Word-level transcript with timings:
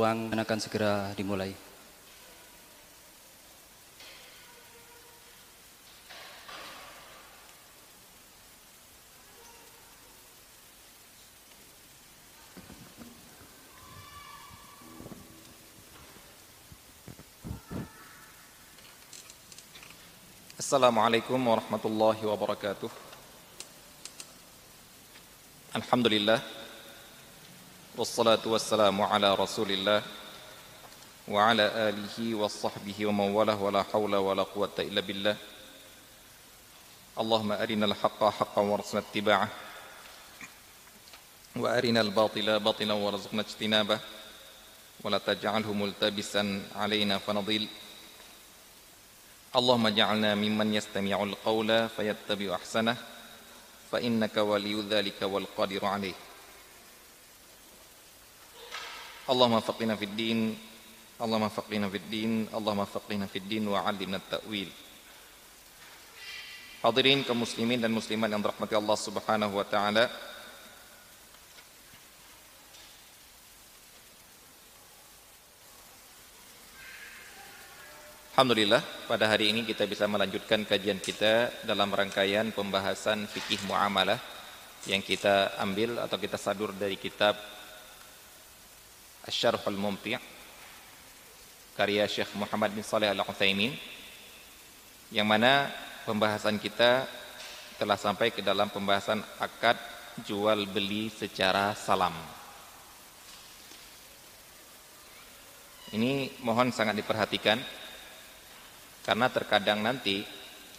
ruang 0.00 0.32
akan 0.32 0.56
segera 0.64 1.12
dimulai. 1.12 1.52
Assalamualaikum 20.56 21.36
warahmatullahi 21.36 22.24
wabarakatuh. 22.24 22.88
Alhamdulillah. 25.76 26.59
والصلاة 28.00 28.40
والسلام 28.46 29.02
على 29.02 29.34
رسول 29.34 29.72
الله 29.72 30.02
وعلى 31.28 31.62
آله 31.62 32.34
وصحبه 32.34 33.06
ومن 33.06 33.28
والاه 33.36 33.62
ولا 33.62 33.82
حول 33.82 34.16
ولا 34.16 34.42
قوة 34.42 34.72
إلا 34.78 35.00
بالله. 35.00 35.36
اللهم 37.20 37.52
أرنا 37.52 37.86
الحق 37.86 38.24
حقا 38.24 38.62
وارزقنا 38.62 39.00
اتباعه 39.00 39.48
وأرنا 41.56 42.00
الباطل 42.00 42.60
باطلا 42.60 42.92
وارزقنا 42.92 43.42
اجتنابه 43.42 43.98
ولا 45.04 45.18
تجعله 45.18 45.72
ملتبسا 45.72 46.62
علينا 46.76 47.18
فنضل. 47.18 47.66
اللهم 49.56 49.86
اجعلنا 49.86 50.34
ممن 50.34 50.74
يستمع 50.74 51.22
القول 51.22 51.88
فيتبع 51.88 52.54
أحسنه 52.54 52.96
فإنك 53.92 54.36
ولي 54.36 54.80
ذلك 54.88 55.22
والقادر 55.22 55.84
عليه. 55.84 56.29
Allahumma 59.30 59.62
faqina 59.62 59.94
fid 59.94 60.10
din. 60.18 60.58
Allahumma 61.22 61.46
faqina 61.46 61.86
fid 61.86 62.02
din. 62.10 62.50
Allahumma 62.50 62.82
faqina 62.82 63.30
fid 63.30 63.46
din 63.46 63.70
wa 63.70 63.86
'allimna 63.86 64.18
ta'wil 64.18 64.66
Hadirin 66.80 67.22
kaum 67.28 67.44
muslimin 67.44 67.76
dan 67.76 67.92
muslimat 67.92 68.32
yang 68.32 68.40
dirahmati 68.40 68.72
Allah 68.72 68.96
Subhanahu 68.96 69.52
wa 69.52 69.66
taala. 69.68 70.08
Alhamdulillah 78.32 78.80
pada 79.04 79.28
hari 79.28 79.52
ini 79.52 79.68
kita 79.68 79.84
bisa 79.84 80.08
melanjutkan 80.08 80.64
kajian 80.64 80.96
kita 80.96 81.52
dalam 81.68 81.92
rangkaian 81.92 82.48
pembahasan 82.48 83.28
fikih 83.28 83.60
muamalah 83.68 84.16
yang 84.88 85.04
kita 85.04 85.60
ambil 85.60 86.00
atau 86.00 86.16
kita 86.16 86.40
sadur 86.40 86.72
dari 86.72 86.96
kitab 86.96 87.36
Asy-Syarhul 89.24 89.76
Mumti' 89.76 90.16
karya 91.76 92.04
Syekh 92.04 92.36
Muhammad 92.36 92.76
bin 92.76 92.84
Saleh 92.84 93.08
Al-Utsaimin 93.08 93.72
yang 95.10 95.24
mana 95.24 95.72
pembahasan 96.04 96.60
kita 96.60 97.08
telah 97.80 97.96
sampai 97.96 98.28
ke 98.32 98.44
dalam 98.44 98.68
pembahasan 98.68 99.24
akad 99.40 99.80
jual 100.28 100.68
beli 100.68 101.08
secara 101.08 101.72
salam. 101.72 102.12
Ini 105.90 106.38
mohon 106.44 106.70
sangat 106.70 106.94
diperhatikan 107.00 107.58
karena 109.02 109.26
terkadang 109.32 109.82
nanti 109.82 110.22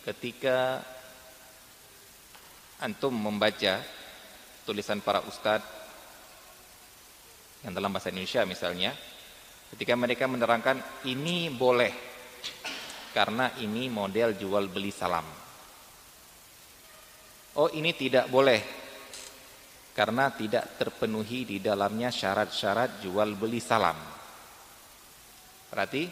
ketika 0.05 0.79
antum 2.79 3.11
membaca 3.11 3.81
tulisan 4.63 5.03
para 5.03 5.25
ustadz 5.25 5.80
yang 7.61 7.73
dalam 7.77 7.93
bahasa 7.93 8.09
Indonesia 8.09 8.41
misalnya, 8.43 8.91
ketika 9.75 9.93
mereka 9.93 10.25
menerangkan 10.25 10.81
ini 11.05 11.53
boleh 11.53 11.93
karena 13.11 13.53
ini 13.59 13.91
model 13.91 14.33
jual 14.33 14.71
beli 14.71 14.89
salam. 14.89 15.27
Oh 17.59 17.67
ini 17.75 17.91
tidak 17.91 18.31
boleh 18.31 18.63
karena 19.91 20.31
tidak 20.31 20.79
terpenuhi 20.79 21.43
di 21.43 21.57
dalamnya 21.59 22.07
syarat-syarat 22.07 23.03
jual 23.03 23.35
beli 23.35 23.59
salam. 23.59 23.99
Berarti 25.67 26.07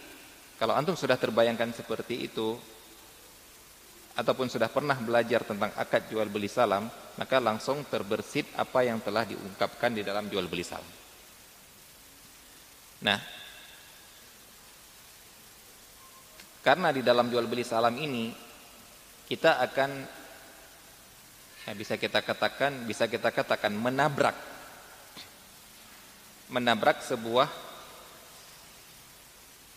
kalau 0.59 0.75
antum 0.75 0.99
sudah 0.99 1.15
terbayangkan 1.15 1.71
seperti 1.71 2.27
itu 2.27 2.59
ataupun 4.19 4.51
sudah 4.51 4.67
pernah 4.67 4.99
belajar 4.99 5.47
tentang 5.47 5.71
akad 5.79 6.11
jual 6.11 6.27
beli 6.27 6.51
salam, 6.51 6.91
maka 7.15 7.39
langsung 7.39 7.88
terbersit 7.88 8.51
apa 8.59 8.83
yang 8.83 8.99
telah 8.99 9.23
diungkapkan 9.23 9.95
di 9.95 10.03
dalam 10.03 10.27
jual 10.27 10.43
beli 10.51 10.67
salam. 10.67 10.98
Nah, 12.99 13.19
karena 16.59 16.91
di 16.91 16.99
dalam 16.99 17.31
jual 17.31 17.47
beli 17.47 17.63
salam 17.63 17.95
ini 17.95 18.35
kita 19.23 19.63
akan 19.63 19.89
ya 21.63 21.71
bisa 21.71 21.95
kita 21.95 22.19
katakan 22.19 22.83
bisa 22.83 23.07
kita 23.07 23.31
katakan 23.31 23.71
menabrak. 23.71 24.35
Menabrak 26.49 27.05
sebuah 27.05 27.45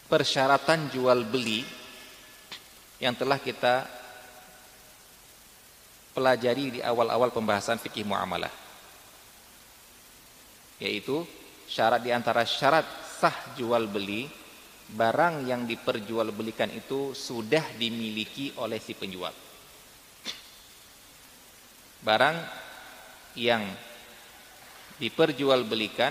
persyaratan 0.09 0.89
jual 0.89 1.23
beli 1.29 1.63
yang 2.97 3.13
telah 3.13 3.37
kita 3.37 3.87
pelajari 6.17 6.79
di 6.79 6.81
awal-awal 6.81 7.29
pembahasan 7.29 7.77
fikih 7.77 8.09
muamalah. 8.09 8.53
Yaitu 10.81 11.23
syarat 11.69 12.01
di 12.01 12.11
antara 12.13 12.45
syarat 12.49 13.02
sah 13.23 13.55
jual 13.55 13.87
beli 13.87 14.27
barang 14.91 15.47
yang 15.47 15.63
diperjualbelikan 15.63 16.75
itu 16.75 17.15
sudah 17.15 17.63
dimiliki 17.79 18.51
oleh 18.59 18.83
si 18.83 18.99
penjual 18.99 19.31
barang 22.03 22.37
yang 23.39 23.63
diperjualbelikan 24.99 26.11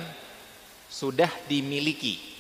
sudah 0.88 1.28
dimiliki 1.52 2.32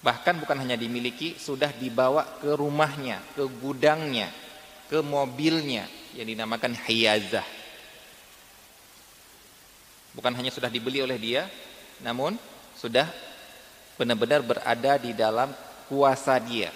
Bahkan 0.00 0.40
bukan 0.40 0.64
hanya 0.64 0.80
dimiliki, 0.80 1.36
sudah 1.36 1.76
dibawa 1.76 2.24
ke 2.40 2.56
rumahnya, 2.56 3.20
ke 3.36 3.44
gudangnya, 3.60 4.32
ke 4.88 5.04
mobilnya 5.04 5.84
yang 6.16 6.24
dinamakan 6.24 6.72
hiyazah. 6.72 7.59
Bukan 10.20 10.36
hanya 10.36 10.52
sudah 10.52 10.68
dibeli 10.68 11.00
oleh 11.00 11.16
dia, 11.16 11.48
namun 12.04 12.36
sudah 12.76 13.08
benar-benar 13.96 14.44
berada 14.44 15.00
di 15.00 15.16
dalam 15.16 15.48
kuasa 15.88 16.36
dia. 16.36 16.68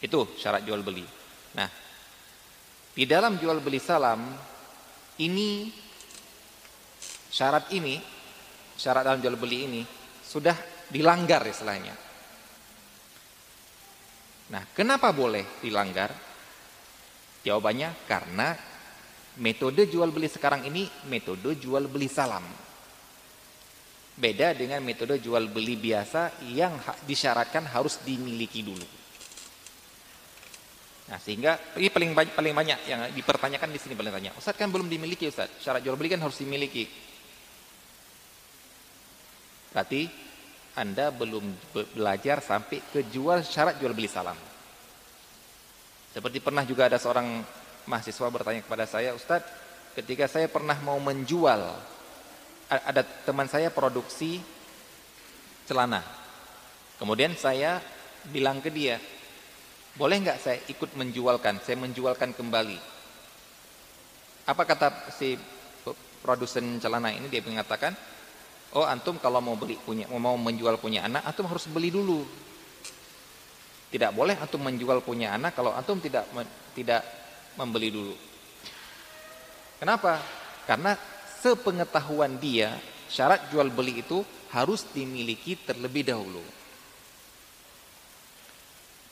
Itu 0.00 0.24
syarat 0.40 0.64
jual 0.64 0.80
beli. 0.80 1.04
Nah, 1.52 1.68
di 2.96 3.04
dalam 3.04 3.36
jual 3.36 3.60
beli 3.60 3.76
salam 3.76 4.24
ini 5.20 5.68
syarat 7.28 7.68
ini, 7.76 8.00
syarat 8.80 9.04
dalam 9.04 9.20
jual 9.20 9.36
beli 9.36 9.68
ini 9.68 9.82
sudah 10.24 10.56
dilanggar 10.88 11.44
istilahnya. 11.44 11.92
Nah, 14.48 14.64
kenapa 14.72 15.12
boleh 15.12 15.60
dilanggar? 15.60 16.08
Jawabannya 17.44 18.08
karena 18.08 18.56
metode 19.38 19.86
jual 19.86 20.10
beli 20.10 20.26
sekarang 20.26 20.66
ini 20.66 20.86
metode 21.06 21.54
jual 21.58 21.86
beli 21.86 22.10
salam. 22.10 22.42
Beda 24.18 24.50
dengan 24.50 24.82
metode 24.82 25.22
jual 25.22 25.46
beli 25.46 25.78
biasa 25.78 26.42
yang 26.50 26.74
disyaratkan 27.06 27.70
harus 27.70 28.02
dimiliki 28.02 28.66
dulu. 28.66 28.82
Nah, 31.08 31.16
sehingga 31.22 31.56
ini 31.78 31.88
paling 31.88 32.12
banyak, 32.12 32.34
paling 32.36 32.52
banyak 32.52 32.78
yang 32.84 33.00
dipertanyakan 33.14 33.72
di 33.72 33.78
sini 33.80 33.94
paling 33.96 34.12
banyak. 34.12 34.32
Ustaz 34.36 34.58
kan 34.58 34.68
belum 34.68 34.90
dimiliki 34.90 35.30
Ustaz. 35.30 35.48
Syarat 35.62 35.80
jual 35.80 35.96
beli 35.96 36.12
kan 36.12 36.20
harus 36.20 36.36
dimiliki. 36.36 36.84
Berarti 39.72 40.10
anda 40.76 41.14
belum 41.14 41.72
belajar 41.94 42.44
sampai 42.44 42.82
ke 42.90 43.06
jual 43.08 43.40
syarat 43.46 43.78
jual 43.80 43.94
beli 43.94 44.10
salam. 44.10 44.36
Seperti 46.12 46.42
pernah 46.42 46.66
juga 46.66 46.90
ada 46.90 46.98
seorang 46.98 47.40
mahasiswa 47.88 48.28
bertanya 48.28 48.60
kepada 48.60 48.84
saya, 48.84 49.16
Ustadz, 49.16 49.48
ketika 49.96 50.28
saya 50.28 50.46
pernah 50.46 50.76
mau 50.84 51.00
menjual, 51.00 51.64
ada 52.68 53.02
teman 53.24 53.48
saya 53.48 53.72
produksi 53.72 54.44
celana. 55.64 56.04
Kemudian 57.00 57.32
saya 57.34 57.80
bilang 58.28 58.60
ke 58.60 58.68
dia, 58.68 59.00
boleh 59.96 60.20
nggak 60.20 60.38
saya 60.38 60.58
ikut 60.68 60.92
menjualkan, 60.94 61.64
saya 61.64 61.80
menjualkan 61.80 62.36
kembali. 62.36 62.78
Apa 64.44 64.62
kata 64.68 65.08
si 65.16 65.40
produsen 66.20 66.76
celana 66.76 67.08
ini 67.10 67.32
dia 67.32 67.40
mengatakan, 67.40 67.96
Oh 68.76 68.84
antum 68.84 69.16
kalau 69.16 69.40
mau 69.40 69.56
beli 69.56 69.80
punya 69.80 70.04
mau 70.12 70.36
menjual 70.36 70.76
punya 70.76 71.08
anak 71.08 71.24
antum 71.24 71.48
harus 71.48 71.64
beli 71.72 71.88
dulu. 71.88 72.20
Tidak 73.88 74.12
boleh 74.12 74.36
antum 74.36 74.60
menjual 74.60 75.00
punya 75.00 75.32
anak 75.32 75.56
kalau 75.56 75.72
antum 75.72 75.96
tidak 75.96 76.28
tidak 76.76 77.00
membeli 77.58 77.90
dulu. 77.90 78.14
Kenapa? 79.82 80.22
Karena 80.66 80.94
sepengetahuan 81.42 82.38
dia 82.38 82.78
syarat 83.10 83.50
jual 83.50 83.70
beli 83.74 84.06
itu 84.06 84.22
harus 84.54 84.86
dimiliki 84.94 85.58
terlebih 85.58 86.06
dahulu. 86.06 86.42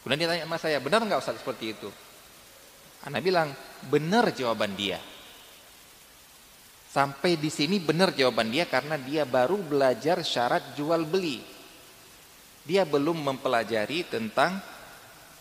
Kemudian 0.02 0.22
dia 0.22 0.30
tanya 0.30 0.46
sama 0.46 0.58
saya, 0.62 0.78
benar 0.78 1.02
nggak 1.02 1.18
Ustaz 1.18 1.42
seperti 1.42 1.74
itu? 1.74 1.90
Anda 3.02 3.18
bilang, 3.18 3.50
benar 3.90 4.30
jawaban 4.30 4.78
dia. 4.78 5.02
Sampai 6.86 7.36
di 7.36 7.50
sini 7.50 7.82
benar 7.82 8.14
jawaban 8.14 8.48
dia 8.48 8.64
karena 8.70 8.96
dia 8.96 9.26
baru 9.26 9.58
belajar 9.58 10.22
syarat 10.22 10.78
jual 10.78 11.04
beli. 11.04 11.42
Dia 12.66 12.86
belum 12.86 13.18
mempelajari 13.18 14.06
tentang 14.06 14.58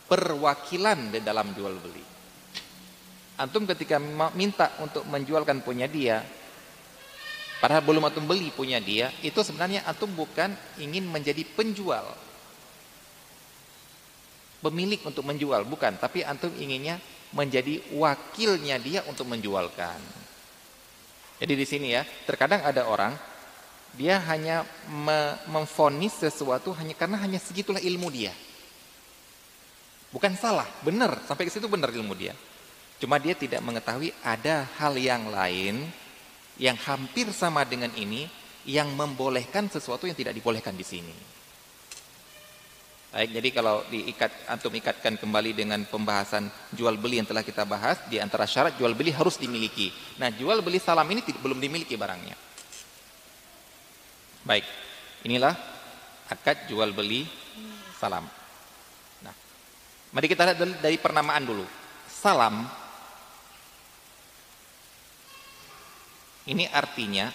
perwakilan 0.09 1.15
di 1.15 1.19
dalam 1.23 1.53
jual 1.53 1.73
beli. 1.79 2.14
Antum 3.35 3.67
ketika 3.67 3.99
minta 4.31 4.71
untuk 4.79 5.03
menjualkan 5.11 5.59
punya 5.59 5.91
dia, 5.91 6.23
padahal 7.59 7.83
belum 7.83 8.07
antum 8.07 8.23
beli 8.23 8.47
punya 8.55 8.79
dia, 8.79 9.11
itu 9.19 9.35
sebenarnya 9.43 9.83
antum 9.83 10.07
bukan 10.15 10.55
ingin 10.79 11.03
menjadi 11.03 11.43
penjual. 11.43 12.15
Pemilik 14.63 15.03
untuk 15.03 15.27
menjual, 15.27 15.67
bukan. 15.67 15.99
Tapi 15.99 16.23
antum 16.23 16.49
inginnya 16.55 16.97
menjadi 17.35 17.83
wakilnya 17.91 18.79
dia 18.79 19.03
untuk 19.03 19.27
menjualkan. 19.27 19.99
Jadi 21.35 21.53
di 21.59 21.65
sini 21.67 21.91
ya, 21.91 22.07
terkadang 22.23 22.63
ada 22.63 22.87
orang 22.87 23.11
dia 23.95 24.19
hanya 24.31 24.63
memfonis 25.51 26.15
sesuatu 26.19 26.71
hanya 26.75 26.95
karena 26.95 27.19
hanya 27.19 27.39
segitulah 27.39 27.83
ilmu 27.83 28.07
dia. 28.11 28.31
Bukan 30.15 30.31
salah, 30.39 30.67
benar. 30.79 31.19
Sampai 31.27 31.43
ke 31.43 31.51
situ 31.51 31.67
benar 31.67 31.91
ilmu 31.91 32.15
dia. 32.15 32.31
Cuma 32.95 33.19
dia 33.19 33.35
tidak 33.35 33.59
mengetahui 33.59 34.15
ada 34.23 34.67
hal 34.79 34.95
yang 34.95 35.27
lain 35.27 35.87
yang 36.55 36.79
hampir 36.79 37.27
sama 37.35 37.67
dengan 37.67 37.91
ini 37.99 38.31
yang 38.63 38.87
membolehkan 38.95 39.67
sesuatu 39.67 40.07
yang 40.07 40.15
tidak 40.15 40.33
dibolehkan 40.33 40.73
di 40.73 40.85
sini. 40.87 41.15
Baik, 43.15 43.31
jadi 43.31 43.49
kalau 43.55 43.79
diikat 43.87 44.31
antum 44.51 44.75
ikatkan 44.75 45.15
kembali 45.15 45.55
dengan 45.55 45.79
pembahasan 45.87 46.51
jual 46.75 46.99
beli 46.99 47.23
yang 47.23 47.27
telah 47.27 47.47
kita 47.47 47.63
bahas, 47.63 47.95
di 48.11 48.19
antara 48.19 48.43
syarat 48.43 48.75
jual 48.75 48.91
beli 48.91 49.15
harus 49.15 49.39
dimiliki. 49.39 49.87
Nah, 50.19 50.35
jual 50.35 50.59
beli 50.59 50.83
salam 50.83 51.07
ini 51.07 51.23
belum 51.23 51.55
dimiliki 51.55 51.95
barangnya. 51.95 52.35
Baik, 54.43 54.67
inilah 55.23 55.55
akad 56.27 56.67
jual 56.67 56.91
beli 56.91 57.23
salam. 57.95 58.27
Nah, 59.23 59.35
mari 60.11 60.27
kita 60.27 60.43
lihat 60.51 60.83
dari 60.83 60.99
pernamaan 60.99 61.47
dulu. 61.47 61.63
Salam 62.11 62.67
Ini 66.45 66.69
artinya 66.69 67.33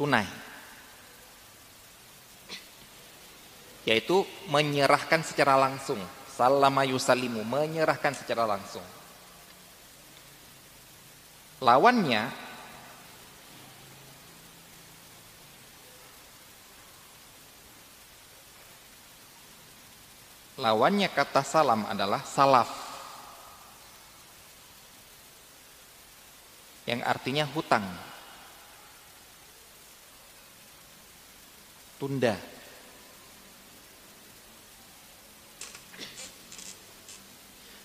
tunai. 0.00 0.24
Yaitu 3.84 4.24
menyerahkan 4.48 5.20
secara 5.20 5.60
langsung. 5.60 6.00
Salama 6.32 6.82
yusalimu, 6.88 7.44
menyerahkan 7.44 8.16
secara 8.16 8.48
langsung. 8.48 8.82
Lawannya 11.60 12.32
Lawannya 20.62 21.10
kata 21.10 21.42
salam 21.42 21.82
adalah 21.90 22.22
salaf. 22.22 22.70
Yang 26.86 27.02
artinya 27.02 27.44
hutang. 27.50 27.82
Tunda. 31.98 32.38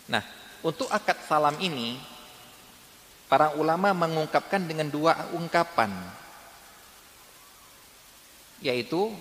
Nah, 0.05 0.21
untuk 0.61 0.85
akad 0.93 1.17
salam 1.25 1.57
ini 1.57 1.97
para 3.25 3.57
ulama 3.57 3.89
mengungkapkan 3.97 4.69
dengan 4.69 4.87
dua 4.87 5.33
ungkapan 5.33 5.91
yaitu 8.61 9.13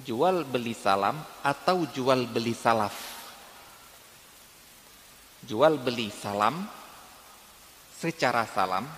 jual 0.00 0.48
beli 0.48 0.72
salam 0.72 1.20
atau 1.44 1.84
jual 1.92 2.24
beli 2.32 2.56
salaf. 2.56 2.96
Jual 5.44 5.76
beli 5.76 6.08
salam 6.08 6.64
secara 7.92 8.48
salam 8.48 8.88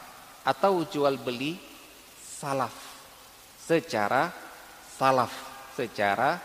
atau 0.44 0.86
jual 0.86 1.18
beli 1.18 1.56
salaf 2.20 2.94
secara 3.64 4.28
salaf, 4.94 5.32
secara 5.72 6.36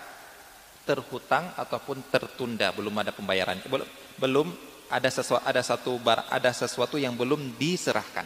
terhutang 0.88 1.52
ataupun 1.54 2.02
tertunda, 2.08 2.72
belum 2.72 2.96
ada 2.98 3.12
pembayaran, 3.12 3.60
belum, 3.68 3.88
belum 4.18 4.48
ada 4.90 5.10
sesuatu 5.12 5.44
ada 5.46 5.62
satu 5.62 5.92
bar, 6.02 6.26
ada 6.32 6.50
sesuatu 6.50 6.96
yang 6.98 7.14
belum 7.14 7.60
diserahkan. 7.60 8.26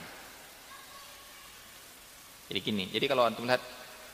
Jadi 2.47 2.59
gini, 2.61 2.85
jadi 2.93 3.09
kalau 3.09 3.25
antum 3.25 3.49
lihat 3.49 3.59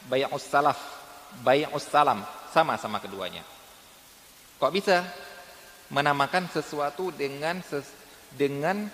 bay'us 0.08 0.48
salaf 0.48 0.99
bay'us 1.46 1.86
salam 1.88 2.26
sama-sama 2.52 2.98
keduanya. 3.00 3.46
Kok 4.60 4.74
bisa 4.76 5.08
menamakan 5.90 6.52
sesuatu 6.52 7.10
dengan 7.16 7.64
ses, 7.64 7.88
dengan 8.34 8.92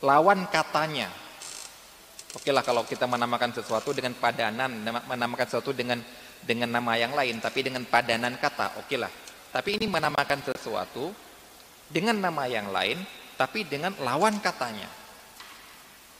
lawan 0.00 0.46
katanya? 0.48 1.10
Oke 2.36 2.52
lah 2.52 2.60
kalau 2.60 2.84
kita 2.84 3.08
menamakan 3.08 3.56
sesuatu 3.56 3.96
dengan 3.96 4.12
padanan, 4.14 4.68
menamakan 4.84 5.46
sesuatu 5.48 5.72
dengan 5.72 5.98
dengan 6.44 6.68
nama 6.68 6.94
yang 7.00 7.16
lain, 7.16 7.40
tapi 7.40 7.64
dengan 7.64 7.82
padanan 7.88 8.36
kata, 8.36 8.76
oke 8.78 8.96
lah. 9.00 9.10
Tapi 9.50 9.80
ini 9.80 9.88
menamakan 9.88 10.44
sesuatu 10.44 11.16
dengan 11.88 12.20
nama 12.20 12.44
yang 12.44 12.68
lain, 12.68 13.00
tapi 13.40 13.64
dengan 13.64 13.96
lawan 14.04 14.36
katanya. 14.44 14.86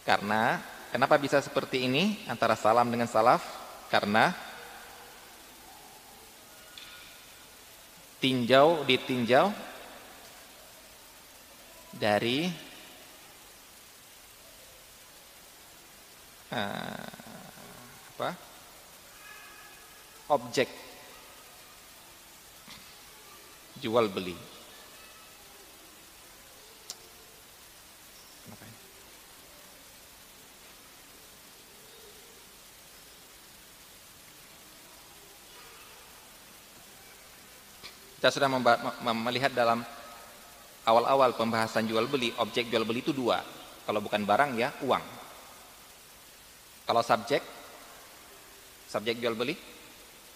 Karena 0.08 0.56
kenapa 0.88 1.20
bisa 1.20 1.43
seperti 1.44 1.84
ini 1.84 2.25
antara 2.31 2.56
salam 2.56 2.88
dengan 2.88 3.11
salaf? 3.11 3.66
Karena 3.87 4.35
tinjau 8.19 8.83
ditinjau 8.83 9.55
dari 11.94 12.51
uh, 16.51 17.06
apa? 18.17 18.31
Objek 20.27 20.67
jual 23.79 24.10
beli 24.10 24.56
Kita 38.27 38.43
sudah 38.43 38.51
melihat 39.15 39.55
dalam 39.55 39.87
awal-awal 40.83 41.39
pembahasan 41.39 41.87
jual 41.87 42.11
beli, 42.11 42.35
objek 42.43 42.67
jual 42.67 42.83
beli 42.83 42.99
itu 42.99 43.15
dua. 43.15 43.39
Kalau 43.87 44.03
bukan 44.03 44.27
barang 44.27 44.59
ya 44.59 44.75
uang. 44.83 45.05
Kalau 46.91 47.06
subjek, 47.06 47.39
subjek 48.91 49.23
jual 49.23 49.39
beli, 49.39 49.55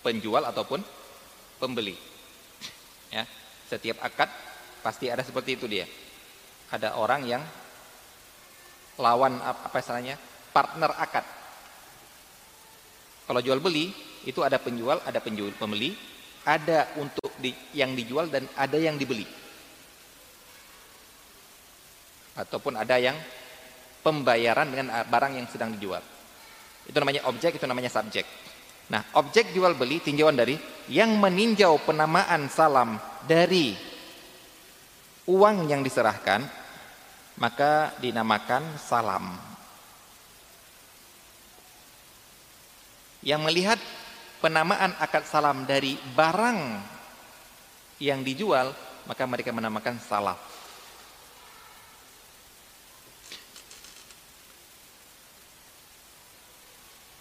penjual 0.06 0.46
ataupun 0.46 0.78
pembeli. 1.58 1.98
Ya, 3.10 3.26
setiap 3.66 3.98
akad 4.06 4.30
pasti 4.86 5.10
ada 5.10 5.26
seperti 5.26 5.58
itu 5.58 5.66
dia. 5.66 5.82
Ada 6.70 6.94
orang 6.94 7.26
yang 7.26 7.42
lawan 9.02 9.42
apa 9.42 9.82
istilahnya 9.82 10.14
partner 10.54 10.94
akad. 10.94 11.26
Kalau 13.26 13.42
jual 13.42 13.58
beli 13.58 13.90
itu 14.30 14.46
ada 14.46 14.62
penjual, 14.62 15.02
ada 15.02 15.18
penjual 15.18 15.50
pembeli, 15.58 15.98
ada 16.46 16.86
untuk 16.94 17.29
yang 17.72 17.96
dijual 17.96 18.28
dan 18.28 18.44
ada 18.54 18.76
yang 18.76 19.00
dibeli. 19.00 19.24
Ataupun 22.36 22.76
ada 22.76 22.96
yang 22.96 23.16
pembayaran 24.00 24.68
dengan 24.68 24.88
barang 25.08 25.32
yang 25.36 25.46
sedang 25.48 25.76
dijual. 25.76 26.00
Itu 26.88 26.96
namanya 26.96 27.28
objek, 27.28 27.60
itu 27.60 27.66
namanya 27.68 27.92
subjek. 27.92 28.24
Nah, 28.90 29.06
objek 29.14 29.54
jual 29.54 29.78
beli 29.78 30.02
tinjauan 30.02 30.34
dari 30.34 30.58
yang 30.90 31.14
meninjau 31.14 31.78
penamaan 31.86 32.50
salam 32.50 32.98
dari 33.22 33.76
uang 35.30 35.70
yang 35.70 35.86
diserahkan, 35.86 36.42
maka 37.38 37.94
dinamakan 38.02 38.74
salam. 38.80 39.38
Yang 43.22 43.40
melihat 43.46 43.80
penamaan 44.40 44.96
akad 44.98 45.28
salam 45.28 45.68
dari 45.68 45.94
barang 46.16 46.60
yang 48.00 48.24
dijual, 48.24 48.72
maka 49.04 49.28
mereka 49.28 49.52
menamakan 49.52 50.00
salaf. 50.00 50.40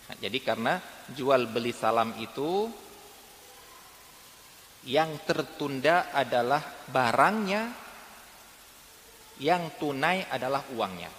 Nah, 0.10 0.16
jadi 0.18 0.40
karena 0.40 0.80
jual 1.12 1.52
beli 1.52 1.76
salam 1.76 2.16
itu 2.18 2.72
yang 4.88 5.20
tertunda 5.28 6.10
adalah 6.16 6.64
barangnya, 6.88 7.64
yang 9.44 9.76
tunai 9.76 10.24
adalah 10.32 10.64
uangnya. 10.72 11.12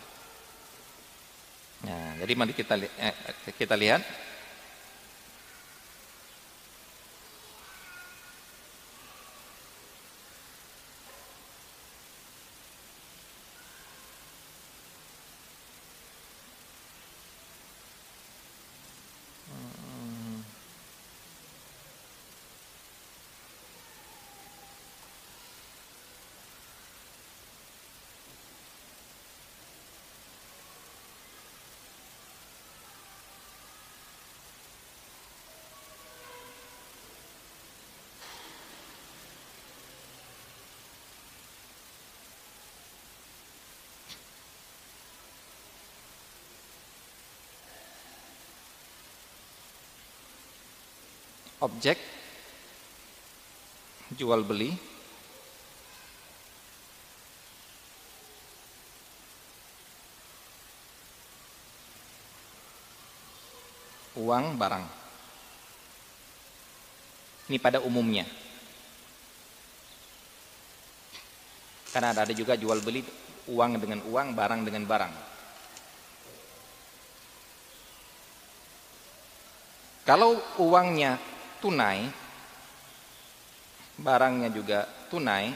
Nah, 1.81 2.13
jadi 2.21 2.33
mari 2.37 2.53
kita 2.53 2.77
eh, 2.77 3.17
kita 3.57 3.77
lihat 3.77 4.30
objek 51.61 52.01
jual 54.17 54.41
beli 54.43 54.73
uang 64.21 64.57
barang. 64.61 64.85
Ini 67.51 67.59
pada 67.59 67.83
umumnya. 67.83 68.23
Karena 71.91 72.15
ada 72.15 72.31
juga 72.31 72.55
jual 72.55 72.79
beli 72.79 73.03
uang 73.51 73.83
dengan 73.83 74.01
uang 74.07 74.29
barang 74.37 74.61
dengan 74.63 74.85
barang. 74.87 75.15
Kalau 80.07 80.39
uangnya 80.63 81.19
tunai, 81.61 82.09
barangnya 84.01 84.49
juga 84.49 84.89
tunai, 85.13 85.53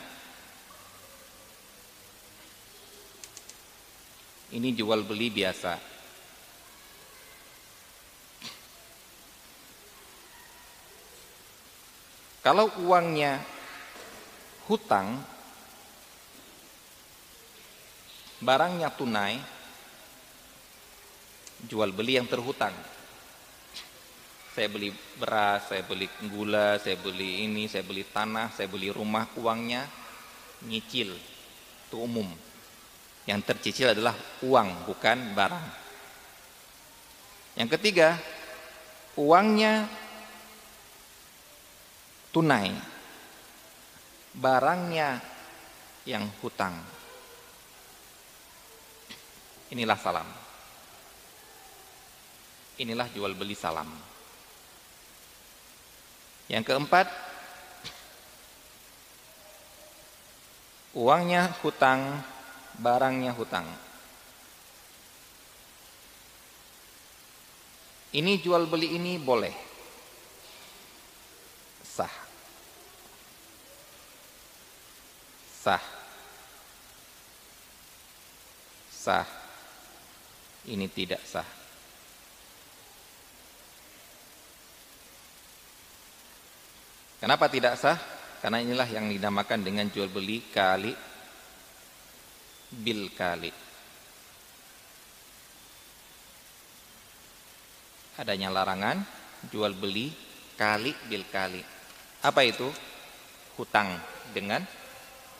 ini 4.54 4.68
jual 4.76 5.02
beli 5.02 5.32
biasa. 5.32 5.96
Kalau 12.44 12.68
uangnya 12.84 13.40
hutang, 14.68 15.16
barangnya 18.44 18.92
tunai, 18.92 19.40
jual 21.64 21.88
beli 21.96 22.20
yang 22.20 22.28
terhutang 22.28 22.93
saya 24.54 24.70
beli 24.70 24.94
beras, 25.18 25.66
saya 25.66 25.82
beli 25.82 26.06
gula, 26.30 26.78
saya 26.78 26.94
beli 26.94 27.42
ini, 27.42 27.66
saya 27.66 27.82
beli 27.82 28.06
tanah, 28.06 28.54
saya 28.54 28.70
beli 28.70 28.86
rumah, 28.86 29.26
uangnya 29.34 29.82
nyicil. 30.62 31.10
Itu 31.90 32.06
umum. 32.06 32.30
Yang 33.26 33.40
tercicil 33.50 33.90
adalah 33.90 34.14
uang, 34.46 34.86
bukan 34.86 35.34
barang. 35.34 35.66
Yang 37.58 37.68
ketiga, 37.74 38.14
uangnya 39.18 39.90
tunai. 42.30 42.70
Barangnya 44.38 45.18
yang 46.06 46.30
hutang. 46.42 46.78
Inilah 49.74 49.98
salam. 49.98 50.26
Inilah 52.78 53.10
jual 53.10 53.34
beli 53.34 53.58
salam. 53.58 54.13
Yang 56.44 56.64
keempat, 56.68 57.08
uangnya 60.92 61.48
hutang, 61.64 62.20
barangnya 62.76 63.32
hutang. 63.32 63.64
Ini 68.14 68.38
jual 68.38 68.70
beli 68.70 68.94
ini 68.94 69.18
boleh. 69.18 69.50
Sah. 71.82 72.14
Sah. 75.50 75.84
Sah. 78.92 79.26
Ini 80.70 80.86
tidak 80.92 81.26
sah. 81.26 81.63
Kenapa 87.24 87.48
tidak 87.48 87.80
sah? 87.80 87.96
Karena 88.44 88.60
inilah 88.60 88.84
yang 88.84 89.08
dinamakan 89.08 89.64
dengan 89.64 89.88
jual 89.88 90.12
beli 90.12 90.44
kali 90.52 90.92
bil 92.68 93.08
kali. 93.16 93.48
Adanya 98.20 98.52
larangan 98.52 99.00
jual 99.48 99.72
beli 99.72 100.12
kali 100.52 100.92
bil 101.08 101.24
kali. 101.32 101.64
Apa 102.28 102.44
itu? 102.44 102.68
Hutang 103.56 103.96
dengan 104.36 104.60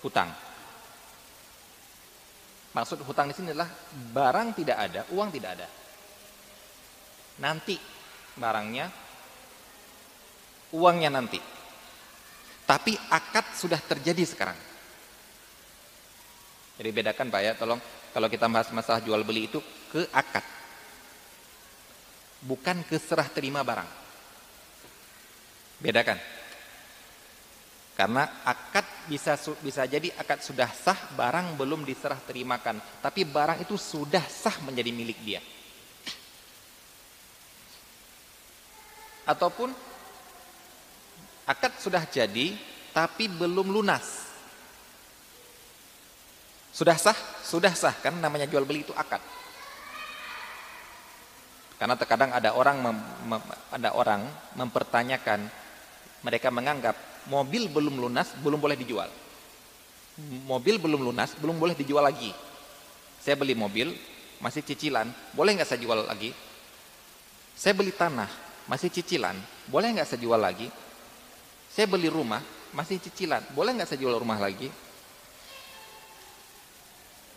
hutang. 0.00 0.33
Maksud 2.73 3.05
hutang 3.05 3.29
di 3.29 3.37
sini 3.37 3.53
adalah 3.53 3.69
barang 3.93 4.57
tidak 4.57 4.79
ada, 4.81 5.05
uang 5.12 5.29
tidak 5.37 5.50
ada. 5.61 5.69
Nanti 7.45 7.76
barangnya, 8.41 8.88
uangnya 10.73 11.12
nanti. 11.12 11.53
Tapi 12.64 12.97
akad 13.12 13.44
sudah 13.52 13.76
terjadi 13.76 14.25
sekarang. 14.25 14.56
Jadi 16.75 16.90
bedakan 16.90 17.28
Pak 17.30 17.40
ya, 17.44 17.52
tolong 17.54 17.78
kalau 18.11 18.26
kita 18.26 18.49
bahas 18.50 18.73
masalah 18.73 19.04
jual 19.04 19.21
beli 19.23 19.47
itu 19.47 19.61
ke 19.92 20.09
akad. 20.11 20.42
Bukan 22.44 22.83
ke 22.88 22.97
serah 22.97 23.28
terima 23.30 23.61
barang. 23.61 23.88
Bedakan. 25.80 26.18
Karena 27.94 28.42
akad 28.42 29.06
bisa 29.06 29.38
bisa 29.62 29.87
jadi 29.87 30.11
akad 30.18 30.42
sudah 30.42 30.66
sah, 30.66 30.99
barang 31.14 31.54
belum 31.54 31.87
diserah 31.87 32.18
terimakan, 32.18 32.83
tapi 32.99 33.23
barang 33.23 33.62
itu 33.62 33.78
sudah 33.78 34.26
sah 34.26 34.59
menjadi 34.66 34.90
milik 34.90 35.18
dia. 35.23 35.38
Ataupun 39.30 39.94
Akad 41.45 41.77
sudah 41.77 42.09
jadi 42.09 42.57
tapi 42.95 43.29
belum 43.29 43.69
lunas. 43.69 44.25
Sudah 46.75 46.99
sah? 46.99 47.17
Sudah 47.45 47.71
sah 47.77 47.95
kan 48.01 48.17
namanya 48.19 48.49
jual 48.49 48.65
beli 48.67 48.83
itu 48.83 48.95
akad. 48.97 49.21
Karena 51.79 51.95
terkadang 52.01 52.33
ada 52.33 52.55
orang 52.57 52.81
mem, 52.81 52.99
mem, 53.29 53.43
ada 53.71 53.93
orang 53.93 54.25
mempertanyakan 54.57 55.47
mereka 56.25 56.49
menganggap 56.49 56.97
mobil 57.29 57.69
belum 57.69 58.01
lunas 58.01 58.33
belum 58.41 58.57
boleh 58.57 58.79
dijual. 58.79 59.11
Mobil 60.49 60.79
belum 60.79 61.03
lunas 61.03 61.35
belum 61.37 61.61
boleh 61.61 61.77
dijual 61.77 62.07
lagi. 62.07 62.33
Saya 63.21 63.37
beli 63.37 63.53
mobil 63.53 63.93
masih 64.41 64.65
cicilan, 64.65 65.11
boleh 65.37 65.57
nggak 65.59 65.69
saya 65.69 65.81
jual 65.83 65.99
lagi? 66.09 66.31
Saya 67.55 67.75
beli 67.77 67.93
tanah 67.95 68.29
masih 68.71 68.89
cicilan, 68.89 69.37
boleh 69.69 69.95
nggak 69.95 70.09
saya 70.09 70.21
jual 70.23 70.41
lagi? 70.41 70.69
Saya 71.75 71.90
beli 71.90 72.07
rumah, 72.07 72.38
masih 72.71 73.02
cicilan. 73.02 73.43
Boleh 73.50 73.75
nggak 73.75 73.90
saya 73.90 73.99
jual 73.99 74.14
rumah 74.14 74.38
lagi? 74.38 74.71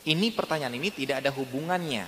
Ini 0.08 0.27
pertanyaan 0.32 0.77
ini 0.77 0.94
tidak 0.94 1.20
ada 1.20 1.36
hubungannya 1.36 2.08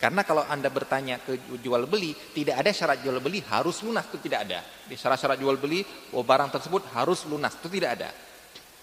Karena 0.00 0.24
kalau 0.24 0.40
Anda 0.48 0.72
bertanya 0.72 1.20
ke 1.20 1.36
jual 1.60 1.84
beli, 1.84 2.16
tidak 2.32 2.64
ada 2.64 2.72
syarat 2.72 3.04
jual 3.04 3.20
beli 3.20 3.44
harus 3.44 3.84
lunas, 3.84 4.08
itu 4.08 4.16
tidak 4.16 4.48
ada. 4.48 4.64
Di 4.88 4.96
syarat-syarat 4.96 5.36
jual 5.36 5.60
beli, 5.60 5.84
oh 6.16 6.24
barang 6.24 6.48
tersebut 6.48 6.88
harus 6.96 7.28
lunas, 7.28 7.52
itu 7.60 7.68
tidak 7.68 8.00
ada. 8.00 8.08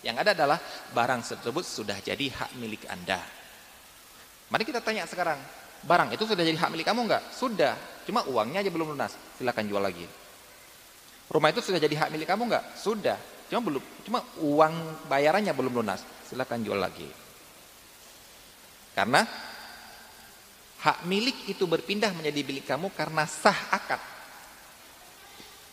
Yang 0.05 0.15
ada 0.21 0.31
adalah 0.38 0.59
barang 0.93 1.25
tersebut 1.25 1.65
sudah 1.65 1.97
jadi 2.05 2.21
hak 2.21 2.62
milik 2.62 2.86
Anda. 2.86 3.17
Mari 4.53 4.62
kita 4.62 4.77
tanya 4.86 5.09
sekarang, 5.09 5.41
barang 5.89 6.13
itu 6.13 6.21
sudah 6.21 6.45
jadi 6.45 6.53
hak 6.53 6.69
milik 6.69 6.86
kamu 6.86 7.09
enggak? 7.09 7.25
Sudah, 7.33 7.74
cuma 8.05 8.21
uangnya 8.29 8.62
aja 8.62 8.69
belum 8.69 8.93
lunas, 8.93 9.17
silakan 9.41 9.65
jual 9.65 9.81
lagi. 9.81 10.05
Rumah 11.27 11.50
itu 11.51 11.60
sudah 11.60 11.79
jadi 11.79 11.96
hak 11.96 12.10
milik 12.15 12.27
kamu 12.27 12.48
enggak? 12.48 12.65
Sudah, 12.79 13.19
cuma 13.51 13.60
belum, 13.60 13.84
cuma 14.07 14.19
uang 14.39 14.74
bayarannya 15.12 15.51
belum 15.51 15.84
lunas, 15.84 16.03
silakan 16.24 16.63
jual 16.63 16.79
lagi. 16.79 17.07
Karena 18.96 19.27
hak 20.88 21.03
milik 21.03 21.51
itu 21.51 21.67
berpindah 21.67 22.15
menjadi 22.15 22.41
milik 22.48 22.65
kamu 22.65 22.96
karena 22.96 23.27
sah 23.27 23.60
akad. 23.75 24.00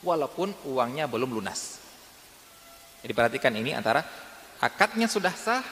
Walaupun 0.02 0.52
uangnya 0.68 1.06
belum 1.06 1.32
lunas. 1.32 1.80
Jadi 3.00 3.12
perhatikan 3.14 3.54
ini 3.54 3.73
antara 3.73 4.02
akadnya 4.58 5.06
sudah 5.06 5.32
sah, 5.32 5.64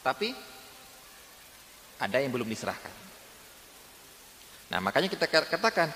tapi 0.00 0.32
ada 2.00 2.16
yang 2.16 2.32
belum 2.32 2.48
diserahkan. 2.48 2.92
Nah 4.72 4.80
makanya 4.80 5.12
kita 5.12 5.28
katakan 5.28 5.92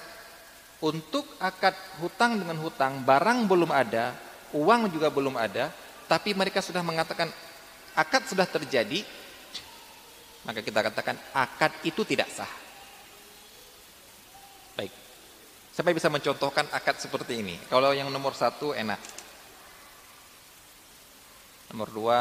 untuk 0.85 1.25
akad 1.41 1.73
hutang 2.05 2.37
dengan 2.37 2.61
hutang 2.61 3.01
barang 3.01 3.49
belum 3.49 3.73
ada, 3.73 4.13
uang 4.53 4.93
juga 4.93 5.09
belum 5.09 5.41
ada, 5.41 5.73
tapi 6.05 6.37
mereka 6.37 6.61
sudah 6.61 6.85
mengatakan 6.85 7.33
akad 7.97 8.29
sudah 8.29 8.45
terjadi, 8.45 9.01
maka 10.45 10.61
kita 10.61 10.85
katakan 10.85 11.17
akad 11.33 11.73
itu 11.89 12.05
tidak 12.05 12.29
sah. 12.29 12.51
Baik. 14.77 14.93
Siapa 15.73 15.89
bisa 15.97 16.13
mencontohkan 16.13 16.69
akad 16.69 17.01
seperti 17.01 17.41
ini? 17.41 17.57
Kalau 17.73 17.97
yang 17.97 18.13
nomor 18.13 18.37
satu 18.37 18.77
enak. 18.77 19.01
Nomor 21.73 21.89
dua 21.91 22.19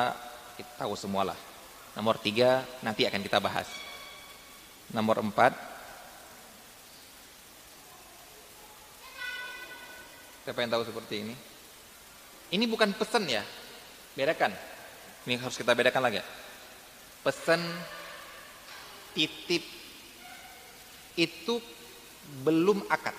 kita 0.55 0.87
tahu 0.87 0.95
semualah. 0.95 1.37
Nomor 1.99 2.15
tiga 2.17 2.63
nanti 2.79 3.03
akan 3.03 3.19
kita 3.19 3.43
bahas. 3.43 3.67
Nomor 4.95 5.19
empat. 5.19 5.72
Siapa 10.43 10.59
yang 10.59 10.71
tahu 10.75 10.83
seperti 10.83 11.23
ini? 11.23 11.35
Ini 12.53 12.67
bukan 12.67 12.91
pesan 12.93 13.23
ya. 13.31 13.43
Bedakan. 14.13 14.51
Ini 15.23 15.39
harus 15.39 15.55
kita 15.55 15.71
bedakan 15.71 16.03
lagi. 16.03 16.19
Pesan 17.23 17.63
titip 19.15 19.63
itu 21.15 21.55
belum 22.43 22.83
akad. 22.91 23.15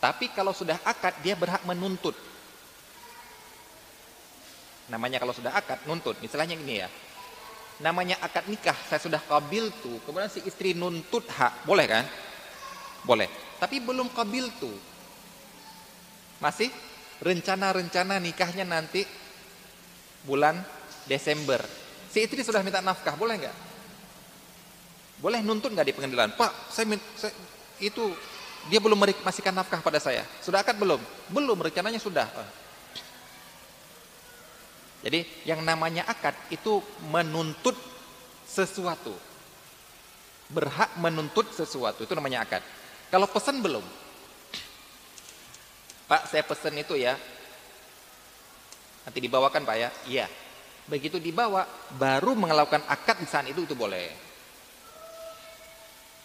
Tapi 0.00 0.32
kalau 0.32 0.56
sudah 0.56 0.80
akad 0.84 1.20
dia 1.20 1.36
berhak 1.36 1.60
menuntut. 1.68 2.16
Namanya 4.88 5.20
kalau 5.20 5.32
sudah 5.32 5.52
akad 5.52 5.80
nuntut. 5.84 6.16
Misalnya 6.24 6.56
gini 6.56 6.80
ya. 6.80 6.88
Namanya 7.80 8.20
akad 8.22 8.46
nikah, 8.46 8.76
saya 8.86 9.00
sudah 9.00 9.18
kabil 9.20 9.68
tuh. 9.82 9.98
Kemudian 10.06 10.30
si 10.30 10.44
istri 10.46 10.72
nuntut 10.72 11.26
hak, 11.26 11.66
boleh 11.66 11.86
kan? 11.88 12.04
Boleh. 13.02 13.26
Tapi 13.64 13.80
belum 13.80 14.12
kabil 14.12 14.44
tuh. 14.60 14.76
Masih 16.36 16.68
rencana-rencana 17.24 18.20
nikahnya 18.20 18.68
nanti 18.68 19.08
bulan 20.28 20.60
Desember. 21.08 21.64
Si 22.12 22.20
istri 22.20 22.44
sudah 22.44 22.60
minta 22.60 22.84
nafkah, 22.84 23.16
boleh 23.16 23.40
nggak? 23.40 23.56
Boleh 25.24 25.40
nuntut 25.40 25.72
nggak 25.72 25.88
di 25.88 25.96
pengadilan? 25.96 26.36
Pak, 26.36 26.52
saya, 26.68 26.92
saya 27.16 27.32
itu 27.80 28.12
dia 28.68 28.84
belum 28.84 29.00
memasihkan 29.00 29.56
nafkah 29.56 29.80
pada 29.80 29.96
saya. 29.96 30.28
Sudah 30.44 30.60
akad 30.60 30.76
belum? 30.76 31.00
Belum, 31.32 31.56
rencananya 31.56 31.96
sudah. 31.96 32.28
Jadi 35.00 35.24
yang 35.48 35.64
namanya 35.64 36.04
akad 36.04 36.36
itu 36.52 36.84
menuntut 37.08 37.80
sesuatu. 38.44 39.16
Berhak 40.52 41.00
menuntut 41.00 41.48
sesuatu, 41.56 42.04
itu 42.04 42.12
namanya 42.12 42.44
akad. 42.44 42.60
Kalau 43.14 43.30
pesan 43.30 43.62
belum, 43.62 43.86
Pak 46.10 46.34
saya 46.34 46.42
pesan 46.42 46.74
itu 46.82 46.98
ya. 46.98 47.14
Nanti 49.06 49.22
dibawakan 49.22 49.62
Pak 49.62 49.76
ya. 49.78 49.88
Iya. 50.10 50.26
Begitu 50.90 51.22
dibawa 51.22 51.62
Baru 51.94 52.34
melakukan 52.34 52.82
akad 52.90 53.22
di 53.22 53.28
saat 53.30 53.46
itu 53.46 53.62
itu 53.62 53.78
boleh. 53.78 54.10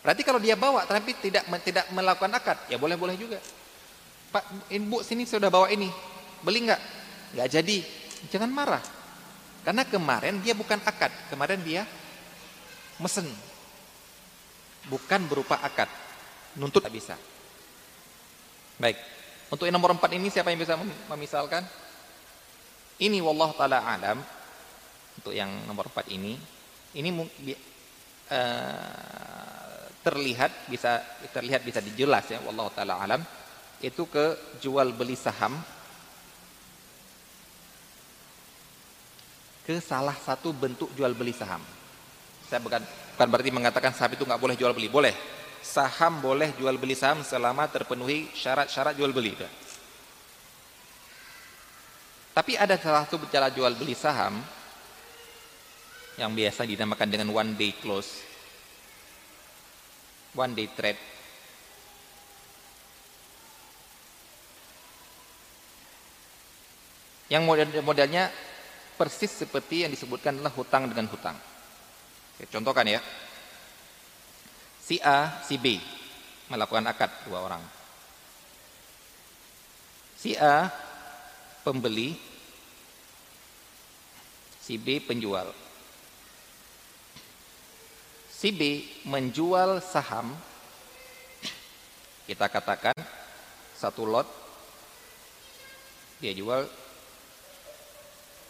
Berarti 0.02 0.26
kalau 0.26 0.42
dia 0.42 0.56
bawa 0.58 0.88
Tapi 0.90 1.12
tidak 1.16 1.46
tidak 1.62 1.86
melakukan 1.92 2.32
akad 2.34 2.58
Ya 2.74 2.82
boleh-boleh 2.82 3.14
juga. 3.22 3.38
Pak 4.34 4.74
ibu 4.74 5.06
sini 5.06 5.30
sudah 5.30 5.54
bawa 5.54 5.70
ini. 5.70 5.94
Beli 6.42 6.66
nggak? 6.66 6.82
Nggak 7.38 7.50
jadi. 7.54 7.78
Jangan 8.34 8.50
marah. 8.50 8.82
Karena 9.62 9.86
kemarin 9.86 10.42
dia 10.42 10.58
bukan 10.58 10.82
akad. 10.82 11.14
Kemarin 11.30 11.62
dia 11.62 11.86
mesen. 12.98 13.30
Bukan 14.90 15.30
berupa 15.30 15.62
akad 15.62 16.09
Nuntut. 16.60 16.84
Tak 16.84 16.92
bisa. 16.92 17.16
Baik. 18.76 19.00
Untuk 19.50 19.66
yang 19.66 19.80
nomor 19.80 19.96
empat 19.96 20.12
ini 20.14 20.28
siapa 20.30 20.52
yang 20.52 20.60
bisa 20.60 20.76
memisalkan? 21.08 21.64
Ini 23.00 23.24
wallah 23.24 23.56
taala 23.56 23.80
alam. 23.82 24.20
Untuk 25.16 25.32
yang 25.32 25.50
nomor 25.66 25.88
empat 25.88 26.12
ini. 26.12 26.36
Ini 26.94 27.10
uh, 27.16 27.26
terlihat 30.04 30.68
bisa 30.68 31.00
terlihat 31.32 31.64
bisa 31.64 31.80
dijelas 31.80 32.28
ya 32.28 32.44
wallah 32.44 32.68
taala 32.76 33.00
alam. 33.00 33.24
Itu 33.80 34.12
ke 34.12 34.60
jual 34.60 34.92
beli 34.92 35.16
saham. 35.16 35.56
Ke 39.64 39.80
salah 39.80 40.18
satu 40.20 40.52
bentuk 40.52 40.92
jual 40.94 41.16
beli 41.16 41.32
saham. 41.32 41.64
Saya 42.52 42.60
bukan 42.60 42.84
bukan 43.16 43.28
berarti 43.32 43.52
mengatakan 43.54 43.94
saham 43.96 44.12
itu 44.14 44.26
nggak 44.28 44.42
boleh 44.42 44.56
jual 44.60 44.74
beli, 44.76 44.90
boleh 44.92 45.39
saham 45.62 46.24
boleh 46.24 46.56
jual 46.58 46.76
beli 46.80 46.96
saham 46.96 47.22
selama 47.22 47.68
terpenuhi 47.70 48.32
syarat-syarat 48.34 48.96
jual 48.98 49.12
beli. 49.14 49.36
Tapi 52.34 52.56
ada 52.56 52.80
salah 52.80 53.04
satu 53.04 53.20
cara 53.28 53.52
jual 53.52 53.76
beli 53.76 53.92
saham 53.94 54.40
yang 56.16 56.32
biasa 56.36 56.68
dinamakan 56.68 57.08
dengan 57.08 57.30
one 57.32 57.56
day 57.56 57.72
close, 57.80 58.24
one 60.36 60.56
day 60.56 60.68
trade. 60.72 61.00
Yang 67.30 67.44
model-modelnya 67.46 68.34
persis 68.98 69.32
seperti 69.32 69.86
yang 69.86 69.92
disebutkan 69.94 70.36
adalah 70.36 70.52
hutang 70.52 70.90
dengan 70.90 71.06
hutang. 71.08 71.38
Contohkan 72.50 72.88
ya. 72.88 73.00
Si 74.90 74.98
A, 75.06 75.46
si 75.46 75.62
B 75.62 75.78
melakukan 76.50 76.90
akad 76.90 77.14
dua 77.30 77.46
orang. 77.46 77.62
Si 80.18 80.34
A 80.34 80.66
pembeli, 81.62 82.18
si 84.58 84.82
B 84.82 84.98
penjual. 84.98 85.54
Si 88.34 88.50
B 88.50 88.82
menjual 89.06 89.78
saham, 89.78 90.34
kita 92.26 92.50
katakan 92.50 92.98
satu 93.78 94.10
lot, 94.10 94.26
dia 96.18 96.34
jual 96.34 96.66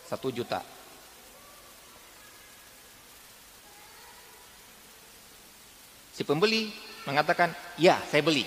satu 0.08 0.32
juta. 0.32 0.64
Si 6.20 6.28
pembeli 6.28 6.68
mengatakan, 7.08 7.56
ya 7.80 7.96
saya 8.12 8.20
beli. 8.20 8.44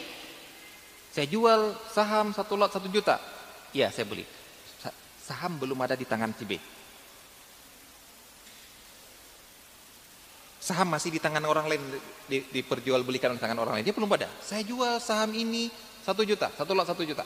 Saya 1.09 1.25
jual 1.25 1.73
saham 1.89 2.37
satu 2.37 2.53
lot 2.61 2.69
satu 2.69 2.85
juta. 2.93 3.17
Ya 3.73 3.89
saya 3.89 4.05
beli. 4.05 4.29
Saham 5.25 5.57
belum 5.57 5.81
ada 5.81 5.97
di 5.97 6.05
tangan 6.05 6.37
si 6.37 6.45
B. 6.45 6.61
Saham 10.61 10.93
masih 10.93 11.17
di 11.17 11.17
tangan 11.17 11.41
orang 11.49 11.65
lain, 11.65 11.81
di, 12.29 12.45
diperjualbelikan 12.53 13.33
di 13.33 13.41
tangan 13.41 13.57
orang 13.65 13.81
lain. 13.81 13.89
Dia 13.89 13.97
belum 13.97 14.13
ada. 14.21 14.29
Saya 14.45 14.61
jual 14.69 15.01
saham 15.01 15.33
ini 15.33 15.73
satu 16.05 16.29
juta, 16.29 16.53
satu 16.53 16.77
lot 16.77 16.85
satu 16.85 17.09
juta. 17.09 17.25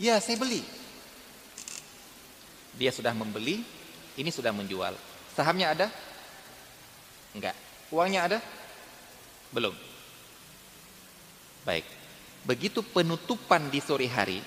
Ya 0.00 0.16
saya 0.16 0.40
beli. 0.40 0.64
Dia 2.80 2.88
sudah 2.88 3.12
membeli, 3.12 3.60
ini 4.16 4.32
sudah 4.32 4.48
menjual. 4.56 4.96
Sahamnya 5.36 5.76
ada? 5.76 5.86
Enggak. 7.36 7.52
Uangnya 7.92 8.24
ada? 8.24 8.40
Belum. 9.50 9.74
Baik. 11.66 11.86
Begitu 12.46 12.80
penutupan 12.80 13.68
di 13.68 13.84
sore 13.84 14.08
hari, 14.08 14.40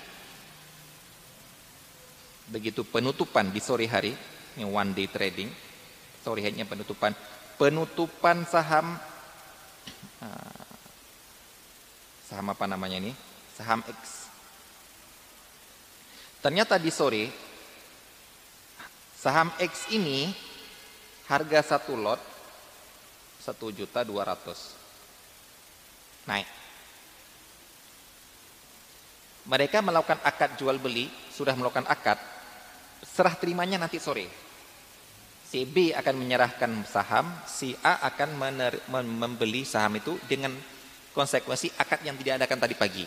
begitu 2.50 2.82
penutupan 2.82 3.54
di 3.54 3.62
sore 3.62 3.86
hari, 3.86 4.10
ini 4.58 4.66
one 4.66 4.90
day 4.90 5.06
trading, 5.06 5.46
sorry 6.24 6.40
hanya 6.40 6.64
penutupan 6.64 7.12
penutupan 7.60 8.48
saham 8.48 8.96
uh, 10.24 10.68
saham 12.24 12.48
apa 12.48 12.64
namanya 12.64 12.96
ini 12.96 13.12
saham 13.52 13.84
X 13.84 14.32
ternyata 16.40 16.80
di 16.80 16.88
sore 16.88 17.28
saham 19.12 19.52
X 19.60 19.92
ini 19.92 20.32
harga 21.28 21.76
satu 21.76 21.92
lot 21.92 22.20
satu 23.44 23.68
juta 23.68 24.00
dua 24.00 24.24
ratus 24.24 24.83
naik 26.28 26.48
mereka 29.44 29.84
melakukan 29.84 30.20
akad 30.24 30.56
jual 30.56 30.80
beli 30.80 31.12
sudah 31.32 31.52
melakukan 31.52 31.84
akad 31.88 32.16
serah 33.04 33.36
terimanya 33.36 33.76
nanti 33.76 34.00
sore 34.00 34.44
si 35.54 35.62
B 35.70 35.94
akan 35.94 36.18
menyerahkan 36.18 36.82
saham, 36.82 37.30
si 37.46 37.78
A 37.78 38.02
akan 38.10 38.34
membeli 38.90 39.62
saham 39.62 39.94
itu 39.94 40.18
dengan 40.26 40.50
konsekuensi 41.14 41.70
akad 41.78 42.02
yang 42.02 42.18
tidak 42.18 42.42
adakan 42.42 42.58
tadi 42.58 42.74
pagi. 42.74 43.06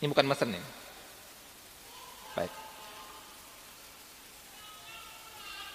Ini 0.00 0.08
bukan 0.08 0.24
mesen 0.24 0.56
ya. 0.56 0.64
Baik. 2.40 2.52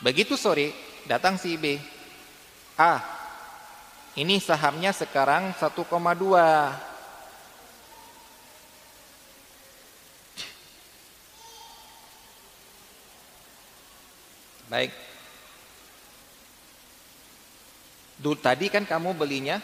Begitu 0.01 0.33
sore 0.33 0.73
datang 1.05 1.38
si 1.38 1.53
B. 1.62 1.77
A. 2.81 2.97
Ini 4.17 4.41
sahamnya 4.41 4.89
sekarang 4.89 5.54
1,2. 5.54 6.89
Baik. 14.69 14.93
Dulu 18.22 18.38
tadi 18.38 18.69
kan 18.69 18.86
kamu 18.86 19.17
belinya 19.17 19.58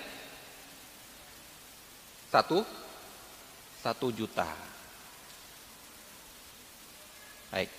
satu 2.34 2.66
satu 3.86 4.10
juta. 4.10 4.50
Baik. 7.54 7.70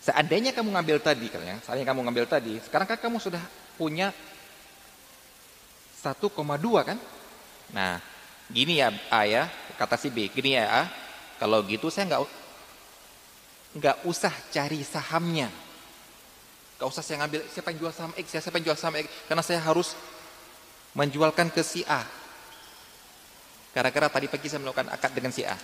Seandainya 0.00 0.56
kamu 0.56 0.72
ngambil 0.72 0.96
tadi 1.04 1.28
kan 1.28 1.44
ya, 1.44 1.60
seandainya 1.60 1.92
kamu 1.92 2.00
ngambil 2.08 2.24
tadi, 2.24 2.56
sekarang 2.64 2.88
kan 2.88 2.96
kamu 2.96 3.20
sudah 3.20 3.42
punya 3.76 4.16
1,2 6.00 6.88
kan? 6.88 6.98
Nah, 7.76 8.00
gini 8.48 8.80
ya 8.80 8.88
A 9.12 9.28
ya, 9.28 9.52
kata 9.76 10.00
si 10.00 10.08
B, 10.08 10.32
gini 10.32 10.56
ya 10.56 10.64
A, 10.66 10.82
kalau 11.36 11.60
gitu 11.68 11.92
saya 11.92 12.08
nggak 12.08 12.22
nggak 13.76 13.96
usah 14.08 14.32
cari 14.48 14.80
sahamnya. 14.80 15.52
Gak 16.80 16.88
usah 16.88 17.04
saya 17.04 17.20
ngambil 17.20 17.44
siapa 17.52 17.68
yang 17.76 17.78
jual 17.84 17.92
saham 17.92 18.12
X, 18.16 18.26
ya, 18.32 18.40
siapa 18.40 18.56
yang 18.56 18.72
jual 18.72 18.78
saham 18.80 18.96
X, 18.96 19.06
karena 19.28 19.44
saya 19.44 19.60
harus 19.60 19.92
menjualkan 20.96 21.52
ke 21.52 21.60
si 21.60 21.84
A. 21.84 22.00
Gara-gara 23.76 24.08
tadi 24.08 24.32
pagi 24.32 24.48
saya 24.48 24.64
melakukan 24.64 24.88
akad 24.88 25.12
dengan 25.12 25.28
si 25.28 25.44
A. 25.44 25.60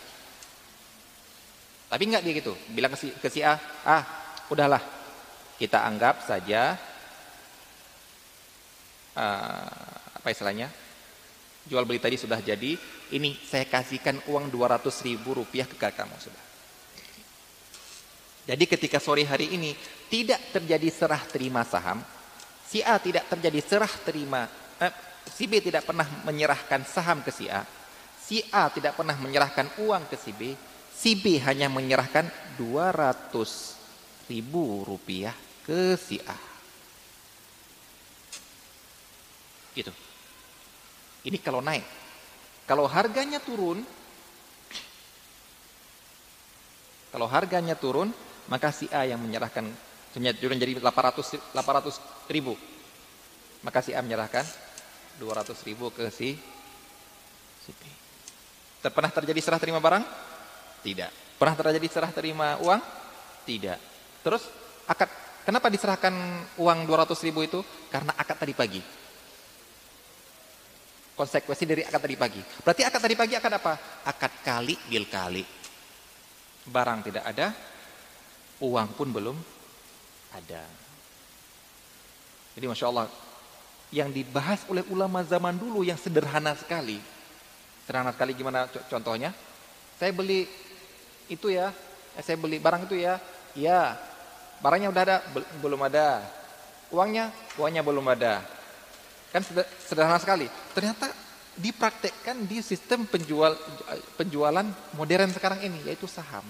Tapi 1.89 2.03
enggak 2.05 2.21
dia 2.21 2.37
gitu, 2.37 2.53
bilang 2.69 2.93
ke 2.93 2.99
si, 3.01 3.09
ke 3.17 3.29
si 3.33 3.41
A, 3.41 3.57
ah 3.89 4.05
udahlah, 4.53 4.85
kita 5.57 5.89
anggap 5.89 6.21
saja 6.21 6.77
uh, 9.17 9.96
apa 10.27 10.35
istilahnya, 10.35 10.67
jual 11.71 11.87
beli 11.87 12.03
tadi 12.03 12.19
sudah 12.19 12.43
jadi, 12.43 12.75
ini 13.15 13.39
saya 13.47 13.63
kasihkan 13.63 14.27
uang 14.27 14.51
200 14.51 14.91
ribu 15.07 15.39
rupiah 15.39 15.71
ke 15.71 15.79
kamu 15.79 16.19
sudah. 16.19 16.45
Jadi 18.51 18.65
ketika 18.67 18.99
sore 18.99 19.23
hari 19.23 19.55
ini 19.55 19.71
tidak 20.11 20.51
terjadi 20.51 20.91
serah 20.91 21.23
terima 21.31 21.63
saham, 21.63 22.03
si 22.67 22.83
A 22.83 22.99
tidak 22.99 23.31
terjadi 23.31 23.63
serah 23.63 23.95
terima, 24.03 24.51
eh, 24.83 24.91
si 25.31 25.47
B 25.47 25.63
tidak 25.63 25.87
pernah 25.87 26.11
menyerahkan 26.27 26.83
saham 26.83 27.23
ke 27.23 27.31
si 27.31 27.47
A, 27.47 27.63
si 28.19 28.43
A 28.51 28.67
tidak 28.75 28.99
pernah 28.99 29.15
menyerahkan 29.15 29.79
uang 29.79 30.11
ke 30.11 30.19
si 30.19 30.35
B, 30.35 30.59
si 30.91 31.15
B 31.15 31.39
hanya 31.39 31.71
menyerahkan 31.71 32.27
200 32.59 34.27
ribu 34.27 34.83
rupiah 34.83 35.39
ke 35.63 35.95
si 35.95 36.19
A. 36.27 36.35
Gitu. 39.71 40.06
Ini 41.27 41.43
kalau 41.43 41.59
naik. 41.59 41.83
Kalau 42.71 42.87
harganya 42.87 43.43
turun, 43.43 43.83
kalau 47.11 47.27
harganya 47.27 47.75
turun, 47.75 48.15
maka 48.47 48.71
si 48.71 48.87
A 48.95 49.03
yang 49.03 49.19
menyerahkan 49.19 49.67
turun 50.15 50.59
jadi 50.59 50.79
800 50.79 51.51
800 51.51 52.31
ribu. 52.31 52.55
Maka 53.67 53.83
si 53.83 53.91
A 53.91 54.07
menyerahkan 54.07 54.47
200 55.19 55.67
ribu 55.67 55.91
ke 55.91 56.07
si 56.15 56.39
si 57.67 57.71
B. 57.75 57.83
Pernah 58.87 59.11
terjadi 59.11 59.43
serah 59.43 59.59
terima 59.59 59.83
barang? 59.83 60.07
Tidak. 60.87 61.11
Pernah 61.43 61.55
terjadi 61.59 61.87
serah 61.91 62.15
terima 62.15 62.55
uang? 62.63 62.79
Tidak. 63.43 63.79
Terus 64.23 64.47
akad 64.87 65.11
kenapa 65.43 65.67
diserahkan 65.75 66.15
uang 66.55 66.79
200 66.87 67.27
ribu 67.27 67.43
itu? 67.43 67.59
Karena 67.91 68.15
akad 68.15 68.39
tadi 68.39 68.55
pagi 68.55 69.06
konsekuensi 71.17 71.65
dari 71.65 71.83
akad 71.83 72.01
tadi 72.05 72.17
pagi 72.21 72.41
berarti 72.61 72.83
akad 72.85 73.01
tadi 73.01 73.17
pagi 73.17 73.35
akad 73.35 73.53
apa 73.57 73.73
akad 74.05 74.33
kali 74.45 74.77
bil 74.87 75.09
kali 75.09 75.43
barang 76.69 77.01
tidak 77.09 77.25
ada 77.25 77.57
uang 78.61 78.89
pun 78.97 79.09
belum 79.13 79.37
ada. 80.33 80.65
Jadi 82.57 82.65
Masya 82.65 82.89
Allah, 82.89 83.07
yang 83.93 84.09
dibahas 84.09 84.65
oleh 84.73 84.85
ulama 84.89 85.21
zaman 85.25 85.57
dulu 85.57 85.85
yang 85.85 86.01
sederhana 86.01 86.57
sekali. 86.57 86.97
Sederhana 87.85 88.17
sekali 88.17 88.33
gimana 88.33 88.69
contohnya? 88.89 89.33
Saya 90.01 90.13
beli 90.13 90.49
itu 91.29 91.53
ya, 91.53 91.73
eh, 92.17 92.23
saya 92.25 92.41
beli 92.41 92.57
barang 92.57 92.89
itu 92.89 92.97
ya, 92.97 93.21
ya 93.53 93.97
barangnya 94.65 94.89
udah 94.89 95.03
ada, 95.05 95.17
belum 95.61 95.81
ada. 95.85 96.25
Uangnya, 96.89 97.35
uangnya 97.61 97.83
belum 97.85 98.07
ada. 98.09 98.41
Kan 99.37 99.45
sederhana 99.85 100.17
sekali. 100.17 100.49
Ternyata 100.73 101.13
dipraktekkan 101.61 102.49
di 102.49 102.65
sistem 102.65 103.05
penjual 103.05 103.53
penjualan 104.17 104.65
modern 104.97 105.29
sekarang 105.29 105.61
ini, 105.61 105.85
yaitu 105.85 106.09
saham. 106.09 106.45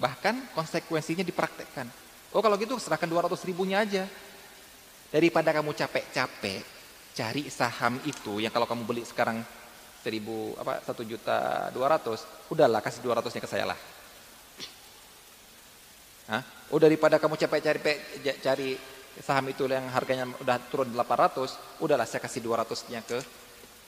Bahkan 0.00 0.56
konsekuensinya 0.56 1.20
dipraktekkan. 1.20 1.84
Oh 2.32 2.40
kalau 2.40 2.56
gitu 2.56 2.80
serahkan 2.80 3.04
200 3.04 3.28
ribunya 3.44 3.84
aja. 3.84 4.08
Daripada 5.12 5.52
kamu 5.52 5.76
capek-capek 5.76 6.64
cari 7.12 7.44
saham 7.52 8.00
itu 8.08 8.40
yang 8.40 8.52
kalau 8.52 8.64
kamu 8.64 8.88
beli 8.88 9.04
sekarang 9.04 9.44
seribu 10.00 10.56
apa 10.56 10.80
satu 10.80 11.04
juta 11.04 11.68
dua 11.76 11.92
ratus, 11.92 12.24
udahlah 12.48 12.80
kasih 12.80 13.04
dua 13.04 13.20
ratusnya 13.20 13.44
ke 13.44 13.48
saya 13.52 13.68
lah. 13.68 13.78
Hah? 16.32 16.42
Oh 16.72 16.80
daripada 16.80 17.20
kamu 17.20 17.36
capek 17.36 17.60
cari 17.60 17.80
cari 18.40 18.70
saham 19.24 19.48
itu 19.48 19.64
yang 19.68 19.88
harganya 19.92 20.28
udah 20.40 20.56
turun 20.68 20.92
800, 20.92 21.80
udahlah 21.80 22.04
saya 22.04 22.20
kasih 22.24 22.44
200-nya 22.44 23.00
ke 23.04 23.18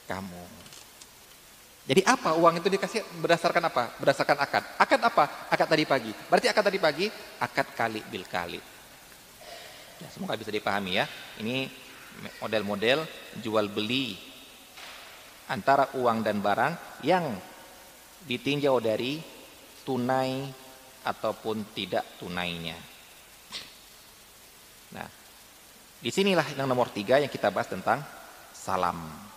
kamu. 0.09 0.45
Jadi 1.89 2.05
apa 2.05 2.37
uang 2.37 2.61
itu 2.61 2.69
dikasih 2.69 3.01
berdasarkan 3.25 3.65
apa? 3.65 3.97
Berdasarkan 3.97 4.37
akad. 4.37 4.65
Akad 4.77 5.01
apa? 5.01 5.49
Akad 5.49 5.69
tadi 5.73 5.89
pagi. 5.89 6.13
Berarti 6.13 6.47
akad 6.53 6.65
tadi 6.69 6.77
pagi, 6.77 7.07
akad 7.41 7.73
kali 7.73 8.05
bil 8.05 8.29
kali. 8.29 8.61
Ya, 9.99 10.09
semoga 10.13 10.37
bisa 10.37 10.53
dipahami 10.53 11.01
ya. 11.01 11.09
Ini 11.41 11.65
model-model 12.45 13.09
jual 13.41 13.73
beli 13.73 14.21
antara 15.49 15.89
uang 15.97 16.21
dan 16.21 16.45
barang 16.45 17.03
yang 17.09 17.25
ditinjau 18.29 18.85
dari 18.85 19.17
tunai 19.89 20.45
ataupun 21.09 21.73
tidak 21.73 22.21
tunainya. 22.21 22.77
Nah, 24.93 25.09
di 25.99 26.11
sinilah 26.15 26.55
yang 26.55 26.71
nomor 26.71 26.91
tiga 26.95 27.19
yang 27.19 27.31
kita 27.31 27.51
bahas 27.51 27.71
tentang 27.71 28.03
salam 28.55 29.29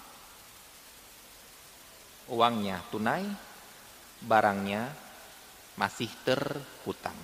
uangnya 2.31 2.79
tunai, 2.87 3.27
barangnya 4.23 4.87
masih 5.75 6.07
terhutang. 6.23 7.15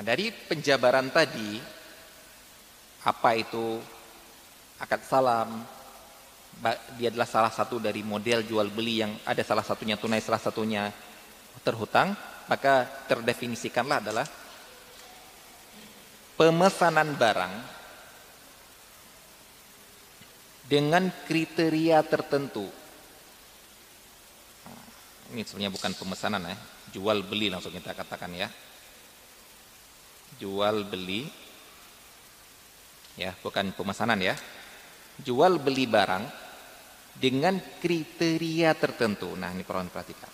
Nah, 0.00 0.16
dari 0.16 0.32
penjabaran 0.32 1.12
tadi 1.12 1.60
apa 3.04 3.36
itu 3.36 3.76
akad 4.80 5.04
salam, 5.04 5.60
dia 6.96 7.12
adalah 7.12 7.28
salah 7.28 7.52
satu 7.52 7.76
dari 7.76 8.00
model 8.00 8.40
jual 8.48 8.72
beli 8.72 9.04
yang 9.04 9.12
ada 9.28 9.44
salah 9.44 9.60
satunya 9.60 10.00
tunai, 10.00 10.24
salah 10.24 10.40
satunya 10.40 10.88
terhutang, 11.60 12.16
maka 12.48 12.88
terdefinisikanlah 13.12 14.00
adalah 14.00 14.24
pemesanan 16.32 17.12
barang 17.20 17.54
dengan 20.64 21.12
kriteria 21.28 22.00
tertentu. 22.08 22.64
Ini 25.36 25.44
sebenarnya 25.44 25.76
bukan 25.76 25.92
pemesanan 25.92 26.40
ya, 26.48 26.56
jual 26.88 27.20
beli 27.20 27.52
langsung 27.52 27.76
kita 27.76 27.92
katakan 27.92 28.32
ya. 28.32 28.48
Jual 30.38 30.86
beli 30.86 31.26
ya, 33.18 33.34
bukan 33.40 33.74
pemesanan 33.74 34.20
ya. 34.22 34.36
Jual 35.20 35.60
beli 35.60 35.84
barang 35.84 36.24
dengan 37.16 37.60
kriteria 37.60 38.72
tertentu. 38.78 39.36
Nah, 39.36 39.52
ini 39.52 39.66
perlu 39.66 39.84
perhatikan. 39.92 40.32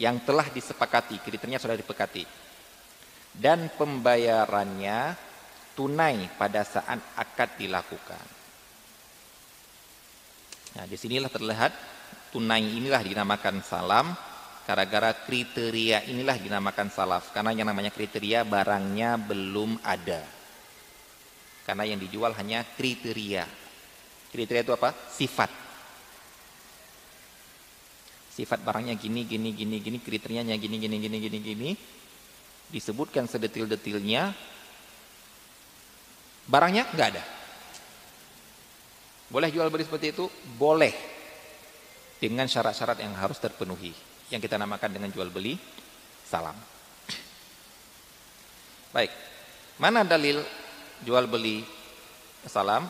Yang 0.00 0.16
telah 0.24 0.46
disepakati, 0.48 1.20
kriterianya 1.20 1.60
sudah 1.60 1.76
disepakati. 1.76 2.24
Dan 3.30 3.70
pembayarannya 3.76 5.14
tunai 5.78 6.26
pada 6.34 6.66
saat 6.66 6.98
akad 7.14 7.54
dilakukan. 7.60 8.26
Nah, 10.80 10.84
di 10.88 10.96
sinilah 10.98 11.30
terlihat 11.30 11.70
tunai 12.34 12.62
inilah 12.62 13.02
dinamakan 13.04 13.62
salam, 13.62 14.10
gara-gara 14.66 15.10
kriteria 15.14 16.06
inilah 16.08 16.36
dinamakan 16.38 16.88
salaf. 16.92 17.32
Karena 17.34 17.54
yang 17.54 17.68
namanya 17.68 17.90
kriteria 17.90 18.46
barangnya 18.46 19.16
belum 19.18 19.80
ada. 19.82 20.22
Karena 21.66 21.86
yang 21.86 22.02
dijual 22.02 22.34
hanya 22.34 22.66
kriteria. 22.66 23.46
Kriteria 24.30 24.62
itu 24.62 24.74
apa? 24.74 24.94
Sifat. 25.10 25.50
Sifat 28.30 28.62
barangnya 28.62 28.94
gini, 28.94 29.26
gini, 29.26 29.50
gini, 29.52 29.76
gini, 29.82 29.98
kriterianya 29.98 30.54
gini, 30.56 30.78
gini, 30.78 30.96
gini, 30.98 31.16
gini, 31.18 31.38
gini. 31.38 31.70
Disebutkan 32.70 33.26
sedetil-detilnya. 33.26 34.32
Barangnya 36.46 36.86
nggak 36.90 37.08
ada. 37.14 37.24
Boleh 39.30 39.50
jual 39.54 39.70
beli 39.70 39.86
seperti 39.86 40.10
itu? 40.10 40.26
Boleh. 40.58 40.90
Dengan 42.18 42.50
syarat-syarat 42.50 42.98
yang 42.98 43.14
harus 43.14 43.38
terpenuhi. 43.38 44.09
Yang 44.30 44.46
kita 44.46 44.56
namakan 44.56 44.90
dengan 44.94 45.10
jual 45.10 45.28
beli 45.28 45.58
salam. 46.22 46.54
Baik. 48.94 49.10
Mana 49.82 50.06
dalil 50.06 50.38
jual 51.02 51.26
beli 51.26 51.66
salam. 52.46 52.86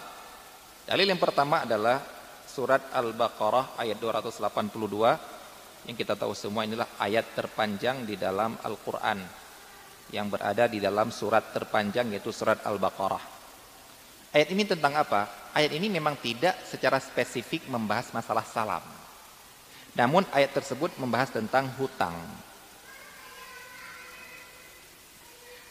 Dalil 0.84 1.08
yang 1.08 1.20
pertama 1.20 1.64
adalah 1.64 2.00
surat 2.44 2.92
Al-Baqarah 2.92 3.78
ayat 3.78 3.96
282 3.96 5.88
yang 5.88 5.96
kita 5.96 6.18
tahu 6.18 6.36
semua 6.36 6.68
inilah 6.68 6.98
ayat 7.00 7.32
terpanjang 7.32 8.04
di 8.04 8.20
dalam 8.20 8.58
Al-Qur'an 8.60 9.22
yang 10.10 10.26
berada 10.28 10.66
di 10.66 10.82
dalam 10.82 11.14
surat 11.14 11.54
terpanjang 11.54 12.10
yaitu 12.10 12.34
surat 12.34 12.60
Al-Baqarah. 12.66 13.22
Ayat 14.34 14.48
ini 14.50 14.66
tentang 14.66 14.98
apa? 14.98 15.50
Ayat 15.54 15.72
ini 15.74 15.88
memang 15.88 16.18
tidak 16.18 16.58
secara 16.66 16.98
spesifik 17.00 17.66
membahas 17.70 18.10
masalah 18.12 18.44
salam. 18.46 18.99
Namun 20.00 20.24
ayat 20.32 20.56
tersebut 20.56 20.96
membahas 20.96 21.28
tentang 21.28 21.68
hutang. 21.76 22.16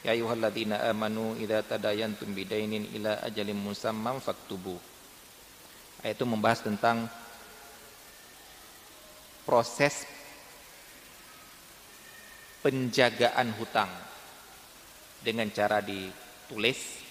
Ya 0.05 0.13
ayyuhalladzina 0.13 0.85
amanu 0.85 1.33
idza 1.33 1.65
tadayantum 1.65 2.37
bidainin 2.37 2.85
ila 2.93 3.25
ajalin 3.25 3.57
musamman 3.57 4.21
faktubu. 4.21 4.77
Ayat 6.05 6.21
itu 6.21 6.29
membahas 6.29 6.61
tentang 6.61 7.09
proses 9.49 10.05
penjagaan 12.61 13.49
hutang 13.57 13.89
dengan 15.25 15.49
cara 15.49 15.81
ditulis, 15.81 17.01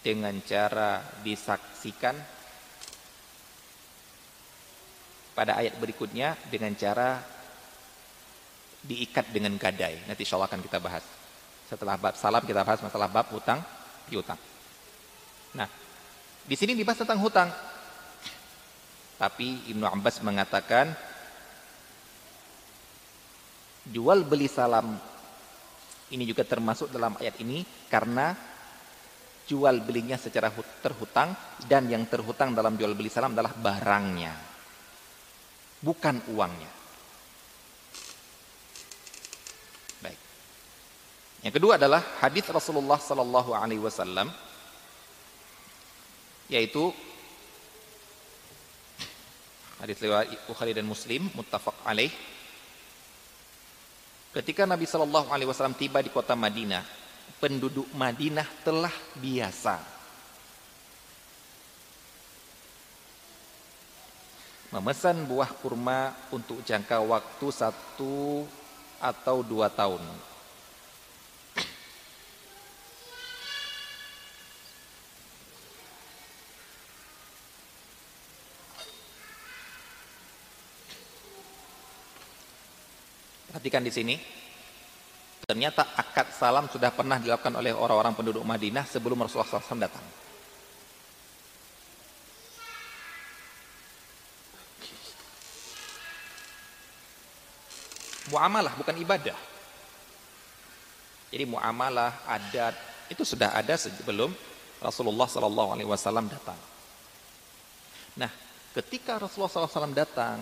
dengan 0.00 0.40
cara 0.40 1.04
disaksikan. 1.20 2.16
Pada 5.36 5.60
ayat 5.60 5.76
berikutnya 5.76 6.32
dengan 6.48 6.72
cara 6.72 7.20
diikat 8.80 9.28
dengan 9.34 9.52
gadai. 9.60 10.00
Nanti 10.08 10.24
insya 10.24 10.40
Allah 10.40 10.48
akan 10.48 10.64
kita 10.64 10.80
bahas. 10.80 11.04
Setelah 11.68 12.00
bab 12.00 12.16
salam 12.16 12.40
kita 12.40 12.64
bahas 12.64 12.80
masalah 12.80 13.10
bab 13.10 13.28
hutang 13.28 13.60
piutang. 14.08 14.40
Nah, 15.52 15.68
di 16.46 16.56
sini 16.56 16.72
dibahas 16.72 17.04
tentang 17.04 17.20
hutang. 17.20 17.52
Tapi 19.20 19.68
Ibnu 19.76 19.84
Abbas 19.84 20.24
mengatakan 20.24 20.96
jual 23.92 24.24
beli 24.24 24.48
salam 24.48 24.96
ini 26.12 26.24
juga 26.24 26.46
termasuk 26.46 26.88
dalam 26.88 27.18
ayat 27.18 27.36
ini 27.42 27.60
karena 27.90 28.32
jual 29.46 29.78
belinya 29.82 30.18
secara 30.18 30.50
terhutang 30.82 31.34
dan 31.70 31.86
yang 31.86 32.02
terhutang 32.06 32.50
dalam 32.50 32.74
jual 32.74 32.94
beli 32.98 33.10
salam 33.10 33.34
adalah 33.34 33.54
barangnya 33.54 34.55
bukan 35.86 36.18
uangnya. 36.34 36.76
Yang 41.46 41.62
kedua 41.62 41.78
adalah 41.78 42.02
hadis 42.18 42.42
Rasulullah 42.50 42.98
sallallahu 42.98 43.54
alaihi 43.54 43.78
wasallam 43.78 44.26
yaitu 46.50 46.90
hadis 49.78 49.94
riwayat 50.02 50.26
Bukhari 50.50 50.74
dan 50.74 50.90
Muslim 50.90 51.30
muttafaq 51.38 51.86
alaih. 51.86 52.10
Ketika 54.34 54.66
Nabi 54.66 54.84
Shallallahu 54.84 55.32
Alaihi 55.32 55.48
Wasallam 55.48 55.78
tiba 55.80 56.04
di 56.04 56.12
kota 56.12 56.36
Madinah, 56.36 56.84
penduduk 57.40 57.88
Madinah 57.96 58.44
telah 58.60 58.92
biasa 59.16 59.95
memesan 64.74 65.26
buah 65.30 65.50
kurma 65.62 66.10
untuk 66.34 66.58
jangka 66.66 66.98
waktu 67.06 67.46
satu 67.54 68.42
atau 68.98 69.36
dua 69.46 69.70
tahun. 69.70 70.02
Perhatikan 83.46 83.86
di 83.86 83.92
sini. 83.94 84.16
Ternyata 85.46 85.94
akad 85.94 86.34
salam 86.34 86.66
sudah 86.66 86.90
pernah 86.90 87.22
dilakukan 87.22 87.54
oleh 87.54 87.70
orang-orang 87.70 88.18
penduduk 88.18 88.42
Madinah 88.42 88.82
sebelum 88.82 89.22
Rasulullah 89.22 89.62
SAW 89.62 89.78
datang. 89.78 90.25
Muamalah 98.30 98.74
bukan 98.74 98.96
ibadah. 98.98 99.38
Jadi 101.30 101.44
muamalah, 101.46 102.22
adat 102.26 102.74
itu 103.10 103.22
sudah 103.22 103.54
ada 103.54 103.74
sebelum 103.78 104.30
Rasulullah 104.82 105.26
SAW 105.26 106.26
datang. 106.26 106.58
Nah, 108.16 108.30
ketika 108.72 109.20
Rasulullah 109.20 109.50
SAW 109.52 109.94
datang, 109.94 110.38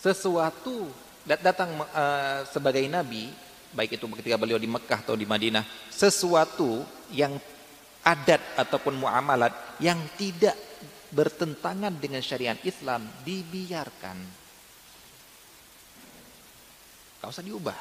sesuatu 0.00 0.88
datang 1.26 1.82
uh, 1.90 2.46
sebagai 2.46 2.82
nabi, 2.86 3.28
baik 3.74 3.98
itu 3.98 4.06
ketika 4.22 4.38
beliau 4.38 4.60
di 4.60 4.70
Mekah 4.70 5.02
atau 5.02 5.18
di 5.18 5.26
Madinah, 5.26 5.66
sesuatu 5.90 6.86
yang 7.10 7.34
adat 8.06 8.40
ataupun 8.54 8.94
muamalat 9.02 9.50
yang 9.82 9.98
tidak 10.14 10.54
bertentangan 11.10 11.90
dengan 11.98 12.22
syariat 12.22 12.58
Islam 12.62 13.02
dibiarkan. 13.26 14.45
Gak 17.26 17.34
usah 17.34 17.42
diubah. 17.42 17.74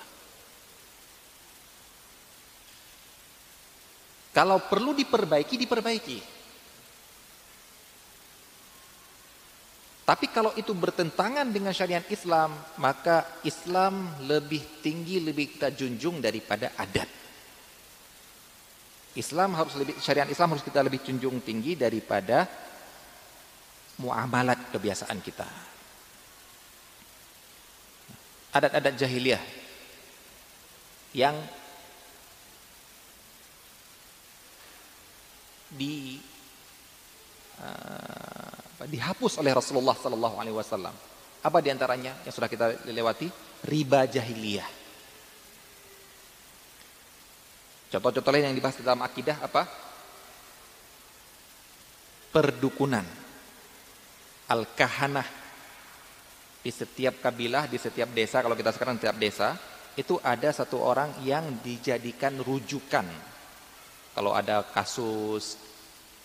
Kalau 4.34 4.58
perlu 4.66 4.98
diperbaiki, 4.98 5.54
diperbaiki. 5.54 6.18
Tapi 10.02 10.26
kalau 10.34 10.50
itu 10.58 10.74
bertentangan 10.74 11.46
dengan 11.54 11.78
syariat 11.78 12.02
Islam, 12.10 12.58
maka 12.82 13.22
Islam 13.46 14.18
lebih 14.26 14.82
tinggi, 14.82 15.22
lebih 15.22 15.54
kita 15.54 15.70
junjung 15.78 16.26
daripada 16.26 16.74
adat. 16.82 17.10
Islam 19.14 19.54
harus 19.54 19.78
lebih 19.78 19.94
syariat 20.02 20.26
Islam 20.26 20.58
harus 20.58 20.66
kita 20.66 20.82
lebih 20.82 21.06
junjung 21.06 21.38
tinggi 21.46 21.78
daripada 21.78 22.50
muamalat 24.02 24.74
kebiasaan 24.74 25.22
kita. 25.22 25.75
Adat-adat 28.56 28.96
jahiliyah 28.96 29.44
yang 31.12 31.36
uh, 37.60 38.88
dihapus 38.88 39.44
oleh 39.44 39.52
Rasulullah 39.52 39.96
sallallahu 39.96 40.40
alaihi 40.40 40.56
wasallam. 40.56 40.96
Apa 41.46 41.62
di 41.62 41.70
antaranya 41.70 42.16
yang 42.24 42.34
sudah 42.34 42.50
kita 42.50 42.88
lewati? 42.90 43.28
Riba 43.68 44.08
jahiliyah. 44.08 44.70
Contoh-contoh 47.96 48.32
lain 48.34 48.52
yang 48.52 48.58
dibahas 48.58 48.76
dalam 48.82 49.00
akidah 49.06 49.40
apa? 49.40 49.64
Perdukunan. 52.34 53.06
Al-kahanah. 54.52 55.45
Di 56.66 56.74
setiap 56.74 57.22
kabilah, 57.22 57.70
di 57.70 57.78
setiap 57.78 58.10
desa, 58.10 58.42
kalau 58.42 58.58
kita 58.58 58.74
sekarang 58.74 58.98
setiap 58.98 59.22
desa, 59.22 59.54
itu 59.94 60.18
ada 60.26 60.50
satu 60.50 60.82
orang 60.82 61.22
yang 61.22 61.62
dijadikan 61.62 62.42
rujukan. 62.42 63.06
Kalau 64.18 64.34
ada 64.34 64.66
kasus 64.66 65.62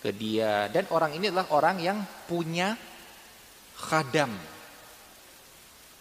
ke 0.01 0.09
dia 0.09 0.65
dan 0.73 0.89
orang 0.89 1.13
ini 1.13 1.29
adalah 1.29 1.53
orang 1.53 1.77
yang 1.77 2.01
punya 2.25 2.73
khadam. 3.77 4.33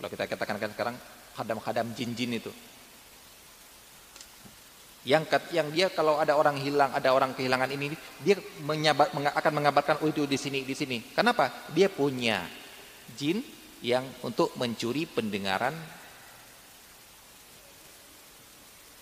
Kalau 0.00 0.08
kita 0.08 0.24
katakan 0.24 0.56
kan 0.56 0.70
sekarang 0.72 0.96
khadam-khadam 1.36 1.92
jin-jin 1.92 2.40
itu. 2.40 2.52
Yang 5.04 5.36
yang 5.52 5.68
dia 5.68 5.92
kalau 5.92 6.16
ada 6.16 6.36
orang 6.36 6.56
hilang, 6.60 6.92
ada 6.92 7.12
orang 7.12 7.32
kehilangan 7.36 7.72
ini, 7.72 7.92
dia 8.20 8.36
menyabat, 8.64 9.12
akan 9.12 9.52
mengabarkan 9.52 9.96
oh 10.04 10.08
itu 10.08 10.24
di 10.24 10.36
sini, 10.36 10.64
di 10.64 10.72
sini. 10.72 11.12
Kenapa? 11.12 11.68
Dia 11.72 11.88
punya 11.88 12.44
jin 13.16 13.59
yang 13.80 14.04
untuk 14.24 14.52
mencuri 14.60 15.08
pendengaran 15.08 15.72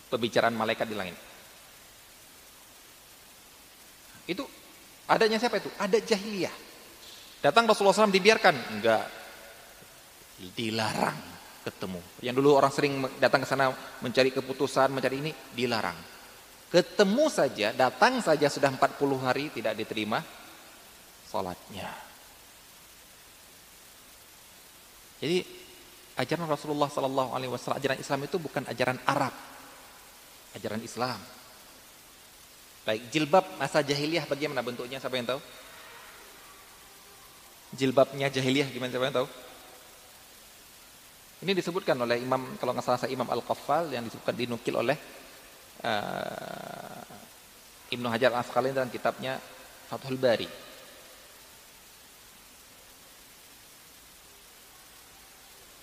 pembicaraan 0.08 0.56
malaikat 0.56 0.86
di 0.88 0.96
langit. 0.96 1.18
Itu 4.28 4.44
adanya 5.08 5.40
siapa 5.40 5.60
itu? 5.60 5.70
Ada 5.76 5.98
jahiliyah. 6.04 6.52
Datang 7.38 7.64
Rasulullah 7.70 7.96
SAW 7.96 8.12
dibiarkan? 8.12 8.54
Enggak. 8.76 9.06
Dilarang 10.52 11.18
ketemu. 11.64 12.00
Yang 12.24 12.34
dulu 12.40 12.50
orang 12.56 12.72
sering 12.72 12.92
datang 13.20 13.44
ke 13.44 13.48
sana 13.48 13.72
mencari 14.00 14.32
keputusan, 14.32 14.92
mencari 14.92 15.16
ini, 15.20 15.32
dilarang. 15.52 15.96
Ketemu 16.68 17.24
saja, 17.32 17.72
datang 17.72 18.20
saja 18.20 18.52
sudah 18.52 18.68
40 18.68 19.24
hari 19.24 19.48
tidak 19.48 19.72
diterima 19.76 20.20
sholatnya. 21.24 22.07
Jadi 25.18 25.42
ajaran 26.18 26.46
Rasulullah 26.46 26.90
Sallallahu 26.90 27.30
Alaihi 27.34 27.50
Wasallam, 27.50 27.78
ajaran 27.78 27.98
Islam 27.98 28.20
itu 28.26 28.36
bukan 28.38 28.62
ajaran 28.66 28.98
Arab, 29.06 29.34
ajaran 30.54 30.82
Islam. 30.82 31.18
Baik, 32.86 33.10
jilbab 33.12 33.44
masa 33.60 33.84
jahiliyah 33.84 34.24
bagaimana 34.24 34.64
bentuknya? 34.64 34.96
Siapa 34.96 35.14
yang 35.18 35.28
tahu? 35.28 35.40
Jilbabnya 37.76 38.32
jahiliyah 38.32 38.72
gimana 38.72 38.88
siapa 38.88 39.06
yang 39.12 39.18
tahu? 39.22 39.28
Ini 41.38 41.52
disebutkan 41.54 41.94
oleh 42.02 42.18
Imam 42.18 42.58
kalau 42.58 42.74
nggak 42.74 42.82
salah 42.82 42.98
saya 42.98 43.14
Imam 43.14 43.28
Al-Qaffal 43.30 43.94
yang 43.94 44.02
disebutkan 44.02 44.34
dinukil 44.34 44.74
oleh 44.74 44.98
uh, 45.86 47.04
Ibnu 47.94 48.10
Hajar 48.10 48.34
Al-Asqalani 48.34 48.74
dalam 48.74 48.90
kitabnya 48.90 49.38
Fathul 49.86 50.18
Bari. 50.18 50.67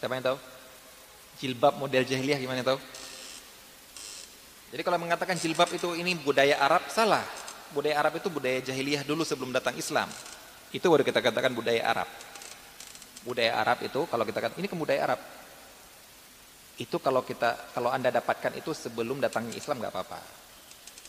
Siapa 0.06 0.22
yang 0.22 0.38
tahu? 0.38 0.40
Jilbab 1.42 1.82
model 1.82 2.06
jahiliyah 2.06 2.38
gimana 2.38 2.62
tahu? 2.62 2.78
Jadi 4.70 4.86
kalau 4.86 5.02
mengatakan 5.02 5.34
jilbab 5.34 5.66
itu 5.74 5.98
ini 5.98 6.14
budaya 6.14 6.62
Arab 6.62 6.86
salah. 6.94 7.26
Budaya 7.74 8.06
Arab 8.06 8.22
itu 8.22 8.30
budaya 8.30 8.62
jahiliyah 8.62 9.02
dulu 9.02 9.26
sebelum 9.26 9.50
datang 9.50 9.74
Islam. 9.74 10.06
Itu 10.70 10.94
baru 10.94 11.02
kita 11.02 11.26
katakan 11.26 11.58
budaya 11.58 11.82
Arab. 11.90 12.06
Budaya 13.26 13.58
Arab 13.58 13.82
itu 13.82 14.06
kalau 14.06 14.22
kita 14.30 14.46
katakan 14.46 14.62
ini 14.62 14.70
kebudayaan 14.70 15.06
Arab. 15.10 15.20
Itu 16.78 17.02
kalau 17.02 17.26
kita 17.26 17.74
kalau 17.74 17.90
Anda 17.90 18.14
dapatkan 18.14 18.62
itu 18.62 18.78
sebelum 18.78 19.18
datangnya 19.18 19.58
Islam 19.58 19.82
nggak 19.82 19.90
apa-apa. 19.90 20.22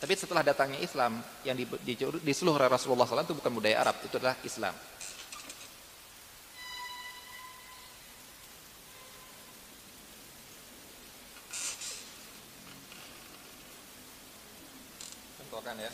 Tapi 0.00 0.12
setelah 0.16 0.40
datangnya 0.40 0.80
Islam 0.80 1.20
yang 1.44 1.52
di, 1.52 1.68
di, 1.85 2.00
di 2.00 2.32
seluruh 2.32 2.64
Rasulullah 2.64 3.04
SAW 3.04 3.28
itu 3.28 3.37
bukan 3.37 3.52
budaya 3.61 3.76
Arab, 3.85 4.00
itu 4.09 4.16
adalah 4.16 4.40
Islam. 4.40 4.72
contohkan 15.66 15.82
ya. 15.82 15.90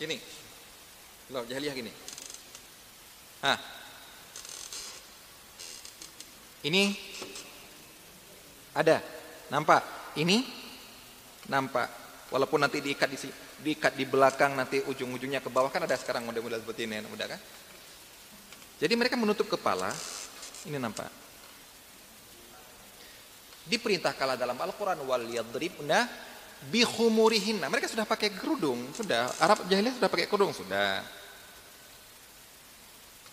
Gini. 0.00 0.16
Loh, 1.44 1.52
jahiliyah 1.52 1.76
gini. 1.76 1.92
Ah. 3.44 3.60
Ini 6.64 6.96
ada. 8.72 9.04
Nampak? 9.52 9.84
Ini 10.16 10.40
nampak. 11.52 11.92
Walaupun 12.32 12.64
nanti 12.64 12.80
diikat 12.80 13.12
di 13.12 13.18
diikat 13.60 13.92
di 13.92 14.08
belakang 14.08 14.56
nanti 14.56 14.80
ujung-ujungnya 14.88 15.44
ke 15.44 15.52
bawah 15.52 15.68
kan 15.68 15.84
ada 15.84 15.92
sekarang 16.00 16.24
model-model 16.24 16.64
seperti 16.64 16.88
ini, 16.88 17.04
udah 17.04 17.28
kan? 17.28 17.40
Jadi 18.80 18.94
mereka 18.96 19.20
menutup 19.20 19.44
kepala, 19.44 19.92
ini 20.64 20.80
nampak. 20.80 21.12
Diperintahkanlah 23.68 24.40
dalam 24.40 24.56
Al-Quran 24.56 25.04
wal 25.04 25.28
yadribna 25.28 26.08
bihumurihinna. 26.72 27.68
Mereka 27.68 27.92
sudah 27.92 28.08
pakai 28.08 28.32
kerudung, 28.32 28.88
sudah. 28.96 29.28
Arab 29.44 29.68
jahiliyah 29.68 30.00
sudah 30.00 30.08
pakai 30.08 30.24
kerudung, 30.24 30.56
sudah. 30.56 31.04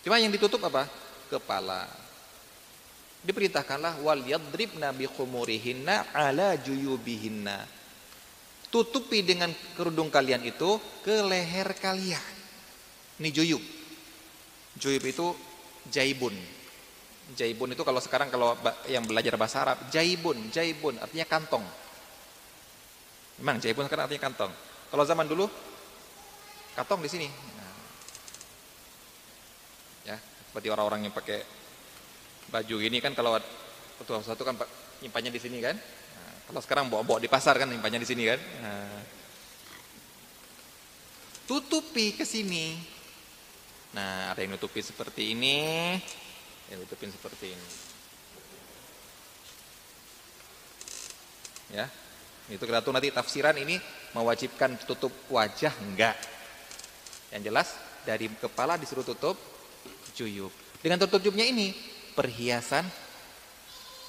Cuma 0.02 0.18
yang 0.18 0.34
ditutup 0.34 0.62
apa? 0.66 0.90
Kepala. 1.30 1.86
Diperintahkanlah 3.22 4.02
wal 4.02 4.26
yadribna 4.26 4.90
bihumurihinna 4.90 6.10
ala 6.14 6.58
juyubihinna. 6.58 7.70
Tutupi 8.72 9.22
dengan 9.22 9.54
kerudung 9.78 10.10
kalian 10.10 10.42
itu 10.42 10.82
ke 11.06 11.22
leher 11.22 11.76
kalian. 11.78 12.34
Ini 13.22 13.30
juyub. 13.30 13.62
Juyub 14.82 15.04
itu 15.06 15.28
jaibun. 15.92 16.34
Jaibun 17.38 17.72
itu 17.78 17.84
kalau 17.86 18.02
sekarang 18.02 18.34
kalau 18.34 18.58
yang 18.90 19.06
belajar 19.06 19.38
bahasa 19.38 19.64
Arab, 19.64 19.78
jaibun, 19.94 20.50
jaibun 20.50 20.98
artinya 20.98 21.28
kantong. 21.30 21.64
Memang 23.40 23.62
jaibun 23.62 23.86
sekarang 23.86 24.10
artinya 24.10 24.24
kantong. 24.26 24.52
Kalau 24.90 25.04
zaman 25.06 25.30
dulu 25.30 25.46
kantong 26.76 27.06
di 27.06 27.10
sini. 27.12 27.28
Nah. 27.30 27.74
Ya, 30.02 30.18
seperti 30.52 30.68
orang-orang 30.68 31.08
yang 31.08 31.16
pakai 31.16 31.40
baju 32.52 32.78
ini 32.84 33.00
kan 33.00 33.16
kalau 33.16 33.40
ketua 33.96 34.20
satu 34.20 34.44
kan 34.44 34.60
nyimpannya 35.00 35.32
di 35.32 35.40
sini 35.40 35.64
kan. 35.64 35.80
Nah, 35.80 36.36
kalau 36.52 36.60
sekarang 36.60 36.92
bawa-bawa 36.92 37.24
di 37.24 37.32
pasar 37.32 37.56
kan 37.56 37.72
nyimpannya 37.72 38.04
di 38.04 38.08
sini 38.08 38.24
kan. 38.28 38.40
Nah. 38.60 39.00
Tutupi 41.48 42.20
ke 42.20 42.28
sini. 42.28 42.76
Nah, 43.96 44.36
ada 44.36 44.40
yang 44.44 44.56
nutupi 44.56 44.84
seperti 44.84 45.32
ini, 45.36 45.96
yang 46.72 46.84
tutupin 46.88 47.12
seperti 47.12 47.52
ini 47.52 47.92
ya 51.72 51.88
itu 52.52 52.64
kita 52.64 52.84
tuh 52.84 52.92
nanti 52.92 53.12
tafsiran 53.12 53.56
ini 53.56 53.80
mewajibkan 54.12 54.76
tutup 54.84 55.12
wajah 55.32 55.72
enggak 55.88 56.16
yang 57.32 57.48
jelas 57.48 57.80
dari 58.04 58.28
kepala 58.28 58.76
disuruh 58.76 59.08
tutup 59.08 59.40
juyub 60.16 60.52
dengan 60.82 60.98
tutup 61.06 61.22
jubnya 61.22 61.46
ini 61.46 61.74
perhiasan 62.18 62.84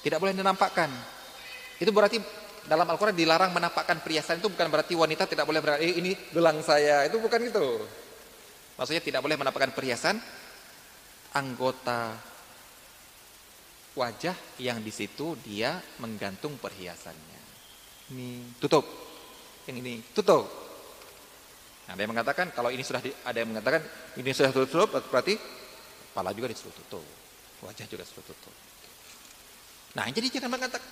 tidak 0.03 0.19
boleh 0.19 0.33
dinampakkan 0.35 0.89
itu 1.79 1.91
berarti 1.93 2.17
dalam 2.63 2.87
Al-Quran 2.87 3.15
dilarang 3.15 3.51
menampakkan 3.51 3.99
perhiasan 3.99 4.39
itu 4.39 4.47
bukan 4.47 4.67
berarti 4.71 4.93
wanita 4.95 5.27
tidak 5.27 5.43
boleh 5.43 5.59
berarti 5.59 5.83
eh, 5.83 5.93
ini 5.99 6.11
gelang 6.31 6.63
saya 6.63 7.03
itu 7.07 7.19
bukan 7.19 7.39
itu 7.43 7.67
maksudnya 8.79 9.03
tidak 9.03 9.21
boleh 9.21 9.35
menampakkan 9.35 9.75
perhiasan 9.75 10.15
anggota 11.33 12.33
wajah 13.93 14.33
yang 14.57 14.81
di 14.81 14.89
situ 14.89 15.37
dia 15.41 15.77
menggantung 16.01 16.57
perhiasannya. 16.57 17.41
Ini 18.13 18.57
tutup. 18.57 18.85
Yang 19.69 19.77
ini 19.79 19.93
tutup. 20.13 20.45
Nah, 21.87 21.93
ada 21.93 22.01
yang 22.01 22.11
mengatakan 22.15 22.51
kalau 22.55 22.71
ini 22.71 22.81
sudah 22.81 23.01
di, 23.03 23.11
ada 23.11 23.37
yang 23.37 23.49
mengatakan 23.51 23.83
ini 24.17 24.31
sudah 24.31 24.51
tutup 24.55 24.89
berarti 25.11 25.35
kepala 26.13 26.29
juga 26.37 26.53
disuruh 26.53 26.75
tutup. 26.77 27.01
Wajah 27.65 27.89
juga 27.89 28.05
disuruh 28.05 28.25
tutup. 28.29 28.53
Nah, 29.97 30.05
jadi 30.13 30.29
jangan 30.29 30.53
mengatakan 30.53 30.85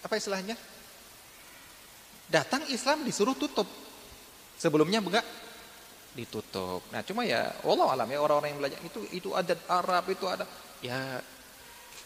apa 0.00 0.14
istilahnya? 0.16 0.56
Datang 2.32 2.64
Islam 2.72 3.04
disuruh 3.04 3.36
tutup. 3.36 3.68
Sebelumnya 4.56 5.04
enggak 5.04 5.24
ditutup. 6.16 6.80
Nah, 6.88 7.04
cuma 7.04 7.28
ya 7.28 7.52
Allah 7.60 7.86
alam 7.92 8.08
ya 8.08 8.18
orang-orang 8.24 8.56
yang 8.56 8.60
belajar 8.64 8.80
itu 8.80 9.00
itu 9.12 9.28
adat 9.36 9.60
Arab 9.68 10.08
itu 10.08 10.24
ada 10.24 10.48
ya 10.80 11.20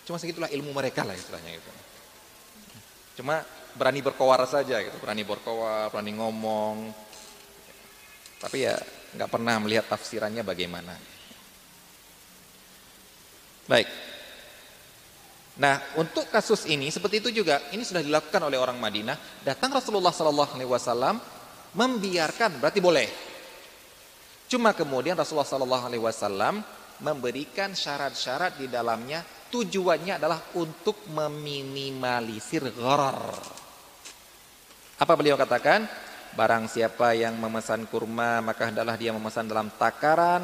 Cuma 0.04 0.20
segitulah 0.20 0.52
ilmu 0.52 0.70
mereka 0.76 1.00
lah 1.02 1.16
istilahnya 1.16 1.56
itu. 1.56 1.70
Cuma 3.20 3.40
berani 3.74 4.04
berkowar 4.04 4.44
saja 4.44 4.84
gitu, 4.84 5.00
berani 5.00 5.24
berkowar, 5.24 5.88
berani 5.88 6.12
ngomong. 6.12 6.92
Tapi 8.44 8.68
ya 8.68 8.76
nggak 9.16 9.30
pernah 9.32 9.56
melihat 9.64 9.88
tafsirannya 9.88 10.44
bagaimana. 10.44 10.92
Baik. 13.64 13.88
Nah, 15.54 15.78
untuk 15.94 16.26
kasus 16.34 16.66
ini 16.66 16.90
seperti 16.90 17.22
itu 17.22 17.30
juga, 17.30 17.62
ini 17.70 17.86
sudah 17.86 18.02
dilakukan 18.02 18.42
oleh 18.42 18.58
orang 18.58 18.74
Madinah. 18.74 19.14
Datang 19.46 19.70
Rasulullah 19.70 20.10
Sallallahu 20.10 20.52
Alaihi 20.58 20.70
Wasallam 20.70 21.22
membiarkan, 21.78 22.58
berarti 22.58 22.82
boleh. 22.82 23.06
Cuma 24.50 24.74
kemudian 24.74 25.14
Rasulullah 25.14 25.46
Sallallahu 25.46 25.84
Alaihi 25.86 26.02
Wasallam 26.02 26.58
memberikan 26.98 27.70
syarat-syarat 27.70 28.58
di 28.58 28.66
dalamnya. 28.66 29.22
Tujuannya 29.54 30.18
adalah 30.18 30.42
untuk 30.58 31.06
meminimalisir 31.14 32.74
gharar. 32.74 33.38
Apa 34.98 35.14
beliau 35.14 35.38
katakan? 35.38 35.86
Barang 36.34 36.66
siapa 36.66 37.14
yang 37.14 37.38
memesan 37.38 37.86
kurma, 37.86 38.42
maka 38.42 38.66
hendaklah 38.66 38.98
dia 38.98 39.14
memesan 39.14 39.46
dalam 39.46 39.70
takaran 39.78 40.42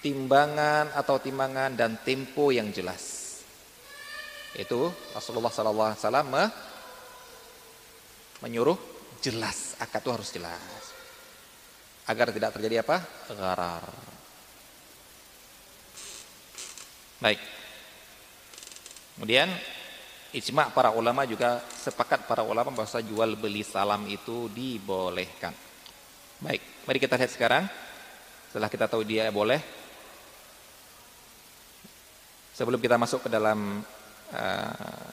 timbangan 0.00 0.92
atau 0.96 1.20
timbangan 1.20 1.76
dan 1.76 2.00
tempo 2.00 2.48
yang 2.48 2.72
jelas. 2.72 3.20
Itu 4.56 4.90
Rasulullah 5.14 5.52
sallallahu 5.52 5.88
alaihi 5.94 6.02
wasallam 6.02 6.28
menyuruh 8.40 8.78
jelas, 9.20 9.76
akad 9.78 10.00
itu 10.00 10.10
harus 10.10 10.28
jelas. 10.32 10.82
Agar 12.08 12.32
tidak 12.34 12.56
terjadi 12.56 12.82
apa? 12.82 13.04
Gharar. 13.30 13.84
Baik. 17.20 17.40
Kemudian 19.14 19.52
ijma 20.32 20.72
para 20.72 20.90
ulama 20.96 21.28
juga 21.28 21.60
sepakat 21.76 22.24
para 22.24 22.40
ulama 22.40 22.72
bahwa 22.72 23.00
jual 23.04 23.30
beli 23.36 23.60
salam 23.60 24.08
itu 24.08 24.48
dibolehkan. 24.48 25.52
Baik, 26.40 26.88
mari 26.88 26.98
kita 26.98 27.20
lihat 27.20 27.30
sekarang. 27.30 27.64
Setelah 28.48 28.72
kita 28.72 28.88
tahu 28.88 29.04
dia 29.04 29.28
boleh, 29.30 29.60
Sebelum 32.60 32.76
kita 32.76 33.00
masuk 33.00 33.24
ke 33.24 33.32
dalam 33.32 33.80
uh, 34.36 35.08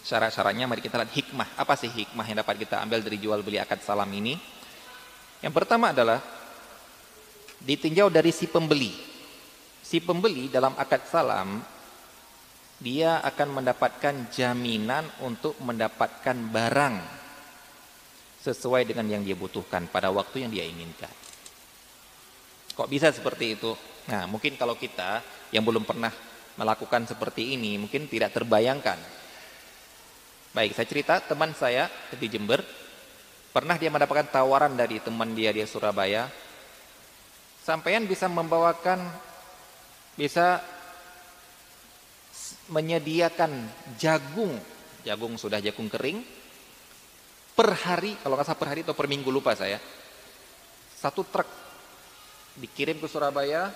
syarat-syaratnya, 0.00 0.64
mari 0.64 0.80
kita 0.80 0.96
lihat 0.96 1.12
hikmah. 1.12 1.60
Apa 1.60 1.76
sih 1.76 1.92
hikmah 1.92 2.24
yang 2.24 2.40
dapat 2.40 2.64
kita 2.64 2.80
ambil 2.80 3.04
dari 3.04 3.20
jual 3.20 3.44
beli 3.44 3.60
akad 3.60 3.84
salam 3.84 4.08
ini? 4.16 4.32
Yang 5.44 5.60
pertama 5.60 5.92
adalah 5.92 6.24
ditinjau 7.60 8.08
dari 8.08 8.32
si 8.32 8.48
pembeli. 8.48 8.96
Si 9.84 10.00
pembeli 10.00 10.48
dalam 10.48 10.72
akad 10.72 11.04
salam 11.04 11.60
dia 12.80 13.20
akan 13.20 13.60
mendapatkan 13.60 14.32
jaminan 14.32 15.04
untuk 15.20 15.60
mendapatkan 15.60 16.48
barang 16.48 16.96
sesuai 18.40 18.88
dengan 18.88 19.04
yang 19.12 19.20
dia 19.20 19.36
butuhkan 19.36 19.84
pada 19.92 20.08
waktu 20.08 20.48
yang 20.48 20.50
dia 20.52 20.64
inginkan. 20.64 21.12
Kok 22.72 22.88
bisa 22.88 23.12
seperti 23.12 23.60
itu? 23.60 23.76
Nah, 24.04 24.28
mungkin 24.28 24.60
kalau 24.60 24.76
kita 24.76 25.24
yang 25.48 25.64
belum 25.64 25.88
pernah 25.88 26.12
melakukan 26.60 27.08
seperti 27.08 27.56
ini, 27.56 27.80
mungkin 27.80 28.06
tidak 28.06 28.36
terbayangkan. 28.36 28.98
Baik, 30.54 30.76
saya 30.76 30.86
cerita 30.86 31.18
teman 31.18 31.50
saya 31.56 31.90
di 32.14 32.30
Jember, 32.30 32.62
pernah 33.50 33.74
dia 33.74 33.90
mendapatkan 33.90 34.30
tawaran 34.30 34.78
dari 34.78 35.02
teman 35.02 35.34
dia 35.34 35.50
di 35.50 35.64
Surabaya, 35.66 36.30
sampean 37.64 38.06
bisa 38.06 38.30
membawakan, 38.30 39.02
bisa 40.14 40.62
menyediakan 42.70 43.50
jagung, 43.98 44.54
jagung 45.02 45.34
sudah 45.34 45.58
jagung 45.58 45.90
kering, 45.90 46.22
per 47.58 47.70
hari, 47.74 48.14
kalau 48.22 48.38
nggak 48.38 48.46
salah 48.46 48.60
per 48.60 48.68
hari 48.70 48.86
atau 48.86 48.94
per 48.94 49.10
minggu 49.10 49.30
lupa 49.30 49.58
saya, 49.58 49.82
satu 50.94 51.26
truk 51.26 51.46
dikirim 52.62 53.02
ke 53.02 53.10
Surabaya, 53.10 53.74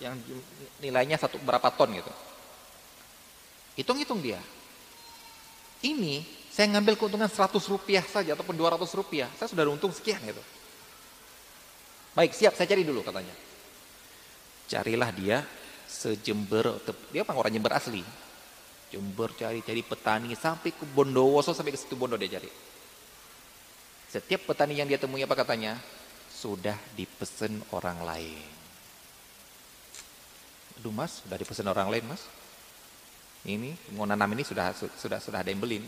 yang 0.00 0.16
nilainya 0.80 1.20
satu 1.20 1.36
berapa 1.40 1.68
ton 1.76 1.92
gitu. 1.92 2.12
Hitung-hitung 3.76 4.20
dia. 4.24 4.40
Ini 5.80 6.24
saya 6.52 6.76
ngambil 6.76 6.98
keuntungan 6.98 7.30
100 7.30 7.56
rupiah 7.70 8.04
saja 8.04 8.34
ataupun 8.34 8.52
200 8.52 8.84
rupiah, 8.96 9.30
saya 9.38 9.48
sudah 9.48 9.64
untung 9.70 9.94
sekian 9.94 10.20
gitu. 10.26 10.42
Baik, 12.12 12.34
siap, 12.34 12.58
saya 12.58 12.66
cari 12.66 12.82
dulu 12.82 13.06
katanya. 13.06 13.32
Carilah 14.66 15.10
dia 15.14 15.46
sejember, 15.86 16.82
dia 17.14 17.22
apa 17.22 17.32
orang 17.38 17.54
Jember 17.54 17.72
asli. 17.74 18.02
Jember 18.90 19.30
cari-cari 19.38 19.86
petani 19.86 20.34
sampai 20.34 20.74
ke 20.74 20.82
Bondowoso 20.82 21.54
sampai 21.54 21.70
ke 21.70 21.78
situ 21.78 21.94
Bondo 21.94 22.18
dia 22.18 22.38
cari. 22.38 22.50
Setiap 24.10 24.50
petani 24.50 24.74
yang 24.74 24.90
dia 24.90 24.98
temui 24.98 25.22
apa 25.22 25.38
katanya? 25.38 25.78
Sudah 26.26 26.74
dipesen 26.98 27.62
orang 27.70 28.02
lain. 28.02 28.59
Aduh 30.80 30.96
mas, 30.96 31.20
sudah 31.20 31.36
dipesan 31.36 31.68
orang 31.68 31.92
lain 31.92 32.08
mas. 32.08 32.24
Ini 33.44 33.76
mau 33.92 34.08
nanam 34.08 34.32
ini 34.32 34.44
sudah 34.44 34.72
sudah 34.72 35.20
sudah 35.20 35.44
ada 35.44 35.52
yang 35.52 35.60
beli. 35.60 35.84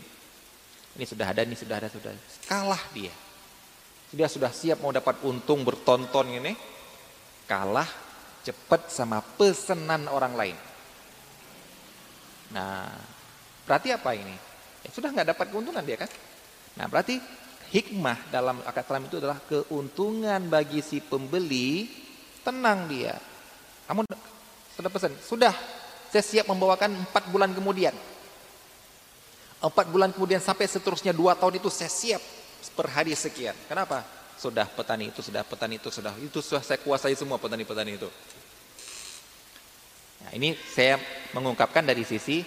Ini 0.93 1.05
sudah 1.09 1.25
ada, 1.33 1.41
ini 1.41 1.57
sudah 1.57 1.81
ada, 1.81 1.89
sudah. 1.89 2.13
Kalah 2.45 2.81
dia. 2.93 3.09
Dia 4.13 4.29
sudah 4.29 4.53
siap 4.53 4.77
mau 4.85 4.93
dapat 4.93 5.17
untung 5.25 5.65
bertonton 5.65 6.29
ini. 6.29 6.53
Kalah 7.49 7.89
cepat 8.45 8.93
sama 8.93 9.17
pesanan 9.21 10.05
orang 10.13 10.37
lain. 10.37 10.57
Nah, 12.53 12.93
berarti 13.65 13.89
apa 13.89 14.13
ini? 14.13 14.37
Ya, 14.85 14.89
sudah 14.93 15.09
nggak 15.09 15.33
dapat 15.33 15.49
keuntungan 15.49 15.81
dia 15.81 15.97
kan? 15.97 16.11
Nah, 16.77 16.85
berarti 16.85 17.17
hikmah 17.73 18.29
dalam 18.29 18.61
akad 18.61 18.85
salam 18.85 19.09
itu 19.09 19.17
adalah 19.17 19.41
keuntungan 19.49 20.45
bagi 20.45 20.85
si 20.85 21.01
pembeli, 21.01 21.89
tenang 22.45 22.85
dia. 22.85 23.17
Kamu 23.89 24.05
sudah 24.73 24.89
pesan, 24.89 25.13
sudah 25.21 25.53
saya 26.09 26.23
siap 26.23 26.45
membawakan 26.49 26.93
empat 26.93 27.29
bulan 27.29 27.49
kemudian. 27.53 27.93
Empat 29.63 29.87
bulan 29.87 30.11
kemudian 30.11 30.43
sampai 30.43 30.67
seterusnya 30.67 31.15
dua 31.15 31.33
tahun 31.39 31.57
itu 31.57 31.71
saya 31.71 31.89
siap 31.89 32.21
per 32.75 32.91
hari 32.91 33.15
sekian. 33.15 33.55
Kenapa? 33.65 34.03
Sudah 34.35 34.67
petani 34.67 35.07
itu, 35.13 35.23
sudah 35.23 35.45
petani 35.45 35.79
itu, 35.79 35.87
sudah 35.87 36.13
itu 36.19 36.39
sudah 36.43 36.59
saya 36.59 36.81
kuasai 36.81 37.15
semua 37.15 37.39
petani-petani 37.39 37.95
itu. 37.95 38.09
Nah, 40.23 40.31
ini 40.35 40.55
saya 40.71 40.99
mengungkapkan 41.31 41.83
dari 41.83 42.03
sisi 42.03 42.43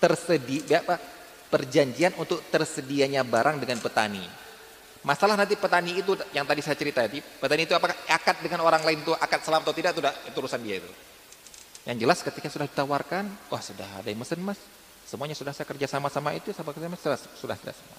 tersedia 0.00 0.82
apa 0.82 0.96
perjanjian 1.52 2.16
untuk 2.16 2.40
tersedianya 2.48 3.22
barang 3.22 3.60
dengan 3.60 3.78
petani. 3.78 4.24
Masalah 5.02 5.34
nanti 5.34 5.58
petani 5.58 5.98
itu 5.98 6.14
yang 6.30 6.46
tadi 6.46 6.62
saya 6.62 6.78
cerita 6.78 7.02
tadi, 7.02 7.18
petani 7.18 7.66
itu 7.66 7.74
apakah 7.74 7.98
akad 8.06 8.38
dengan 8.38 8.62
orang 8.62 8.86
lain 8.86 9.02
itu 9.02 9.10
akad 9.18 9.42
salam 9.42 9.66
atau 9.66 9.74
tidak 9.74 9.98
itu, 9.98 10.02
itu 10.30 10.36
urusan 10.38 10.62
dia 10.62 10.78
itu. 10.78 10.90
Yang 11.82 11.96
jelas 12.06 12.18
ketika 12.22 12.46
sudah 12.46 12.66
ditawarkan, 12.70 13.26
wah 13.50 13.58
sudah 13.58 13.98
ada 13.98 14.06
yang 14.06 14.22
mesen 14.22 14.38
mas, 14.38 14.62
semuanya 15.02 15.34
sudah 15.34 15.50
saya 15.50 15.66
kerja 15.66 15.90
sama-sama 15.90 16.30
itu, 16.38 16.54
sama 16.54 16.70
kerja 16.70 16.86
sudah 16.94 17.18
sudah 17.18 17.56
sudah 17.58 17.74
semua. 17.74 17.98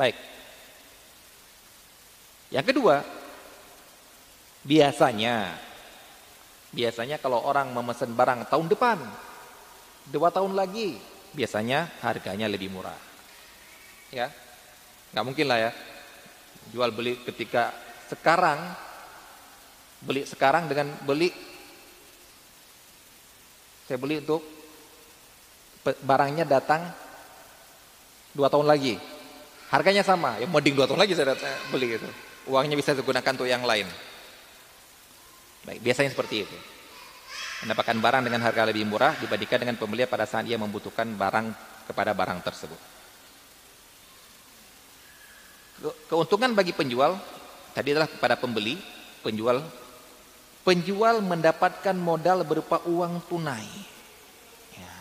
Baik. 0.00 0.16
Yang 2.48 2.66
kedua, 2.72 3.04
biasanya, 4.64 5.60
biasanya 6.72 7.20
kalau 7.20 7.44
orang 7.44 7.68
memesan 7.68 8.16
barang 8.16 8.48
tahun 8.48 8.66
depan, 8.72 8.98
dua 10.08 10.32
tahun 10.32 10.56
lagi, 10.56 10.96
biasanya 11.36 12.00
harganya 12.00 12.48
lebih 12.48 12.72
murah. 12.72 12.96
Ya, 14.08 14.32
nggak 15.14 15.24
mungkin 15.24 15.46
lah 15.46 15.70
ya. 15.70 15.72
Jual 16.74 16.90
beli 16.90 17.14
ketika 17.22 17.70
sekarang 18.10 18.58
beli 20.02 20.26
sekarang 20.26 20.66
dengan 20.66 20.90
beli 21.06 21.30
saya 23.86 23.96
beli 23.96 24.18
untuk 24.20 24.42
barangnya 26.02 26.42
datang 26.42 26.82
dua 28.34 28.50
tahun 28.50 28.66
lagi. 28.66 28.98
Harganya 29.70 30.02
sama. 30.02 30.34
Ya 30.42 30.50
mending 30.50 30.74
dua 30.74 30.90
tahun 30.90 30.98
lagi 30.98 31.14
saya 31.14 31.38
beli 31.70 31.94
itu 31.94 32.10
uangnya 32.50 32.74
bisa 32.74 32.90
digunakan 32.92 33.30
untuk 33.30 33.46
yang 33.46 33.62
lain. 33.62 33.86
Baik 35.62 35.78
biasanya 35.78 36.10
seperti 36.10 36.42
itu. 36.42 36.58
Mendapatkan 37.64 37.96
barang 37.96 38.22
dengan 38.26 38.42
harga 38.44 38.66
lebih 38.66 38.84
murah 38.84 39.14
dibandingkan 39.22 39.62
dengan 39.62 39.76
pembeli 39.78 40.04
pada 40.10 40.26
saat 40.26 40.44
ia 40.44 40.58
membutuhkan 40.58 41.06
barang 41.16 41.46
kepada 41.88 42.12
barang 42.12 42.42
tersebut 42.44 42.93
Keuntungan 46.08 46.56
bagi 46.56 46.72
penjual 46.72 47.20
tadi 47.76 47.92
adalah 47.92 48.08
kepada 48.08 48.40
pembeli, 48.40 48.80
penjual 49.20 49.60
penjual 50.64 51.20
mendapatkan 51.20 51.92
modal 51.92 52.40
berupa 52.48 52.80
uang 52.88 53.20
tunai. 53.28 53.68
Ya. 54.72 54.96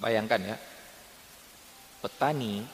Bayangkan 0.00 0.40
ya, 0.54 0.56
petani 2.00 2.64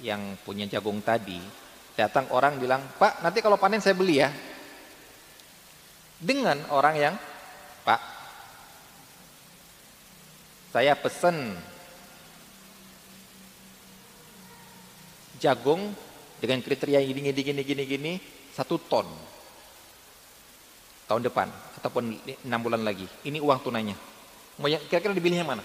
yang 0.00 0.40
punya 0.44 0.68
jagung 0.68 1.00
tadi 1.04 1.66
Datang 1.96 2.28
orang 2.28 2.60
bilang, 2.60 2.84
Pak 3.00 3.24
nanti 3.24 3.40
kalau 3.40 3.56
panen 3.56 3.80
saya 3.80 3.96
beli 3.96 4.20
ya. 4.20 4.28
Dengan 6.20 6.60
orang 6.68 6.94
yang, 7.00 7.14
Pak 7.88 8.00
saya 10.76 10.92
pesen 10.92 11.56
jagung 15.40 15.88
dengan 16.36 16.60
kriteria 16.60 17.00
gini 17.00 17.32
gini 17.32 17.40
gini 17.40 17.62
gini 17.64 17.82
gini 17.88 18.12
satu 18.52 18.76
ton 18.84 19.08
tahun 21.08 21.24
depan 21.24 21.48
ataupun 21.80 22.20
enam 22.44 22.60
bulan 22.60 22.84
lagi. 22.84 23.08
Ini 23.24 23.40
uang 23.40 23.64
tunainya. 23.64 23.96
Mau 24.60 24.68
kira-kira 24.68 25.16
dipilihnya 25.16 25.48
mana? 25.48 25.64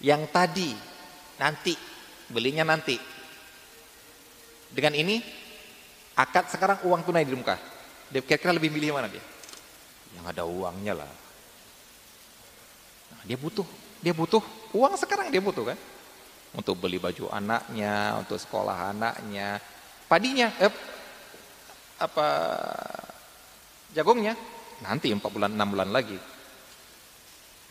Yang 0.00 0.24
tadi 0.32 0.70
nanti 1.36 1.76
belinya 2.32 2.64
nanti. 2.64 2.96
Dengan 4.72 4.96
ini 4.96 5.20
akad 6.16 6.48
sekarang 6.48 6.80
uang 6.80 7.04
tunai 7.04 7.28
di 7.28 7.36
muka. 7.36 7.60
Kira-kira 8.08 8.56
lebih 8.56 8.72
milih 8.72 8.96
mana 8.96 9.12
dia? 9.12 9.20
Yang 10.16 10.24
ada 10.32 10.48
uangnya 10.48 11.04
lah. 11.04 11.27
Dia 13.24 13.38
butuh, 13.40 13.66
dia 14.02 14.14
butuh 14.14 14.42
uang 14.74 14.94
sekarang 15.00 15.32
dia 15.32 15.42
butuh 15.42 15.74
kan? 15.74 15.78
Untuk 16.54 16.80
beli 16.80 16.96
baju 17.00 17.28
anaknya, 17.32 18.16
untuk 18.18 18.40
sekolah 18.40 18.94
anaknya, 18.94 19.60
padinya, 20.08 20.48
eh, 20.60 20.72
apa 21.98 22.28
jagungnya 23.92 24.38
nanti 24.84 25.10
4 25.10 25.20
bulan 25.28 25.50
6 25.52 25.68
bulan 25.74 25.90
lagi. 25.90 26.18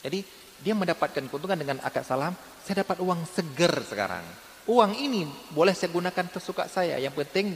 Jadi 0.03 0.19
dia 0.57 0.73
mendapatkan 0.73 1.25
keuntungan 1.29 1.57
dengan 1.57 1.77
akad 1.85 2.03
salam, 2.05 2.33
saya 2.65 2.81
dapat 2.85 2.97
uang 3.01 3.23
seger 3.29 3.73
sekarang. 3.85 4.25
Uang 4.67 4.99
ini 4.99 5.23
boleh 5.55 5.71
saya 5.71 5.93
gunakan 5.93 6.25
tersuka 6.27 6.67
saya. 6.67 6.99
Yang 6.99 7.23
penting 7.23 7.55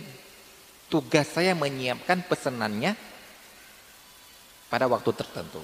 tugas 0.87 1.27
saya 1.27 1.51
menyiapkan 1.51 2.23
pesanannya 2.23 2.95
pada 4.71 4.87
waktu 4.87 5.11
tertentu. 5.11 5.59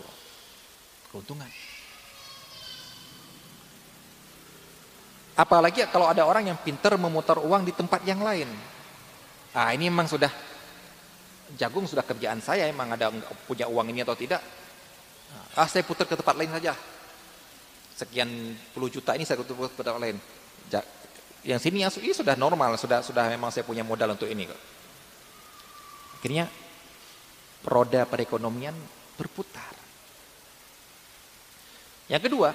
Keuntungan. 1.08 1.48
Apalagi 5.38 5.86
kalau 5.94 6.10
ada 6.10 6.26
orang 6.26 6.50
yang 6.50 6.58
pintar 6.58 6.98
memutar 6.98 7.38
uang 7.38 7.62
di 7.62 7.70
tempat 7.70 8.02
yang 8.02 8.26
lain. 8.26 8.50
Ah 9.54 9.70
ini 9.70 9.86
memang 9.86 10.10
sudah 10.10 10.34
jagung 11.54 11.86
sudah 11.86 12.02
kerjaan 12.02 12.42
saya 12.42 12.66
emang 12.66 12.90
ada 12.98 13.14
punya 13.46 13.70
uang 13.70 13.94
ini 13.94 14.02
atau 14.02 14.18
tidak. 14.18 14.42
Ah 15.54 15.70
saya 15.70 15.86
putar 15.86 16.10
ke 16.10 16.18
tempat 16.18 16.34
lain 16.34 16.50
saja. 16.50 16.74
Sekian 17.94 18.30
puluh 18.74 18.90
juta 18.90 19.14
ini 19.14 19.30
saya 19.30 19.38
putar 19.38 19.70
ke 19.70 19.82
tempat 19.86 20.02
lain. 20.02 20.18
Yang 21.46 21.70
sini 21.70 21.86
yang 21.86 21.94
ini 22.02 22.14
sudah 22.18 22.34
normal, 22.34 22.74
sudah 22.76 23.06
sudah 23.06 23.30
memang 23.30 23.54
saya 23.54 23.62
punya 23.62 23.86
modal 23.86 24.18
untuk 24.18 24.26
ini. 24.26 24.50
Akhirnya 26.18 26.50
roda 27.62 28.10
perekonomian 28.10 28.74
berputar. 29.16 29.74
Yang 32.10 32.22
kedua, 32.26 32.50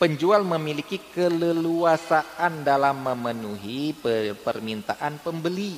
penjual 0.00 0.40
memiliki 0.40 0.96
keleluasaan 1.12 2.64
dalam 2.64 3.04
memenuhi 3.04 3.92
permintaan 4.40 5.20
pembeli. 5.20 5.76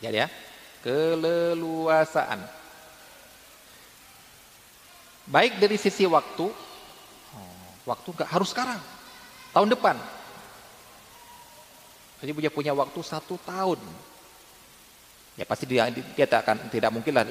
Jadi 0.00 0.16
ya, 0.16 0.28
keleluasaan. 0.80 2.40
Baik 5.28 5.60
dari 5.60 5.76
sisi 5.76 6.08
waktu, 6.08 6.48
oh, 7.36 7.68
waktu 7.84 8.08
nggak 8.16 8.28
harus 8.32 8.48
sekarang, 8.48 8.80
tahun 9.52 9.72
depan. 9.76 9.96
Jadi 12.24 12.32
punya 12.32 12.50
punya 12.52 12.72
waktu 12.72 13.00
satu 13.04 13.36
tahun. 13.44 13.80
Ya 15.36 15.44
pasti 15.44 15.68
dia, 15.68 15.88
dia 15.92 16.26
tak 16.28 16.48
akan 16.48 16.56
tidak 16.72 16.92
mungkin 16.92 17.12
lah 17.12 17.24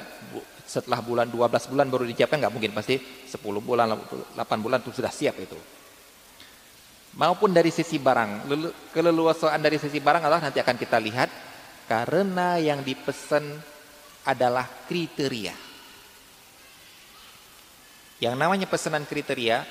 setelah 0.64 1.04
bulan 1.04 1.28
12 1.28 1.70
bulan 1.70 1.86
baru 1.92 2.04
disiapkan 2.08 2.40
nggak 2.40 2.52
mungkin. 2.52 2.72
Pasti 2.72 2.98
10 2.98 3.38
bulan 3.60 3.92
8 3.92 4.36
bulan 4.64 4.80
itu 4.80 4.90
sudah 4.90 5.12
siap 5.12 5.36
itu. 5.40 5.56
Maupun 7.14 7.54
dari 7.54 7.70
sisi 7.70 8.02
barang 8.02 8.50
keleluasaan 8.90 9.62
dari 9.62 9.78
sisi 9.78 10.02
barang 10.02 10.26
adalah 10.26 10.42
nanti 10.42 10.58
akan 10.58 10.74
kita 10.74 10.98
lihat 10.98 11.30
karena 11.86 12.58
yang 12.58 12.82
dipesan 12.82 13.44
adalah 14.26 14.66
kriteria. 14.90 15.54
Yang 18.18 18.34
namanya 18.34 18.66
pesanan 18.66 19.06
kriteria 19.06 19.62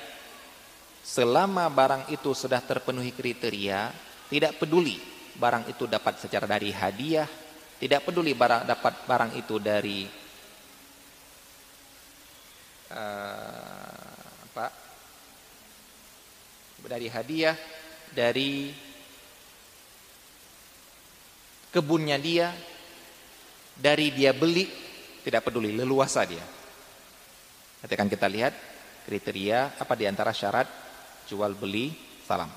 selama 1.04 1.68
barang 1.68 2.08
itu 2.16 2.32
sudah 2.32 2.64
terpenuhi 2.64 3.12
kriteria 3.12 3.92
tidak 4.32 4.56
peduli 4.56 4.96
barang 5.36 5.68
itu 5.68 5.84
dapat 5.84 6.16
secara 6.16 6.48
dari 6.48 6.72
hadiah 6.72 7.28
tidak 7.76 8.08
peduli 8.08 8.32
barang 8.32 8.64
dapat 8.64 9.04
barang 9.04 9.32
itu 9.36 9.60
dari 9.60 10.08
uh, 12.92 14.44
apa? 14.50 14.66
Dari 16.84 17.08
hadiah 17.08 17.56
dari 18.12 18.70
kebunnya 21.72 22.20
dia 22.20 22.52
dari 23.74 24.14
dia 24.14 24.30
beli 24.30 24.68
tidak 25.24 25.48
peduli 25.50 25.74
leluasa 25.74 26.22
dia. 26.28 26.44
Nanti 27.80 27.92
akan 27.92 28.08
kita 28.08 28.28
lihat 28.30 28.54
kriteria 29.04 29.80
apa 29.80 29.94
di 29.98 30.04
antara 30.06 30.30
syarat 30.30 30.68
jual 31.26 31.56
beli 31.56 31.90
salam. 32.22 32.52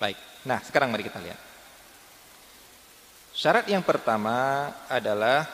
Baik 0.00 0.18
nah 0.46 0.58
sekarang 0.64 0.90
mari 0.90 1.06
kita 1.06 1.20
lihat. 1.22 1.40
Syarat 3.36 3.68
yang 3.68 3.84
pertama 3.84 4.72
adalah 4.88 5.44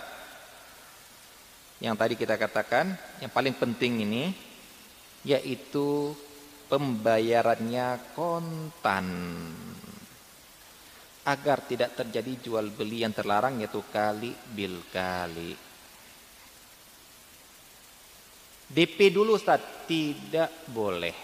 yang 1.82 1.98
tadi 1.98 2.14
kita 2.14 2.38
katakan 2.38 2.94
yang 3.18 3.34
paling 3.34 3.58
penting 3.58 4.06
ini 4.06 4.30
yaitu 5.26 6.14
pembayarannya 6.70 8.14
kontan. 8.14 9.06
Agar 11.22 11.62
tidak 11.66 11.94
terjadi 11.98 12.38
jual 12.38 12.70
beli 12.70 13.02
yang 13.02 13.10
terlarang 13.10 13.58
yaitu 13.58 13.82
kali 13.90 14.30
bil 14.54 14.78
kali. 14.94 15.54
DP 18.70 18.98
dulu 19.10 19.34
Ustaz. 19.34 19.82
Tidak 19.82 20.70
boleh. 20.70 21.14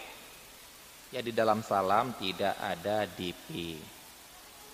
Ya 1.15 1.23
di 1.23 1.31
dalam 1.31 1.63
salam 1.63 2.19
tidak 2.19 2.59
ada 2.59 3.07
DP 3.07 3.79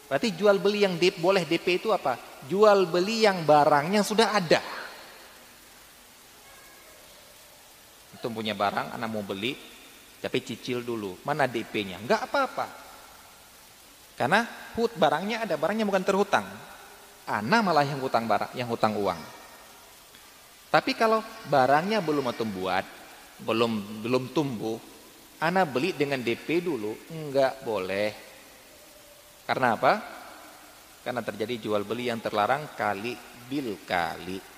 berarti 0.04 0.36
jual 0.36 0.60
beli 0.60 0.84
yang 0.84 1.00
DP, 1.00 1.16
boleh 1.16 1.48
DP 1.48 1.80
itu 1.80 1.88
apa? 1.94 2.18
Jual 2.50 2.90
beli 2.90 3.24
yang 3.24 3.46
barangnya 3.46 4.04
sudah 4.04 4.36
ada 4.36 4.83
antum 8.24 8.40
punya 8.40 8.56
barang, 8.56 8.96
anak 8.96 9.08
mau 9.12 9.20
beli, 9.20 9.52
tapi 10.16 10.40
cicil 10.40 10.80
dulu. 10.80 11.20
Mana 11.28 11.44
DP-nya? 11.44 12.00
Enggak 12.00 12.24
apa-apa. 12.24 12.72
Karena 14.16 14.48
hut 14.80 14.96
barangnya 14.96 15.44
ada, 15.44 15.60
barangnya 15.60 15.84
bukan 15.84 16.00
terhutang. 16.00 16.48
Anak 17.28 17.60
malah 17.60 17.84
yang 17.84 18.00
hutang 18.00 18.24
barang, 18.24 18.56
yang 18.56 18.64
hutang 18.72 18.96
uang. 18.96 19.20
Tapi 20.72 20.96
kalau 20.96 21.20
barangnya 21.52 22.00
belum 22.00 22.32
antum 22.32 22.48
buat, 22.48 22.88
belum 23.44 24.00
belum 24.00 24.32
tumbuh, 24.32 24.80
anak 25.44 25.68
beli 25.68 25.92
dengan 25.92 26.24
DP 26.24 26.64
dulu, 26.64 26.96
enggak 27.12 27.60
boleh. 27.60 28.08
Karena 29.44 29.76
apa? 29.76 29.92
Karena 31.04 31.20
terjadi 31.20 31.60
jual 31.60 31.84
beli 31.84 32.08
yang 32.08 32.24
terlarang 32.24 32.72
kali 32.72 33.12
bil 33.44 33.76
kali. 33.84 34.53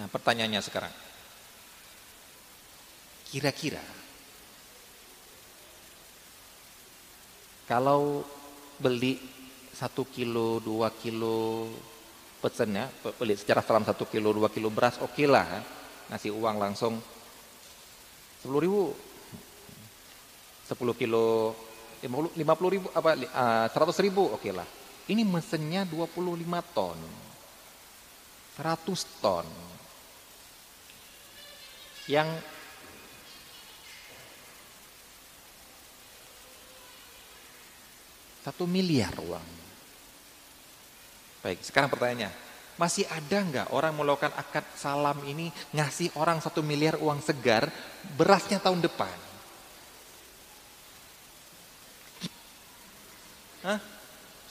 Nah, 0.00 0.08
pertanyaannya 0.08 0.64
sekarang. 0.64 0.94
Kira-kira 3.28 3.84
kalau 7.68 8.24
beli 8.80 9.20
satu 9.76 10.08
kilo, 10.08 10.56
dua 10.64 10.88
kilo 10.96 11.68
pesennya, 12.40 12.88
beli 13.20 13.36
secara 13.36 13.60
salam 13.60 13.84
satu 13.84 14.08
kilo, 14.08 14.32
dua 14.32 14.48
kilo 14.48 14.72
beras, 14.72 14.96
oke 15.04 15.12
okay 15.12 15.28
lah. 15.28 15.44
Ngasih 16.08 16.32
uang 16.32 16.56
langsung 16.56 16.96
sepuluh 18.40 18.60
ribu, 18.64 18.82
sepuluh 20.64 20.96
kilo, 20.96 21.52
lima 22.40 22.56
puluh 22.56 22.80
ribu, 22.80 22.88
apa, 22.96 23.20
ah, 23.36 23.68
seratus 23.68 24.00
ribu, 24.00 24.32
oke 24.32 24.40
okay 24.40 24.56
lah. 24.56 24.64
Ini 25.12 25.28
mesennya 25.28 25.84
25 25.84 26.08
ton, 26.72 26.98
100 28.54 29.22
ton 29.22 29.69
yang 32.08 32.28
satu 38.40 38.64
miliar 38.64 39.12
uang. 39.20 39.48
Baik, 41.40 41.60
sekarang 41.64 41.92
pertanyaannya, 41.92 42.32
Masih 42.80 43.04
ada 43.12 43.44
nggak 43.44 43.76
orang 43.76 43.92
melakukan 43.92 44.32
akad 44.40 44.64
salam 44.72 45.20
ini 45.28 45.52
ngasih 45.76 46.16
orang 46.16 46.40
satu 46.40 46.64
miliar 46.64 46.96
uang 46.96 47.20
segar 47.20 47.68
berasnya 48.16 48.56
tahun 48.56 48.80
depan? 48.80 49.12
Hah? 53.68 53.99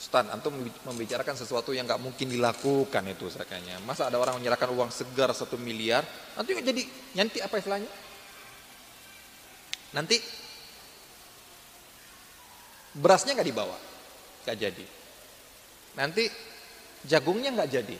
Ustaz, 0.00 0.24
antum 0.32 0.56
membicarakan 0.88 1.36
sesuatu 1.36 1.76
yang 1.76 1.84
nggak 1.84 2.00
mungkin 2.00 2.32
dilakukan 2.32 3.04
itu 3.12 3.28
sakanya. 3.28 3.76
Masa 3.84 4.08
ada 4.08 4.16
orang 4.16 4.40
menyerahkan 4.40 4.72
uang 4.72 4.88
segar 4.88 5.28
satu 5.36 5.60
miliar, 5.60 6.00
nanti 6.40 6.56
jadi 6.56 6.82
nyanti 7.20 7.44
apa 7.44 7.60
istilahnya? 7.60 7.92
Nanti 9.92 10.16
berasnya 12.96 13.36
nggak 13.36 13.48
dibawa, 13.52 13.76
nggak 14.48 14.56
jadi. 14.56 14.84
Nanti 16.00 16.24
jagungnya 17.04 17.52
nggak 17.52 17.68
jadi. 17.68 17.96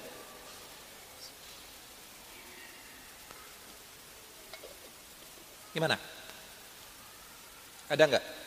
Gimana? 5.77 6.01
Ada 7.93 8.05
nggak? 8.09 8.40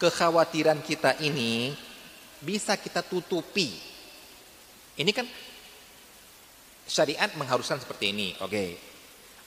Kekhawatiran 0.00 0.80
kita 0.80 1.20
ini 1.20 1.76
bisa 2.40 2.74
kita 2.80 3.04
tutupi. 3.04 3.76
Ini 4.96 5.10
kan 5.12 5.28
syariat 6.88 7.30
mengharuskan 7.36 7.78
seperti 7.78 8.10
ini. 8.16 8.32
Oke. 8.40 8.80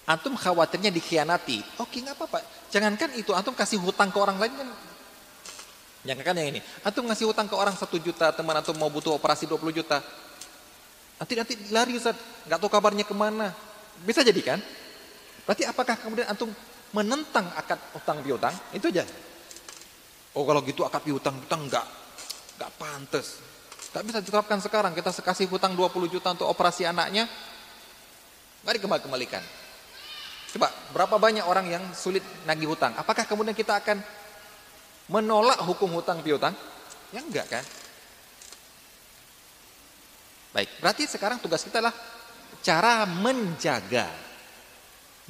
Antum 0.06 0.38
khawatirnya 0.38 0.94
dikhianati. 0.94 1.82
Oke, 1.82 2.04
nggak 2.04 2.16
apa-apa. 2.16 2.40
Jangankan 2.70 3.18
itu, 3.18 3.32
antum 3.34 3.56
kasih 3.56 3.80
hutang 3.80 4.12
ke 4.12 4.20
orang 4.20 4.36
lain 4.38 4.54
kan 4.54 4.70
Jangankan 6.04 6.36
yang 6.44 6.50
ini. 6.52 6.62
Antum 6.84 7.08
ngasih 7.08 7.32
hutang 7.32 7.48
ke 7.48 7.56
orang 7.56 7.72
satu 7.80 7.96
juta, 7.96 8.28
teman 8.36 8.60
antum 8.60 8.76
mau 8.76 8.92
butuh 8.92 9.16
operasi 9.16 9.48
20 9.48 9.72
juta. 9.72 10.04
Nanti 11.16 11.34
nanti 11.40 11.54
lari 11.72 11.96
Ustaz, 11.96 12.20
nggak 12.44 12.60
tahu 12.60 12.68
kabarnya 12.68 13.08
ke 13.08 13.16
mana. 13.16 13.56
Bisa 14.04 14.20
jadi 14.20 14.42
kan? 14.44 14.60
Berarti 15.48 15.64
apakah 15.64 15.96
kemudian 15.96 16.28
antum 16.28 16.52
menentang 16.92 17.48
akad 17.56 17.80
utang 17.96 18.20
piutang? 18.20 18.52
Itu 18.76 18.92
aja. 18.92 19.08
Oh 20.34 20.44
kalau 20.46 20.66
gitu 20.66 20.82
akad 20.82 21.06
piutang 21.06 21.38
piutang 21.38 21.70
nggak 21.70 21.86
nggak 22.58 22.72
pantas. 22.78 23.38
Tak 23.94 24.02
bisa 24.02 24.18
diterapkan 24.26 24.58
sekarang. 24.58 24.98
Kita 24.98 25.14
kasih 25.14 25.46
hutang 25.46 25.78
20 25.78 26.10
juta 26.10 26.34
untuk 26.34 26.50
operasi 26.50 26.82
anaknya, 26.90 27.30
nggak 28.66 28.82
dikembalikan. 28.82 29.44
Coba 30.54 30.70
berapa 30.94 31.18
banyak 31.18 31.46
orang 31.46 31.66
yang 31.70 31.84
sulit 31.94 32.22
nagih 32.46 32.70
hutang? 32.70 32.94
Apakah 32.98 33.26
kemudian 33.26 33.58
kita 33.58 33.78
akan 33.82 34.02
menolak 35.10 35.62
hukum 35.66 35.90
hutang 35.94 36.22
piutang? 36.26 36.54
Ya 37.14 37.22
enggak 37.22 37.50
kan? 37.50 37.66
Baik, 40.54 40.70
berarti 40.82 41.10
sekarang 41.10 41.42
tugas 41.42 41.66
kita 41.66 41.82
adalah 41.82 41.94
cara 42.62 43.06
menjaga 43.10 44.10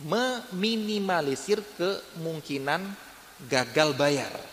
meminimalisir 0.04 1.64
kemungkinan 1.80 2.84
gagal 3.48 3.96
bayar. 3.96 4.53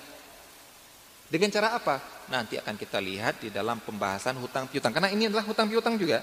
Dengan 1.30 1.48
cara 1.54 1.78
apa? 1.78 2.26
Nanti 2.26 2.58
akan 2.58 2.74
kita 2.74 2.98
lihat 2.98 3.38
di 3.38 3.54
dalam 3.54 3.78
pembahasan 3.78 4.34
hutang 4.42 4.66
piutang. 4.66 4.90
Karena 4.90 5.14
ini 5.14 5.30
adalah 5.30 5.46
hutang 5.46 5.70
piutang 5.70 5.94
juga. 5.94 6.18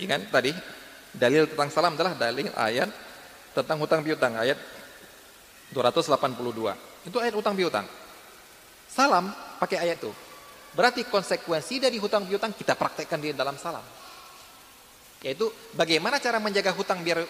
Ingat 0.00 0.20
iya 0.24 0.32
tadi 0.32 0.52
dalil 1.12 1.44
tentang 1.48 1.68
salam 1.68 1.92
adalah 1.96 2.16
dalil 2.16 2.48
ayat 2.52 2.88
tentang 3.52 3.76
hutang 3.80 4.00
piutang 4.00 4.32
ayat 4.36 4.56
282. 5.72 7.08
Itu 7.08 7.16
ayat 7.20 7.34
hutang 7.36 7.52
piutang. 7.56 7.84
Salam 8.88 9.28
pakai 9.60 9.84
ayat 9.84 10.00
itu. 10.00 10.12
Berarti 10.76 11.04
konsekuensi 11.08 11.80
dari 11.80 11.96
hutang 12.00 12.28
piutang 12.28 12.52
kita 12.56 12.76
praktekkan 12.76 13.20
di 13.20 13.36
dalam 13.36 13.56
salam. 13.60 13.84
Yaitu 15.24 15.48
bagaimana 15.76 16.20
cara 16.20 16.36
menjaga 16.40 16.72
hutang 16.72 17.00
biar 17.00 17.24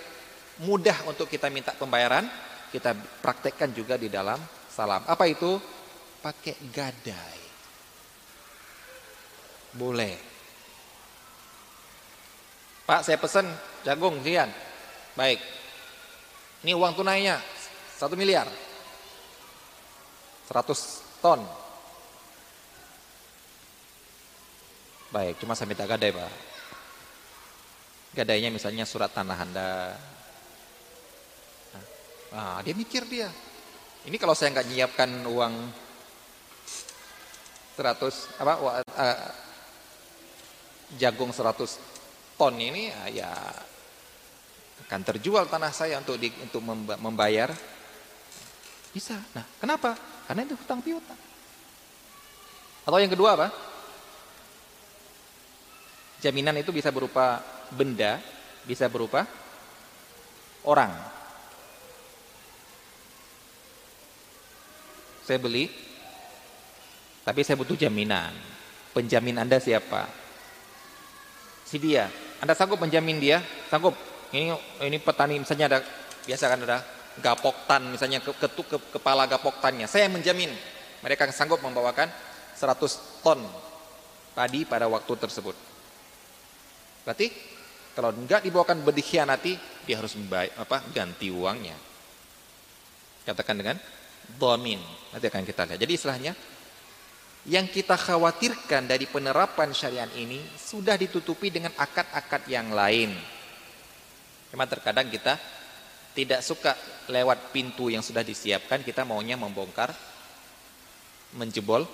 mudah 0.63 1.07
untuk 1.07 1.31
kita 1.31 1.47
minta 1.51 1.71
pembayaran, 1.75 2.27
kita 2.75 2.95
praktekkan 3.23 3.71
juga 3.71 3.95
di 3.95 4.11
dalam 4.11 4.39
salam. 4.67 5.07
Apa 5.07 5.31
itu? 5.31 5.76
Pakai 6.27 6.59
gadai. 6.75 7.39
Boleh. 9.79 10.19
Pak, 12.83 13.07
saya 13.07 13.15
pesan 13.15 13.47
jagung 13.87 14.19
sekian. 14.19 14.51
Baik. 15.15 15.39
Ini 16.67 16.75
uang 16.75 16.99
tunainya 16.99 17.39
satu 17.95 18.19
miliar. 18.19 18.51
100 20.51 21.23
ton. 21.23 21.47
Baik, 25.15 25.39
cuma 25.39 25.55
saya 25.55 25.71
minta 25.71 25.87
gadai, 25.87 26.11
Pak. 26.11 26.33
Gadainya 28.19 28.51
misalnya 28.51 28.83
surat 28.83 29.15
tanah 29.15 29.39
Anda, 29.39 29.71
Ah, 32.35 32.59
dia 32.67 32.75
mikir 32.75 33.07
dia. 33.07 33.31
Ini 34.03 34.19
kalau 34.19 34.35
saya 34.35 34.51
nggak 34.51 34.67
nyiapkan 34.67 35.11
uang 35.31 35.86
100 37.77 38.41
apa 38.41 38.55
uh, 38.57 39.19
jagung 40.97 41.29
100 41.29 42.41
ton 42.41 42.57
ini 42.57 42.89
uh, 42.89 43.09
ya 43.13 43.31
akan 44.87 45.01
terjual 45.03 45.45
tanah 45.49 45.73
saya 45.73 46.01
untuk 46.01 46.17
di, 46.17 46.33
untuk 46.41 46.65
membayar 47.01 47.53
bisa. 48.97 49.21
Nah, 49.37 49.45
kenapa? 49.61 49.93
Karena 50.25 50.49
itu 50.49 50.57
hutang 50.57 50.81
piutang. 50.81 51.21
Atau 52.87 52.97
yang 52.97 53.13
kedua 53.13 53.37
apa? 53.37 53.49
Jaminan 56.25 56.57
itu 56.57 56.73
bisa 56.73 56.89
berupa 56.89 57.45
benda, 57.75 58.23
bisa 58.65 58.89
berupa 58.89 59.29
orang. 60.65 60.97
Saya 65.27 65.43
beli, 65.43 65.67
tapi 67.27 67.43
saya 67.43 67.59
butuh 67.59 67.75
jaminan. 67.75 68.31
Penjamin 68.95 69.35
Anda 69.43 69.59
siapa? 69.59 70.07
Si 71.67 71.83
dia. 71.83 72.07
Anda 72.39 72.55
sanggup 72.55 72.79
menjamin 72.79 73.19
dia? 73.19 73.43
Sanggup. 73.67 73.99
Ini 74.31 74.55
ini 74.87 75.03
petani 75.03 75.43
misalnya 75.43 75.67
ada 75.75 75.79
biasa 76.23 76.45
kan 76.47 76.63
ada 76.63 76.79
gapok 77.19 77.67
tan 77.67 77.91
misalnya 77.91 78.23
ketuk 78.23 78.67
ke, 78.71 78.79
kepala 78.95 79.27
gapok 79.27 79.59
tannya. 79.59 79.91
Saya 79.91 80.07
menjamin 80.07 80.55
mereka 81.03 81.27
sanggup 81.35 81.59
membawakan 81.67 82.07
100 82.55 83.27
ton 83.27 83.43
padi 84.39 84.63
pada 84.63 84.87
waktu 84.87 85.13
tersebut. 85.19 85.57
Berarti 87.03 87.27
kalau 87.99 88.15
enggak 88.15 88.45
dibawakan 88.45 88.85
berkhianati, 88.85 89.57
dia 89.89 89.97
harus 89.97 90.15
membayar, 90.21 90.53
apa, 90.61 90.85
ganti 90.93 91.33
uangnya. 91.33 91.73
Katakan 93.25 93.57
dengan 93.57 93.81
domin. 94.37 94.79
Nanti 95.11 95.27
akan 95.33 95.43
kita 95.49 95.65
lihat. 95.65 95.81
Jadi 95.81 95.93
istilahnya 95.97 96.33
yang 97.47 97.71
kita 97.71 97.95
khawatirkan 97.95 98.91
dari 98.91 99.07
penerapan 99.07 99.71
syariat 99.71 100.11
ini 100.19 100.43
sudah 100.59 100.99
ditutupi 100.99 101.55
dengan 101.55 101.71
akad-akad 101.79 102.43
yang 102.51 102.75
lain. 102.75 103.15
Cuma 104.51 104.67
terkadang 104.67 105.07
kita 105.07 105.39
tidak 106.11 106.43
suka 106.43 106.75
lewat 107.07 107.55
pintu 107.55 107.87
yang 107.87 108.03
sudah 108.03 108.27
disiapkan, 108.27 108.83
kita 108.83 109.07
maunya 109.07 109.39
membongkar, 109.39 109.95
menjebol 111.39 111.87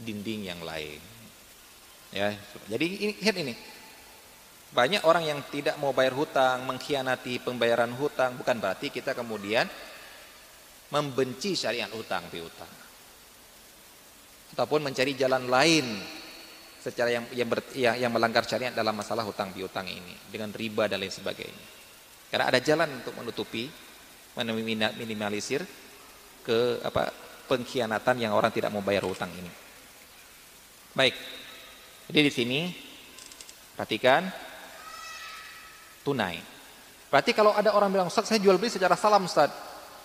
dinding 0.00 0.56
yang 0.56 0.60
lain. 0.64 1.00
Ya, 2.08 2.32
jadi 2.64 2.86
ini, 2.88 3.12
lihat 3.20 3.36
ini. 3.36 3.54
Banyak 4.68 5.04
orang 5.04 5.24
yang 5.24 5.40
tidak 5.48 5.76
mau 5.80 5.96
bayar 5.96 6.12
hutang, 6.16 6.64
mengkhianati 6.64 7.40
pembayaran 7.40 7.92
hutang, 7.92 8.36
bukan 8.36 8.56
berarti 8.56 8.88
kita 8.92 9.16
kemudian 9.16 9.68
membenci 10.92 11.56
syariat 11.56 11.88
utang 11.92 12.24
piutang 12.32 12.77
ataupun 14.58 14.90
mencari 14.90 15.14
jalan 15.14 15.46
lain 15.46 15.86
secara 16.82 17.14
yang 17.14 17.30
yang, 17.30 17.46
ber, 17.46 17.62
yang 17.78 17.94
yang 17.94 18.10
melanggar 18.10 18.42
syariat 18.42 18.74
dalam 18.74 18.90
masalah 18.90 19.22
hutang 19.22 19.54
piutang 19.54 19.86
ini 19.86 20.18
dengan 20.26 20.50
riba 20.50 20.90
dan 20.90 20.98
lain 20.98 21.14
sebagainya. 21.14 21.66
Karena 22.26 22.50
ada 22.50 22.58
jalan 22.58 22.90
untuk 22.98 23.14
menutupi 23.14 23.70
minimalisir 24.98 25.62
ke 26.42 26.82
apa 26.82 27.06
pengkhianatan 27.46 28.18
yang 28.18 28.34
orang 28.34 28.50
tidak 28.50 28.74
mau 28.74 28.82
bayar 28.82 29.06
hutang 29.06 29.30
ini. 29.30 29.50
Baik. 30.90 31.14
Jadi 32.10 32.18
di 32.26 32.32
sini 32.34 32.60
perhatikan 33.78 34.26
tunai. 36.02 36.42
Berarti 37.06 37.30
kalau 37.30 37.54
ada 37.54 37.78
orang 37.78 37.94
bilang, 37.94 38.10
Ustaz 38.10 38.26
saya 38.26 38.42
jual 38.42 38.58
beli 38.58 38.74
secara 38.74 38.98
salam 38.98 39.22
Ustaz. 39.22 39.54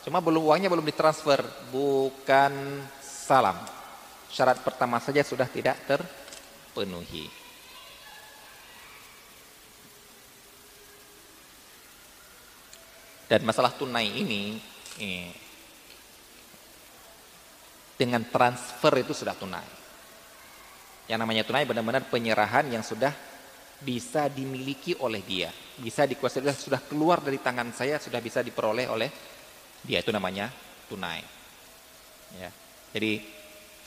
Cuma 0.06 0.22
belum 0.22 0.46
uangnya 0.46 0.70
belum 0.70 0.86
ditransfer, 0.86 1.42
bukan 1.74 2.86
salam. 3.02 3.83
Syarat 4.34 4.66
pertama 4.66 4.98
saja 4.98 5.22
sudah 5.22 5.46
tidak 5.46 5.78
terpenuhi. 5.86 7.30
Dan 13.30 13.46
masalah 13.46 13.78
tunai 13.78 14.10
ini 14.10 14.58
eh, 14.98 15.30
dengan 17.94 18.26
transfer 18.26 18.94
itu 19.06 19.14
sudah 19.14 19.38
tunai. 19.38 19.70
Yang 21.06 21.20
namanya 21.22 21.44
tunai 21.46 21.70
benar-benar 21.70 22.10
penyerahan 22.10 22.74
yang 22.74 22.82
sudah 22.82 23.14
bisa 23.78 24.34
dimiliki 24.34 24.98
oleh 24.98 25.22
dia. 25.22 25.54
Bisa 25.78 26.10
dikuasai, 26.10 26.42
sudah 26.58 26.82
keluar 26.90 27.22
dari 27.22 27.38
tangan 27.38 27.70
saya, 27.70 28.02
sudah 28.02 28.18
bisa 28.18 28.42
diperoleh 28.42 28.90
oleh 28.90 29.10
dia. 29.86 30.02
Itu 30.02 30.10
namanya 30.10 30.50
tunai. 30.90 31.22
Ya. 32.38 32.50
Jadi 32.94 33.43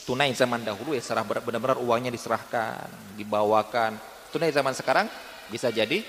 tunai 0.07 0.31
zaman 0.33 0.63
dahulu 0.63 0.95
ya 0.95 1.03
serah 1.03 1.27
benar-benar 1.27 1.83
uangnya 1.83 2.15
diserahkan, 2.15 2.87
dibawakan. 3.19 3.99
Tunai 4.31 4.55
zaman 4.55 4.73
sekarang 4.73 5.11
bisa 5.51 5.69
jadi 5.75 6.01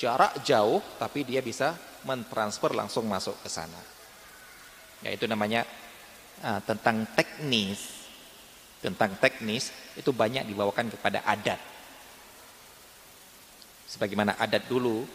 jarak 0.00 0.40
jauh 0.40 0.80
tapi 0.96 1.22
dia 1.28 1.44
bisa 1.44 1.76
mentransfer 2.08 2.72
langsung 2.72 3.04
masuk 3.06 3.36
ke 3.44 3.48
sana. 3.52 3.78
Ya 5.04 5.12
itu 5.12 5.28
namanya 5.28 5.68
uh, 6.42 6.58
tentang 6.64 7.04
teknis 7.12 8.02
tentang 8.82 9.14
teknis 9.22 9.70
itu 9.94 10.10
banyak 10.10 10.42
dibawakan 10.50 10.90
kepada 10.90 11.22
adat. 11.22 11.60
Sebagaimana 13.86 14.34
adat 14.42 14.66
dulu 14.66 15.06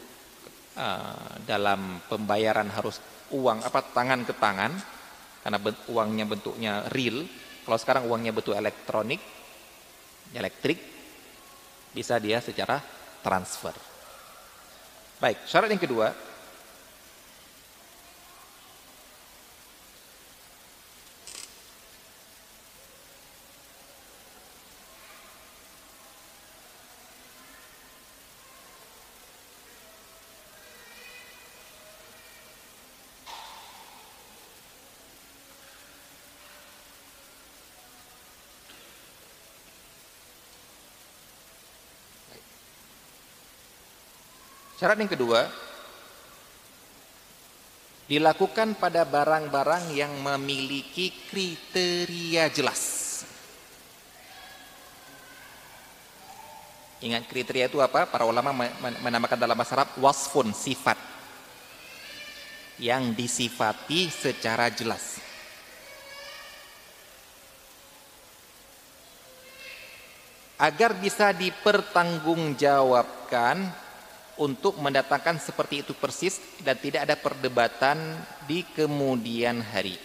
uh, 0.79 1.31
dalam 1.43 1.99
pembayaran 2.07 2.71
harus 2.71 3.03
uang 3.35 3.59
apa 3.67 3.83
tangan 3.91 4.23
ke 4.23 4.31
tangan 4.39 4.71
karena 5.43 5.59
uangnya 5.91 6.25
bentuknya 6.25 6.73
real. 6.95 7.27
Kalau 7.67 7.75
sekarang 7.75 8.07
uangnya 8.07 8.31
bentuk 8.31 8.55
elektronik, 8.55 9.19
elektrik, 10.31 10.79
bisa 11.91 12.15
dia 12.15 12.39
secara 12.39 12.79
transfer. 13.19 13.75
Baik, 15.19 15.43
syarat 15.43 15.75
yang 15.75 15.83
kedua, 15.83 16.07
Syarat 44.87 45.03
yang 45.03 45.19
kedua, 45.19 45.43
dilakukan 48.07 48.79
pada 48.79 49.03
barang-barang 49.03 49.91
yang 49.91 50.15
memiliki 50.15 51.11
kriteria 51.27 52.47
jelas. 52.47 53.03
Ingat 57.03 57.27
kriteria 57.27 57.67
itu 57.67 57.83
apa? 57.83 58.07
Para 58.07 58.23
ulama 58.23 58.55
menamakan 59.03 59.35
dalam 59.35 59.59
bahasa 59.59 59.75
Arab 59.75 59.91
wasfun 59.99 60.55
sifat 60.55 60.95
yang 62.79 63.11
disifati 63.11 64.07
secara 64.07 64.71
jelas. 64.71 65.19
Agar 70.55 70.95
bisa 70.95 71.35
dipertanggungjawabkan 71.35 73.83
untuk 74.37 74.77
mendatangkan 74.77 75.41
seperti 75.41 75.81
itu 75.85 75.93
persis 75.97 76.37
dan 76.61 76.77
tidak 76.77 77.09
ada 77.09 77.15
perdebatan 77.17 77.97
di 78.45 78.61
kemudian 78.63 79.61
hari. 79.61 79.97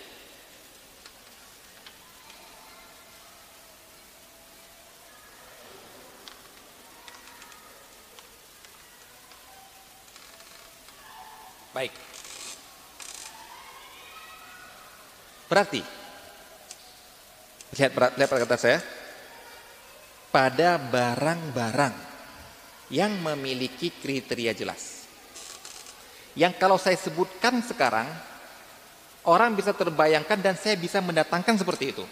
Baik. 11.73 11.93
Berarti 15.49 15.81
lihat 17.73 17.93
lihat 17.97 18.29
kata 18.29 18.57
saya 18.61 18.79
pada 20.29 20.77
barang-barang 20.77 22.12
yang 22.93 23.17
memiliki 23.25 23.89
kriteria 23.89 24.53
jelas. 24.53 25.09
Yang 26.37 26.61
kalau 26.61 26.77
saya 26.77 26.97
sebutkan 27.01 27.65
sekarang, 27.65 28.05
orang 29.25 29.57
bisa 29.57 29.73
terbayangkan 29.73 30.39
dan 30.45 30.55
saya 30.61 30.77
bisa 30.77 31.01
mendatangkan 31.01 31.57
seperti 31.57 31.97
itu. 31.97 32.05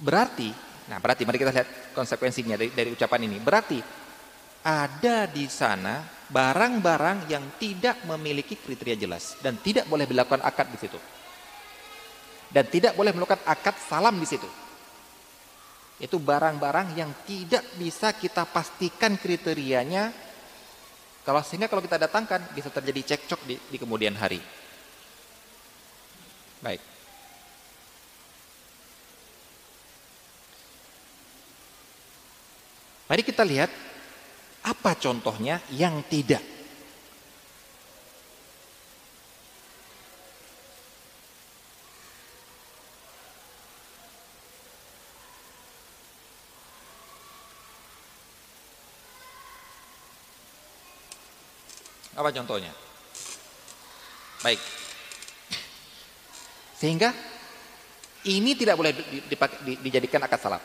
Berarti, 0.00 0.48
nah 0.88 0.96
berarti 0.96 1.28
mari 1.28 1.36
kita 1.36 1.52
lihat 1.52 1.68
konsekuensinya 1.92 2.56
dari, 2.56 2.72
dari 2.72 2.88
ucapan 2.94 3.28
ini. 3.28 3.36
Berarti 3.36 3.78
ada 4.64 5.28
di 5.28 5.44
sana 5.50 6.00
barang-barang 6.30 7.28
yang 7.28 7.60
tidak 7.60 8.06
memiliki 8.08 8.56
kriteria 8.56 8.96
jelas 8.96 9.36
dan 9.44 9.60
tidak 9.60 9.84
boleh 9.90 10.08
dilakukan 10.08 10.40
akad 10.40 10.72
di 10.72 10.78
situ 10.80 11.19
dan 12.50 12.66
tidak 12.66 12.98
boleh 12.98 13.14
melakukan 13.14 13.42
akad 13.46 13.78
salam 13.78 14.18
di 14.18 14.26
situ. 14.26 14.46
Itu 16.02 16.18
barang-barang 16.18 16.98
yang 16.98 17.10
tidak 17.24 17.62
bisa 17.78 18.10
kita 18.12 18.48
pastikan 18.48 19.14
kriterianya. 19.20 20.10
Kalau 21.22 21.44
sehingga 21.44 21.70
kalau 21.70 21.84
kita 21.84 22.00
datangkan 22.00 22.40
bisa 22.56 22.72
terjadi 22.72 23.14
cekcok 23.14 23.40
di, 23.46 23.54
di 23.56 23.76
kemudian 23.78 24.16
hari. 24.18 24.40
Baik. 26.60 26.82
Mari 33.10 33.22
kita 33.26 33.42
lihat 33.42 33.70
apa 34.64 34.94
contohnya 34.96 35.58
yang 35.74 36.04
tidak 36.06 36.59
Apa 52.20 52.28
contohnya? 52.36 52.68
Baik. 54.44 54.60
Sehingga 56.76 57.16
ini 58.28 58.52
tidak 58.52 58.76
boleh 58.76 58.92
dijadikan 59.80 60.20
akad 60.20 60.40
salam. 60.40 60.62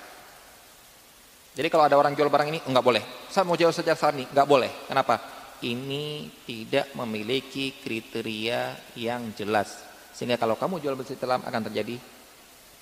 Jadi 1.56 1.68
kalau 1.72 1.88
ada 1.88 1.96
orang 1.96 2.12
jual 2.12 2.28
barang 2.28 2.52
ini 2.52 2.60
enggak 2.68 2.84
boleh. 2.84 3.04
Saya 3.32 3.48
mau 3.48 3.56
jual 3.56 3.72
secara 3.72 3.96
salam 3.96 4.20
ini 4.20 4.28
enggak 4.28 4.48
boleh. 4.48 4.72
Kenapa? 4.92 5.16
Ini 5.64 6.28
tidak 6.44 6.92
memiliki 7.00 7.80
kriteria 7.80 8.92
yang 9.00 9.32
jelas. 9.32 9.80
Sehingga 10.12 10.36
kalau 10.36 10.60
kamu 10.60 10.84
jual 10.84 11.00
besi 11.00 11.16
salam 11.16 11.40
akan 11.48 11.72
terjadi 11.72 11.96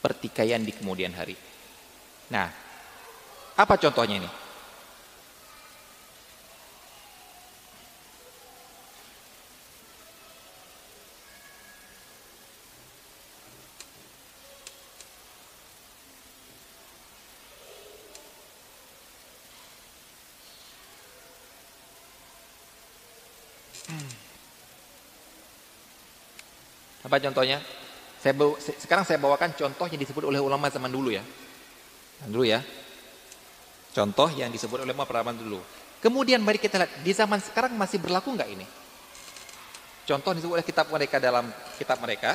pertikaian 0.02 0.66
di 0.66 0.74
kemudian 0.74 1.14
hari. 1.14 1.38
Nah, 2.34 2.50
apa 3.54 3.74
contohnya 3.78 4.18
ini? 4.18 4.30
Apa 27.14 27.22
contohnya? 27.30 27.62
Saya 28.18 28.34
bawa, 28.34 28.58
sekarang 28.58 29.06
saya 29.06 29.22
bawakan 29.22 29.54
contoh 29.54 29.86
yang 29.86 30.02
disebut 30.02 30.26
oleh 30.26 30.42
ulama 30.42 30.66
zaman 30.74 30.90
dulu 30.90 31.14
ya. 31.14 31.22
Dulu 32.26 32.42
ya. 32.42 32.58
Contoh 33.94 34.34
yang 34.34 34.50
disebut 34.50 34.82
oleh 34.82 34.98
ulama 34.98 35.06
zaman 35.06 35.38
dulu. 35.38 35.62
Kemudian 36.02 36.42
mari 36.42 36.58
kita 36.58 36.82
lihat 36.82 37.06
di 37.06 37.14
zaman 37.14 37.38
sekarang 37.38 37.78
masih 37.78 38.02
berlaku 38.02 38.34
nggak 38.34 38.50
ini? 38.50 38.66
Contoh 40.10 40.34
disebut 40.34 40.58
oleh 40.58 40.66
kitab 40.66 40.90
mereka 40.90 41.22
dalam 41.22 41.54
kitab 41.78 42.02
mereka 42.02 42.34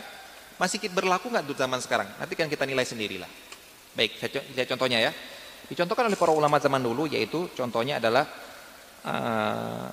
masih 0.63 0.79
berlaku 0.95 1.27
nggak 1.27 1.43
di 1.43 1.59
zaman 1.59 1.83
sekarang? 1.83 2.07
Nanti 2.15 2.39
kan 2.39 2.47
kita 2.47 2.63
nilai 2.63 2.87
sendirilah. 2.87 3.31
Baik, 3.99 4.15
saya 4.15 4.63
contohnya 4.79 5.03
ya. 5.03 5.13
Dicontohkan 5.67 6.07
oleh 6.07 6.15
para 6.15 6.31
ulama 6.31 6.63
zaman 6.63 6.79
dulu 6.79 7.11
yaitu 7.11 7.51
contohnya 7.59 7.99
adalah 7.99 8.31
uh, 9.03 9.91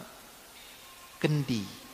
kendi. 1.17 1.84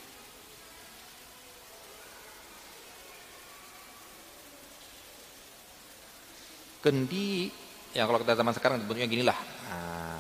kendi 6.81 7.53
yang 7.93 8.09
kalau 8.09 8.19
kita 8.25 8.35
zaman 8.35 8.53
sekarang 8.57 8.81
bentuknya 8.83 9.07
gini 9.07 9.23
lah 9.23 9.37
nah. 9.69 10.11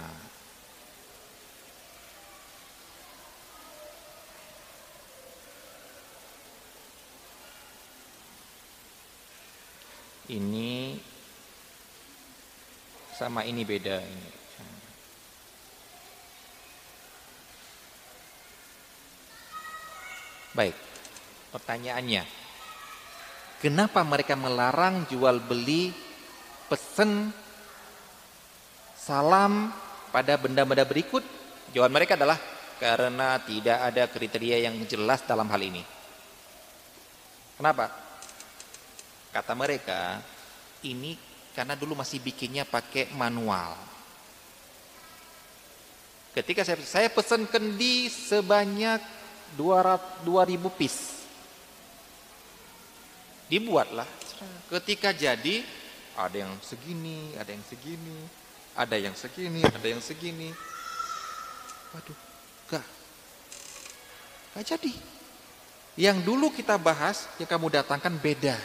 ini 10.31 10.95
sama 13.21 13.45
ini 13.45 13.61
beda 13.61 14.01
ini. 14.01 14.29
Baik 20.57 20.75
pertanyaannya. 21.53 22.23
Kenapa 23.61 24.01
mereka 24.01 24.33
melarang 24.33 25.05
jual 25.05 25.37
beli 25.37 25.93
pesen 26.71 27.35
salam 28.95 29.75
pada 30.15 30.39
benda-benda 30.39 30.87
berikut? 30.87 31.19
Jawaban 31.75 31.91
mereka 31.91 32.15
adalah 32.15 32.39
karena 32.79 33.35
tidak 33.43 33.77
ada 33.91 34.03
kriteria 34.07 34.71
yang 34.71 34.79
jelas 34.87 35.19
dalam 35.27 35.51
hal 35.51 35.59
ini. 35.59 35.83
Kenapa? 37.59 37.91
Kata 39.35 39.51
mereka, 39.53 40.23
ini 40.87 41.19
karena 41.51 41.75
dulu 41.75 41.99
masih 41.99 42.23
bikinnya 42.23 42.63
pakai 42.63 43.11
manual. 43.13 43.75
Ketika 46.31 46.63
saya, 46.63 46.79
saya 46.79 47.11
pesan 47.11 47.43
kendi 47.51 48.07
sebanyak 48.07 49.03
200, 49.59 50.23
2000 50.23 50.79
piece. 50.79 51.21
Dibuatlah. 53.51 54.07
Ketika 54.71 55.11
jadi, 55.11 55.59
ada 56.17 56.35
yang 56.35 56.53
segini, 56.59 57.35
ada 57.39 57.51
yang 57.51 57.63
segini, 57.63 58.17
ada 58.75 58.95
yang 58.95 59.15
segini, 59.15 59.61
ada 59.63 59.87
yang 59.87 60.01
segini. 60.03 60.49
Waduh, 61.91 62.17
gak. 62.71 62.85
Gak 64.55 64.65
jadi. 64.75 64.93
Yang 65.99 66.17
dulu 66.23 66.51
kita 66.55 66.79
bahas, 66.79 67.27
yang 67.35 67.47
kamu 67.47 67.83
datangkan 67.83 68.15
beda. 68.15 68.55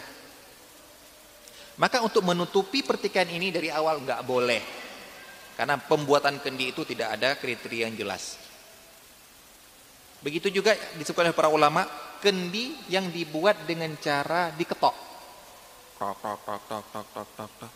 Maka 1.76 2.00
untuk 2.00 2.24
menutupi 2.24 2.80
pertikaian 2.80 3.28
ini 3.28 3.52
dari 3.52 3.68
awal 3.68 4.00
nggak 4.00 4.22
boleh. 4.24 4.62
Karena 5.56 5.76
pembuatan 5.76 6.40
kendi 6.40 6.72
itu 6.72 6.84
tidak 6.88 7.20
ada 7.20 7.36
kriteria 7.36 7.88
yang 7.88 7.96
jelas. 7.96 8.40
Begitu 10.24 10.48
juga 10.48 10.72
disebutkan 10.96 11.32
oleh 11.32 11.36
para 11.36 11.52
ulama, 11.52 11.84
kendi 12.20 12.76
yang 12.88 13.12
dibuat 13.12 13.68
dengan 13.68 13.92
cara 14.00 14.48
diketok. 14.56 15.06
Tok, 15.96 16.16
tok, 16.20 16.38
tok, 16.44 16.60
tok, 16.68 16.84
tok, 16.92 17.06
tok, 17.08 17.28
tok, 17.40 17.50
tok. 17.56 17.72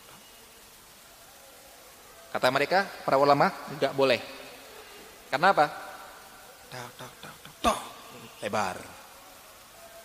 Kata 2.31 2.47
mereka, 2.53 2.85
para 3.01 3.17
ulama, 3.17 3.49
nggak 3.75 3.97
boleh. 3.97 4.21
Karena 5.33 5.49
apa? 5.49 5.65
Tok, 6.69 6.89
tok, 7.01 7.11
tok, 7.17 7.35
tok, 7.41 7.55
tok. 7.65 7.77
Lebar. 8.45 8.77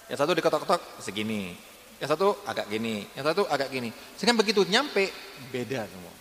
Yang 0.09 0.19
satu 0.25 0.33
diketok-ketok 0.33 0.81
segini. 1.05 1.53
Yang 2.01 2.09
satu 2.17 2.29
agak 2.49 2.67
gini. 2.73 3.05
Yang 3.13 3.25
satu 3.37 3.43
agak 3.53 3.69
gini. 3.69 3.93
Sehingga 4.17 4.33
begitu 4.33 4.65
nyampe, 4.65 5.13
beda 5.53 5.85
semua. 5.85 6.15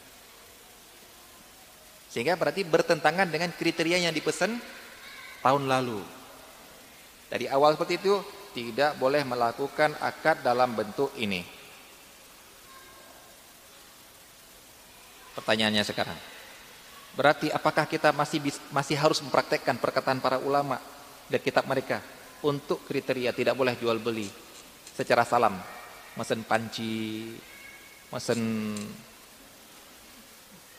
Sehingga 2.11 2.35
berarti 2.35 2.67
bertentangan 2.67 3.31
dengan 3.31 3.55
kriteria 3.55 4.03
yang 4.03 4.11
dipesan 4.11 4.59
tahun 5.39 5.63
lalu. 5.71 6.03
Dari 7.31 7.47
awal 7.47 7.79
seperti 7.79 8.03
itu, 8.03 8.19
tidak 8.51 8.99
boleh 8.99 9.23
melakukan 9.23 9.95
akad 10.03 10.43
dalam 10.43 10.75
bentuk 10.75 11.15
ini. 11.15 11.54
Pertanyaannya 15.36 15.83
sekarang. 15.83 16.17
Berarti 17.15 17.47
apakah 17.51 17.88
kita 17.88 18.11
masih 18.11 18.43
masih 18.75 18.95
harus 18.99 19.23
mempraktekkan 19.23 19.79
perkataan 19.79 20.19
para 20.19 20.39
ulama 20.39 20.79
dan 21.31 21.39
kitab 21.39 21.63
mereka 21.63 22.03
untuk 22.43 22.83
kriteria 22.83 23.31
tidak 23.31 23.55
boleh 23.55 23.75
jual 23.79 23.95
beli 24.03 24.27
secara 24.91 25.23
salam, 25.23 25.55
mesen 26.19 26.43
panci, 26.43 27.36
mesen 28.11 28.41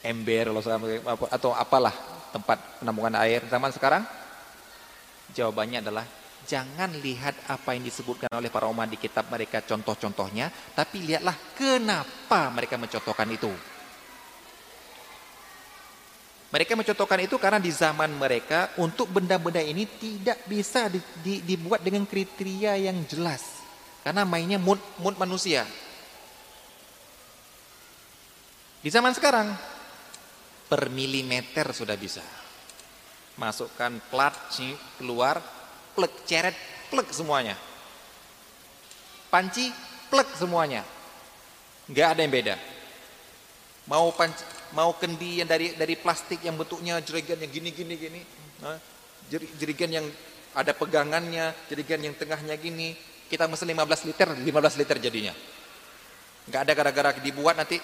ember 0.05 0.53
atau 1.33 1.57
apalah 1.57 1.93
tempat 2.33 2.81
penampungan 2.81 3.17
air 3.25 3.45
zaman 3.49 3.73
sekarang? 3.73 4.05
Jawabannya 5.33 5.85
adalah 5.85 6.05
jangan 6.47 6.95
lihat 7.01 7.35
apa 7.51 7.75
yang 7.75 7.83
disebutkan 7.83 8.31
oleh 8.31 8.53
para 8.53 8.69
ulama 8.69 8.87
di 8.87 9.01
kitab 9.01 9.27
mereka 9.33 9.65
contoh-contohnya, 9.65 10.53
tapi 10.77 11.01
lihatlah 11.01 11.35
kenapa 11.57 12.53
mereka 12.53 12.77
mencontohkan 12.77 13.27
itu. 13.33 13.76
Mereka 16.47 16.79
mencontohkan 16.79 17.19
itu 17.27 17.37
karena 17.43 17.59
di 17.59 17.75
zaman 17.75 18.15
mereka 18.15 18.71
untuk 18.79 19.11
benda-benda 19.11 19.59
ini 19.59 19.83
tidak 19.99 20.39
bisa 20.47 20.87
di, 20.87 21.03
di, 21.19 21.35
dibuat 21.43 21.83
dengan 21.83 22.07
kriteria 22.07 22.79
yang 22.79 23.03
jelas. 23.11 23.43
Karena 24.07 24.23
mainnya 24.23 24.63
mood, 24.63 24.79
mood 25.03 25.19
manusia. 25.19 25.67
Di 28.79 28.87
zaman 28.87 29.11
sekarang, 29.11 29.51
per 30.71 30.87
milimeter 30.87 31.75
sudah 31.75 31.99
bisa. 31.99 32.23
Masukkan 33.35 33.99
plat, 34.07 34.35
keluar, 35.03 35.43
plek, 35.99 36.23
ceret, 36.23 36.55
plek 36.87 37.11
semuanya. 37.11 37.59
Panci, 39.27 39.75
plek 40.07 40.31
semuanya. 40.39 40.87
Nggak 41.91 42.09
ada 42.15 42.21
yang 42.23 42.33
beda. 42.33 42.55
Mau 43.91 44.15
panci, 44.15 44.43
mau 44.75 44.97
kendi 44.99 45.45
yang 45.45 45.49
dari 45.49 45.77
dari 45.77 45.95
plastik 45.95 46.43
yang 46.43 46.59
bentuknya 46.59 46.99
jerigen 47.05 47.39
yang 47.39 47.53
gini 47.53 47.71
gini 47.71 47.95
gini. 47.95 48.21
Jerigen 49.31 49.91
yang 49.91 50.07
ada 50.57 50.73
pegangannya 50.73 51.53
jerigen 51.69 52.11
yang 52.11 52.15
tengahnya 52.17 52.57
gini. 52.57 52.97
Kita 53.27 53.51
mesen 53.51 53.71
15 53.71 54.09
liter 54.09 54.29
15 54.33 54.81
liter 54.81 54.97
jadinya. 55.03 55.35
Nggak 56.47 56.61
ada 56.63 56.73
gara-gara 56.73 57.11
dibuat 57.19 57.59
nanti 57.59 57.79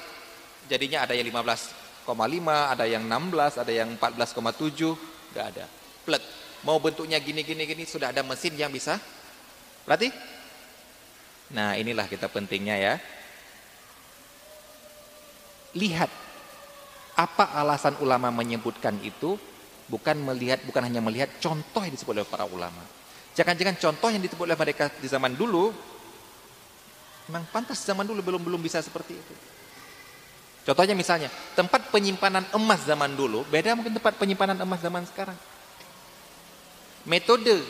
jadinya 0.71 1.03
ada 1.03 1.19
yang 1.19 1.27
15,5 1.27 2.07
ada 2.47 2.85
yang 2.87 3.03
16 3.05 3.63
ada 3.63 3.73
yang 3.75 3.89
14,7 3.99 5.35
nggak 5.35 5.47
ada. 5.55 5.67
Plek 6.07 6.23
mau 6.63 6.79
bentuknya 6.79 7.19
gini 7.19 7.43
gini 7.43 7.67
gini 7.67 7.83
sudah 7.83 8.15
ada 8.15 8.23
mesin 8.23 8.55
yang 8.55 8.71
bisa. 8.71 8.99
Berarti? 9.83 10.15
Nah 11.53 11.75
inilah 11.75 12.07
kita 12.07 12.31
pentingnya 12.31 12.79
ya. 12.79 12.95
Lihat 15.75 16.22
apa 17.17 17.53
alasan 17.57 17.99
ulama 18.01 18.33
menyebutkan 18.33 18.97
itu? 19.05 19.37
Bukan 19.91 20.17
melihat, 20.25 20.65
bukan 20.65 20.89
hanya 20.89 21.05
melihat 21.05 21.29
contoh 21.37 21.85
yang 21.85 21.93
disebut 21.93 22.17
oleh 22.17 22.29
para 22.29 22.49
ulama. 22.49 22.81
Jangan-jangan 23.37 23.77
contoh 23.77 24.09
yang 24.09 24.23
disebut 24.25 24.45
oleh 24.45 24.57
mereka 24.57 24.89
di 25.01 25.09
zaman 25.09 25.33
dulu 25.37 25.73
memang 27.31 27.47
pantas 27.55 27.81
zaman 27.87 28.05
dulu 28.05 28.21
belum 28.21 28.43
belum 28.45 28.61
bisa 28.61 28.83
seperti 28.83 29.15
itu. 29.15 29.35
Contohnya 30.63 30.95
misalnya, 30.95 31.27
tempat 31.59 31.91
penyimpanan 31.91 32.47
emas 32.55 32.87
zaman 32.87 33.11
dulu 33.19 33.43
beda 33.51 33.75
mungkin 33.75 33.99
tempat 33.99 34.15
penyimpanan 34.15 34.59
emas 34.63 34.79
zaman 34.79 35.03
sekarang. 35.09 35.35
Metode 37.03 37.67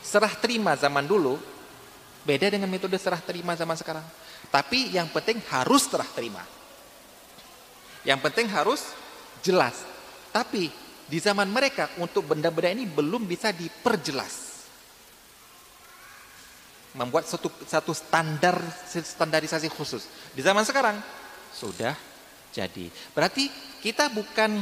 serah 0.00 0.32
terima 0.40 0.72
zaman 0.78 1.04
dulu 1.04 1.36
beda 2.24 2.48
dengan 2.48 2.70
metode 2.72 2.96
serah 2.96 3.20
terima 3.20 3.52
zaman 3.52 3.76
sekarang. 3.76 4.06
Tapi 4.48 4.96
yang 4.96 5.12
penting 5.12 5.44
harus 5.52 5.84
serah 5.84 6.08
terima. 6.08 6.40
Yang 8.02 8.20
penting 8.30 8.46
harus 8.50 8.80
jelas. 9.42 9.86
Tapi 10.34 10.70
di 11.06 11.18
zaman 11.20 11.50
mereka 11.50 11.92
untuk 12.00 12.32
benda-benda 12.32 12.72
ini 12.72 12.88
belum 12.88 13.26
bisa 13.28 13.52
diperjelas. 13.52 14.64
Membuat 16.92 17.24
satu 17.24 17.48
satu 17.64 17.92
standar 17.96 18.60
standarisasi 18.88 19.68
khusus. 19.72 20.04
Di 20.36 20.44
zaman 20.44 20.64
sekarang 20.66 21.00
sudah 21.52 21.96
jadi. 22.52 22.92
Berarti 23.16 23.48
kita 23.80 24.12
bukan 24.12 24.60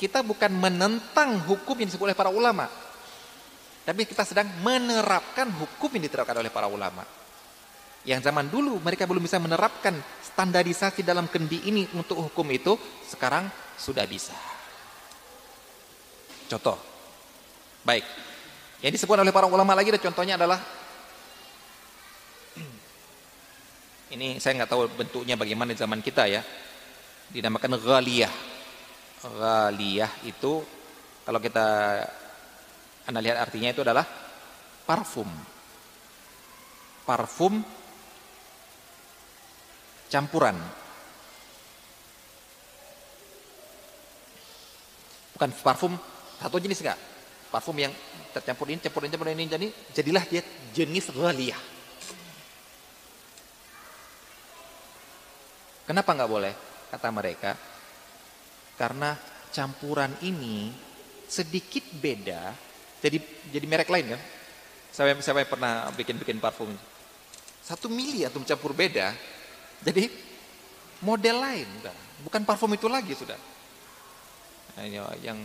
kita 0.00 0.24
bukan 0.24 0.52
menentang 0.52 1.40
hukum 1.44 1.76
yang 1.76 1.88
disebut 1.88 2.08
oleh 2.12 2.18
para 2.18 2.32
ulama. 2.32 2.68
Tapi 3.84 4.04
kita 4.04 4.24
sedang 4.28 4.48
menerapkan 4.60 5.48
hukum 5.50 5.88
yang 5.96 6.04
diterapkan 6.04 6.36
oleh 6.36 6.52
para 6.52 6.68
ulama. 6.68 7.04
Yang 8.08 8.32
zaman 8.32 8.48
dulu 8.48 8.80
mereka 8.80 9.04
belum 9.04 9.20
bisa 9.20 9.36
menerapkan 9.36 9.92
standarisasi 10.24 11.04
dalam 11.04 11.28
kendi 11.28 11.68
ini 11.68 11.84
untuk 11.92 12.16
hukum 12.16 12.48
itu 12.48 12.72
sekarang 13.04 13.44
sudah 13.76 14.08
bisa. 14.08 14.32
Contoh. 16.48 16.80
Baik. 17.84 18.04
Yang 18.80 19.00
disebut 19.00 19.20
oleh 19.20 19.32
para 19.32 19.44
ulama 19.44 19.76
lagi 19.76 19.92
contohnya 20.00 20.40
adalah 20.40 20.56
ini 24.16 24.40
saya 24.40 24.64
nggak 24.64 24.70
tahu 24.72 24.88
bentuknya 24.96 25.36
bagaimana 25.36 25.76
di 25.76 25.78
zaman 25.80 26.00
kita 26.00 26.24
ya. 26.24 26.40
Dinamakan 27.28 27.76
ghaliyah. 27.76 28.32
Ghaliyah 29.20 30.24
itu 30.24 30.64
kalau 31.28 31.36
kita 31.36 31.68
Anda 33.04 33.20
lihat 33.20 33.44
artinya 33.44 33.68
itu 33.76 33.84
adalah 33.84 34.08
parfum. 34.88 35.28
Parfum 37.04 37.60
campuran. 40.10 40.58
Bukan 45.38 45.50
parfum 45.62 45.94
satu 46.42 46.60
jenis 46.60 46.82
enggak. 46.84 46.98
Parfum 47.50 47.74
yang 47.78 47.90
tercampur 48.30 48.70
ini, 48.70 48.78
campur 48.78 49.02
ini, 49.06 49.10
campur 49.10 49.28
ini, 49.30 49.46
jadi 49.46 49.66
jadilah 49.96 50.24
dia 50.26 50.42
jenis 50.70 51.10
ghaliyah. 51.10 51.58
Kenapa 55.86 56.14
nggak 56.14 56.30
boleh? 56.30 56.54
Kata 56.90 57.10
mereka, 57.10 57.58
karena 58.78 59.18
campuran 59.50 60.14
ini 60.22 60.70
sedikit 61.26 61.82
beda, 61.98 62.54
jadi 63.02 63.18
jadi 63.50 63.66
merek 63.66 63.90
lain 63.90 64.14
kan? 64.14 64.22
Saya 64.94 65.18
saya 65.18 65.42
pernah 65.46 65.90
bikin-bikin 65.94 66.38
parfum. 66.38 66.70
Satu 67.62 67.90
mili 67.90 68.22
atau 68.22 68.38
campur 68.46 68.70
beda, 68.74 69.10
jadi 69.80 70.12
model 71.00 71.36
lain, 71.40 71.68
bukan 72.24 72.44
parfum 72.44 72.72
itu 72.76 72.84
lagi 72.88 73.16
sudah. 73.16 73.38
Nah, 74.76 74.84
yang 75.24 75.38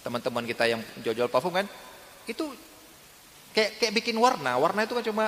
teman-teman 0.00 0.44
kita 0.48 0.64
yang 0.68 0.80
jual-jual 1.04 1.28
parfum 1.28 1.52
kan, 1.52 1.68
itu 2.24 2.44
kayak 3.52 3.80
kayak 3.80 3.92
bikin 4.00 4.16
warna, 4.16 4.56
warna 4.56 4.88
itu 4.88 4.96
kan 4.96 5.04
cuma 5.04 5.24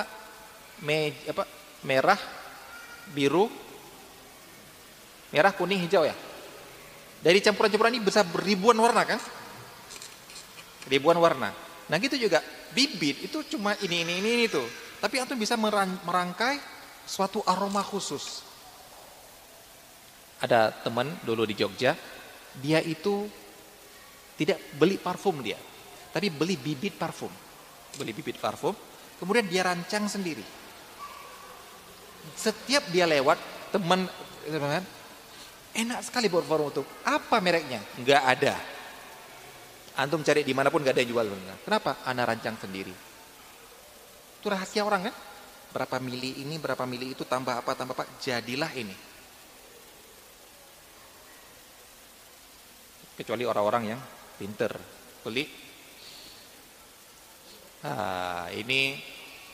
me, 0.81 1.13
apa, 1.29 1.45
merah, 1.85 2.17
biru, 3.13 3.49
merah, 5.29 5.53
kuning, 5.53 5.85
hijau 5.85 6.05
ya. 6.05 6.15
Dari 7.17 7.41
campuran-campuran 7.41 7.97
ini 7.97 8.01
besar 8.01 8.25
ribuan 8.41 8.77
warna 8.77 9.01
kan? 9.05 9.17
Ribuan 10.85 11.17
warna. 11.17 11.49
Nah 11.87 11.97
gitu 11.97 12.15
juga 12.15 12.39
bibit 12.71 13.25
itu 13.25 13.57
cuma 13.57 13.73
ini 13.83 14.05
ini 14.05 14.13
ini 14.21 14.45
itu. 14.45 14.61
Tapi 14.97 15.21
antum 15.21 15.37
bisa 15.37 15.57
merangkai 15.57 16.61
suatu 17.05 17.41
aroma 17.45 17.81
khusus. 17.81 18.46
Ada 20.37 20.69
teman 20.85 21.09
dulu 21.25 21.49
di 21.49 21.57
Jogja, 21.57 21.97
dia 22.61 22.77
itu 22.81 23.25
tidak 24.37 24.61
beli 24.77 25.01
parfum 25.01 25.41
dia, 25.41 25.57
tapi 26.13 26.29
beli 26.29 26.53
bibit 26.53 26.93
parfum. 26.93 27.33
Beli 27.97 28.13
bibit 28.13 28.37
parfum, 28.37 28.77
kemudian 29.17 29.49
dia 29.49 29.65
rancang 29.65 30.05
sendiri. 30.05 30.45
Setiap 32.37 32.85
dia 32.93 33.09
lewat, 33.09 33.41
teman 33.73 34.05
enak 35.73 35.99
sekali 36.05 36.29
buat 36.29 36.45
parfum 36.45 36.69
itu. 36.69 36.83
Apa 37.01 37.41
mereknya? 37.41 37.81
Enggak 37.97 38.21
ada. 38.21 38.53
Antum 39.97 40.21
cari 40.21 40.45
di 40.45 40.53
mana 40.53 40.69
pun 40.69 40.85
gak 40.85 40.93
ada 40.93 41.01
yang 41.01 41.09
jual. 41.09 41.25
Kenapa? 41.65 42.05
Ana 42.05 42.21
rancang 42.29 42.53
sendiri. 42.61 42.93
Itu 44.37 44.45
rahasia 44.53 44.85
orang 44.85 45.09
kan? 45.09 45.15
Berapa 45.73 45.97
mili 45.97 46.37
ini, 46.45 46.61
berapa 46.61 46.85
mili 46.85 47.17
itu, 47.17 47.25
tambah 47.25 47.57
apa, 47.57 47.73
tambah 47.73 47.97
apa. 47.97 48.05
Jadilah 48.21 48.69
ini. 48.77 48.93
Kecuali 53.17 53.43
orang-orang 53.49 53.83
yang 53.97 54.01
pinter. 54.37 54.77
Beli. 55.25 55.43
Ah, 57.81 58.45
ini, 58.53 59.01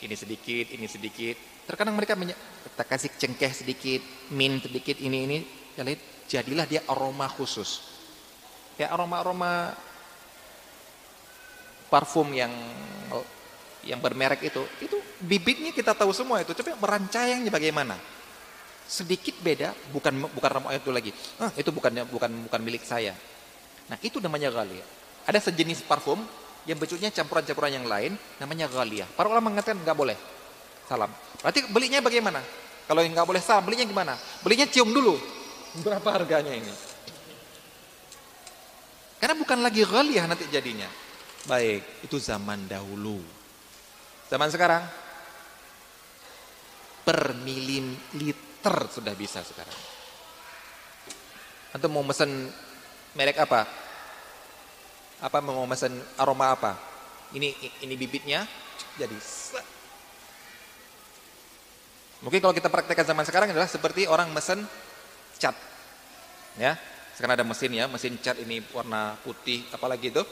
ini 0.04 0.14
sedikit, 0.14 0.68
ini 0.68 0.84
sedikit. 0.84 1.36
Terkadang 1.64 1.96
mereka 1.96 2.12
kita 2.12 2.84
kasih 2.84 3.10
cengkeh 3.16 3.52
sedikit, 3.56 4.04
min 4.36 4.60
sedikit, 4.60 5.00
ini, 5.00 5.18
ini. 5.24 5.38
Jadilah 6.28 6.68
dia 6.68 6.84
aroma 6.92 7.24
khusus. 7.32 7.80
Ya 8.76 8.92
aroma-aroma 8.92 9.72
parfum 11.88 12.32
yang 12.36 12.52
yang 13.84 14.00
bermerek 14.00 14.40
itu, 14.48 14.64
itu 14.80 14.96
bibitnya 15.20 15.70
kita 15.70 15.92
tahu 15.92 16.12
semua 16.12 16.40
itu. 16.40 16.56
Coba 16.56 16.76
merancangnya 16.80 17.52
bagaimana? 17.52 17.96
Sedikit 18.84 19.36
beda, 19.40 19.72
bukan 19.92 20.28
bukan 20.32 20.50
ramuan 20.50 20.76
itu 20.76 20.90
lagi. 20.92 21.12
Ah, 21.40 21.52
itu 21.56 21.68
bukannya 21.72 22.04
bukan 22.08 22.48
bukan 22.48 22.60
milik 22.64 22.84
saya. 22.84 23.12
Nah, 23.88 23.98
itu 24.00 24.20
namanya 24.20 24.48
ghalia. 24.48 24.84
Ada 25.24 25.50
sejenis 25.50 25.84
parfum 25.84 26.20
yang 26.64 26.80
bentuknya 26.80 27.12
campuran-campuran 27.12 27.72
yang 27.80 27.86
lain 27.88 28.12
namanya 28.40 28.68
ghalia. 28.68 29.04
Para 29.04 29.28
ulama 29.28 29.52
mengatakan 29.52 29.80
nggak 29.80 29.96
boleh. 29.96 30.16
Salam. 30.88 31.12
Berarti 31.40 31.68
belinya 31.68 32.00
bagaimana? 32.00 32.40
Kalau 32.84 33.00
yang 33.00 33.16
nggak 33.16 33.28
boleh 33.28 33.40
salam, 33.40 33.64
belinya 33.64 33.84
gimana? 33.88 34.14
Belinya 34.44 34.68
cium 34.68 34.92
dulu. 34.92 35.16
Berapa 35.84 36.08
harganya 36.20 36.52
ini? 36.52 36.72
Karena 39.20 39.40
bukan 39.40 39.64
lagi 39.64 39.80
ghaliyah 39.84 40.28
nanti 40.28 40.44
jadinya. 40.52 40.88
Baik, 41.48 42.04
itu 42.04 42.16
zaman 42.20 42.68
dahulu. 42.68 43.20
Zaman 44.28 44.48
sekarang 44.48 44.84
per 47.04 47.36
mililiter 47.36 48.76
sudah 48.88 49.12
bisa 49.12 49.44
sekarang. 49.44 49.80
Atau 51.76 51.88
mau 51.92 52.04
mesen 52.04 52.48
merek 53.14 53.38
apa? 53.40 53.66
Apa 55.22 55.38
mau 55.40 55.64
mesen 55.64 55.94
aroma 56.20 56.52
apa? 56.52 56.72
Ini 57.34 57.50
ini 57.82 57.94
bibitnya 57.98 58.46
jadi 58.94 59.16
Mungkin 62.24 62.40
kalau 62.40 62.56
kita 62.56 62.72
praktekkan 62.72 63.04
zaman 63.04 63.28
sekarang 63.28 63.52
adalah 63.52 63.68
seperti 63.68 64.08
orang 64.08 64.32
mesen 64.32 64.64
cat. 65.36 65.52
Ya, 66.56 66.80
sekarang 67.18 67.36
ada 67.36 67.44
mesin 67.44 67.68
ya, 67.76 67.84
mesin 67.84 68.16
cat 68.16 68.40
ini 68.40 68.64
warna 68.72 69.20
putih 69.20 69.60
apalagi 69.76 70.08
itu 70.08 70.24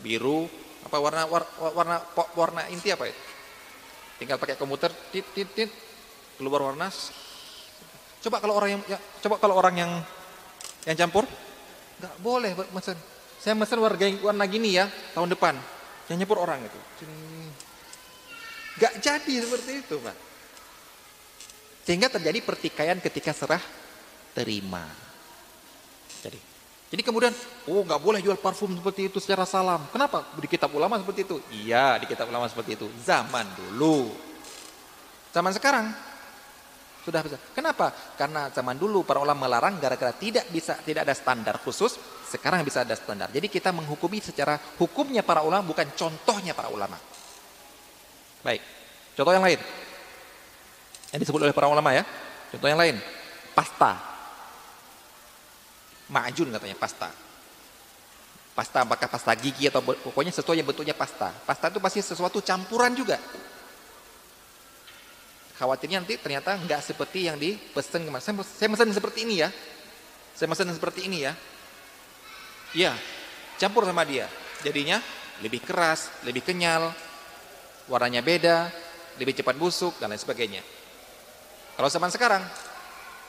biru, 0.00 0.48
apa 0.88 0.96
warna 0.96 1.28
warna 1.28 1.48
warna, 1.76 1.96
warna 2.32 2.62
inti 2.72 2.88
apa 2.88 3.12
itu? 3.12 3.22
Tinggal 4.16 4.40
pakai 4.40 4.56
komputer, 4.56 4.88
tit 5.12 5.28
tit 5.36 5.44
tit, 5.52 5.68
keluar 6.40 6.72
warna. 6.72 6.88
Coba 8.24 8.40
kalau 8.40 8.56
orang 8.56 8.80
yang 8.80 8.82
ya, 8.88 8.98
coba 9.20 9.36
kalau 9.36 9.60
orang 9.60 9.74
yang 9.76 9.92
yang 10.88 10.96
campur, 10.96 11.28
nggak 12.00 12.14
boleh 12.20 12.52
mesen. 12.72 12.96
Saya 13.36 13.54
mesen 13.54 13.78
warga 13.78 14.04
warna 14.24 14.44
gini 14.48 14.74
ya 14.74 14.88
tahun 15.14 15.32
depan. 15.32 15.54
Yang 16.06 16.16
nyampur 16.22 16.38
orang 16.38 16.62
itu. 16.62 16.78
Gak 18.76 19.00
jadi 19.00 19.34
seperti 19.42 19.72
itu, 19.82 19.96
Pak. 19.98 20.16
Sehingga 21.86 22.08
terjadi 22.12 22.38
pertikaian 22.44 22.98
ketika 23.00 23.32
serah 23.32 23.62
terima. 24.34 24.84
Jadi 26.22 26.56
jadi 26.86 27.02
kemudian, 27.02 27.34
oh 27.66 27.82
nggak 27.82 27.98
boleh 27.98 28.22
jual 28.22 28.38
parfum 28.38 28.70
seperti 28.70 29.10
itu 29.10 29.18
secara 29.18 29.42
salam. 29.42 29.82
Kenapa? 29.90 30.22
Di 30.38 30.46
kitab 30.46 30.70
ulama 30.70 30.94
seperti 31.02 31.26
itu. 31.26 31.36
Iya, 31.50 31.98
di 31.98 32.06
kitab 32.06 32.30
ulama 32.30 32.46
seperti 32.46 32.78
itu. 32.78 32.86
Zaman 33.02 33.42
dulu. 33.58 34.14
Zaman 35.34 35.50
sekarang 35.50 35.90
sudah 37.06 37.22
bisa. 37.22 37.38
Kenapa? 37.54 37.94
Karena 38.18 38.50
zaman 38.50 38.74
dulu 38.74 39.06
para 39.06 39.22
ulama 39.22 39.46
melarang 39.46 39.78
gara-gara 39.78 40.10
tidak 40.10 40.50
bisa 40.50 40.74
tidak 40.82 41.06
ada 41.06 41.14
standar 41.14 41.62
khusus. 41.62 41.94
Sekarang 42.26 42.66
bisa 42.66 42.82
ada 42.82 42.98
standar. 42.98 43.30
Jadi 43.30 43.46
kita 43.46 43.70
menghukumi 43.70 44.18
secara 44.18 44.58
hukumnya 44.82 45.22
para 45.22 45.46
ulama 45.46 45.62
bukan 45.62 45.86
contohnya 45.94 46.50
para 46.50 46.66
ulama. 46.66 46.98
Baik. 48.42 48.58
Contoh 49.14 49.30
yang 49.30 49.46
lain. 49.46 49.60
Yang 51.14 51.20
disebut 51.22 51.40
oleh 51.46 51.54
para 51.54 51.70
ulama 51.70 51.94
ya. 51.94 52.02
Contoh 52.50 52.66
yang 52.66 52.82
lain. 52.82 52.98
Pasta. 53.54 53.94
Ma'jun 56.10 56.50
katanya 56.50 56.74
pasta. 56.74 57.10
Pasta 58.56 58.82
apakah 58.82 59.06
pasta 59.06 59.32
gigi 59.38 59.68
atau 59.70 59.84
pokoknya 59.84 60.34
sesuatu 60.34 60.58
yang 60.58 60.66
bentuknya 60.66 60.96
pasta. 60.98 61.30
Pasta 61.30 61.70
itu 61.70 61.78
pasti 61.78 62.02
sesuatu 62.02 62.42
campuran 62.42 62.90
juga. 62.98 63.18
Khawatirnya 65.56 66.04
nanti 66.04 66.20
ternyata 66.20 66.60
nggak 66.60 66.80
seperti 66.84 67.32
yang 67.32 67.40
dipesan 67.40 68.04
kemarin. 68.04 68.20
Saya, 68.20 68.36
saya 68.44 68.68
pesan 68.68 68.92
seperti 68.92 69.24
ini 69.24 69.34
ya. 69.40 69.48
Saya 70.36 70.52
pesan 70.52 70.68
seperti 70.76 71.08
ini 71.08 71.18
ya. 71.24 71.32
Iya, 72.76 72.92
campur 73.56 73.88
sama 73.88 74.04
dia. 74.04 74.28
Jadinya 74.60 75.00
lebih 75.40 75.64
keras, 75.64 76.12
lebih 76.28 76.44
kenyal, 76.44 76.92
warnanya 77.88 78.20
beda, 78.20 78.68
lebih 79.16 79.32
cepat 79.32 79.56
busuk 79.56 79.96
dan 79.96 80.12
lain 80.12 80.20
sebagainya. 80.20 80.60
Kalau 81.76 81.88
zaman 81.88 82.12
sekarang, 82.12 82.44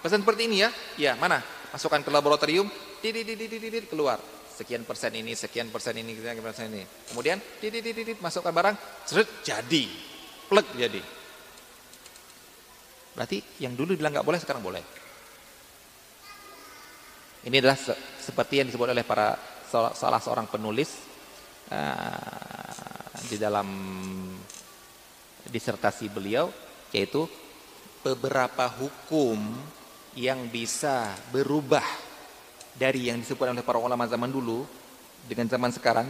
pesan 0.03 0.23
seperti 0.23 0.51
ini 0.51 0.67
ya, 0.67 0.69
ya 0.99 1.13
mana? 1.15 1.39
masukkan 1.71 1.99
ke 2.03 2.09
laboratorium, 2.11 2.67
titit 3.03 3.87
keluar. 3.91 4.19
Sekian 4.57 4.81
persen 4.87 5.13
ini, 5.13 5.37
sekian 5.37 5.69
persen 5.69 5.93
ini, 5.93 6.17
sekian 6.17 6.41
persen 6.41 6.73
ini. 6.73 6.81
Kemudian 7.13 7.37
titit 7.61 8.17
masukkan 8.17 8.49
barang, 8.49 8.75
seret 9.05 9.29
jadi. 9.45 9.85
Plek 10.47 10.67
jadi. 10.73 11.16
Berarti 13.17 13.41
yang 13.57 13.73
dulu 13.73 13.97
bilang 13.97 14.13
nggak 14.13 14.27
boleh 14.27 14.37
sekarang 14.37 14.61
boleh. 14.61 14.83
Ini 17.49 17.57
adalah 17.57 17.73
se 17.73 17.97
seperti 18.21 18.61
yang 18.61 18.69
disebut 18.69 18.93
oleh 18.93 19.01
para 19.01 19.33
salah 19.71 20.21
seorang 20.21 20.45
penulis 20.45 21.01
uh, 21.73 23.17
di 23.25 23.41
dalam 23.41 23.67
disertasi 25.47 26.11
beliau 26.13 26.51
yaitu 26.93 27.25
beberapa 28.05 28.69
hukum 28.69 29.39
yang 30.13 30.45
bisa 30.53 31.17
berubah 31.33 31.83
dari 32.77 33.09
yang 33.09 33.17
disebut 33.17 33.49
oleh 33.49 33.65
para 33.65 33.81
ulama 33.81 34.05
zaman 34.05 34.29
dulu 34.29 34.61
dengan 35.25 35.49
zaman 35.49 35.73
sekarang 35.73 36.07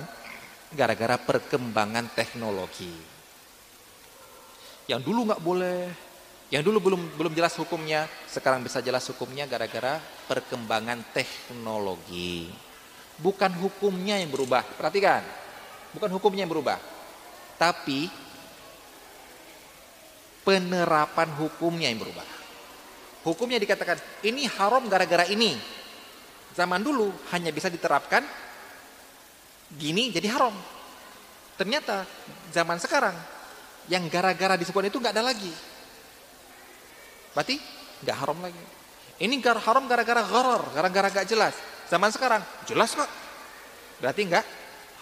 gara-gara 0.75 1.15
perkembangan 1.15 2.11
teknologi. 2.11 2.91
Yang 4.87 5.01
dulu 5.03 5.19
nggak 5.31 5.43
boleh, 5.43 5.79
yang 6.47 6.63
dulu 6.63 6.79
belum 6.79 7.01
belum 7.19 7.33
jelas 7.35 7.55
hukumnya, 7.59 8.07
sekarang 8.27 8.63
bisa 8.63 8.79
jelas 8.79 9.03
hukumnya 9.11 9.43
gara-gara 9.49 9.99
perkembangan 10.31 11.03
teknologi. 11.11 12.47
Bukan 13.17 13.51
hukumnya 13.57 14.21
yang 14.21 14.29
berubah, 14.29 14.63
perhatikan. 14.77 15.25
Bukan 15.91 16.09
hukumnya 16.13 16.45
yang 16.45 16.53
berubah. 16.53 16.77
Tapi 17.57 18.05
penerapan 20.45 21.27
hukumnya 21.35 21.89
yang 21.89 21.99
berubah 21.99 22.37
Hukumnya 23.27 23.59
dikatakan 23.59 23.99
ini 24.23 24.47
haram 24.47 24.87
gara-gara 24.87 25.27
ini. 25.27 25.59
Zaman 26.55 26.79
dulu 26.79 27.11
hanya 27.35 27.51
bisa 27.51 27.67
diterapkan 27.67 28.23
gini 29.75 30.15
jadi 30.15 30.31
haram. 30.31 30.55
Ternyata 31.59 32.07
zaman 32.55 32.79
sekarang 32.79 33.11
yang 33.91 34.07
gara-gara 34.07 34.55
disebut 34.55 34.87
itu 34.87 34.95
nggak 35.03 35.11
ada 35.11 35.27
lagi. 35.27 35.51
Berarti 37.37 37.61
nggak 38.01 38.17
haram 38.17 38.41
lagi. 38.41 38.57
Ini 39.21 39.37
gar 39.37 39.61
haram 39.61 39.85
gara-gara 39.85 40.25
gharar, 40.25 40.73
gara-gara 40.73 41.21
gak 41.21 41.29
jelas. 41.29 41.53
Zaman 41.85 42.09
sekarang 42.09 42.41
jelas 42.65 42.97
kok. 42.97 43.05
Berarti 44.01 44.25
nggak 44.25 44.45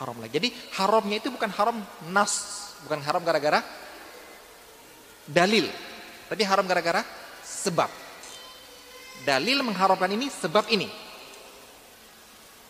haram 0.04 0.20
lagi. 0.20 0.36
Jadi 0.36 0.50
haramnya 0.76 1.24
itu 1.24 1.32
bukan 1.32 1.48
haram 1.56 1.80
nas, 2.12 2.36
bukan 2.84 3.00
haram 3.08 3.24
gara-gara 3.24 3.64
dalil. 5.24 5.72
Tapi 6.28 6.44
haram 6.44 6.68
gara-gara 6.68 7.08
sebab. 7.40 7.88
Dalil 9.24 9.64
mengharamkan 9.64 10.12
ini 10.12 10.28
sebab 10.28 10.68
ini. 10.76 10.92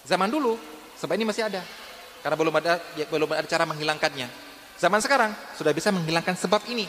Zaman 0.06 0.30
dulu 0.30 0.62
sebab 0.94 1.18
ini 1.18 1.26
masih 1.26 1.50
ada. 1.50 1.66
Karena 2.22 2.38
belum 2.38 2.54
ada 2.54 2.78
belum 3.10 3.34
ada 3.34 3.50
cara 3.50 3.66
menghilangkannya. 3.66 4.30
Zaman 4.78 5.02
sekarang 5.02 5.34
sudah 5.58 5.74
bisa 5.74 5.90
menghilangkan 5.90 6.38
sebab 6.38 6.62
ini. 6.70 6.86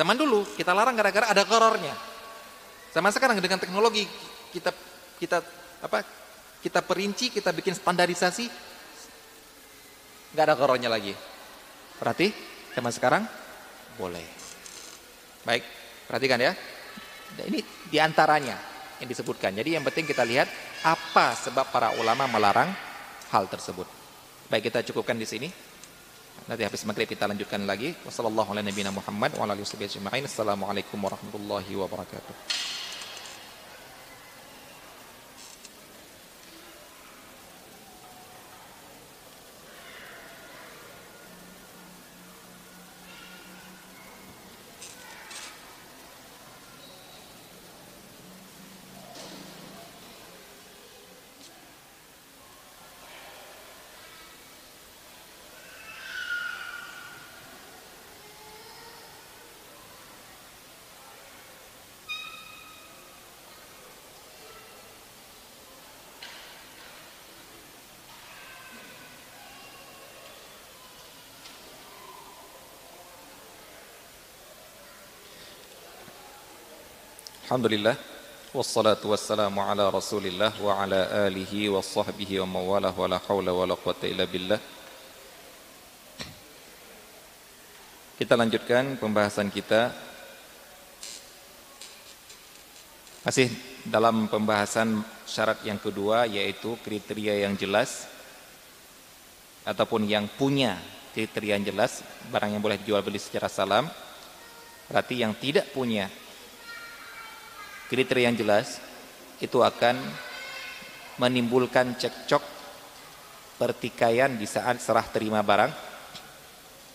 Zaman 0.00 0.16
dulu 0.16 0.48
kita 0.56 0.72
larang 0.72 0.96
gara-gara 0.96 1.28
ada 1.28 1.44
korornya. 1.44 1.92
Zaman 2.96 3.12
sekarang 3.12 3.36
dengan 3.36 3.60
teknologi 3.60 4.08
kita 4.48 4.72
kita 5.20 5.44
apa? 5.84 6.00
Kita 6.64 6.80
perinci, 6.80 7.28
kita 7.28 7.52
bikin 7.52 7.76
standarisasi 7.76 8.48
nggak 10.32 10.44
ada 10.48 10.56
korornya 10.56 10.88
lagi. 10.88 11.12
Berarti 12.00 12.32
zaman 12.72 12.92
sekarang 12.96 13.22
boleh. 14.00 14.24
Baik, 15.44 15.68
perhatikan 16.08 16.40
ya. 16.48 16.56
Ini 17.36 17.60
di 17.92 18.00
antaranya 18.00 18.56
yang 19.04 19.08
disebutkan. 19.08 19.52
Jadi 19.52 19.76
yang 19.76 19.84
penting 19.84 20.08
kita 20.08 20.24
lihat 20.24 20.48
apa 20.80 21.36
sebab 21.36 21.68
para 21.68 21.92
ulama 22.00 22.24
melarang 22.24 22.72
hal 23.36 23.44
tersebut. 23.52 23.84
Baik 24.48 24.72
kita 24.72 24.80
cukupkan 24.80 25.20
di 25.20 25.28
sini. 25.28 25.48
Nanti 26.48 26.64
habis 26.64 26.88
maghrib 26.88 27.04
kita 27.04 27.28
lanjutkan 27.28 27.68
lagi. 27.68 27.92
Wassalamualaikum 28.06 30.96
warahmatullahi 30.96 31.76
wabarakatuh. 31.76 32.79
Alhamdulillah. 77.50 77.98
Wassalatu 78.54 79.10
wassalamu 79.10 79.58
ala 79.58 79.90
rasulillah 79.90 80.54
Wa 80.62 80.86
ala 80.86 81.26
alihi 81.26 81.66
wa 81.66 81.82
sahbihi 81.82 82.38
wa 82.46 82.62
mawalah 82.62 82.94
Wa 82.94 83.10
la 83.10 83.18
hawla 83.18 83.50
wa 83.50 83.66
la 83.66 83.74
quwata 83.74 84.06
illa 84.06 84.22
billah. 84.22 84.54
Kita 88.14 88.38
lanjutkan 88.38 89.02
pembahasan 89.02 89.50
kita. 89.50 89.90
Masih 93.26 93.50
dalam 93.82 94.30
pembahasan 94.30 95.02
syarat 95.26 95.58
yang 95.66 95.82
kedua 95.82 96.30
Yaitu 96.30 96.78
kriteria 96.86 97.50
yang 97.50 97.58
jelas 97.58 98.06
Ataupun 99.66 100.06
yang 100.06 100.30
punya 100.38 100.78
kriteria 101.18 101.58
yang 101.58 101.66
jelas. 101.66 102.06
Barang 102.30 102.54
yang 102.54 102.62
boleh 102.62 102.78
dijual 102.78 103.02
beli 103.02 103.18
secara 103.18 103.50
salam. 103.50 103.90
Berarti 104.86 105.18
yang 105.18 105.34
tidak 105.34 105.74
punya 105.74 106.06
kriteria 107.90 108.30
yang 108.30 108.38
jelas 108.38 108.78
itu 109.42 109.58
akan 109.58 109.98
menimbulkan 111.18 111.98
cekcok 111.98 112.38
pertikaian 113.58 114.30
di 114.38 114.46
saat 114.46 114.78
serah 114.78 115.02
terima 115.10 115.42
barang. 115.42 115.74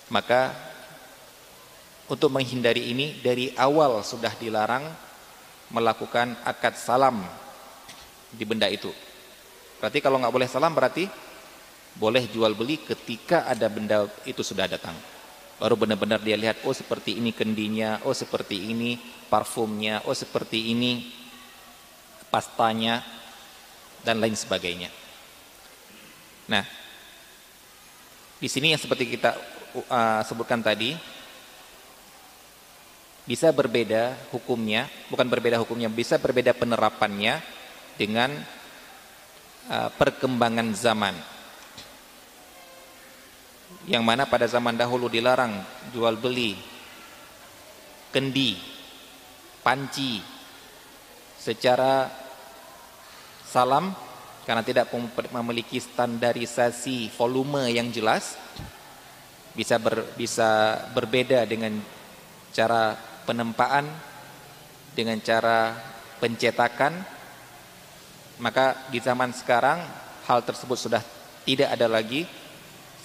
Maka 0.07 0.55
untuk 2.07 2.31
menghindari 2.31 2.95
ini 2.95 3.19
dari 3.19 3.51
awal 3.59 3.99
sudah 4.07 4.31
dilarang 4.39 4.87
melakukan 5.75 6.39
akad 6.47 6.79
salam 6.79 7.19
di 8.31 8.47
benda 8.47 8.71
itu. 8.71 8.93
Berarti 9.83 9.99
kalau 9.99 10.21
nggak 10.23 10.31
boleh 10.31 10.47
salam 10.47 10.71
berarti 10.71 11.11
boleh 11.99 12.23
jual 12.31 12.55
beli 12.55 12.79
ketika 12.79 13.43
ada 13.51 13.67
benda 13.67 14.07
itu 14.23 14.43
sudah 14.43 14.67
datang 14.67 15.14
baru 15.55 15.79
benar-benar 15.79 16.19
dia 16.19 16.35
lihat 16.35 16.63
oh 16.67 16.75
seperti 16.75 17.15
ini 17.15 17.31
kendinya 17.31 18.03
oh 18.03 18.11
seperti 18.11 18.75
ini 18.75 18.99
parfumnya 19.31 20.03
oh 20.03 20.15
seperti 20.15 20.75
ini 20.75 21.07
pastanya 22.27 22.99
dan 24.03 24.19
lain 24.19 24.35
sebagainya. 24.35 24.91
Nah 26.51 26.63
di 28.35 28.47
sini 28.51 28.75
yang 28.75 28.81
seperti 28.81 29.15
kita 29.15 29.31
uh, 29.87 30.21
sebutkan 30.27 30.59
tadi 30.59 30.93
bisa 33.25 33.49
berbeda 33.49 34.13
hukumnya 34.29 34.85
bukan 35.09 35.25
berbeda 35.25 35.57
hukumnya 35.57 35.89
bisa 35.89 36.21
berbeda 36.21 36.53
penerapannya 36.53 37.41
dengan 37.97 38.29
uh, 39.71 39.89
perkembangan 39.97 40.75
zaman 40.77 41.34
yang 43.85 44.01
mana 44.01 44.25
pada 44.25 44.49
zaman 44.49 44.73
dahulu 44.73 45.05
dilarang 45.05 45.61
jual 45.93 46.17
beli 46.17 46.57
kendi, 48.09 48.55
panci 49.61 50.23
secara 51.35 52.07
salam 53.43 53.93
karena 54.47 54.63
tidak 54.63 54.89
memiliki 55.35 55.77
standarisasi 55.77 57.11
volume 57.13 57.69
yang 57.69 57.91
jelas 57.91 58.39
bisa 59.51 59.75
ber, 59.77 60.15
bisa 60.15 60.79
berbeda 60.95 61.43
dengan 61.43 61.77
cara 62.55 62.97
penempaan 63.27 63.85
dengan 64.95 65.19
cara 65.19 65.75
pencetakan 66.23 66.93
maka 68.39 68.89
di 68.89 68.99
zaman 69.03 69.31
sekarang 69.35 69.79
hal 70.25 70.39
tersebut 70.41 70.77
sudah 70.79 71.03
tidak 71.45 71.69
ada 71.71 71.87
lagi 71.87 72.23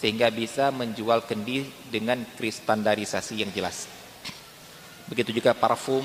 sehingga 0.00 0.32
bisa 0.32 0.72
menjual 0.72 1.28
kendi 1.28 1.68
dengan 1.92 2.24
kristandarisasi 2.24 3.44
yang 3.44 3.52
jelas. 3.52 3.84
Begitu 5.12 5.36
juga 5.36 5.52
parfum, 5.52 6.00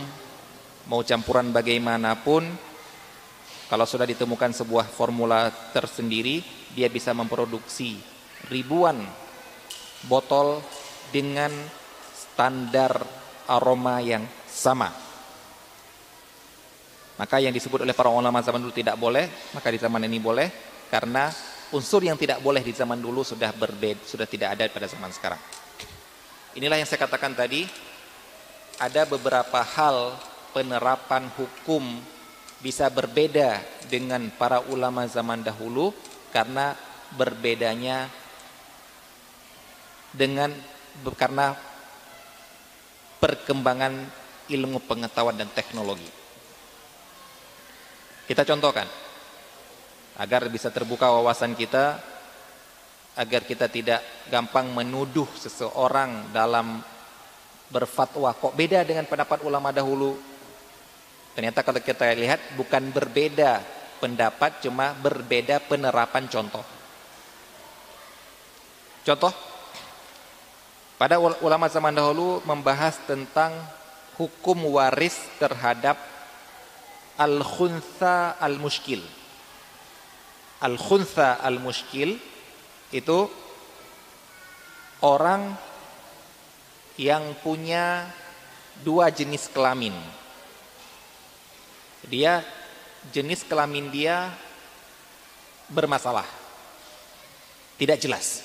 mau 0.91 0.99
campuran 0.99 1.55
bagaimanapun, 1.55 2.43
kalau 3.71 3.87
sudah 3.87 4.03
ditemukan 4.03 4.51
sebuah 4.51 4.83
formula 4.91 5.47
tersendiri, 5.71 6.43
dia 6.75 6.91
bisa 6.91 7.15
memproduksi 7.15 7.95
ribuan 8.51 8.99
botol 10.11 10.59
dengan 11.09 11.49
standar 12.11 12.99
aroma 13.47 14.03
yang 14.03 14.27
sama. 14.45 14.91
Maka 17.15 17.39
yang 17.39 17.55
disebut 17.55 17.87
oleh 17.87 17.95
para 17.95 18.11
ulama 18.11 18.43
zaman 18.43 18.59
dulu 18.59 18.75
tidak 18.75 18.99
boleh, 18.99 19.55
maka 19.55 19.71
di 19.71 19.79
zaman 19.79 20.03
ini 20.03 20.19
boleh 20.19 20.51
karena 20.91 21.31
unsur 21.73 22.05
yang 22.05 22.19
tidak 22.19 22.43
boleh 22.43 22.61
di 22.61 22.73
zaman 22.75 23.01
dulu 23.01 23.25
sudah 23.25 23.49
berbeda, 23.55 24.05
sudah 24.05 24.27
tidak 24.29 24.53
ada 24.57 24.69
pada 24.69 24.85
zaman 24.85 25.09
sekarang. 25.09 25.41
Inilah 26.53 26.77
yang 26.77 26.87
saya 26.87 27.01
katakan 27.01 27.33
tadi, 27.33 27.65
ada 28.77 29.07
beberapa 29.07 29.63
hal 29.63 30.19
penerapan 30.51 31.31
hukum 31.35 31.83
bisa 32.59 32.87
berbeda 32.87 33.59
dengan 33.91 34.31
para 34.35 34.63
ulama 34.71 35.03
zaman 35.05 35.43
dahulu 35.43 35.91
karena 36.31 36.75
berbedanya 37.15 38.07
dengan 40.15 40.51
karena 41.19 41.55
perkembangan 43.19 43.93
ilmu 44.47 44.79
pengetahuan 44.87 45.35
dan 45.35 45.51
teknologi. 45.51 46.07
Kita 48.25 48.41
contohkan 48.47 48.87
agar 50.15 50.47
bisa 50.47 50.71
terbuka 50.71 51.11
wawasan 51.11 51.55
kita 51.55 51.99
agar 53.15 53.47
kita 53.47 53.71
tidak 53.71 54.03
gampang 54.27 54.71
menuduh 54.71 55.27
seseorang 55.39 56.31
dalam 56.35 56.83
berfatwa 57.71 58.31
kok 58.35 58.53
beda 58.53 58.83
dengan 58.83 59.07
pendapat 59.07 59.41
ulama 59.43 59.71
dahulu 59.71 60.15
Ternyata 61.35 61.67
kalau 61.67 61.83
kita 61.83 62.07
lihat 62.15 62.39
bukan 62.55 62.95
berbeda 62.95 63.59
pendapat, 63.99 64.63
cuma 64.63 64.95
berbeda 64.95 65.59
penerapan 65.67 66.31
contoh. 66.31 66.63
Contoh, 69.03 69.35
pada 70.95 71.19
ulama 71.19 71.67
zaman 71.67 71.91
dahulu 71.91 72.39
membahas 72.47 72.95
tentang 73.03 73.51
hukum 74.15 74.79
waris 74.79 75.19
terhadap 75.35 75.99
al-khuntha 77.19 78.39
al-muskil. 78.39 79.03
Al-khuntha 80.65 81.45
al-muskil 81.45 82.17
itu 82.89 83.19
orang 85.05 85.53
yang 86.97 87.37
punya 87.45 88.09
dua 88.81 89.13
jenis 89.13 89.45
kelamin. 89.53 89.93
Dia 92.09 92.41
jenis 93.13 93.45
kelamin 93.45 93.93
dia 93.93 94.33
bermasalah. 95.69 96.25
Tidak 97.75 97.97
jelas. 98.01 98.41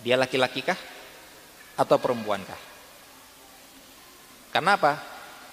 Dia 0.00 0.16
laki-laki 0.16 0.62
kah 0.62 0.78
atau 1.76 1.96
perempuan 2.00 2.40
kah? 2.46 2.62
Karena 4.54 4.78
apa? 4.78 4.94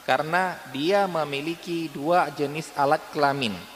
Karena 0.07 0.60
dia 0.72 1.07
memiliki 1.10 1.91
dua 1.91 2.32
jenis 2.32 2.72
alat 2.80 3.02
kelamin. 3.11 3.73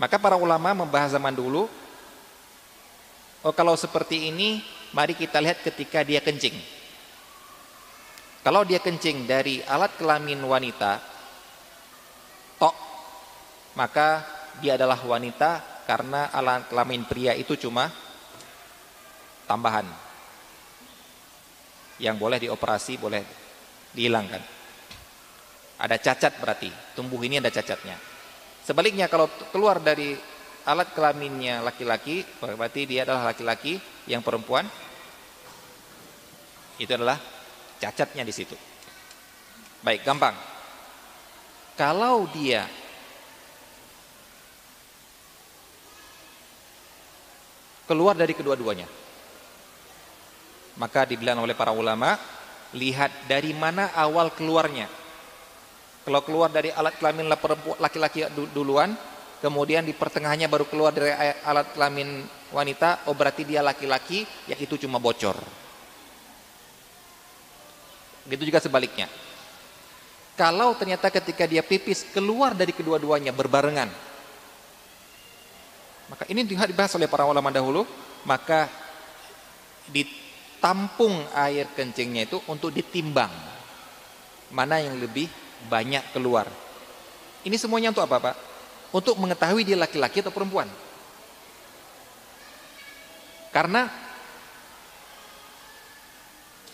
Maka 0.00 0.16
para 0.16 0.40
ulama 0.40 0.72
membahas 0.72 1.12
zaman 1.12 1.36
dulu, 1.36 1.68
oh 3.44 3.54
kalau 3.54 3.76
seperti 3.76 4.32
ini, 4.32 4.64
mari 4.96 5.12
kita 5.12 5.36
lihat 5.40 5.60
ketika 5.60 6.00
dia 6.00 6.24
kencing. 6.24 6.56
Kalau 8.42 8.66
dia 8.66 8.82
kencing 8.82 9.28
dari 9.28 9.62
alat 9.62 9.94
kelamin 10.00 10.40
wanita, 10.42 10.98
tok, 12.58 12.74
maka 13.78 14.24
dia 14.58 14.74
adalah 14.74 14.98
wanita 14.98 15.84
karena 15.86 16.32
alat 16.34 16.66
kelamin 16.66 17.06
pria 17.06 17.36
itu 17.38 17.54
cuma 17.54 17.92
tambahan. 19.46 19.86
Yang 22.02 22.16
boleh 22.18 22.38
dioperasi, 22.42 22.98
boleh 22.98 23.22
dihilangkan. 23.94 24.42
Ada 25.78 25.98
cacat 26.02 26.32
berarti, 26.42 26.70
tumbuh 26.98 27.22
ini 27.22 27.38
ada 27.38 27.52
cacatnya. 27.52 28.11
Sebaliknya 28.62 29.10
kalau 29.10 29.26
keluar 29.50 29.82
dari 29.82 30.14
alat 30.62 30.94
kelaminnya 30.94 31.58
laki-laki, 31.66 32.22
berarti 32.38 32.86
dia 32.86 33.02
adalah 33.02 33.34
laki-laki 33.34 33.82
yang 34.06 34.22
perempuan. 34.22 34.66
Itu 36.78 36.94
adalah 36.94 37.18
cacatnya 37.82 38.22
di 38.22 38.34
situ. 38.34 38.54
Baik, 39.82 40.06
gampang. 40.06 40.34
Kalau 41.74 42.30
dia 42.30 42.62
keluar 47.90 48.14
dari 48.14 48.30
kedua-duanya, 48.30 48.86
maka 50.78 51.02
dibilang 51.02 51.42
oleh 51.42 51.58
para 51.58 51.74
ulama, 51.74 52.14
lihat 52.78 53.26
dari 53.26 53.50
mana 53.52 53.90
awal 53.98 54.30
keluarnya. 54.30 55.01
Kalau 56.02 56.20
keluar 56.26 56.50
dari 56.50 56.74
alat 56.74 56.98
kelamin 56.98 57.30
laki-laki 57.78 58.26
duluan, 58.50 58.90
kemudian 59.38 59.86
di 59.86 59.94
pertengahannya 59.94 60.50
baru 60.50 60.66
keluar 60.66 60.90
dari 60.90 61.14
alat 61.46 61.70
kelamin 61.78 62.26
wanita, 62.50 63.06
oh 63.06 63.14
berarti 63.14 63.46
dia 63.46 63.62
laki-laki, 63.62 64.26
yang 64.50 64.58
itu 64.58 64.74
cuma 64.82 64.98
bocor. 64.98 65.38
Gitu 68.26 68.42
juga 68.42 68.58
sebaliknya. 68.58 69.06
Kalau 70.34 70.74
ternyata 70.74 71.06
ketika 71.12 71.46
dia 71.46 71.62
pipis 71.62 72.08
keluar 72.10 72.56
dari 72.56 72.74
kedua-duanya 72.74 73.30
berbarengan, 73.30 73.90
maka 76.10 76.24
ini 76.26 76.42
dibahas 76.42 76.98
oleh 76.98 77.06
para 77.06 77.28
ulama 77.30 77.54
dahulu, 77.54 77.86
maka 78.26 78.66
ditampung 79.86 81.14
air 81.34 81.70
kencingnya 81.74 82.26
itu 82.26 82.38
untuk 82.50 82.74
ditimbang 82.74 83.30
mana 84.52 84.78
yang 84.78 84.98
lebih 85.00 85.26
banyak 85.66 86.02
keluar. 86.14 86.46
Ini 87.42 87.58
semuanya 87.58 87.90
untuk 87.90 88.06
apa 88.06 88.18
Pak? 88.18 88.36
Untuk 88.94 89.18
mengetahui 89.18 89.66
dia 89.66 89.78
laki-laki 89.78 90.22
atau 90.22 90.30
perempuan. 90.30 90.68
Karena 93.52 93.88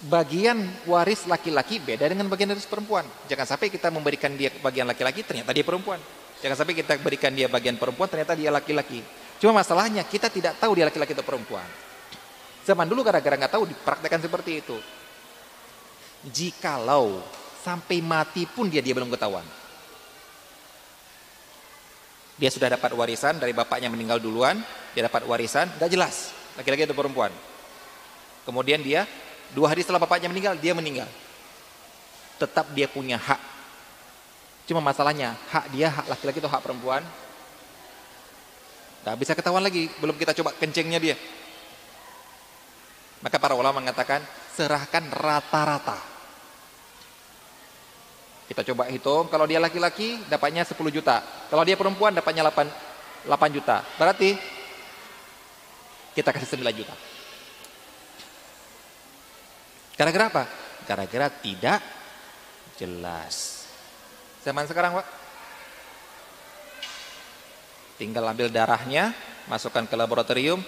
bagian 0.06 0.62
waris 0.86 1.26
laki-laki 1.26 1.82
beda 1.82 2.06
dengan 2.06 2.30
bagian 2.30 2.54
waris 2.54 2.70
perempuan. 2.70 3.02
Jangan 3.26 3.56
sampai 3.56 3.66
kita 3.72 3.90
memberikan 3.90 4.30
dia 4.38 4.54
bagian 4.62 4.86
laki-laki 4.86 5.26
ternyata 5.26 5.50
dia 5.50 5.66
perempuan. 5.66 5.98
Jangan 6.38 6.54
sampai 6.54 6.74
kita 6.78 6.94
berikan 7.02 7.34
dia 7.34 7.50
bagian 7.50 7.74
perempuan 7.74 8.06
ternyata 8.06 8.38
dia 8.38 8.54
laki-laki. 8.54 9.02
Cuma 9.42 9.58
masalahnya 9.58 10.06
kita 10.06 10.30
tidak 10.30 10.58
tahu 10.62 10.78
dia 10.78 10.86
laki-laki 10.86 11.14
atau 11.14 11.26
perempuan. 11.26 11.66
Zaman 12.62 12.86
dulu 12.86 13.02
gara-gara 13.02 13.34
nggak 13.34 13.54
tahu 13.58 13.64
dipraktekkan 13.66 14.20
seperti 14.22 14.62
itu. 14.62 14.76
Jikalau 16.30 17.22
sampai 17.62 17.98
mati 17.98 18.46
pun 18.46 18.70
dia 18.70 18.78
dia 18.78 18.94
belum 18.94 19.10
ketahuan. 19.10 19.44
Dia 22.38 22.54
sudah 22.54 22.70
dapat 22.70 22.94
warisan 22.94 23.42
dari 23.42 23.50
bapaknya 23.50 23.90
meninggal 23.90 24.22
duluan, 24.22 24.62
dia 24.94 25.02
dapat 25.10 25.26
warisan, 25.26 25.66
gak 25.74 25.90
jelas 25.90 26.30
laki-laki 26.54 26.86
atau 26.86 26.94
perempuan. 26.94 27.34
Kemudian 28.46 28.78
dia 28.78 29.10
dua 29.50 29.74
hari 29.74 29.82
setelah 29.82 29.98
bapaknya 29.98 30.30
meninggal, 30.30 30.54
dia 30.54 30.70
meninggal. 30.70 31.10
Tetap 32.38 32.70
dia 32.78 32.86
punya 32.86 33.18
hak. 33.18 33.42
Cuma 34.70 34.78
masalahnya 34.78 35.34
hak 35.50 35.64
dia 35.74 35.90
hak 35.90 36.06
laki-laki 36.06 36.38
atau 36.38 36.50
hak 36.50 36.62
perempuan, 36.62 37.02
gak 39.02 39.18
bisa 39.18 39.34
ketahuan 39.34 39.66
lagi. 39.66 39.90
Belum 39.98 40.14
kita 40.14 40.30
coba 40.38 40.54
kencingnya 40.54 41.02
dia. 41.02 41.18
Maka 43.18 43.34
para 43.42 43.58
ulama 43.58 43.82
mengatakan 43.82 44.22
serahkan 44.54 45.10
rata-rata 45.10 46.17
kita 48.48 48.64
coba 48.72 48.88
hitung, 48.88 49.28
kalau 49.28 49.44
dia 49.44 49.60
laki-laki 49.60 50.24
dapatnya 50.24 50.64
10 50.64 50.80
juta. 50.88 51.20
Kalau 51.52 51.60
dia 51.68 51.76
perempuan 51.76 52.16
dapatnya 52.16 52.48
8, 52.48 53.28
8 53.28 53.52
juta. 53.52 53.84
Berarti 54.00 54.32
kita 56.16 56.32
kasih 56.32 56.56
9 56.56 56.72
juta. 56.72 56.96
Gara-gara 60.00 60.24
apa? 60.32 60.44
Gara-gara 60.88 61.28
tidak 61.28 61.84
jelas. 62.80 63.68
Zaman 64.40 64.64
sekarang 64.64 64.96
Pak. 64.96 65.06
Tinggal 68.00 68.30
ambil 68.32 68.48
darahnya, 68.48 69.12
masukkan 69.50 69.84
ke 69.84 69.92
laboratorium, 69.92 70.64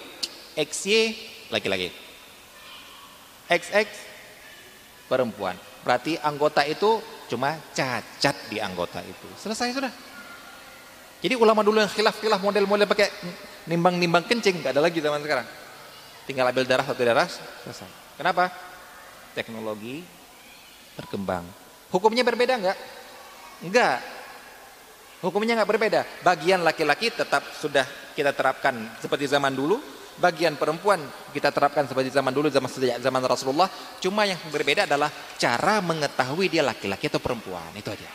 XY 0.53 1.17
laki-laki. 1.49 1.89
XX 3.49 3.87
perempuan. 5.09 5.55
Berarti 5.81 6.19
anggota 6.19 6.61
itu 6.67 7.01
cuma 7.31 7.55
cacat 7.71 8.35
di 8.51 8.59
anggota 8.59 8.99
itu. 8.99 9.27
Selesai 9.39 9.71
sudah. 9.71 9.93
Jadi 11.23 11.39
ulama 11.39 11.63
dulu 11.63 11.79
yang 11.79 11.87
khilaf-khilaf 11.87 12.43
model-model 12.43 12.89
pakai 12.91 13.07
nimbang-nimbang 13.71 14.27
kencing 14.27 14.59
nggak 14.59 14.75
ada 14.75 14.83
lagi 14.83 14.99
zaman 14.99 15.23
sekarang. 15.23 15.47
Tinggal 16.27 16.51
ambil 16.51 16.67
darah 16.67 16.83
satu 16.83 17.01
darah 17.07 17.27
selesai. 17.63 17.87
Kenapa? 18.19 18.51
Teknologi 19.31 20.03
berkembang. 20.99 21.47
Hukumnya 21.93 22.27
berbeda 22.27 22.59
enggak? 22.59 22.77
Enggak. 23.63 23.97
Hukumnya 25.23 25.55
enggak 25.55 25.69
berbeda. 25.71 26.01
Bagian 26.25 26.65
laki-laki 26.65 27.13
tetap 27.13 27.45
sudah 27.55 27.85
kita 28.11 28.35
terapkan 28.35 28.75
seperti 28.99 29.29
zaman 29.29 29.53
dulu, 29.55 29.79
bagian 30.19 30.59
perempuan 30.59 30.99
kita 31.31 31.53
terapkan 31.53 31.87
seperti 31.87 32.11
zaman 32.11 32.33
dulu 32.35 32.51
zaman 32.51 32.67
sejak 32.67 32.99
zaman 32.99 33.21
Rasulullah. 33.23 33.69
Cuma 34.03 34.27
yang 34.27 34.39
berbeda 34.51 34.89
adalah 34.89 35.07
cara 35.39 35.79
mengetahui 35.79 36.51
dia 36.51 36.65
laki-laki 36.65 37.07
atau 37.07 37.21
perempuan. 37.23 37.71
Itu 37.77 37.93
aja. 37.93 38.09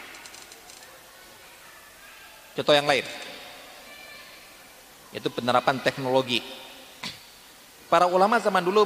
Contoh 2.56 2.74
yang 2.74 2.89
lain. 2.89 3.05
Yaitu 5.14 5.28
penerapan 5.32 5.81
teknologi. 5.81 6.43
Para 7.86 8.10
ulama 8.10 8.43
zaman 8.43 8.66
dulu 8.66 8.85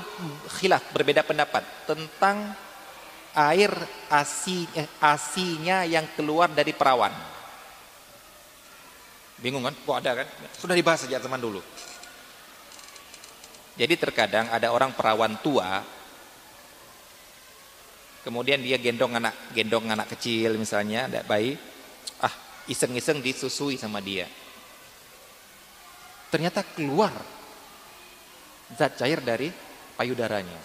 khilaf 0.61 0.93
berbeda 0.93 1.25
pendapat 1.25 1.65
tentang 1.89 2.53
air 3.33 3.73
asi, 4.13 4.69
eh, 4.77 4.85
asinya 5.01 5.89
yang 5.89 6.05
keluar 6.13 6.53
dari 6.53 6.77
perawan. 6.77 7.15
Bingung 9.41 9.65
kan? 9.65 9.73
Kok 9.73 9.97
ada 10.05 10.21
kan? 10.21 10.27
Sudah 10.53 10.77
dibahas 10.77 11.09
sejak 11.09 11.25
zaman 11.25 11.41
dulu 11.41 11.65
jadi 13.81 13.97
terkadang 13.97 14.53
ada 14.53 14.77
orang 14.77 14.93
perawan 14.93 15.41
tua, 15.41 15.81
kemudian 18.21 18.61
dia 18.61 18.77
gendong 18.77 19.17
anak 19.17 19.33
gendong 19.57 19.89
anak 19.89 20.13
kecil 20.13 20.61
misalnya, 20.61 21.09
ada 21.09 21.25
bayi, 21.25 21.57
ah 22.21 22.35
iseng-iseng 22.69 23.25
disusui 23.25 23.81
sama 23.81 24.05
dia. 24.05 24.29
Ternyata 26.29 26.61
keluar 26.77 27.17
zat 28.77 29.01
cair 29.01 29.25
dari 29.25 29.49
payudaranya. 29.97 30.61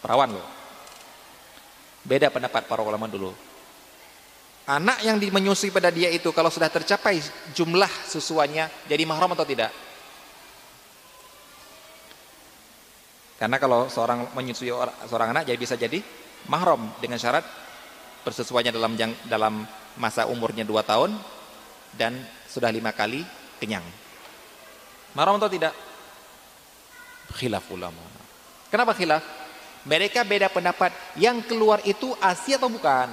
Perawan 0.00 0.40
loh. 0.40 0.48
Beda 2.00 2.32
pendapat 2.32 2.64
para 2.64 2.80
ulama 2.80 3.12
dulu. 3.12 3.36
Anak 4.64 5.04
yang 5.04 5.20
menyusui 5.20 5.68
pada 5.68 5.92
dia 5.92 6.08
itu 6.08 6.32
kalau 6.32 6.48
sudah 6.48 6.72
tercapai 6.72 7.20
jumlah 7.52 7.92
susuannya 8.08 8.88
jadi 8.88 9.04
mahram 9.04 9.36
atau 9.36 9.44
tidak? 9.44 9.89
Karena 13.40 13.56
kalau 13.56 13.88
seorang 13.88 14.36
menyusui 14.36 14.68
seorang 15.08 15.32
anak 15.32 15.48
jadi 15.48 15.56
bisa 15.56 15.72
jadi 15.72 16.04
mahram 16.44 16.92
dengan 17.00 17.16
syarat 17.16 17.40
persesuaiannya 18.20 18.76
dalam 18.76 18.92
dalam 19.24 19.54
masa 19.96 20.28
umurnya 20.28 20.60
dua 20.60 20.84
tahun 20.84 21.16
dan 21.96 22.20
sudah 22.44 22.68
lima 22.68 22.92
kali 22.92 23.24
kenyang. 23.56 23.84
Mahram 25.16 25.40
atau 25.40 25.48
tidak? 25.48 25.72
Khilaf 27.32 27.64
ulama. 27.72 28.04
Kenapa 28.68 28.92
khilaf? 28.92 29.24
Mereka 29.88 30.20
beda 30.28 30.52
pendapat. 30.52 30.92
Yang 31.16 31.48
keluar 31.48 31.80
itu 31.88 32.12
ASI 32.20 32.60
atau 32.60 32.68
bukan? 32.68 33.08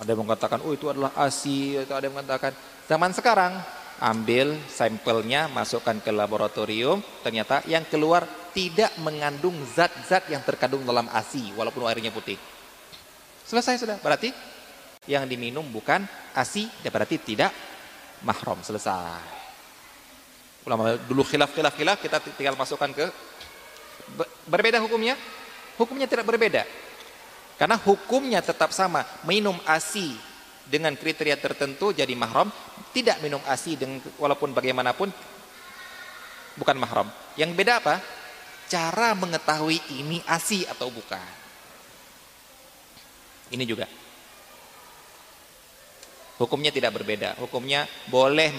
Ada 0.00 0.10
yang 0.10 0.26
mengatakan, 0.26 0.58
oh 0.64 0.72
itu 0.74 0.90
adalah 0.90 1.14
ASI. 1.14 1.84
Atau 1.84 1.94
ada 1.94 2.04
yang 2.08 2.16
mengatakan, 2.16 2.56
zaman 2.90 3.12
sekarang 3.14 3.52
ambil 4.04 4.60
sampelnya, 4.68 5.48
masukkan 5.48 5.96
ke 5.96 6.12
laboratorium, 6.12 7.00
ternyata 7.24 7.64
yang 7.64 7.88
keluar 7.88 8.28
tidak 8.52 8.92
mengandung 9.00 9.56
zat-zat 9.72 10.28
yang 10.28 10.44
terkandung 10.44 10.84
dalam 10.84 11.08
ASI 11.08 11.56
walaupun 11.56 11.88
airnya 11.88 12.12
putih. 12.12 12.36
Selesai 13.48 13.80
sudah. 13.80 13.96
Berarti 14.04 14.28
yang 15.08 15.24
diminum 15.24 15.64
bukan 15.64 16.04
ASI, 16.36 16.68
ya 16.84 16.92
berarti 16.92 17.16
tidak 17.16 17.50
mahram. 18.20 18.60
Selesai. 18.60 19.42
Ulama 20.68 20.96
dulu 20.96 21.24
khilaf-khilaf 21.24 21.76
khilaf 21.76 21.98
kita 22.00 22.20
tinggal 22.36 22.56
masukkan 22.56 22.92
ke 22.92 23.08
berbeda 24.48 24.80
hukumnya? 24.84 25.16
Hukumnya 25.80 26.08
tidak 26.08 26.28
berbeda. 26.28 26.64
Karena 27.56 27.80
hukumnya 27.80 28.44
tetap 28.44 28.70
sama, 28.70 29.04
minum 29.24 29.56
ASI 29.64 30.33
dengan 30.64 30.96
kriteria 30.96 31.36
tertentu 31.36 31.92
jadi 31.92 32.12
mahram, 32.16 32.48
tidak 32.96 33.20
minum 33.20 33.40
ASI 33.44 33.76
dengan 33.76 34.00
walaupun 34.16 34.56
bagaimanapun 34.56 35.12
bukan 36.56 36.76
mahram. 36.78 37.08
Yang 37.36 37.50
beda 37.54 37.82
apa? 37.82 38.00
Cara 38.70 39.12
mengetahui 39.12 39.78
ini 40.00 40.24
ASI 40.24 40.64
atau 40.64 40.88
bukan. 40.88 41.20
Ini 43.52 43.64
juga. 43.68 43.86
Hukumnya 46.34 46.74
tidak 46.74 46.98
berbeda. 46.98 47.38
Hukumnya 47.38 47.86
boleh 48.10 48.50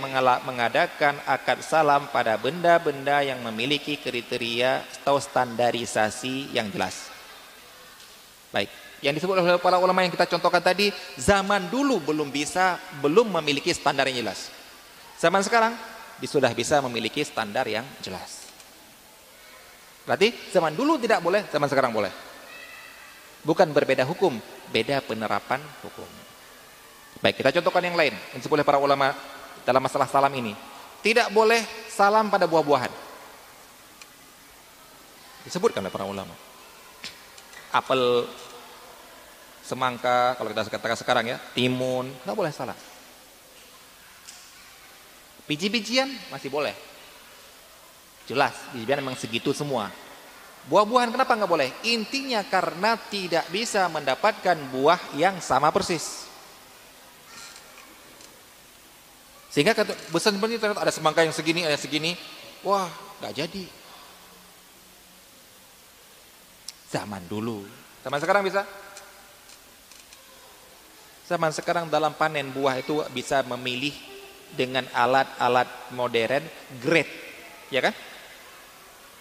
mengadakan 0.47 1.19
akad 1.27 1.59
salam 1.59 2.07
pada 2.07 2.39
benda-benda 2.39 3.19
yang 3.19 3.43
memiliki 3.43 3.99
kriteria 3.99 4.79
atau 5.03 5.19
standarisasi 5.19 6.55
yang 6.55 6.71
jelas. 6.71 7.11
Baik. 8.55 8.84
Yang 9.05 9.21
disebut 9.21 9.37
oleh 9.37 9.61
para 9.61 9.77
ulama 9.77 10.01
yang 10.01 10.09
kita 10.09 10.25
contohkan 10.25 10.65
tadi, 10.65 10.89
zaman 11.13 11.69
dulu 11.69 12.01
belum 12.01 12.33
bisa, 12.33 12.81
belum 13.05 13.37
memiliki 13.37 13.69
standar 13.69 14.09
yang 14.09 14.25
jelas. 14.25 14.49
Zaman 15.21 15.45
sekarang 15.45 15.77
sudah 16.25 16.49
bisa 16.57 16.81
memiliki 16.81 17.21
standar 17.21 17.69
yang 17.69 17.85
jelas. 18.01 18.49
Berarti 20.09 20.33
zaman 20.49 20.73
dulu 20.73 20.97
tidak 20.97 21.21
boleh, 21.21 21.45
zaman 21.53 21.69
sekarang 21.69 21.93
boleh. 21.93 22.09
Bukan 23.45 23.69
berbeda 23.69 24.01
hukum, 24.09 24.41
beda 24.73 25.05
penerapan 25.05 25.61
hukum. 25.85 26.09
Baik, 27.21 27.45
kita 27.45 27.53
contohkan 27.61 27.85
yang 27.85 27.93
lain 27.93 28.17
yang 28.33 28.39
disebut 28.41 28.57
oleh 28.57 28.65
para 28.65 28.81
ulama 28.81 29.13
dalam 29.61 29.85
masalah 29.85 30.09
salam 30.09 30.33
ini. 30.33 30.57
Tidak 31.05 31.29
boleh 31.29 31.61
salam 31.93 32.33
pada 32.33 32.49
buah-buahan. 32.49 32.89
Disebutkan 35.45 35.85
oleh 35.85 35.93
para 35.93 36.09
ulama. 36.09 36.33
Apel, 37.69 38.25
semangka, 39.65 40.37
kalau 40.37 40.53
kita 40.53 40.69
katakan 40.69 40.97
sekarang 41.01 41.25
ya, 41.25 41.37
timun, 41.57 42.13
nggak 42.21 42.37
boleh 42.37 42.53
salah. 42.53 42.77
Biji-bijian 45.49 46.09
masih 46.29 46.53
boleh. 46.53 46.73
Jelas, 48.29 48.53
biji-bijian 48.73 49.01
memang 49.01 49.17
segitu 49.17 49.53
semua. 49.57 49.89
Buah-buahan 50.65 51.13
kenapa 51.13 51.37
nggak 51.37 51.49
boleh? 51.49 51.69
Intinya 51.85 52.41
karena 52.45 52.97
tidak 52.97 53.45
bisa 53.53 53.85
mendapatkan 53.89 54.57
buah 54.73 54.97
yang 55.17 55.37
sama 55.41 55.69
persis. 55.69 56.25
Sehingga 59.53 59.77
besar 60.09 60.33
seperti 60.33 60.57
ternyata 60.57 60.83
ada 60.83 60.93
semangka 60.93 61.21
yang 61.21 61.33
segini, 61.33 61.63
ada 61.65 61.77
segini. 61.77 62.17
Wah, 62.65 62.89
nggak 63.21 63.33
jadi. 63.33 63.65
Zaman 66.89 67.23
dulu. 67.29 67.61
Zaman 68.01 68.19
sekarang 68.19 68.41
bisa? 68.45 68.65
Zaman 71.25 71.49
sekarang 71.49 71.89
dalam 71.89 72.13
panen 72.13 72.53
buah 72.53 72.77
itu 72.77 73.01
bisa 73.09 73.41
memilih 73.49 73.93
dengan 74.53 74.85
alat-alat 74.93 75.65
modern 75.97 76.45
grade, 76.77 77.09
ya 77.73 77.81
kan? 77.81 77.93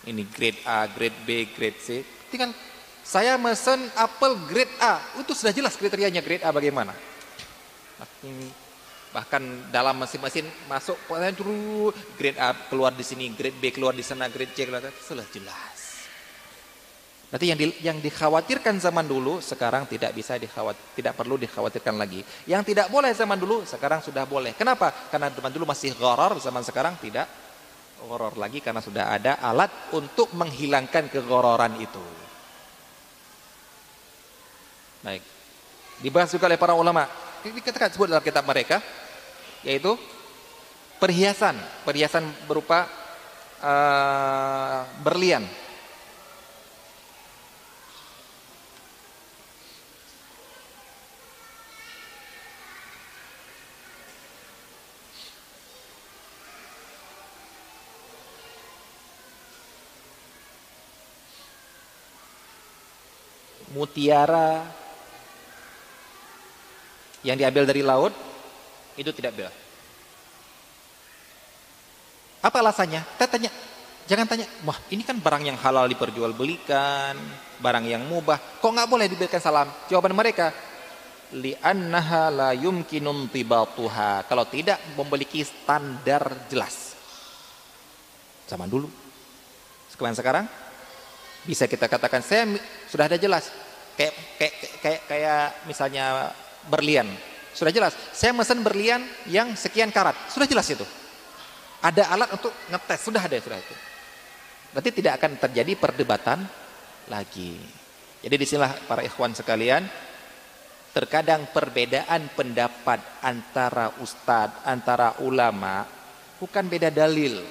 Ini 0.04 0.22
grade 0.28 0.60
A, 0.68 0.84
grade 0.84 1.16
B, 1.24 1.48
grade 1.56 1.80
C. 1.80 2.04
Tinggal 2.28 2.52
saya 3.00 3.40
mesen 3.40 3.88
apel 3.96 4.36
grade 4.44 4.76
A, 4.84 5.00
itu 5.16 5.32
sudah 5.32 5.56
jelas 5.56 5.80
kriterianya 5.80 6.20
grade 6.20 6.44
A 6.44 6.52
bagaimana. 6.52 6.92
Bahkan 9.16 9.72
dalam 9.72 9.96
mesin-mesin 9.96 10.44
masuk 10.68 11.00
grade 12.20 12.36
A 12.36 12.52
keluar 12.68 12.92
di 12.92 13.00
sini, 13.00 13.32
grade 13.32 13.56
B 13.56 13.72
keluar 13.72 13.96
di 13.96 14.04
sana, 14.04 14.28
grade 14.28 14.52
C 14.52 14.68
keluar, 14.68 14.84
sudah 15.00 15.24
jelas. 15.32 15.73
Berarti 17.34 17.50
yang, 17.50 17.58
di, 17.58 17.66
yang 17.82 17.98
dikhawatirkan 17.98 18.78
zaman 18.78 19.10
dulu 19.10 19.42
sekarang 19.42 19.90
tidak 19.90 20.14
bisa 20.14 20.38
dikhawat, 20.38 20.94
tidak 20.94 21.18
perlu 21.18 21.34
dikhawatirkan 21.34 21.98
lagi. 21.98 22.22
Yang 22.46 22.70
tidak 22.70 22.86
boleh 22.94 23.10
zaman 23.10 23.34
dulu 23.34 23.66
sekarang 23.66 23.98
sudah 24.06 24.22
boleh. 24.22 24.54
Kenapa? 24.54 24.94
Karena 25.10 25.34
zaman 25.34 25.50
dulu 25.50 25.66
masih 25.66 25.98
gharar, 25.98 26.38
zaman 26.38 26.62
sekarang 26.62 26.94
tidak 27.02 27.26
gharar 28.06 28.38
lagi 28.38 28.62
karena 28.62 28.78
sudah 28.78 29.10
ada 29.10 29.42
alat 29.42 29.66
untuk 29.98 30.30
menghilangkan 30.30 31.10
keghararan 31.10 31.74
itu. 31.82 32.04
Baik. 35.02 35.26
Dibahas 36.06 36.30
juga 36.30 36.46
oleh 36.46 36.54
para 36.62 36.78
ulama. 36.78 37.10
Kita 37.42 37.90
sebut 37.90 38.14
dalam 38.14 38.22
kitab 38.22 38.46
mereka 38.46 38.78
yaitu 39.66 39.90
perhiasan, 41.02 41.58
perhiasan 41.82 42.30
berupa 42.46 42.86
uh, 43.58 44.86
berlian 45.02 45.42
mutiara 63.94 64.66
yang 67.22 67.38
diambil 67.38 67.62
dari 67.62 67.78
laut 67.86 68.10
itu 68.98 69.06
tidak 69.14 69.38
bela. 69.38 69.54
Apa 72.42 72.58
alasannya? 72.58 73.06
Kita 73.14 73.30
tanya, 73.30 73.54
jangan 74.10 74.26
tanya, 74.26 74.50
wah 74.66 74.74
ini 74.90 75.06
kan 75.06 75.14
barang 75.22 75.46
yang 75.46 75.54
halal 75.62 75.86
diperjualbelikan, 75.86 77.14
barang 77.62 77.86
yang 77.86 78.02
mubah, 78.02 78.58
kok 78.58 78.66
nggak 78.66 78.90
boleh 78.90 79.06
diberikan 79.06 79.38
salam? 79.38 79.70
Jawaban 79.86 80.10
mereka, 80.10 80.50
li'annaha 81.30 82.34
la 82.34 82.50
yumkinun 82.50 83.30
tibatuha. 83.30 84.26
Kalau 84.26 84.44
tidak 84.50 84.82
memiliki 84.98 85.46
standar 85.46 86.50
jelas. 86.50 86.98
Zaman 88.50 88.66
dulu. 88.66 88.90
Sekarang 89.86 90.18
sekarang 90.18 90.46
bisa 91.46 91.70
kita 91.70 91.86
katakan 91.86 92.20
saya 92.26 92.58
sudah 92.90 93.06
ada 93.06 93.14
jelas 93.14 93.63
kayak 93.94 94.14
kayak 94.38 94.54
kayak 94.82 95.00
kayak 95.08 95.42
misalnya 95.66 96.30
berlian. 96.68 97.08
Sudah 97.54 97.70
jelas. 97.70 97.94
Saya 98.10 98.34
mesen 98.34 98.66
berlian 98.66 99.06
yang 99.30 99.54
sekian 99.54 99.94
karat. 99.94 100.18
Sudah 100.26 100.46
jelas 100.50 100.66
itu. 100.66 100.82
Ada 101.78 102.10
alat 102.10 102.34
untuk 102.34 102.50
ngetes. 102.70 103.00
Sudah 103.06 103.22
ada 103.22 103.36
sudah 103.38 103.58
itu. 103.62 103.74
Berarti 104.74 104.90
tidak 104.90 105.22
akan 105.22 105.38
terjadi 105.38 105.72
perdebatan 105.78 106.42
lagi. 107.06 107.54
Jadi 108.26 108.34
di 108.34 108.46
sinilah 108.48 108.74
para 108.90 109.06
ikhwan 109.06 109.36
sekalian 109.36 109.86
terkadang 110.90 111.50
perbedaan 111.50 112.30
pendapat 112.38 113.02
antara 113.22 113.90
ustadz 113.98 114.62
antara 114.62 115.18
ulama 115.22 115.86
bukan 116.42 116.64
beda 116.66 116.90
dalil. 116.90 117.44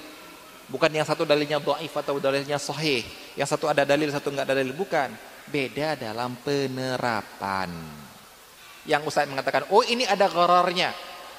Bukan 0.68 0.90
yang 0.90 1.04
satu 1.06 1.28
dalilnya 1.28 1.60
dhaif 1.60 1.92
atau 1.92 2.18
dalilnya 2.18 2.56
sahih. 2.60 3.04
Yang 3.36 3.56
satu 3.56 3.70
ada 3.70 3.84
dalil 3.84 4.10
satu 4.10 4.32
enggak 4.32 4.48
ada 4.50 4.56
dalil. 4.58 4.74
Bukan 4.74 5.12
beda 5.48 6.00
dalam 6.00 6.38
penerapan. 6.40 7.72
Yang 8.84 9.02
Ustaz 9.08 9.28
mengatakan, 9.32 9.68
oh 9.72 9.84
ini 9.84 10.04
ada 10.04 10.28
ghararnya. 10.28 10.92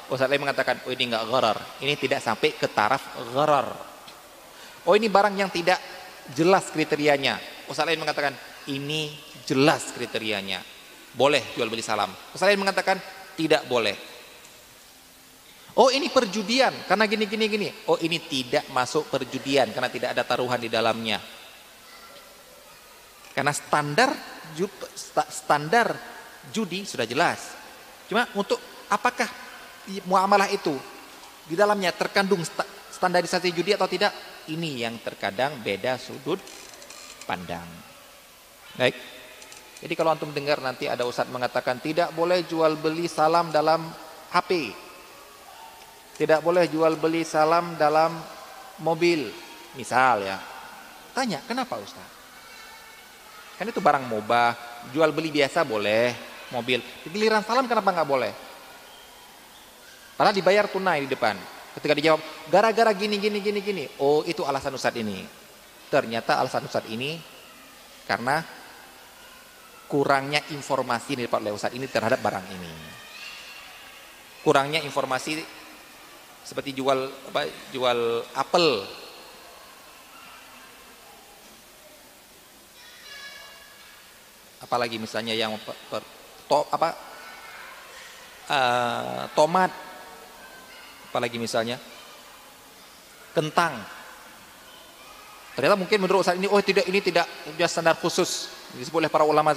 Ustaz 0.08 0.28
lain 0.28 0.44
mengatakan, 0.44 0.80
oh 0.84 0.92
ini 0.92 1.08
enggak 1.08 1.24
gharar. 1.28 1.58
Ini 1.80 1.94
tidak 1.96 2.20
sampai 2.20 2.56
ke 2.56 2.68
taraf 2.68 3.16
gharar. 3.32 3.68
Oh 4.84 4.92
ini 4.96 5.08
barang 5.08 5.32
yang 5.36 5.48
tidak 5.48 5.80
jelas 6.32 6.68
kriterianya. 6.72 7.40
Ustaz 7.68 7.84
lain 7.88 8.00
mengatakan, 8.00 8.36
ini 8.68 9.12
jelas 9.44 9.92
kriterianya. 9.92 10.60
Boleh 11.14 11.54
jual 11.56 11.68
beli 11.68 11.84
salam. 11.84 12.12
Ustaz 12.32 12.48
lain 12.48 12.60
mengatakan 12.60 13.00
tidak 13.36 13.64
boleh. 13.68 13.96
Oh 15.74 15.90
ini 15.90 16.06
perjudian 16.06 16.86
karena 16.86 17.04
gini 17.10 17.24
gini 17.26 17.44
gini. 17.50 17.68
Oh 17.90 17.98
ini 17.98 18.22
tidak 18.22 18.70
masuk 18.70 19.10
perjudian 19.10 19.74
karena 19.74 19.90
tidak 19.90 20.14
ada 20.14 20.22
taruhan 20.22 20.60
di 20.62 20.70
dalamnya. 20.70 21.18
Karena 23.34 23.50
standar 23.50 24.14
standar 25.28 25.90
judi 26.54 26.86
sudah 26.86 27.02
jelas. 27.02 27.58
Cuma 28.06 28.30
untuk 28.38 28.62
apakah 28.86 29.26
muamalah 30.06 30.46
itu 30.54 30.72
di 31.44 31.58
dalamnya 31.58 31.90
terkandung 31.90 32.40
standarisasi 32.94 33.50
judi 33.50 33.74
atau 33.74 33.90
tidak? 33.90 34.14
Ini 34.44 34.86
yang 34.86 35.00
terkadang 35.00 35.64
beda 35.64 35.96
sudut 35.98 36.38
pandang. 37.24 37.66
Baik. 38.76 38.96
Jadi 39.80 39.94
kalau 39.98 40.14
antum 40.14 40.32
dengar 40.32 40.60
nanti 40.60 40.88
ada 40.88 41.04
ustadz 41.04 41.32
mengatakan 41.32 41.80
tidak 41.80 42.12
boleh 42.12 42.44
jual 42.44 42.78
beli 42.78 43.08
salam 43.10 43.50
dalam 43.50 43.88
HP. 44.30 44.72
Tidak 46.14 46.40
boleh 46.44 46.70
jual 46.70 46.94
beli 47.00 47.26
salam 47.26 47.74
dalam 47.74 48.14
mobil. 48.84 49.26
Misal 49.74 50.22
ya. 50.22 50.38
Tanya, 51.10 51.42
kenapa 51.42 51.74
ustaz? 51.82 52.13
Kan 53.54 53.70
itu 53.70 53.78
barang 53.78 54.04
mubah, 54.10 54.56
jual 54.90 55.14
beli 55.14 55.30
biasa 55.30 55.62
boleh, 55.62 56.10
mobil. 56.50 56.82
Giliran 57.06 57.46
salam 57.46 57.70
kenapa 57.70 57.94
nggak 57.94 58.08
boleh? 58.08 58.32
Padahal 60.14 60.34
dibayar 60.34 60.66
tunai 60.70 61.06
di 61.06 61.10
depan. 61.10 61.34
Ketika 61.74 61.94
dijawab, 61.98 62.20
gara-gara 62.50 62.94
gini, 62.94 63.18
gini, 63.18 63.42
gini, 63.42 63.58
gini. 63.58 63.84
Oh, 63.98 64.22
itu 64.22 64.46
alasan 64.46 64.74
Ustadz 64.78 65.02
ini. 65.02 65.26
Ternyata 65.90 66.38
alasan 66.38 66.66
Ustadz 66.66 66.90
ini 66.90 67.18
karena 68.06 68.42
kurangnya 69.90 70.42
informasi 70.54 71.18
dari 71.18 71.26
Pak 71.26 71.50
Ustadz 71.50 71.74
ini 71.74 71.86
terhadap 71.90 72.22
barang 72.22 72.46
ini. 72.50 72.72
Kurangnya 74.46 74.82
informasi 74.86 75.42
seperti 76.44 76.76
jual 76.76 77.08
apa 77.32 77.48
jual 77.72 78.20
apel 78.36 78.84
apalagi 84.64 84.96
misalnya 84.96 85.36
yang 85.36 85.52
per, 85.60 86.00
to, 86.48 86.58
apa 86.72 86.88
uh, 88.48 89.22
tomat. 89.36 89.70
Apalagi 91.12 91.38
misalnya 91.38 91.78
kentang. 93.36 93.78
Ternyata 95.54 95.78
mungkin 95.78 95.98
menurut 96.02 96.26
saat 96.26 96.42
ini 96.42 96.50
oh 96.50 96.58
tidak 96.58 96.90
ini 96.90 96.98
tidak 96.98 97.28
punya 97.54 97.70
standar 97.70 97.94
khusus. 98.00 98.50
Disebut 98.74 99.06
oleh 99.06 99.12
para 99.12 99.22
ulama 99.22 99.54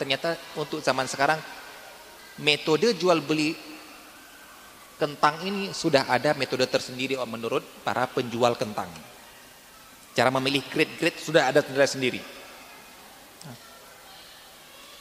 ternyata 0.00 0.32
untuk 0.56 0.80
zaman 0.80 1.04
sekarang 1.04 1.36
metode 2.40 2.96
jual 2.96 3.20
beli 3.20 3.52
kentang 4.96 5.44
ini 5.44 5.76
sudah 5.76 6.08
ada 6.08 6.32
metode 6.32 6.64
tersendiri 6.64 7.20
menurut 7.28 7.60
para 7.84 8.08
penjual 8.08 8.56
kentang. 8.56 8.88
Cara 10.16 10.32
memilih 10.32 10.64
grade-grade 10.72 11.20
sudah 11.20 11.52
ada 11.52 11.60
sendiri 11.84 12.37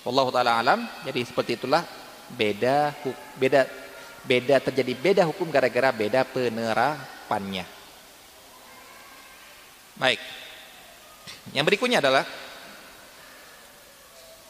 Allah 0.07 0.25
taala 0.31 0.51
alam 0.55 0.79
jadi 1.03 1.19
seperti 1.27 1.59
itulah 1.59 1.83
beda 2.31 2.95
beda 3.35 3.67
beda 4.23 4.55
terjadi 4.59 4.93
beda 4.95 5.23
hukum 5.27 5.51
gara-gara 5.51 5.91
beda 5.91 6.23
penerapannya. 6.27 7.67
Baik. 9.97 10.21
Yang 11.51 11.65
berikutnya 11.73 11.99
adalah 11.99 12.23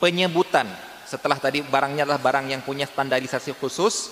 penyebutan. 0.02 0.68
Setelah 1.08 1.40
tadi 1.40 1.64
barangnya 1.64 2.04
adalah 2.04 2.20
barang 2.20 2.52
yang 2.52 2.62
punya 2.68 2.84
standarisasi 2.84 3.56
khusus, 3.56 4.12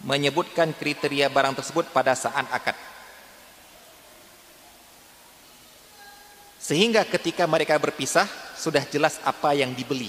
menyebutkan 0.00 0.72
kriteria 0.72 1.28
barang 1.28 1.60
tersebut 1.60 1.92
pada 1.92 2.16
saat 2.16 2.48
akad. 2.48 2.72
Sehingga 6.56 7.04
ketika 7.04 7.44
mereka 7.44 7.76
berpisah, 7.76 8.24
sudah 8.56 8.82
jelas 8.88 9.20
apa 9.22 9.52
yang 9.52 9.76
dibeli. 9.76 10.08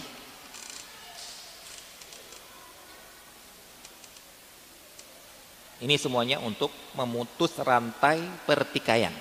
Ini 5.78 5.94
semuanya 6.02 6.42
untuk 6.42 6.74
memutus 6.98 7.54
rantai 7.62 8.18
pertikaian. 8.50 9.14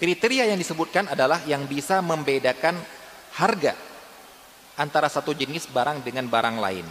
Kriteria 0.00 0.48
yang 0.50 0.58
disebutkan 0.58 1.12
adalah 1.12 1.44
yang 1.44 1.68
bisa 1.68 2.02
membedakan 2.02 2.74
harga 3.36 3.76
antara 4.80 5.06
satu 5.06 5.36
jenis 5.36 5.68
barang 5.68 6.00
dengan 6.02 6.26
barang 6.26 6.56
lain. 6.58 6.86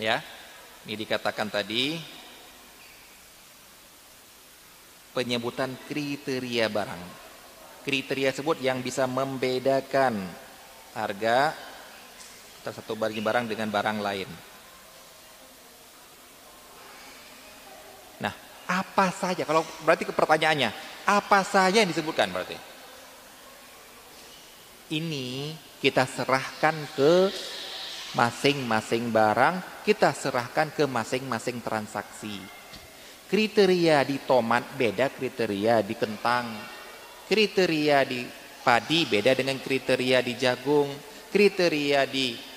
Ya. 0.00 0.24
Ini 0.82 0.98
dikatakan 0.98 1.46
tadi 1.46 1.94
penyebutan 5.12 5.76
kriteria 5.86 6.66
barang. 6.72 7.02
Kriteria 7.86 8.30
sebut 8.34 8.58
yang 8.58 8.82
bisa 8.82 9.04
membedakan 9.04 10.16
harga 10.96 11.54
antara 12.62 12.78
satu 12.78 12.94
barang 12.94 13.50
dengan 13.50 13.66
barang 13.66 13.98
lain. 13.98 14.30
Nah, 18.22 18.30
apa 18.70 19.10
saja 19.10 19.42
kalau 19.42 19.66
berarti 19.82 20.06
ke 20.06 20.14
pertanyaannya, 20.14 20.70
apa 21.02 21.42
saja 21.42 21.82
yang 21.82 21.90
disebutkan 21.90 22.30
berarti? 22.30 22.54
Ini 24.94 25.58
kita 25.82 26.06
serahkan 26.06 26.78
ke 26.94 27.34
masing-masing 28.14 29.10
barang, 29.10 29.82
kita 29.82 30.14
serahkan 30.14 30.70
ke 30.70 30.86
masing-masing 30.86 31.58
transaksi. 31.66 32.38
Kriteria 33.26 34.06
di 34.06 34.22
tomat 34.22 34.62
beda 34.78 35.10
kriteria 35.10 35.82
di 35.82 35.98
kentang. 35.98 36.46
Kriteria 37.26 38.06
di 38.06 38.22
padi 38.62 39.02
beda 39.08 39.34
dengan 39.34 39.58
kriteria 39.58 40.22
di 40.22 40.38
jagung, 40.38 40.92
kriteria 41.32 42.04
di 42.04 42.51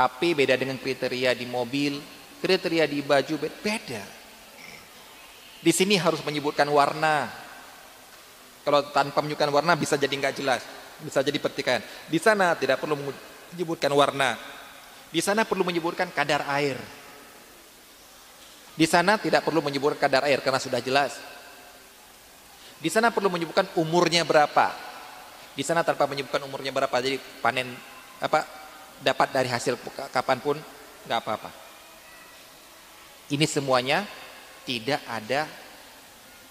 HP 0.00 0.32
beda 0.32 0.54
dengan 0.56 0.80
kriteria 0.80 1.36
di 1.36 1.44
mobil, 1.44 2.00
kriteria 2.40 2.88
di 2.88 3.04
baju 3.04 3.34
beda. 3.36 4.02
Di 5.60 5.72
sini 5.76 6.00
harus 6.00 6.24
menyebutkan 6.24 6.64
warna. 6.72 7.28
Kalau 8.64 8.80
tanpa 8.92 9.20
menyebutkan 9.20 9.52
warna 9.52 9.76
bisa 9.76 10.00
jadi 10.00 10.12
nggak 10.12 10.34
jelas, 10.40 10.64
bisa 11.04 11.20
jadi 11.20 11.36
pertikaian. 11.36 11.84
Di 12.08 12.16
sana 12.16 12.56
tidak 12.56 12.80
perlu 12.80 12.96
menyebutkan 13.52 13.92
warna. 13.92 14.40
Di 15.10 15.20
sana 15.20 15.44
perlu 15.44 15.66
menyebutkan 15.66 16.08
kadar 16.12 16.48
air. 16.48 16.80
Di 18.78 18.86
sana 18.88 19.20
tidak 19.20 19.44
perlu 19.44 19.60
menyebutkan 19.60 20.00
kadar 20.00 20.24
air 20.24 20.40
karena 20.40 20.60
sudah 20.62 20.80
jelas. 20.80 21.18
Di 22.80 22.88
sana 22.88 23.12
perlu 23.12 23.28
menyebutkan 23.28 23.68
umurnya 23.76 24.24
berapa. 24.24 24.72
Di 25.52 25.60
sana 25.60 25.84
tanpa 25.84 26.08
menyebutkan 26.08 26.40
umurnya 26.46 26.72
berapa, 26.72 26.94
jadi 27.02 27.20
panen 27.44 27.74
apa 28.22 28.59
dapat 29.00 29.28
dari 29.32 29.48
hasil 29.48 29.80
kapan 30.12 30.38
pun 30.38 30.56
nggak 31.08 31.20
apa-apa. 31.20 31.50
Ini 33.32 33.46
semuanya 33.48 34.04
tidak 34.68 35.00
ada 35.08 35.48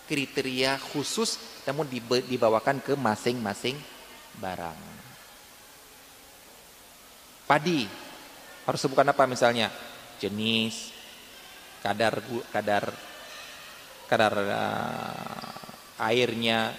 kriteria 0.10 0.82
khusus 0.82 1.38
namun 1.70 1.86
dibawakan 2.26 2.82
ke 2.82 2.98
masing-masing 2.98 3.78
barang. 4.42 4.80
Padi 7.46 7.86
harus 8.66 8.80
sebutkan 8.82 9.10
apa 9.10 9.30
misalnya? 9.30 9.70
Jenis, 10.20 10.92
kadar 11.86 12.20
kadar 12.52 12.92
kadar 14.10 14.34
uh, 14.36 16.04
airnya 16.10 16.74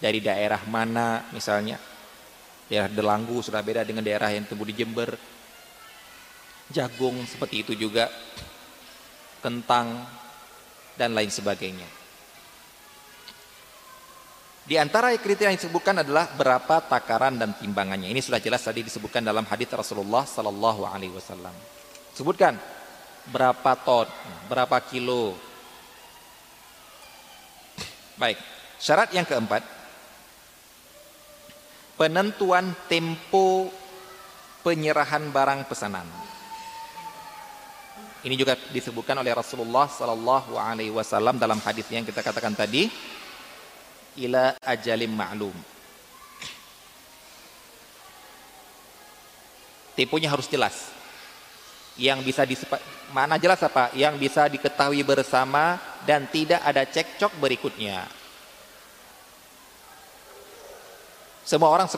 dari 0.00 0.22
daerah 0.22 0.62
mana 0.64 1.28
misalnya 1.34 1.89
Daerah 2.70 2.86
Delanggu 2.86 3.42
sudah 3.42 3.58
beda 3.66 3.82
dengan 3.82 4.06
daerah 4.06 4.30
yang 4.30 4.46
tumbuh 4.46 4.62
di 4.62 4.78
Jember. 4.78 5.10
Jagung 6.70 7.18
seperti 7.26 7.66
itu 7.66 7.74
juga. 7.74 8.06
Kentang 9.42 10.06
dan 10.94 11.10
lain 11.10 11.34
sebagainya. 11.34 11.88
Di 14.70 14.78
antara 14.78 15.10
kriteria 15.18 15.50
yang 15.50 15.58
disebutkan 15.58 16.06
adalah 16.06 16.30
berapa 16.30 16.78
takaran 16.86 17.34
dan 17.34 17.58
timbangannya. 17.58 18.06
Ini 18.06 18.22
sudah 18.22 18.38
jelas 18.38 18.62
tadi 18.62 18.86
disebutkan 18.86 19.26
dalam 19.26 19.42
hadis 19.50 19.66
Rasulullah 19.66 20.22
Sallallahu 20.22 20.86
Alaihi 20.86 21.10
Wasallam. 21.10 21.50
Sebutkan 22.14 22.54
berapa 23.34 23.72
ton, 23.82 24.06
berapa 24.46 24.78
kilo. 24.86 25.34
Baik. 28.14 28.38
Syarat 28.78 29.10
yang 29.10 29.26
keempat, 29.26 29.64
penentuan 32.00 32.72
tempo 32.88 33.68
penyerahan 34.64 35.28
barang 35.28 35.68
pesanan. 35.68 36.08
Ini 38.24 38.32
juga 38.40 38.56
disebutkan 38.72 39.20
oleh 39.20 39.36
Rasulullah 39.36 39.84
sallallahu 39.84 40.56
alaihi 40.56 40.92
wasallam 40.96 41.36
dalam 41.36 41.60
hadis 41.60 41.84
yang 41.92 42.00
kita 42.08 42.24
katakan 42.24 42.56
tadi 42.56 42.88
ila 44.24 44.56
ajalim 44.64 45.12
ma'lum. 45.12 45.52
Temponya 49.92 50.32
harus 50.32 50.48
jelas. 50.48 50.88
Yang 52.00 52.32
bisa 52.32 52.42
disepa, 52.48 52.80
mana 53.12 53.36
jelas 53.36 53.60
apa? 53.60 53.92
Yang 53.92 54.16
bisa 54.24 54.48
diketahui 54.48 55.04
bersama 55.04 55.76
dan 56.08 56.24
tidak 56.32 56.64
ada 56.64 56.88
cekcok 56.88 57.36
berikutnya. 57.36 58.19
Semua 61.50 61.74
orang 61.74 61.90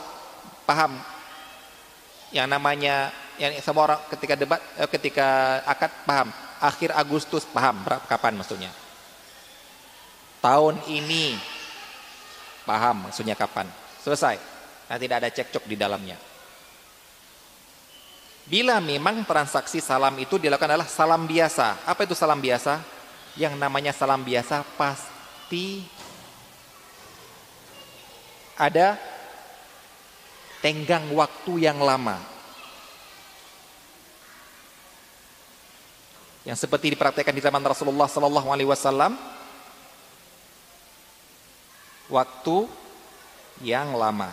paham. 0.65 0.97
Yang 2.33 2.49
namanya 2.49 3.13
yang 3.37 3.53
semua 3.61 3.93
orang 3.93 4.01
ketika 4.09 4.33
debat 4.33 4.57
eh, 4.81 4.89
ketika 4.89 5.61
akad 5.69 5.93
paham. 6.09 6.33
Akhir 6.57 6.95
Agustus 6.97 7.45
paham 7.45 7.85
berapa 7.85 8.01
kapan 8.09 8.33
maksudnya. 8.41 8.73
Tahun 10.41 10.81
ini 10.89 11.37
paham 12.65 13.13
maksudnya 13.13 13.37
kapan. 13.37 13.69
Selesai. 14.01 14.41
Nah 14.89 14.97
tidak 14.97 15.21
ada 15.21 15.29
cekcok 15.29 15.69
di 15.69 15.77
dalamnya. 15.77 16.17
Bila 18.49 18.81
memang 18.81 19.23
transaksi 19.29 19.85
salam 19.85 20.17
itu 20.17 20.41
dilakukan 20.41 20.73
adalah 20.73 20.89
salam 20.89 21.29
biasa. 21.29 21.85
Apa 21.85 22.09
itu 22.09 22.17
salam 22.17 22.41
biasa? 22.41 22.81
Yang 23.37 23.55
namanya 23.61 23.93
salam 23.93 24.25
biasa 24.25 24.65
pasti 24.81 25.85
ada 28.57 29.12
tenggang 30.63 31.11
waktu 31.13 31.67
yang 31.67 31.83
lama. 31.83 32.17
Yang 36.47 36.67
seperti 36.67 36.95
dipraktekkan 36.95 37.35
di 37.35 37.43
zaman 37.43 37.63
Rasulullah 37.63 38.07
sallallahu 38.07 38.49
alaihi 38.51 38.71
wasallam 38.71 39.15
waktu 42.11 42.57
yang 43.63 43.95
lama. 43.95 44.31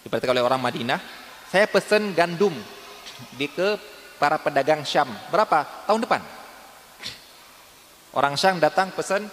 Diperhatikan 0.00 0.32
oleh 0.32 0.44
orang 0.44 0.60
Madinah, 0.64 1.00
saya 1.52 1.68
pesen 1.68 2.16
gandum 2.16 2.56
di 3.36 3.48
ke 3.52 3.76
para 4.16 4.40
pedagang 4.40 4.80
Syam. 4.84 5.12
Berapa? 5.28 5.84
Tahun 5.84 6.00
depan. 6.00 6.24
Orang 8.16 8.34
Syam 8.40 8.56
datang 8.56 8.92
pesen 8.96 9.28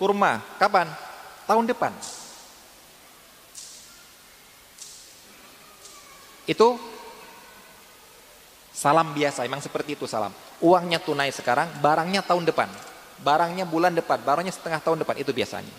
kurma. 0.00 0.40
Kapan? 0.56 0.88
Tahun 1.44 1.64
depan. 1.68 1.92
Itu 6.46 6.74
salam 8.72 9.14
biasa, 9.14 9.46
emang 9.46 9.62
seperti 9.62 9.94
itu 9.94 10.08
salam. 10.10 10.34
Uangnya 10.58 10.98
tunai 10.98 11.30
sekarang, 11.30 11.68
barangnya 11.78 12.24
tahun 12.26 12.48
depan. 12.48 12.66
Barangnya 13.22 13.62
bulan 13.62 13.94
depan, 13.94 14.18
barangnya 14.24 14.50
setengah 14.50 14.82
tahun 14.82 15.06
depan, 15.06 15.14
itu 15.22 15.30
biasanya. 15.30 15.74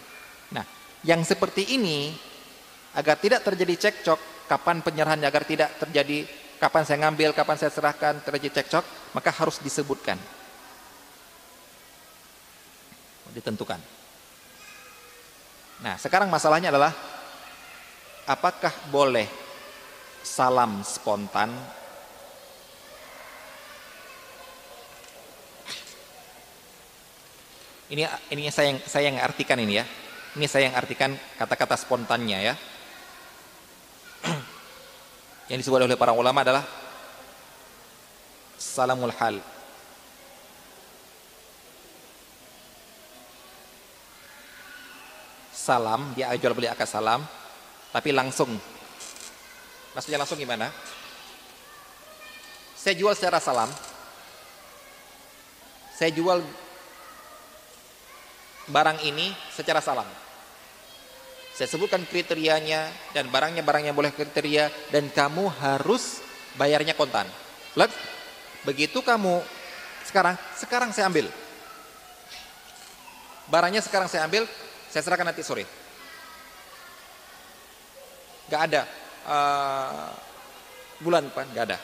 Nah, 0.56 0.64
yang 1.04 1.20
seperti 1.28 1.76
ini, 1.76 2.16
agar 2.96 3.20
tidak 3.20 3.44
terjadi 3.44 3.90
cekcok, 3.90 4.48
kapan 4.48 4.80
penyerahannya, 4.80 5.28
agar 5.28 5.44
tidak 5.44 5.76
terjadi 5.82 6.24
kapan 6.62 6.84
saya 6.88 7.04
ngambil, 7.04 7.36
kapan 7.36 7.58
saya 7.60 7.72
serahkan, 7.76 8.24
terjadi 8.24 8.64
cekcok, 8.64 8.86
maka 9.12 9.36
harus 9.36 9.60
disebutkan. 9.60 10.16
Ditentukan. 13.36 13.82
Nah, 15.84 16.00
sekarang 16.00 16.32
masalahnya 16.32 16.72
adalah 16.72 16.96
apakah 18.24 18.72
boleh 18.88 19.43
salam 20.24 20.82
spontan. 20.88 21.52
Ini 27.92 28.08
ini 28.34 28.50
saya 28.50 28.74
yang 28.74 28.80
saya 28.82 29.04
yang 29.12 29.20
artikan 29.22 29.60
ini 29.60 29.78
ya. 29.78 29.86
Ini 30.34 30.50
saya 30.50 30.72
yang 30.72 30.76
artikan 30.80 31.14
kata-kata 31.38 31.78
spontannya 31.78 32.40
ya. 32.42 32.56
Yang 35.52 35.68
disebut 35.68 35.86
oleh 35.86 36.00
para 36.00 36.16
ulama 36.16 36.42
adalah 36.42 36.66
salamul 38.58 39.14
hal. 39.14 39.38
Salam 45.54 46.18
dia 46.18 46.34
jual 46.34 46.56
beli 46.58 46.72
akad 46.72 46.90
salam 46.90 47.22
tapi 47.94 48.10
langsung 48.10 48.58
Maksudnya 49.94 50.18
langsung 50.18 50.42
gimana? 50.42 50.74
Saya 52.74 52.98
jual 52.98 53.14
secara 53.14 53.38
salam. 53.38 53.70
Saya 55.94 56.10
jual 56.10 56.42
barang 58.74 59.00
ini 59.06 59.30
secara 59.54 59.80
salam. 59.80 60.10
Saya 61.54 61.70
sebutkan 61.70 62.02
kriterianya 62.10 62.90
dan 63.14 63.30
barangnya 63.30 63.62
barangnya 63.62 63.94
boleh 63.94 64.10
kriteria 64.10 64.90
dan 64.90 65.14
kamu 65.14 65.54
harus 65.62 66.26
bayarnya 66.58 66.98
kontan. 66.98 67.30
Let, 67.78 67.94
begitu 68.66 69.06
kamu 69.06 69.46
sekarang, 70.10 70.34
sekarang 70.58 70.90
saya 70.90 71.06
ambil. 71.14 71.30
Barangnya 73.46 73.86
sekarang 73.86 74.10
saya 74.10 74.26
ambil, 74.26 74.50
saya 74.90 75.06
serahkan 75.06 75.30
nanti 75.30 75.46
sore. 75.46 75.70
Gak 78.50 78.62
ada 78.74 79.03
uh, 79.28 80.10
bulan 81.04 81.28
depan 81.28 81.46
nggak 81.52 81.66
ada. 81.72 81.78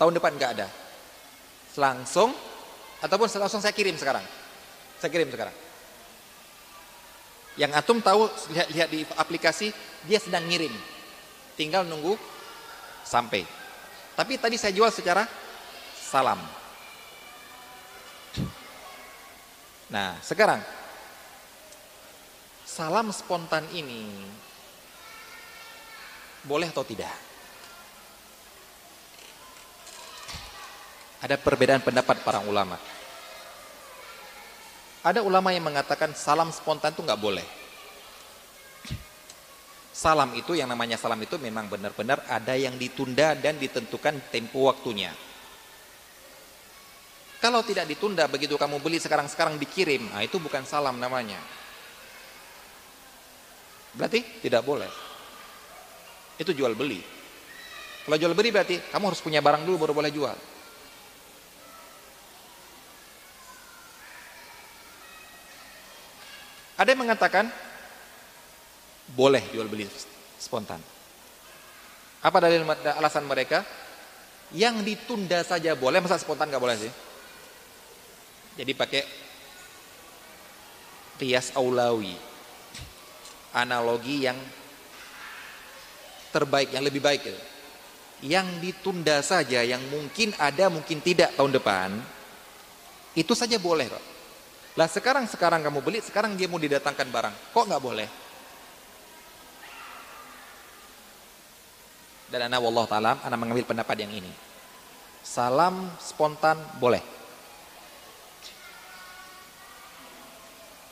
Tahun 0.00 0.12
depan 0.16 0.32
nggak 0.36 0.52
ada. 0.56 0.68
Langsung 1.76 2.32
ataupun 3.00 3.28
langsung 3.40 3.60
saya 3.60 3.76
kirim 3.76 3.96
sekarang. 3.96 4.24
Saya 5.00 5.10
kirim 5.12 5.28
sekarang. 5.32 5.56
Yang 7.60 7.72
atum 7.76 7.98
tahu 8.00 8.24
lihat 8.56 8.68
lihat 8.72 8.88
di 8.88 9.04
aplikasi 9.16 9.68
dia 10.08 10.16
sedang 10.16 10.44
ngirim. 10.48 10.72
Tinggal 11.56 11.84
nunggu 11.84 12.16
sampai. 13.04 13.44
Tapi 14.16 14.36
tadi 14.40 14.56
saya 14.56 14.72
jual 14.72 14.88
secara 14.88 15.24
salam. 15.96 16.40
Nah, 19.90 20.14
sekarang 20.22 20.62
salam 22.62 23.10
spontan 23.10 23.66
ini 23.74 24.06
boleh 26.44 26.68
atau 26.72 26.84
tidak? 26.86 27.12
Ada 31.20 31.36
perbedaan 31.36 31.84
pendapat 31.84 32.24
para 32.24 32.40
ulama. 32.40 32.80
Ada 35.04 35.20
ulama 35.20 35.52
yang 35.52 35.68
mengatakan 35.68 36.16
salam 36.16 36.48
spontan 36.48 36.96
itu 36.96 37.04
nggak 37.04 37.20
boleh. 37.20 37.44
Salam 39.92 40.32
itu 40.32 40.56
yang 40.56 40.64
namanya 40.72 40.96
salam 40.96 41.20
itu 41.20 41.36
memang 41.36 41.68
benar-benar 41.68 42.24
ada 42.24 42.56
yang 42.56 42.80
ditunda 42.80 43.36
dan 43.36 43.60
ditentukan 43.60 44.32
tempo 44.32 44.64
waktunya. 44.64 45.12
Kalau 47.40 47.60
tidak 47.64 47.88
ditunda 47.88 48.24
begitu 48.28 48.56
kamu 48.56 48.80
beli 48.80 48.96
sekarang-sekarang 48.96 49.60
dikirim, 49.60 50.08
nah 50.12 50.24
itu 50.24 50.40
bukan 50.40 50.64
salam 50.64 50.96
namanya. 50.96 51.40
Berarti 53.92 54.24
tidak 54.40 54.64
boleh 54.64 55.09
itu 56.40 56.56
jual 56.56 56.72
beli. 56.72 57.04
Kalau 58.08 58.16
jual 58.16 58.32
beli 58.32 58.48
berarti 58.48 58.80
kamu 58.88 59.12
harus 59.12 59.20
punya 59.20 59.44
barang 59.44 59.68
dulu 59.68 59.84
baru 59.84 59.92
boleh 59.92 60.08
jual. 60.08 60.36
Ada 66.80 66.96
yang 66.96 67.04
mengatakan 67.04 67.44
boleh 69.12 69.44
jual 69.52 69.68
beli 69.68 69.84
spontan. 70.40 70.80
Apa 72.24 72.40
dalil 72.40 72.64
alasan 72.96 73.28
mereka? 73.28 73.60
Yang 74.56 74.82
ditunda 74.82 75.44
saja 75.44 75.76
boleh, 75.76 76.00
masa 76.00 76.16
spontan 76.16 76.48
nggak 76.48 76.64
boleh 76.64 76.74
sih? 76.80 76.92
Jadi 78.56 78.72
pakai 78.72 79.02
rias 81.20 81.52
aulawi, 81.52 82.16
analogi 83.52 84.24
yang 84.24 84.40
terbaik, 86.30 86.74
yang 86.74 86.82
lebih 86.86 87.02
baik. 87.02 87.28
Yang 88.20 88.46
ditunda 88.60 89.20
saja, 89.24 89.64
yang 89.64 89.80
mungkin 89.88 90.32
ada, 90.36 90.68
mungkin 90.68 91.00
tidak 91.00 91.34
tahun 91.36 91.56
depan, 91.56 91.90
itu 93.16 93.32
saja 93.34 93.58
boleh 93.58 93.90
kok. 93.90 94.04
Lah 94.78 94.86
sekarang 94.86 95.26
sekarang 95.26 95.66
kamu 95.66 95.82
beli, 95.82 95.98
sekarang 95.98 96.38
dia 96.38 96.46
mau 96.46 96.60
didatangkan 96.60 97.08
barang, 97.10 97.34
kok 97.50 97.66
nggak 97.66 97.82
boleh? 97.82 98.08
Dan 102.30 102.46
anak 102.46 102.62
wallah 102.62 102.86
taala, 102.86 103.18
anak 103.26 103.38
mengambil 103.42 103.66
pendapat 103.66 104.06
yang 104.06 104.14
ini. 104.14 104.30
Salam 105.26 105.90
spontan 105.98 106.56
boleh. 106.78 107.02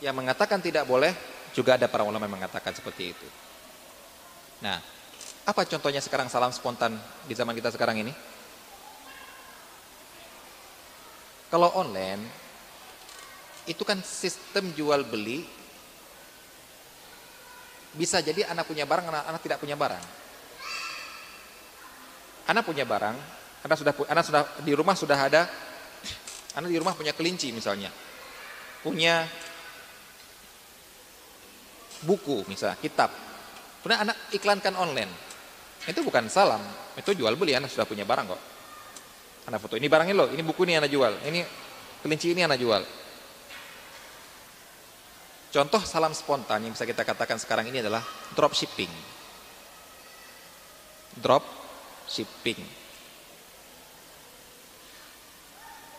Yang 0.02 0.14
mengatakan 0.18 0.58
tidak 0.58 0.82
boleh 0.82 1.14
juga 1.54 1.78
ada 1.78 1.86
para 1.86 2.02
ulama 2.02 2.26
yang 2.26 2.42
mengatakan 2.42 2.74
seperti 2.74 3.14
itu. 3.14 3.28
Nah, 4.58 4.82
Apa 5.48 5.64
contohnya 5.64 6.04
sekarang 6.04 6.28
salam 6.28 6.52
spontan 6.52 6.92
di 7.24 7.32
zaman 7.32 7.56
kita 7.56 7.72
sekarang 7.72 7.96
ini? 8.04 8.12
Kalau 11.48 11.72
online, 11.72 12.20
itu 13.64 13.80
kan 13.80 14.04
sistem 14.04 14.68
jual 14.76 15.08
beli 15.08 15.48
bisa 17.96 18.20
jadi 18.20 18.44
anak 18.52 18.68
punya 18.68 18.84
barang, 18.84 19.08
anak, 19.08 19.24
anak 19.24 19.40
tidak 19.40 19.56
punya 19.56 19.72
barang. 19.72 20.04
Anak 22.52 22.64
punya 22.68 22.84
barang, 22.84 23.16
anak 23.64 23.76
sudah 23.80 23.92
anak 24.12 24.24
sudah 24.28 24.42
di 24.60 24.72
rumah 24.76 24.92
sudah 25.00 25.16
ada, 25.16 25.48
anak 26.60 26.68
di 26.68 26.76
rumah 26.76 26.92
punya 26.92 27.16
kelinci 27.16 27.56
misalnya, 27.56 27.88
punya 28.84 29.24
buku 32.04 32.44
misalnya, 32.52 32.76
kitab. 32.84 33.08
Kemudian 33.80 34.04
anak 34.04 34.16
iklankan 34.36 34.76
online. 34.76 35.27
Itu 35.86 36.00
bukan 36.02 36.26
salam, 36.26 36.60
itu 36.98 37.14
jual 37.14 37.36
beli, 37.38 37.54
anak 37.54 37.70
sudah 37.70 37.86
punya 37.86 38.02
barang 38.02 38.26
kok. 38.26 38.42
Anak 39.48 39.58
foto, 39.62 39.78
ini 39.78 39.88
barangnya 39.88 40.16
loh, 40.16 40.28
ini 40.28 40.42
buku 40.44 40.66
ini 40.68 40.76
anak 40.76 40.90
jual, 40.92 41.12
ini 41.24 41.40
kelinci 42.02 42.34
ini 42.34 42.44
anak 42.44 42.58
jual. 42.60 42.82
Contoh 45.48 45.80
salam 45.80 46.12
spontan 46.12 46.60
yang 46.60 46.76
bisa 46.76 46.84
kita 46.84 47.08
katakan 47.08 47.40
sekarang 47.40 47.72
ini 47.72 47.80
adalah 47.80 48.04
drop 48.36 48.52
shipping. 48.52 48.92
Drop 51.16 51.40
shipping. 52.04 52.60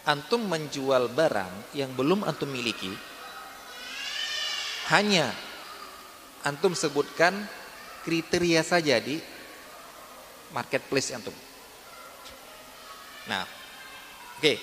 Antum 0.05 0.45
menjual 0.45 1.09
barang 1.09 1.73
yang 1.73 1.93
belum 1.97 2.25
antum 2.25 2.49
miliki, 2.49 2.93
hanya 4.93 5.29
antum 6.45 6.73
sebutkan 6.73 7.33
kriteria 8.05 8.65
saja 8.65 8.97
di 8.97 9.21
marketplace 10.53 11.13
antum. 11.13 11.35
Nah, 13.29 13.45
oke, 13.45 14.41
okay, 14.41 14.55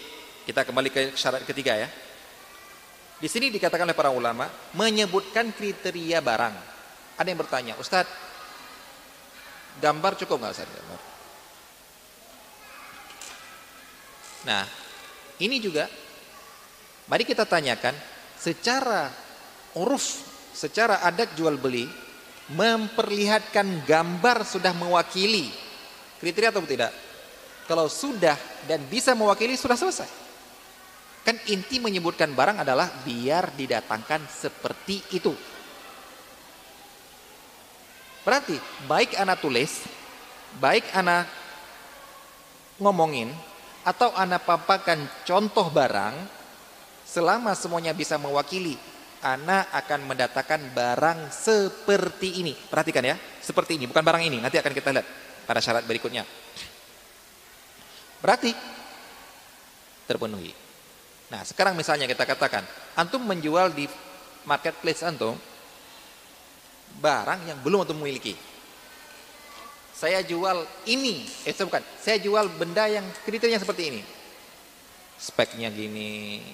kita 0.47 0.67
kembali 0.67 0.89
ke 0.91 1.01
syarat 1.15 1.47
ketiga 1.47 1.79
ya. 1.79 1.89
Di 3.17 3.29
sini 3.31 3.49
dikatakan 3.49 3.89
oleh 3.89 3.97
para 3.97 4.13
ulama 4.13 4.51
menyebutkan 4.77 5.55
kriteria 5.55 6.21
barang. 6.21 6.57
Ada 7.17 7.29
yang 7.33 7.41
bertanya, 7.41 7.73
Ustadz, 7.81 8.13
gambar 9.81 10.13
cukup 10.21 10.37
nggak 10.43 10.53
Ustadz 10.53 10.75
gambar? 10.77 11.01
Nah, 14.47 14.65
ini 15.43 15.57
juga 15.59 15.91
mari 17.09 17.25
kita 17.27 17.49
tanyakan 17.49 17.97
secara 18.37 19.11
uruf, 19.75 20.05
secara 20.53 21.03
adat 21.03 21.35
jual 21.35 21.57
beli 21.59 21.89
memperlihatkan 22.53 23.83
gambar 23.83 24.47
sudah 24.47 24.71
mewakili 24.71 25.51
kriteria 26.21 26.51
atau 26.53 26.65
tidak? 26.65 26.93
Kalau 27.67 27.91
sudah 27.91 28.39
dan 28.71 28.87
bisa 28.87 29.13
mewakili 29.13 29.59
sudah 29.59 29.75
selesai. 29.75 30.07
Kan 31.27 31.35
inti 31.51 31.83
menyebutkan 31.83 32.31
barang 32.31 32.63
adalah 32.63 32.87
biar 33.03 33.51
didatangkan 33.59 34.31
seperti 34.31 35.03
itu. 35.11 35.35
Berarti 38.23 38.55
baik 38.87 39.19
anak 39.19 39.43
tulis, 39.43 39.83
baik 40.63 40.87
anak 40.95 41.27
ngomongin, 42.79 43.35
atau 43.83 44.15
anak 44.15 44.47
papakan 44.47 45.03
contoh 45.27 45.67
barang, 45.71 46.15
selama 47.03 47.59
semuanya 47.59 47.91
bisa 47.91 48.19
mewakili, 48.19 48.79
anak 49.23 49.67
akan 49.75 50.07
mendatangkan 50.07 50.75
barang 50.75 51.19
seperti 51.35 52.43
ini. 52.43 52.55
Perhatikan 52.55 53.03
ya, 53.03 53.19
seperti 53.43 53.79
ini, 53.79 53.91
bukan 53.91 54.03
barang 54.03 54.23
ini. 54.23 54.39
Nanti 54.39 54.59
akan 54.63 54.75
kita 54.75 54.91
lihat 54.95 55.26
pada 55.47 55.63
syarat 55.63 55.87
berikutnya. 55.87 56.27
Berarti 58.21 58.51
terpenuhi. 60.05 60.51
Nah, 61.31 61.43
sekarang 61.43 61.75
misalnya 61.75 62.07
kita 62.07 62.23
katakan, 62.23 62.63
antum 62.95 63.23
menjual 63.23 63.75
di 63.75 63.87
marketplace 64.47 65.03
antum 65.03 65.35
barang 67.03 67.51
yang 67.51 67.59
belum 67.63 67.83
antum 67.87 67.99
miliki. 67.99 68.35
Saya 69.97 70.21
jual 70.23 70.63
ini, 70.87 71.25
eh 71.49 71.57
bukan, 71.57 71.83
saya 71.99 72.21
jual 72.21 72.53
benda 72.53 72.85
yang 72.87 73.07
kriterianya 73.25 73.65
seperti 73.65 73.83
ini. 73.91 74.03
Speknya 75.17 75.73
gini, 75.73 76.45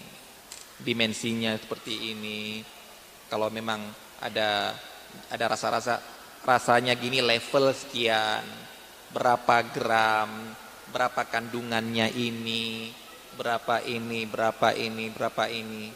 dimensinya 0.79 1.59
seperti 1.59 2.15
ini. 2.15 2.63
Kalau 3.27 3.51
memang 3.51 3.83
ada 4.23 4.79
ada 5.27 5.45
rasa-rasa 5.51 5.99
rasanya 6.47 6.95
gini 6.95 7.19
level 7.19 7.75
sekian, 7.75 8.47
berapa 9.13 9.57
gram, 9.71 10.31
berapa 10.89 11.23
kandungannya 11.29 12.09
ini, 12.17 12.93
berapa 13.37 13.85
ini, 13.85 14.25
berapa 14.25 14.73
ini, 14.73 15.05
berapa 15.13 15.45
ini. 15.53 15.93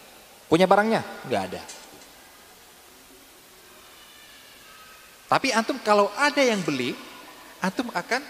Punya 0.46 0.68
barangnya? 0.68 1.02
Enggak 1.26 1.42
ada. 1.52 1.62
Tapi 5.26 5.50
antum 5.50 5.76
kalau 5.82 6.06
ada 6.14 6.38
yang 6.38 6.62
beli, 6.62 6.94
antum 7.58 7.90
akan 7.90 8.22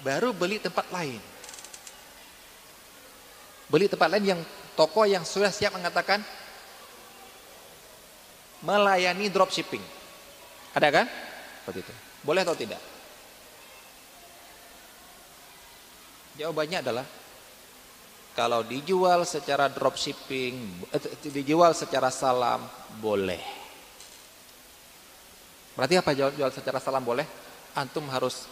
baru 0.00 0.32
beli 0.32 0.56
tempat 0.56 0.88
lain. 0.88 1.20
Beli 3.68 3.90
tempat 3.90 4.08
lain 4.16 4.24
yang 4.24 4.40
toko 4.78 5.04
yang 5.04 5.26
sudah 5.26 5.52
siap 5.52 5.76
mengatakan 5.76 6.24
melayani 8.64 9.28
dropshipping. 9.28 9.82
Ada 10.72 10.88
kan? 10.88 11.06
Seperti 11.60 11.84
itu. 11.84 11.94
Boleh 12.24 12.46
atau 12.46 12.56
tidak? 12.56 12.95
Jawabannya 16.36 16.78
adalah 16.84 17.06
kalau 18.36 18.60
dijual 18.60 19.24
secara 19.24 19.72
dropshipping, 19.72 20.84
eh, 20.92 21.32
dijual 21.32 21.72
secara 21.72 22.12
salam 22.12 22.60
boleh. 23.00 23.40
Berarti 25.72 25.96
apa 25.96 26.12
jual, 26.12 26.36
jual 26.36 26.52
secara 26.52 26.76
salam 26.76 27.00
boleh? 27.00 27.24
Antum 27.72 28.04
harus 28.12 28.44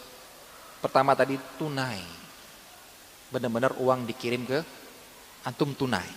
pertama 0.81 1.13
tadi 1.13 1.37
tunai. 1.61 2.01
Benar-benar 3.29 3.77
uang 3.77 4.09
dikirim 4.09 4.41
ke 4.49 4.65
antum 5.45 5.77
tunai. 5.77 6.09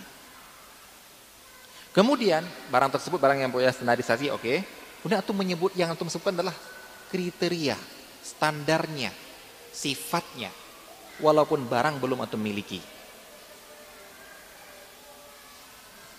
Kemudian 1.93 2.41
barang 2.73 2.97
tersebut 2.97 3.21
barang 3.21 3.37
yang 3.45 3.53
punya 3.53 3.69
standarisasi 3.69 4.33
oke. 4.33 4.41
Okay. 4.41 4.57
Kemudian 5.01 5.21
antum 5.21 5.37
menyebut 5.37 5.77
yang 5.77 5.93
antum 5.93 6.09
sebutkan 6.09 6.41
adalah 6.41 6.57
kriteria, 7.13 7.77
standarnya, 8.25 9.13
sifatnya 9.69 10.49
walaupun 11.19 11.67
barang 11.67 11.99
belum 11.99 12.23
antum 12.23 12.39
miliki. 12.39 12.79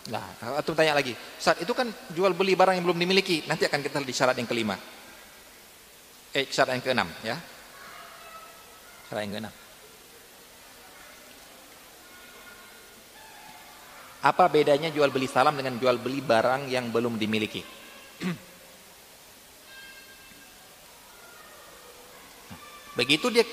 Nah, 0.09 0.25
antum 0.57 0.73
tanya 0.73 0.97
lagi, 0.97 1.13
saat 1.37 1.61
itu 1.61 1.71
kan 1.77 1.93
jual 2.17 2.33
beli 2.33 2.57
barang 2.57 2.75
yang 2.77 2.85
belum 2.89 2.99
dimiliki, 2.99 3.45
nanti 3.45 3.69
akan 3.69 3.85
kita 3.85 4.01
di 4.01 4.15
syarat 4.17 4.37
yang 4.41 4.49
kelima. 4.49 4.77
Eh, 6.33 6.47
syarat 6.49 6.79
yang 6.79 6.85
keenam 6.85 7.09
ya. 7.21 7.37
Syarat 9.11 9.23
yang 9.27 9.35
keenam. 9.37 9.55
Apa 14.21 14.53
bedanya 14.53 14.93
jual 14.93 15.09
beli 15.09 15.25
salam 15.25 15.57
dengan 15.57 15.81
jual 15.81 15.97
beli 15.97 16.21
barang 16.21 16.69
yang 16.69 16.93
belum 16.93 17.17
dimiliki? 17.17 17.65
Begitu 23.01 23.33
dia 23.33 23.49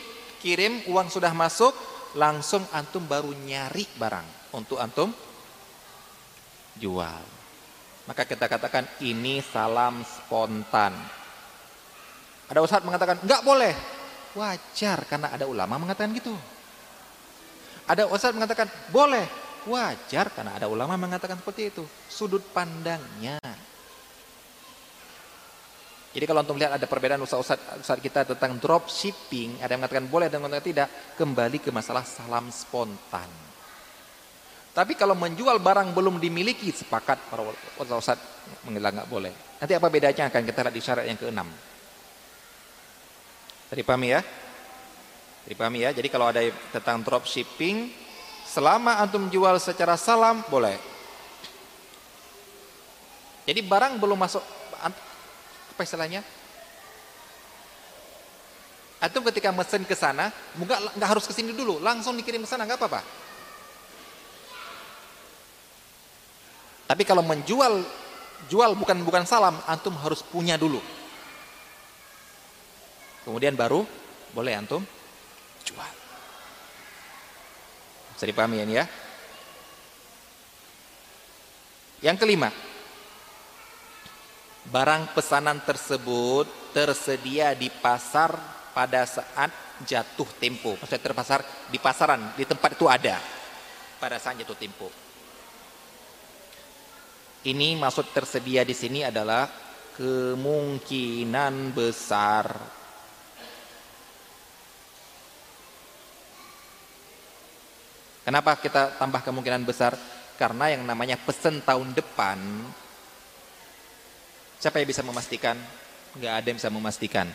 kirim 0.48 0.80
uang 0.88 1.12
sudah 1.12 1.36
masuk 1.36 1.76
langsung 2.16 2.64
antum 2.72 3.04
baru 3.04 3.36
nyari 3.36 3.84
barang 4.00 4.56
untuk 4.56 4.80
antum 4.80 5.12
jual. 6.80 7.24
Maka 8.08 8.24
kita 8.24 8.48
katakan 8.48 8.88
ini 9.04 9.44
salam 9.44 10.00
spontan. 10.08 10.96
Ada 12.48 12.64
ustadz 12.64 12.88
mengatakan 12.88 13.20
enggak 13.20 13.44
boleh. 13.44 13.76
Wajar 14.40 15.04
karena 15.04 15.36
ada 15.36 15.44
ulama 15.52 15.76
mengatakan 15.76 16.16
gitu. 16.16 16.32
Ada 17.84 18.08
ustadz 18.08 18.40
mengatakan 18.40 18.72
boleh. 18.88 19.28
Wajar 19.68 20.32
karena 20.32 20.56
ada 20.56 20.72
ulama 20.72 20.96
mengatakan 20.96 21.44
seperti 21.44 21.76
itu. 21.76 21.84
Sudut 22.08 22.40
pandangnya 22.56 23.36
jadi 26.16 26.24
kalau 26.24 26.42
untuk 26.42 26.56
melihat 26.56 26.80
ada 26.80 26.88
perbedaan 26.88 27.22
usaha-usaha 27.22 28.00
kita 28.00 28.24
tentang 28.34 28.56
drop 28.58 28.88
shipping, 28.88 29.60
ada 29.60 29.76
yang 29.76 29.84
mengatakan 29.84 30.08
boleh 30.08 30.28
dan 30.32 30.40
mengatakan 30.40 30.66
tidak, 30.66 30.88
kembali 31.20 31.58
ke 31.60 31.70
masalah 31.70 32.08
salam 32.08 32.48
spontan. 32.48 33.28
Tapi 34.72 34.94
kalau 34.94 35.18
menjual 35.18 35.58
barang 35.58 35.92
belum 35.92 36.22
dimiliki, 36.22 36.70
sepakat 36.70 37.18
para 37.28 37.42
usaha 37.98 38.16
mengilang 38.64 38.94
nggak 38.98 39.10
boleh. 39.10 39.34
Nanti 39.58 39.74
apa 39.74 39.88
bedanya 39.90 40.30
akan 40.30 40.42
kita 40.46 40.60
lihat 40.70 40.76
di 40.78 40.82
syarat 40.86 41.06
yang 41.10 41.18
keenam. 41.18 41.50
Tadi 43.68 43.82
pahami 43.84 44.08
ya? 44.14 44.22
Tadi 45.44 45.56
pahami 45.58 45.80
ya? 45.82 45.90
Jadi 45.92 46.08
kalau 46.08 46.30
ada 46.32 46.40
tentang 46.72 47.04
drop 47.04 47.26
shipping, 47.28 47.90
selama 48.48 49.02
antum 49.02 49.28
jual 49.28 49.58
secara 49.60 50.00
salam, 50.00 50.46
boleh. 50.48 50.78
Jadi 53.50 53.60
barang 53.66 53.98
belum 53.98 54.20
masuk 54.20 54.44
apa 55.78 55.86
istilahnya? 55.86 56.26
Atau 58.98 59.22
ketika 59.30 59.54
mesen 59.54 59.86
ke 59.86 59.94
sana, 59.94 60.34
enggak 60.58 60.98
enggak 60.98 61.10
harus 61.14 61.30
ke 61.30 61.34
sini 61.38 61.54
dulu, 61.54 61.78
langsung 61.78 62.18
dikirim 62.18 62.42
ke 62.42 62.50
sana 62.50 62.66
enggak 62.66 62.82
apa-apa. 62.82 63.06
Tapi 66.90 67.04
kalau 67.06 67.22
menjual 67.22 67.86
jual 68.50 68.74
bukan 68.74 69.06
bukan 69.06 69.22
salam, 69.30 69.54
antum 69.70 69.94
harus 70.02 70.26
punya 70.26 70.58
dulu. 70.58 70.82
Kemudian 73.22 73.54
baru 73.54 73.86
boleh 74.34 74.58
antum 74.58 74.82
jual. 75.62 75.94
Bisa 78.18 78.26
dipahami 78.26 78.66
ya? 78.66 78.90
Yang 82.02 82.18
kelima, 82.18 82.50
barang 84.68 85.16
pesanan 85.16 85.64
tersebut 85.64 86.48
tersedia 86.76 87.56
di 87.56 87.72
pasar 87.72 88.36
pada 88.76 89.08
saat 89.08 89.52
jatuh 89.88 90.28
tempo. 90.38 90.76
Maksudnya 90.76 91.02
terpasar 91.02 91.40
di 91.72 91.80
pasaran, 91.80 92.36
di 92.36 92.44
tempat 92.44 92.76
itu 92.76 92.86
ada 92.86 93.18
pada 93.98 94.20
saat 94.20 94.38
jatuh 94.38 94.58
tempo. 94.60 94.92
Ini 97.48 97.80
maksud 97.80 98.12
tersedia 98.12 98.68
di 98.68 98.76
sini 98.76 99.08
adalah 99.08 99.48
kemungkinan 99.96 101.72
besar 101.72 102.78
Kenapa 108.28 108.60
kita 108.60 109.00
tambah 109.00 109.24
kemungkinan 109.24 109.64
besar? 109.64 109.96
Karena 110.36 110.68
yang 110.68 110.84
namanya 110.84 111.16
pesan 111.16 111.64
tahun 111.64 111.96
depan 111.96 112.36
Siapa 114.58 114.82
yang 114.82 114.90
bisa 114.90 115.06
memastikan? 115.06 115.58
Enggak 116.18 116.34
ada 116.34 116.48
yang 116.50 116.58
bisa 116.58 116.72
memastikan. 116.74 117.28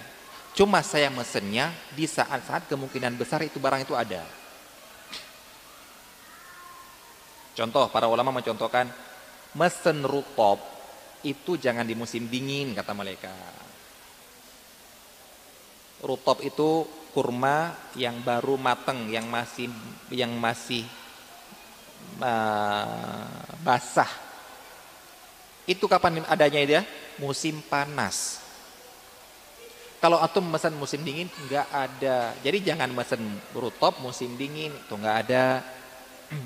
Cuma 0.52 0.84
saya 0.84 1.08
mesennya 1.08 1.72
di 1.96 2.04
saat-saat 2.04 2.68
kemungkinan 2.68 3.16
besar 3.16 3.40
itu 3.46 3.56
barang 3.56 3.86
itu 3.86 3.94
ada. 3.96 4.26
Contoh, 7.52 7.88
para 7.88 8.08
ulama 8.08 8.32
mencontohkan 8.34 8.88
mesen 9.56 10.04
rutop 10.04 10.60
itu 11.22 11.56
jangan 11.56 11.86
di 11.86 11.94
musim 11.94 12.26
dingin 12.26 12.74
kata 12.74 12.92
mereka. 12.92 13.32
Rutop 16.02 16.42
itu 16.42 16.84
kurma 17.14 17.76
yang 17.94 18.18
baru 18.24 18.58
mateng, 18.58 19.06
yang 19.06 19.28
masih 19.30 19.70
yang 20.10 20.32
masih 20.36 20.82
uh, 22.18 23.28
basah. 23.62 24.10
Itu 25.68 25.86
kapan 25.86 26.26
adanya 26.26 26.60
dia? 26.66 26.82
Musim 27.20 27.60
panas. 27.66 28.42
Kalau 30.02 30.18
antum 30.18 30.42
mesen 30.42 30.74
musim 30.74 30.98
dingin 31.06 31.30
nggak 31.46 31.68
ada. 31.70 32.34
Jadi 32.42 32.58
jangan 32.66 32.90
mesen 32.90 33.22
rutop 33.54 34.02
musim 34.02 34.34
dingin 34.34 34.74
itu 34.74 34.94
nggak 34.98 35.16
ada. 35.30 35.62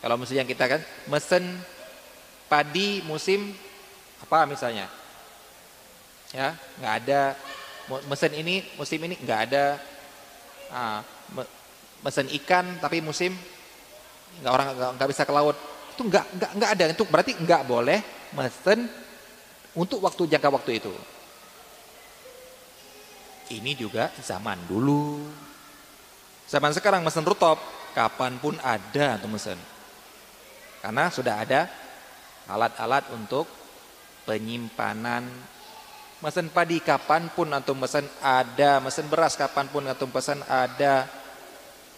Kalau 0.00 0.16
musim 0.16 0.40
yang 0.40 0.48
kita 0.48 0.64
kan 0.64 0.80
mesen 1.12 1.44
padi 2.48 3.04
musim 3.04 3.52
apa 4.24 4.48
misalnya, 4.48 4.88
ya 6.32 6.56
nggak 6.80 6.94
ada. 7.04 7.36
Mesen 8.08 8.32
ini 8.32 8.64
musim 8.80 8.96
ini 9.04 9.20
nggak 9.20 9.40
ada. 9.52 9.76
Nah, 10.72 11.04
mesen 12.00 12.32
ikan 12.32 12.80
tapi 12.80 13.04
musim 13.04 13.36
nggak 14.40 14.52
orang 14.56 14.68
nggak 14.96 15.08
bisa 15.12 15.28
ke 15.28 15.32
laut 15.36 15.56
itu 15.92 16.00
nggak 16.00 16.24
nggak 16.32 16.50
nggak 16.56 16.70
ada. 16.80 16.84
Itu 16.96 17.04
berarti 17.04 17.36
nggak 17.36 17.62
boleh 17.68 18.00
mesen 18.32 18.88
untuk 19.78 20.02
waktu 20.02 20.26
jangka 20.26 20.50
waktu 20.50 20.82
itu. 20.82 20.90
Ini 23.48 23.78
juga 23.78 24.10
zaman 24.18 24.58
dulu. 24.66 25.22
Zaman 26.50 26.74
sekarang 26.74 27.06
mesen 27.06 27.24
rutop, 27.24 27.56
kapan 27.94 28.36
pun 28.42 28.58
ada 28.60 29.16
untuk 29.22 29.38
mesen. 29.38 29.56
Karena 30.82 31.08
sudah 31.08 31.46
ada 31.46 31.70
alat-alat 32.50 33.08
untuk 33.14 33.46
penyimpanan 34.28 35.24
mesen 36.18 36.50
padi 36.50 36.82
kapan 36.82 37.30
pun 37.30 37.46
atau 37.54 37.78
mesen 37.78 38.04
ada, 38.18 38.82
mesen 38.82 39.06
beras 39.06 39.38
kapan 39.38 39.70
pun 39.70 39.86
atau 39.86 40.10
mesen 40.10 40.42
ada. 40.50 41.06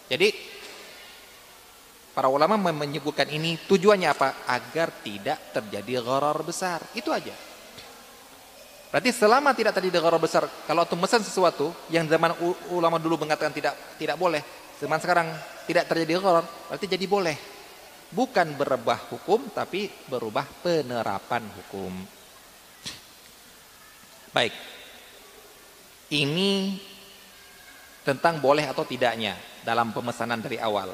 Jadi 0.07 0.29
para 2.13 2.29
ulama 2.29 2.59
menyebutkan 2.59 3.27
ini 3.33 3.57
tujuannya 3.65 4.07
apa? 4.11 4.45
Agar 4.45 4.93
tidak 5.01 5.39
terjadi 5.55 6.05
gharar 6.05 6.37
besar. 6.45 6.79
Itu 6.93 7.09
aja. 7.09 7.50
Berarti 8.91 9.15
selama 9.15 9.55
tidak 9.55 9.79
terjadi 9.79 10.03
gharar 10.03 10.19
besar, 10.19 10.43
kalau 10.67 10.83
tuh 10.83 10.99
memesan 10.99 11.23
sesuatu 11.23 11.71
yang 11.87 12.03
zaman 12.11 12.35
ulama 12.75 12.99
dulu 12.99 13.23
mengatakan 13.23 13.55
tidak 13.55 13.71
tidak 13.95 14.19
boleh, 14.19 14.43
zaman 14.83 14.99
sekarang 14.99 15.31
tidak 15.63 15.87
terjadi 15.87 16.19
gharar, 16.19 16.43
berarti 16.67 16.85
jadi 16.91 17.07
boleh. 17.07 17.37
Bukan 18.11 18.59
berubah 18.59 19.07
hukum 19.07 19.47
tapi 19.55 19.87
berubah 20.11 20.43
penerapan 20.59 21.47
hukum. 21.55 21.95
Baik. 24.35 24.51
Ini 26.11 26.75
tentang 28.03 28.43
boleh 28.43 28.67
atau 28.67 28.83
tidaknya 28.83 29.39
dalam 29.63 29.95
pemesanan 29.95 30.43
dari 30.43 30.59
awal. 30.59 30.91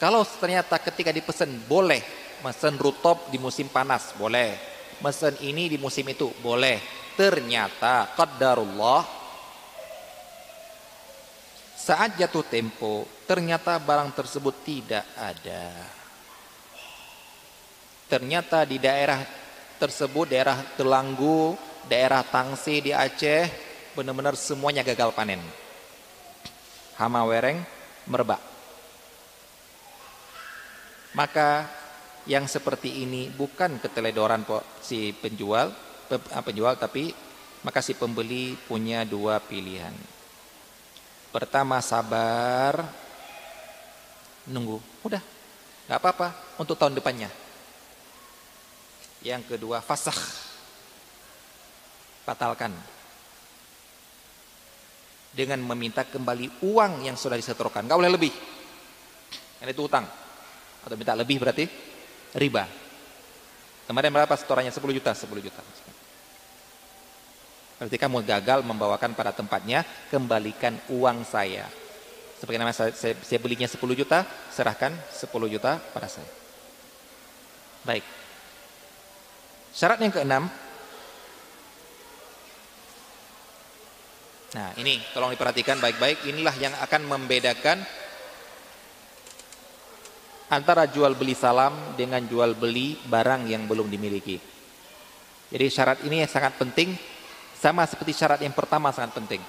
Kalau 0.00 0.24
ternyata 0.24 0.80
ketika 0.80 1.12
dipesan 1.12 1.68
boleh 1.68 2.00
mesen 2.40 2.80
rutop 2.80 3.28
di 3.28 3.36
musim 3.36 3.68
panas, 3.68 4.16
boleh. 4.16 4.56
Mesen 5.04 5.36
ini 5.44 5.68
di 5.68 5.76
musim 5.76 6.08
itu, 6.08 6.32
boleh 6.40 6.97
ternyata 7.18 8.14
qadarullah 8.14 9.02
saat 11.74 12.14
jatuh 12.14 12.46
tempo 12.46 13.10
ternyata 13.26 13.74
barang 13.82 14.14
tersebut 14.14 14.54
tidak 14.62 15.02
ada. 15.18 15.66
Ternyata 18.06 18.62
di 18.64 18.78
daerah 18.78 19.20
tersebut 19.82 20.30
daerah 20.30 20.62
Telanggu 20.78 21.58
daerah 21.90 22.22
Tangsi 22.22 22.78
di 22.80 22.94
Aceh 22.94 23.50
benar-benar 23.98 24.38
semuanya 24.38 24.86
gagal 24.86 25.10
panen. 25.10 25.42
Hama 27.02 27.26
wereng 27.26 27.58
merebak 28.06 28.40
maka 31.18 31.66
yang 32.28 32.44
seperti 32.44 33.02
ini 33.02 33.32
bukan 33.32 33.80
keteledoran 33.80 34.44
si 34.84 35.10
penjual 35.16 35.87
penjual 36.42 36.74
tapi 36.80 37.12
maka 37.62 37.82
si 37.84 37.92
pembeli 37.92 38.54
punya 38.66 39.04
dua 39.04 39.42
pilihan. 39.42 39.92
Pertama 41.28 41.82
sabar 41.84 42.88
nunggu, 44.48 44.80
udah 45.04 45.20
nggak 45.88 45.98
apa-apa 46.00 46.56
untuk 46.56 46.80
tahun 46.80 46.96
depannya. 46.96 47.28
Yang 49.20 49.56
kedua 49.56 49.82
fasah 49.84 50.16
batalkan 52.24 52.72
dengan 55.34 55.60
meminta 55.60 56.06
kembali 56.06 56.64
uang 56.64 57.04
yang 57.04 57.16
sudah 57.18 57.36
disetorkan, 57.36 57.84
nggak 57.84 57.98
boleh 57.98 58.12
lebih. 58.14 58.32
Yang 59.60 59.70
itu 59.74 59.82
utang 59.84 60.06
atau 60.86 60.96
minta 60.96 61.12
lebih 61.12 61.36
berarti 61.42 61.68
riba. 62.38 62.64
Kemarin 63.88 64.12
berapa 64.12 64.34
setorannya 64.36 64.72
10 64.72 64.96
juta, 64.96 65.12
10 65.16 65.40
juta. 65.40 65.62
Berarti 67.78 67.96
kamu 67.96 68.26
gagal 68.26 68.66
membawakan 68.66 69.14
pada 69.14 69.30
tempatnya, 69.30 69.86
kembalikan 70.10 70.74
uang 70.90 71.22
saya. 71.22 71.70
Seperti 72.38 72.58
nama 72.58 72.74
saya, 72.74 72.90
saya, 72.90 73.14
saya 73.22 73.38
belinya 73.38 73.70
10 73.70 73.78
juta, 73.94 74.26
serahkan 74.50 74.90
10 75.14 75.30
juta 75.46 75.78
pada 75.94 76.10
saya. 76.10 76.26
Baik. 77.86 78.02
Syarat 79.70 79.98
yang 80.02 80.10
keenam. 80.10 80.50
Nah 84.48 84.70
ini 84.74 84.98
tolong 85.14 85.30
diperhatikan 85.30 85.78
baik-baik. 85.78 86.26
Inilah 86.26 86.56
yang 86.58 86.74
akan 86.82 87.02
membedakan 87.06 87.78
antara 90.50 90.88
jual 90.90 91.14
beli 91.14 91.36
salam 91.36 91.94
dengan 91.94 92.24
jual 92.26 92.58
beli 92.58 92.98
barang 93.06 93.46
yang 93.46 93.70
belum 93.70 93.86
dimiliki. 93.86 94.40
Jadi 95.48 95.66
syarat 95.70 95.98
ini 96.04 96.26
sangat 96.26 96.58
penting 96.58 97.17
sama 97.58 97.82
seperti 97.90 98.14
syarat 98.14 98.38
yang 98.38 98.54
pertama 98.54 98.94
sangat 98.94 99.18
penting. 99.18 99.42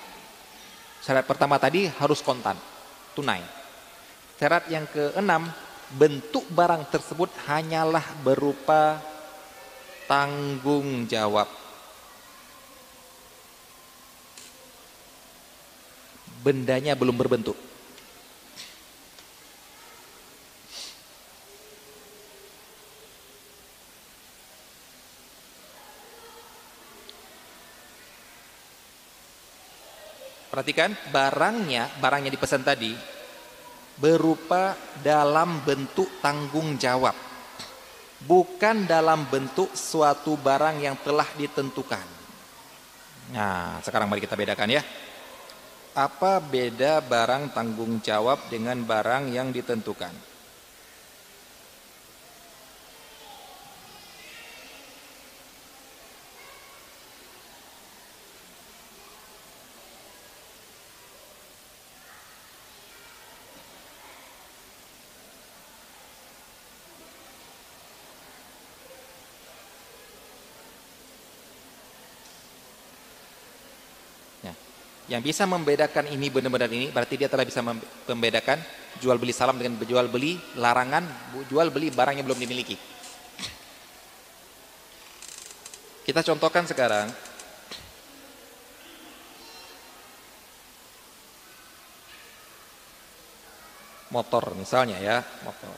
Syarat 0.99 1.23
pertama 1.29 1.61
tadi 1.61 1.85
harus 1.85 2.19
kontan, 2.25 2.57
tunai. 3.13 3.45
Syarat 4.41 4.65
yang 4.67 4.89
keenam, 4.89 5.47
bentuk 5.93 6.43
barang 6.49 6.89
tersebut 6.89 7.29
hanyalah 7.45 8.03
berupa 8.25 8.97
tanggung 10.09 11.05
jawab. 11.05 11.45
Bendanya 16.41 16.97
belum 16.97 17.13
berbentuk. 17.13 17.68
Perhatikan, 30.59 30.91
barangnya, 31.15 31.87
barangnya 32.03 32.35
dipesan 32.35 32.67
tadi 32.67 32.91
berupa 33.95 34.75
dalam 34.99 35.63
bentuk 35.63 36.19
tanggung 36.19 36.75
jawab. 36.75 37.15
Bukan 38.27 38.83
dalam 38.83 39.23
bentuk 39.31 39.71
suatu 39.71 40.35
barang 40.35 40.83
yang 40.83 40.99
telah 40.99 41.31
ditentukan. 41.39 42.03
Nah, 43.31 43.79
sekarang 43.79 44.11
mari 44.11 44.19
kita 44.19 44.35
bedakan 44.35 44.75
ya. 44.75 44.83
Apa 45.95 46.43
beda 46.43 47.07
barang 47.07 47.55
tanggung 47.55 48.03
jawab 48.03 48.51
dengan 48.51 48.83
barang 48.83 49.31
yang 49.31 49.55
ditentukan? 49.55 50.11
Yang 75.19 75.35
bisa 75.35 75.43
membedakan 75.43 76.07
ini 76.15 76.31
benar-benar 76.31 76.71
ini 76.71 76.95
berarti 76.95 77.19
dia 77.19 77.27
telah 77.27 77.43
bisa 77.43 77.59
membedakan 77.59 78.55
jual 79.03 79.19
beli 79.19 79.35
salam 79.35 79.59
dengan 79.59 79.75
jual 79.83 80.07
beli 80.07 80.39
larangan, 80.55 81.03
jual 81.51 81.67
beli 81.75 81.91
barang 81.91 82.15
yang 82.15 82.23
belum 82.23 82.39
dimiliki. 82.39 82.79
Kita 86.07 86.23
contohkan 86.23 86.63
sekarang 86.71 87.11
motor 94.15 94.55
misalnya 94.55 95.03
ya, 95.03 95.19
motor. 95.43 95.75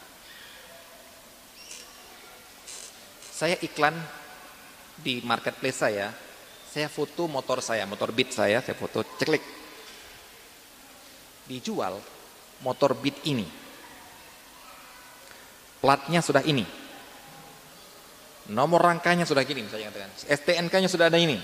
Saya 3.33 3.57
iklan 3.65 3.97
di 5.01 5.25
marketplace 5.25 5.81
saya 5.81 6.13
saya 6.71 6.87
foto 6.87 7.27
motor 7.27 7.59
saya, 7.59 7.83
motor 7.83 8.15
Beat 8.15 8.31
saya, 8.31 8.63
saya 8.63 8.79
foto, 8.79 9.03
ceklik. 9.19 9.43
Dijual 11.51 11.99
motor 12.63 12.95
Beat 12.95 13.19
ini. 13.27 13.43
Platnya 15.83 16.23
sudah 16.23 16.39
ini. 16.47 16.63
Nomor 18.55 18.79
rangkanya 18.79 19.27
sudah 19.27 19.43
gini 19.43 19.67
misalnya 19.67 19.91
katakan. 19.91 20.11
STNK-nya 20.15 20.87
sudah 20.87 21.11
ada 21.11 21.19
ini. 21.19 21.35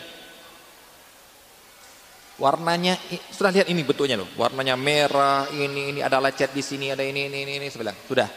Warnanya 2.37 2.95
sudah 3.33 3.51
lihat 3.51 3.67
ini 3.67 3.83
bentuknya 3.83 4.15
loh. 4.15 4.29
Warnanya 4.37 4.79
merah, 4.79 5.49
ini 5.51 5.91
ini 5.91 5.99
ada 5.99 6.23
lecet 6.23 6.55
di 6.55 6.63
sini, 6.63 6.93
ada 6.93 7.03
ini 7.03 7.27
ini 7.27 7.43
ini, 7.43 7.53
ini 7.59 7.67
sebelah. 7.67 7.97
Sudah. 8.07 8.29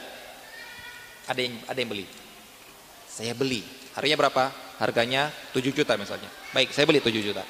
Ada 1.30 1.38
yang 1.38 1.54
ada 1.68 1.78
yang 1.78 1.90
beli. 1.92 2.06
Saya 3.06 3.36
beli. 3.36 3.60
Harganya 3.94 4.18
berapa? 4.26 4.69
Harganya 4.80 5.28
7 5.52 5.60
juta 5.76 5.92
misalnya. 6.00 6.32
Baik, 6.56 6.72
saya 6.72 6.88
beli 6.88 7.04
7 7.04 7.20
juta. 7.20 7.44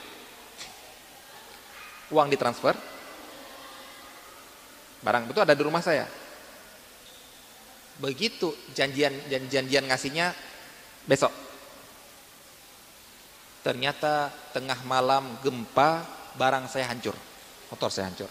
Uang 2.10 2.26
ditransfer. 2.26 2.74
Barang 5.00 5.30
itu 5.30 5.38
ada 5.38 5.54
di 5.54 5.62
rumah 5.62 5.78
saya. 5.78 6.10
Begitu 8.02 8.50
janjian 8.74 9.14
janjian 9.30 9.86
ngasihnya 9.86 10.34
besok. 11.06 11.30
Ternyata 13.62 14.34
tengah 14.50 14.82
malam 14.82 15.38
gempa, 15.44 16.02
barang 16.34 16.66
saya 16.66 16.90
hancur. 16.90 17.14
Motor 17.70 17.94
saya 17.94 18.10
hancur. 18.10 18.28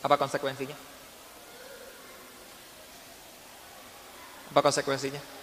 Apa 0.00 0.16
konsekuensinya? 0.16 0.78
Apa 4.54 4.60
konsekuensinya? 4.64 5.37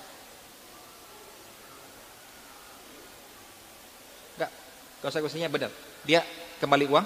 Konsekuensinya 5.06 5.53
benar. 5.53 5.69
Dia 6.02 6.26
kembali 6.57 6.90
uang, 6.90 7.06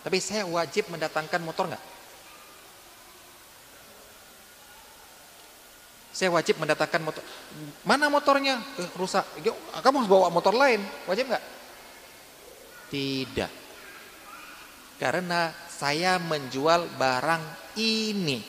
tapi 0.00 0.16
saya 0.24 0.48
wajib 0.48 0.88
mendatangkan 0.88 1.44
motor 1.44 1.68
nggak? 1.68 1.84
Saya 6.16 6.32
wajib 6.32 6.56
mendatangkan 6.56 7.04
motor. 7.04 7.20
Mana 7.84 8.08
motornya? 8.08 8.56
Eh, 8.80 8.88
rusak. 8.96 9.20
Kamu 9.84 10.00
harus 10.00 10.08
bawa 10.08 10.32
motor 10.32 10.56
lain. 10.56 10.80
Wajib 11.04 11.28
nggak? 11.28 11.44
Tidak. 12.88 13.52
Karena 14.96 15.52
saya 15.68 16.16
menjual 16.16 16.88
barang 16.96 17.76
ini. 17.76 18.40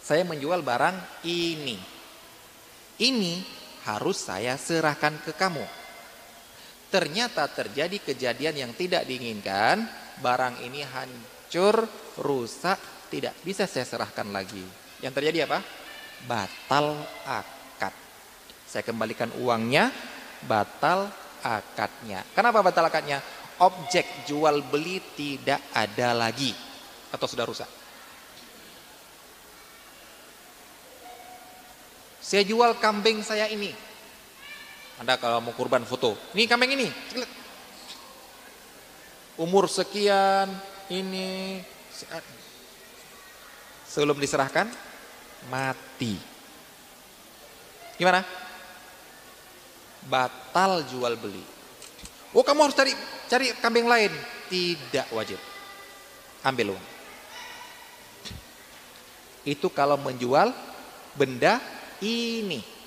Saya 0.00 0.24
menjual 0.24 0.64
barang 0.64 1.28
ini. 1.28 1.76
Ini 2.96 3.34
harus 3.84 4.16
saya 4.24 4.56
serahkan 4.56 5.20
ke 5.28 5.36
kamu 5.36 5.77
ternyata 6.88 7.44
terjadi 7.48 8.00
kejadian 8.00 8.54
yang 8.68 8.72
tidak 8.72 9.04
diinginkan, 9.04 9.84
barang 10.20 10.64
ini 10.64 10.82
hancur, 10.84 11.84
rusak, 12.20 13.08
tidak 13.12 13.36
bisa 13.44 13.64
saya 13.64 13.84
serahkan 13.84 14.28
lagi. 14.32 14.60
Yang 15.00 15.12
terjadi 15.20 15.38
apa? 15.48 15.58
Batal 16.26 16.98
akad. 17.24 17.94
Saya 18.68 18.84
kembalikan 18.84 19.32
uangnya, 19.40 19.92
batal 20.44 21.08
akadnya. 21.40 22.24
Kenapa 22.36 22.60
batal 22.60 22.84
akadnya? 22.84 23.22
Objek 23.58 24.28
jual 24.28 24.62
beli 24.70 25.02
tidak 25.18 25.58
ada 25.74 26.14
lagi 26.14 26.54
atau 27.10 27.26
sudah 27.26 27.42
rusak. 27.48 27.70
Saya 32.22 32.44
jual 32.44 32.76
kambing 32.76 33.24
saya 33.24 33.48
ini, 33.48 33.72
anda 34.98 35.14
kalau 35.14 35.38
mau 35.38 35.54
kurban 35.54 35.86
foto, 35.86 36.18
ini 36.34 36.50
kambing 36.50 36.74
ini. 36.74 36.90
Umur 39.38 39.70
sekian, 39.70 40.50
ini 40.90 41.62
sebelum 43.86 44.18
diserahkan 44.18 44.66
mati. 45.46 46.18
Gimana? 47.94 48.26
Batal 50.10 50.82
jual 50.90 51.14
beli. 51.14 51.42
Oh 52.34 52.42
kamu 52.42 52.66
harus 52.66 52.74
cari 52.74 52.92
cari 53.30 53.54
kambing 53.62 53.86
lain. 53.86 54.10
Tidak 54.50 55.14
wajib. 55.14 55.38
Ambil 56.42 56.74
uang. 56.74 56.86
Itu 59.46 59.70
kalau 59.70 59.94
menjual 60.00 60.50
benda 61.14 61.62
ini. 62.02 62.77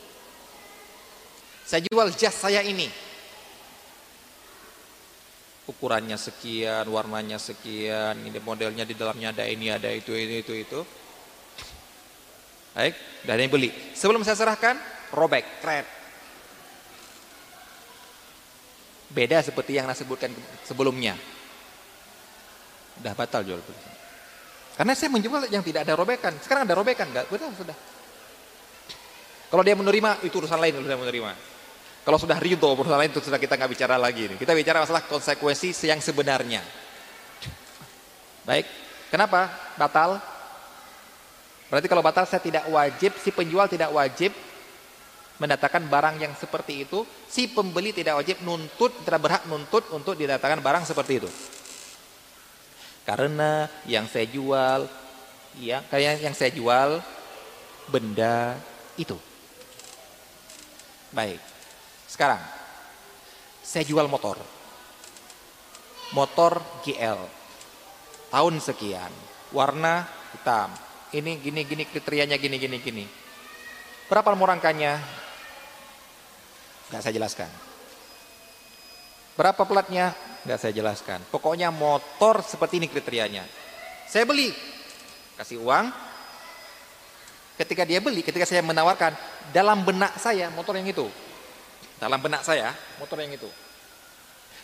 Saya 1.71 1.87
jual 1.87 2.11
jas 2.19 2.35
saya 2.35 2.59
ini. 2.67 2.91
Ukurannya 5.71 6.19
sekian, 6.19 6.83
warnanya 6.91 7.39
sekian, 7.39 8.27
ini 8.27 8.43
modelnya 8.43 8.83
di 8.83 8.91
dalamnya 8.91 9.31
ada 9.31 9.47
ini, 9.47 9.71
ada 9.71 9.87
itu, 9.87 10.11
ini, 10.11 10.43
itu, 10.43 10.51
itu. 10.51 10.83
Baik, 12.75 13.23
dan 13.23 13.39
yang 13.39 13.47
beli. 13.47 13.71
Sebelum 13.95 14.19
saya 14.27 14.35
serahkan, 14.35 14.75
robek, 15.15 15.63
kret. 15.63 15.87
Beda 19.07 19.39
seperti 19.39 19.79
yang 19.79 19.87
saya 19.87 20.03
sebutkan 20.03 20.35
sebelumnya. 20.67 21.15
Udah 22.99 23.15
batal 23.15 23.47
jual 23.47 23.63
beli. 23.63 23.79
Karena 24.75 24.91
saya 24.91 25.07
menjual 25.07 25.47
yang 25.47 25.63
tidak 25.63 25.87
ada 25.87 25.95
robekan. 25.95 26.35
Sekarang 26.43 26.67
ada 26.67 26.75
robekan, 26.75 27.07
enggak? 27.15 27.31
Betul, 27.31 27.55
sudah. 27.55 27.77
Kalau 29.47 29.63
dia 29.63 29.79
menerima, 29.79 30.19
itu 30.27 30.35
urusan 30.35 30.59
lain 30.59 30.83
dia 30.83 30.99
menerima. 30.99 31.60
Kalau 32.01 32.17
sudah 32.17 32.37
ridho 32.41 32.73
lain 32.73 33.13
itu 33.13 33.21
sudah 33.21 33.37
kita 33.37 33.53
nggak 33.57 33.71
bicara 33.71 33.95
lagi. 33.97 34.25
Nih. 34.33 34.37
Kita 34.41 34.57
bicara 34.57 34.81
masalah 34.81 35.05
konsekuensi 35.05 35.69
yang 35.85 36.01
sebenarnya. 36.01 36.65
Baik, 38.41 38.65
kenapa 39.13 39.53
batal? 39.77 40.17
Berarti 41.69 41.87
kalau 41.87 42.01
batal 42.01 42.25
saya 42.25 42.41
tidak 42.41 42.65
wajib, 42.67 43.13
si 43.21 43.29
penjual 43.29 43.69
tidak 43.69 43.93
wajib 43.93 44.33
mendatangkan 45.37 45.89
barang 45.89 46.15
yang 46.21 46.33
seperti 46.37 46.85
itu, 46.85 47.05
si 47.25 47.49
pembeli 47.49 47.93
tidak 47.93 48.17
wajib 48.21 48.41
nuntut, 48.45 48.93
tidak 49.05 49.21
berhak 49.21 49.43
nuntut 49.49 49.89
untuk 49.93 50.13
didatangkan 50.13 50.61
barang 50.61 50.83
seperti 50.85 51.21
itu. 51.21 51.29
Karena 53.05 53.65
yang 53.89 54.05
saya 54.05 54.29
jual, 54.29 54.85
ya, 55.57 55.81
kayak 55.89 56.21
yang 56.21 56.37
saya 56.37 56.53
jual 56.53 57.01
benda 57.89 58.57
itu. 58.97 59.17
Baik. 61.09 61.50
Sekarang, 62.11 62.43
saya 63.63 63.87
jual 63.87 64.11
motor. 64.11 64.35
Motor 66.11 66.59
GL. 66.83 67.15
Tahun 68.27 68.55
sekian. 68.59 69.11
Warna 69.55 70.03
hitam. 70.35 70.75
Ini 71.15 71.39
gini 71.39 71.63
gini 71.63 71.83
kriterianya 71.87 72.35
gini 72.35 72.59
gini 72.59 72.77
gini. 72.83 73.05
Berapa 74.11 74.35
nomor 74.35 74.51
rangkanya? 74.51 74.99
Gak 76.91 76.99
saya 76.99 77.15
jelaskan. 77.15 77.47
Berapa 79.39 79.63
platnya? 79.63 80.11
Nggak 80.43 80.59
saya 80.59 80.73
jelaskan. 80.75 81.23
Pokoknya 81.31 81.71
motor 81.71 82.43
seperti 82.43 82.83
ini 82.83 82.91
kriterianya. 82.91 83.47
Saya 84.11 84.27
beli, 84.27 84.51
kasih 85.39 85.63
uang. 85.63 85.87
Ketika 87.55 87.87
dia 87.87 88.03
beli, 88.03 88.19
ketika 88.19 88.43
saya 88.43 88.59
menawarkan, 88.59 89.15
dalam 89.55 89.87
benak 89.87 90.19
saya 90.19 90.51
motor 90.51 90.75
yang 90.75 90.91
itu. 90.91 91.07
Dalam 92.01 92.17
benak 92.17 92.41
saya 92.41 92.73
motor 92.97 93.21
yang 93.21 93.37
itu. 93.37 93.45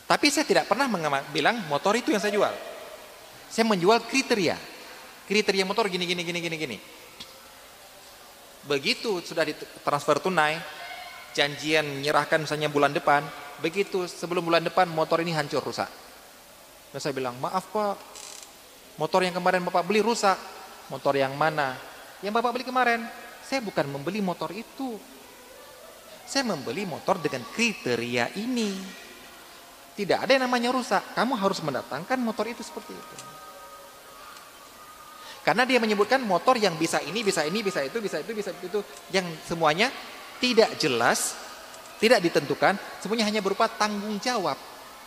Tapi 0.10 0.34
saya 0.34 0.48
tidak 0.48 0.66
pernah 0.66 0.90
bilang 1.30 1.62
motor 1.70 1.94
itu 1.94 2.10
yang 2.10 2.18
saya 2.18 2.34
jual. 2.34 2.50
Saya 3.46 3.70
menjual 3.70 4.02
kriteria. 4.10 4.58
Kriteria 5.30 5.62
motor 5.62 5.86
gini 5.86 6.10
gini 6.10 6.26
gini 6.26 6.40
gini 6.42 6.58
gini. 6.58 6.78
Begitu 8.66 9.22
sudah 9.22 9.46
ditransfer 9.46 10.18
tunai, 10.18 10.58
janjian 11.38 11.86
menyerahkan 12.02 12.42
misalnya 12.44 12.74
bulan 12.74 12.92
depan, 12.92 13.22
begitu 13.62 14.10
sebelum 14.10 14.44
bulan 14.44 14.66
depan 14.66 14.90
motor 14.90 15.22
ini 15.22 15.32
hancur 15.32 15.62
rusak. 15.62 15.88
Dan 16.92 17.00
saya 17.00 17.14
bilang, 17.14 17.38
maaf 17.38 17.70
pak, 17.70 17.96
motor 18.98 19.22
yang 19.22 19.38
kemarin 19.38 19.62
bapak 19.62 19.86
beli 19.86 20.02
rusak. 20.02 20.36
Motor 20.88 21.20
yang 21.20 21.36
mana? 21.36 21.76
Yang 22.24 22.34
bapak 22.40 22.52
beli 22.56 22.66
kemarin. 22.66 23.04
Saya 23.44 23.60
bukan 23.60 23.86
membeli 23.92 24.24
motor 24.24 24.50
itu. 24.56 24.96
Saya 26.28 26.44
membeli 26.44 26.84
motor 26.84 27.16
dengan 27.24 27.48
kriteria 27.48 28.36
ini. 28.36 28.76
Tidak 29.96 30.20
ada 30.28 30.36
yang 30.36 30.44
namanya 30.44 30.76
rusak. 30.76 31.16
Kamu 31.16 31.40
harus 31.40 31.64
mendatangkan 31.64 32.20
motor 32.20 32.46
itu 32.52 32.62
seperti 32.62 32.92
itu. 32.94 33.16
Karena 35.48 35.64
dia 35.64 35.80
menyebutkan 35.80 36.20
motor 36.28 36.60
yang 36.60 36.76
bisa 36.76 37.00
ini, 37.00 37.24
bisa 37.24 37.48
ini, 37.48 37.64
bisa 37.64 37.80
itu, 37.80 38.04
bisa 38.04 38.20
itu, 38.20 38.36
bisa 38.36 38.52
itu. 38.52 38.84
Yang 39.16 39.32
semuanya 39.48 39.88
tidak 40.44 40.76
jelas, 40.76 41.40
tidak 42.04 42.20
ditentukan, 42.20 42.76
semuanya 43.00 43.24
hanya 43.24 43.40
berupa 43.40 43.72
tanggung 43.72 44.20
jawab. 44.20 44.60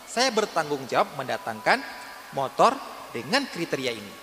Saya 0.09 0.33
bertanggung 0.33 0.89
jawab 0.89 1.13
mendatangkan 1.13 1.79
motor 2.33 2.73
dengan 3.13 3.45
kriteria 3.45 3.93
ini. 3.93 4.13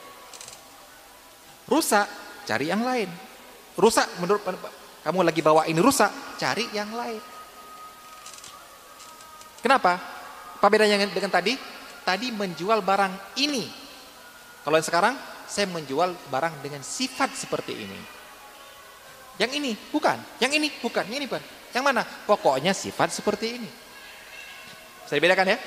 Rusak, 1.70 2.10
cari 2.50 2.66
yang 2.66 2.82
lain. 2.82 3.08
Rusak 3.78 4.18
menurut 4.18 4.42
kamu 5.08 5.24
lagi 5.24 5.40
bawa 5.40 5.64
ini 5.64 5.80
rusak, 5.80 6.36
cari 6.36 6.68
yang 6.76 6.92
lain. 6.92 7.16
Kenapa? 9.64 9.96
Apa 10.60 10.68
bedanya 10.68 11.00
dengan 11.00 11.32
tadi? 11.32 11.56
Tadi 12.04 12.28
menjual 12.28 12.84
barang 12.84 13.40
ini. 13.40 13.64
Kalau 14.60 14.76
yang 14.76 14.84
sekarang 14.84 15.16
saya 15.48 15.64
menjual 15.64 16.12
barang 16.28 16.60
dengan 16.60 16.84
sifat 16.84 17.32
seperti 17.32 17.72
ini. 17.88 17.96
Yang 19.40 19.56
ini 19.56 19.72
bukan, 19.88 20.20
yang 20.44 20.52
ini 20.52 20.68
bukan, 20.76 21.08
yang 21.08 21.24
ini 21.24 21.24
bukan. 21.24 21.44
Yang 21.72 21.84
mana? 21.88 22.04
Pokoknya 22.04 22.76
sifat 22.76 23.08
seperti 23.08 23.64
ini. 23.64 23.70
Saya 25.08 25.24
bedakan 25.24 25.56
ya. 25.56 25.58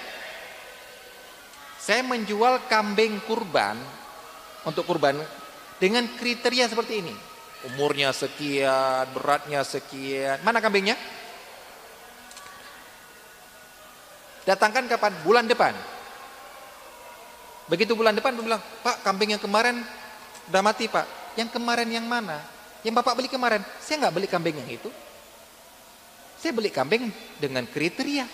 Saya 1.82 2.06
menjual 2.06 2.70
kambing 2.70 3.18
kurban 3.26 3.74
untuk 4.70 4.86
kurban 4.86 5.18
dengan 5.82 6.06
kriteria 6.14 6.70
seperti 6.70 7.02
ini. 7.02 7.31
Umurnya 7.62 8.10
sekian, 8.10 9.06
beratnya 9.14 9.62
sekian. 9.62 10.42
Mana 10.42 10.58
kambingnya? 10.58 10.98
Datangkan 14.50 14.90
kapan? 14.90 15.14
Bulan 15.22 15.46
depan. 15.46 15.78
Begitu 17.70 17.94
bulan 17.94 18.18
depan, 18.18 18.34
bilang, 18.34 18.62
Pak 18.82 19.06
kambing 19.06 19.38
yang 19.38 19.42
kemarin 19.42 19.86
udah 20.50 20.62
mati 20.66 20.90
Pak. 20.90 21.38
Yang 21.38 21.56
kemarin 21.56 21.88
yang 21.88 22.04
mana? 22.10 22.42
Yang 22.82 22.98
Bapak 22.98 23.14
beli 23.14 23.30
kemarin. 23.30 23.62
Saya 23.78 24.02
nggak 24.04 24.14
beli 24.18 24.28
kambing 24.28 24.58
yang 24.58 24.70
itu. 24.82 24.90
Saya 26.42 26.58
beli 26.58 26.74
kambing 26.74 27.14
dengan 27.38 27.70
kriteria. 27.70 28.26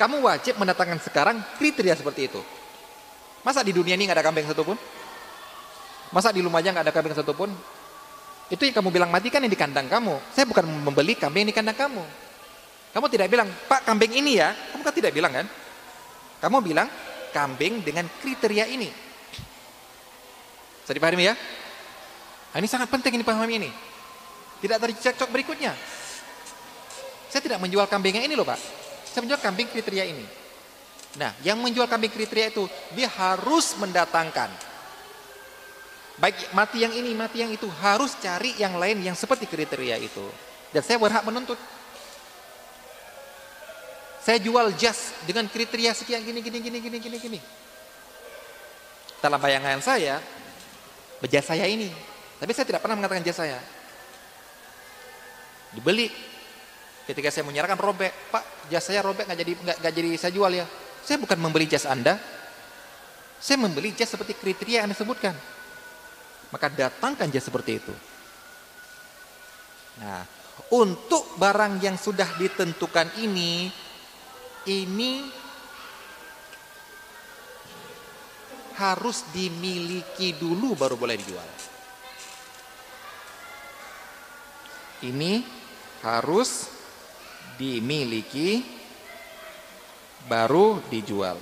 Kamu 0.00 0.24
wajib 0.24 0.56
mendatangkan 0.56 0.98
sekarang 1.04 1.36
kriteria 1.60 1.92
seperti 1.92 2.32
itu. 2.32 2.40
Masa 3.44 3.60
di 3.60 3.76
dunia 3.76 3.92
ini 3.92 4.08
nggak 4.08 4.18
ada 4.18 4.26
kambing 4.26 4.48
satupun? 4.48 4.80
Masa 6.10 6.32
di 6.32 6.40
Lumajang 6.40 6.72
nggak 6.72 6.86
ada 6.88 6.94
kambing 6.94 7.12
satupun? 7.12 7.52
Itu 8.48 8.62
yang 8.64 8.74
kamu 8.74 8.88
bilang 8.90 9.10
mati 9.10 9.30
kan 9.30 9.44
yang 9.44 9.52
di 9.52 9.58
kandang 9.58 9.86
kamu. 9.86 10.18
Saya 10.34 10.48
bukan 10.48 10.64
membeli 10.66 11.14
kambing 11.14 11.50
di 11.50 11.54
kandang 11.54 11.76
kamu. 11.76 12.04
Kamu 12.92 13.06
tidak 13.08 13.28
bilang, 13.32 13.48
Pak 13.48 13.88
kambing 13.88 14.12
ini 14.12 14.36
ya. 14.40 14.52
Kamu 14.52 14.82
kan 14.84 14.94
tidak 14.94 15.12
bilang 15.16 15.32
kan? 15.32 15.46
Kamu 16.42 16.60
bilang, 16.60 16.88
kambing 17.32 17.80
dengan 17.80 18.04
kriteria 18.20 18.68
ini. 18.68 18.90
Bisa 20.84 20.92
dipahami 20.92 21.24
ya? 21.24 21.34
Nah, 22.52 22.58
ini 22.60 22.68
sangat 22.68 22.92
penting 22.92 23.16
ini 23.16 23.24
pahami 23.24 23.54
ini. 23.56 23.70
Tidak 24.60 24.76
terjadi 24.76 25.16
cocok 25.16 25.28
berikutnya. 25.32 25.72
Saya 27.32 27.40
tidak 27.40 27.64
menjual 27.64 27.88
kambing 27.88 28.20
yang 28.20 28.28
ini 28.28 28.36
loh 28.36 28.44
Pak. 28.44 28.60
Saya 29.08 29.24
menjual 29.24 29.40
kambing 29.40 29.72
kriteria 29.72 30.04
ini. 30.04 30.24
Nah, 31.16 31.32
yang 31.40 31.56
menjual 31.60 31.88
kambing 31.88 32.12
kriteria 32.12 32.52
itu, 32.52 32.68
dia 32.92 33.08
harus 33.08 33.72
mendatangkan. 33.80 34.71
Baik 36.22 36.54
mati 36.54 36.86
yang 36.86 36.94
ini, 36.94 37.18
mati 37.18 37.42
yang 37.42 37.50
itu. 37.50 37.66
Harus 37.82 38.14
cari 38.22 38.54
yang 38.54 38.78
lain 38.78 39.02
yang 39.02 39.18
seperti 39.18 39.50
kriteria 39.50 39.98
itu. 39.98 40.22
Dan 40.70 40.86
saya 40.86 41.02
berhak 41.02 41.26
menuntut. 41.26 41.58
Saya 44.22 44.38
jual 44.38 44.70
jas 44.78 45.10
dengan 45.26 45.50
kriteria 45.50 45.90
sekian 45.98 46.22
gini, 46.22 46.38
gini, 46.38 46.62
gini, 46.62 46.78
gini, 46.78 46.98
gini, 47.02 47.16
gini. 47.18 47.40
Dalam 49.18 49.42
bayangan 49.42 49.82
saya, 49.82 50.22
jas 51.26 51.42
saya 51.42 51.66
ini. 51.66 51.90
Tapi 52.38 52.54
saya 52.54 52.70
tidak 52.70 52.86
pernah 52.86 53.02
mengatakan 53.02 53.26
jas 53.26 53.42
saya. 53.42 53.58
Dibeli 55.74 56.06
Ketika 57.02 57.34
saya 57.34 57.42
menyerahkan 57.42 57.78
robek, 57.82 58.14
Pak, 58.30 58.70
jas 58.70 58.86
saya 58.86 59.02
robek 59.02 59.26
nggak 59.26 59.38
jadi 59.42 59.52
nggak 59.58 59.92
jadi 59.94 60.10
saya 60.14 60.32
jual 60.32 60.52
ya. 60.54 60.66
Saya 61.02 61.18
bukan 61.18 61.34
membeli 61.34 61.66
jas 61.66 61.82
Anda. 61.82 62.14
Saya 63.42 63.58
membeli 63.58 63.90
jas 63.90 64.14
seperti 64.14 64.38
kriteria 64.38 64.82
yang 64.82 64.86
Anda 64.86 64.94
sebutkan. 64.94 65.34
Maka 66.52 66.68
datangkan 66.68 67.32
jas 67.32 67.48
seperti 67.48 67.80
itu. 67.80 67.94
Nah, 70.04 70.20
untuk 70.72 71.36
barang 71.40 71.80
yang 71.80 71.96
sudah 71.96 72.28
ditentukan 72.36 73.16
ini, 73.24 73.72
ini 74.68 75.12
harus 78.76 79.24
dimiliki 79.32 80.36
dulu 80.36 80.76
baru 80.76 80.96
boleh 80.96 81.16
dijual. 81.16 81.48
Ini 85.02 85.32
harus 86.04 86.70
dimiliki 87.58 88.62
baru 90.30 90.78
dijual. 90.88 91.36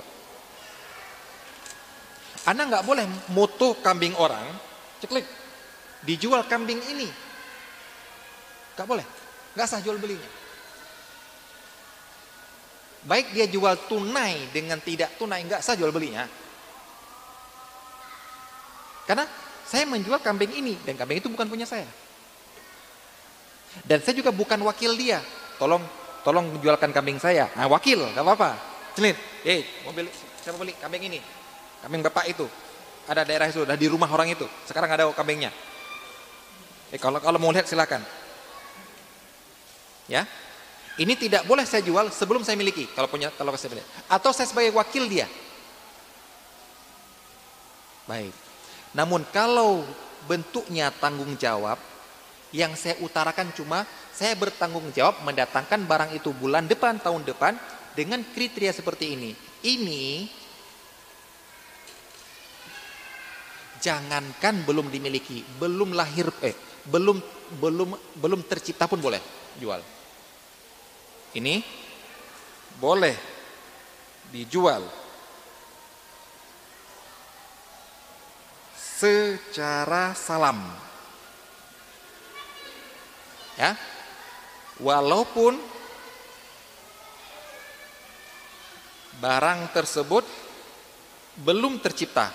Anda 2.41 2.65
nggak 2.65 2.85
boleh 2.89 3.05
mutu 3.29 3.77
kambing 3.85 4.17
orang, 4.17 4.49
ceklik, 5.01 5.25
dijual 6.05 6.45
kambing 6.45 6.79
ini. 6.87 7.09
Nggak 8.77 8.87
boleh, 8.87 9.05
nggak 9.57 9.67
sah 9.67 9.81
jual 9.81 9.97
belinya. 9.97 10.29
Baik 13.01 13.33
dia 13.33 13.49
jual 13.49 13.89
tunai 13.89 14.53
dengan 14.53 14.77
tidak 14.77 15.17
tunai, 15.17 15.41
nggak 15.41 15.65
sah 15.65 15.73
jual 15.73 15.89
belinya. 15.89 16.29
Karena 19.09 19.25
saya 19.65 19.89
menjual 19.89 20.21
kambing 20.21 20.53
ini, 20.53 20.77
dan 20.85 20.95
kambing 20.95 21.17
itu 21.17 21.27
bukan 21.27 21.49
punya 21.49 21.65
saya. 21.65 21.89
Dan 23.87 24.03
saya 24.03 24.13
juga 24.13 24.29
bukan 24.29 24.61
wakil 24.67 24.93
dia. 24.99 25.23
Tolong 25.57 25.81
tolong 26.21 26.59
jualkan 26.61 26.93
kambing 26.93 27.17
saya. 27.17 27.49
Nah, 27.57 27.65
wakil, 27.71 27.97
nggak 28.13 28.23
apa-apa. 28.23 28.49
Cenit, 28.93 29.17
eh, 29.47 29.63
mau 29.87 29.95
beli, 29.95 30.11
siapa 30.43 30.59
beli 30.59 30.75
kambing 30.77 31.07
ini? 31.07 31.19
Kambing 31.81 32.03
bapak 32.05 32.29
itu. 32.29 32.45
Ada 33.09 33.25
daerah 33.25 33.47
itu, 33.49 33.65
ada 33.65 33.77
di 33.77 33.87
rumah 33.89 34.09
orang 34.09 34.33
itu. 34.33 34.45
Sekarang 34.65 34.89
ada 34.91 35.09
kambingnya. 35.15 35.49
Eh, 36.91 36.99
kalau 36.99 37.17
kalau 37.23 37.39
mau 37.39 37.49
lihat 37.49 37.65
silakan. 37.65 38.03
Ya, 40.11 40.27
ini 40.99 41.15
tidak 41.15 41.47
boleh 41.47 41.63
saya 41.63 41.81
jual 41.81 42.11
sebelum 42.11 42.43
saya 42.43 42.59
miliki. 42.59 42.83
Kalau 42.91 43.07
punya, 43.07 43.31
kalau 43.31 43.55
saya 43.55 43.71
beli. 43.71 43.83
Atau 44.11 44.35
saya 44.35 44.45
sebagai 44.49 44.75
wakil 44.75 45.07
dia. 45.07 45.29
Baik. 48.05 48.35
Namun 48.91 49.23
kalau 49.31 49.87
bentuknya 50.27 50.91
tanggung 50.91 51.39
jawab, 51.39 51.79
yang 52.51 52.75
saya 52.75 52.99
utarakan 52.99 53.55
cuma 53.55 53.87
saya 54.11 54.35
bertanggung 54.35 54.91
jawab 54.91 55.23
mendatangkan 55.23 55.87
barang 55.87 56.11
itu 56.11 56.35
bulan 56.35 56.67
depan, 56.67 56.99
tahun 56.99 57.23
depan 57.23 57.55
dengan 57.95 58.19
kriteria 58.35 58.75
seperti 58.75 59.15
ini. 59.15 59.31
Ini 59.63 60.27
jangankan 63.81 64.63
belum 64.63 64.87
dimiliki, 64.93 65.43
belum 65.57 65.97
lahir 65.97 66.29
eh 66.45 66.55
belum 66.85 67.17
belum 67.57 67.89
belum 68.21 68.41
tercipta 68.47 68.87
pun 68.87 69.01
boleh 69.01 69.19
jual. 69.57 69.81
Ini 71.35 71.59
boleh 72.77 73.15
dijual 74.31 74.85
secara 78.77 80.13
salam 80.13 80.61
Ya. 83.61 83.77
Walaupun 84.81 85.53
barang 89.21 89.69
tersebut 89.69 90.25
belum 91.45 91.77
tercipta. 91.77 92.33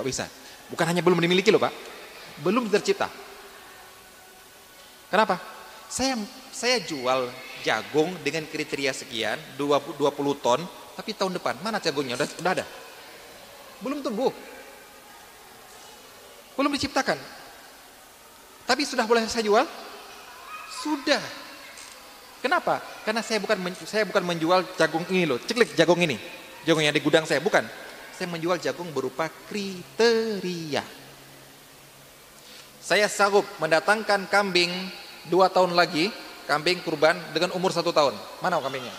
Kok 0.00 0.08
bisa? 0.08 0.24
Bukan 0.72 0.88
hanya 0.88 1.04
belum 1.04 1.20
dimiliki 1.20 1.52
loh 1.52 1.60
Pak. 1.60 1.76
Belum 2.40 2.64
tercipta. 2.72 3.12
Kenapa? 5.12 5.36
Saya 5.92 6.16
saya 6.48 6.80
jual 6.80 7.28
jagung 7.60 8.16
dengan 8.24 8.48
kriteria 8.48 8.96
sekian 8.96 9.36
20, 9.60 10.00
20 10.00 10.40
ton 10.40 10.64
tapi 10.96 11.12
tahun 11.12 11.36
depan 11.36 11.60
mana 11.60 11.76
jagungnya? 11.84 12.16
Udah, 12.16 12.28
udah 12.40 12.52
ada. 12.56 12.64
Belum 13.84 14.00
tumbuh. 14.00 14.32
Belum 16.56 16.72
diciptakan. 16.72 17.20
Tapi 18.64 18.88
sudah 18.88 19.04
boleh 19.04 19.28
saya 19.28 19.44
jual? 19.44 19.68
Sudah. 20.80 21.20
Kenapa? 22.40 22.80
Karena 23.04 23.20
saya 23.20 23.36
bukan 23.36 23.60
saya 23.84 24.08
bukan 24.08 24.24
menjual 24.24 24.64
jagung 24.80 25.04
ini 25.12 25.28
loh. 25.28 25.36
Ceklik 25.44 25.76
jagung 25.76 26.00
ini. 26.00 26.16
Jagung 26.64 26.80
yang 26.80 26.96
di 26.96 27.04
gudang 27.04 27.28
saya. 27.28 27.44
Bukan 27.44 27.89
saya 28.20 28.28
menjual 28.28 28.60
jagung 28.60 28.92
berupa 28.92 29.32
kriteria 29.48 30.84
saya 32.90 33.06
sanggup 33.06 33.48
mendatangkan 33.56 34.28
kambing 34.28 34.68
dua 35.32 35.46
tahun 35.52 35.72
lagi 35.76 36.12
kambing 36.50 36.82
kurban 36.82 37.14
dengan 37.30 37.54
umur 37.54 37.70
satu 37.70 37.94
tahun. 37.94 38.18
Mana 38.42 38.58
kambingnya? 38.58 38.90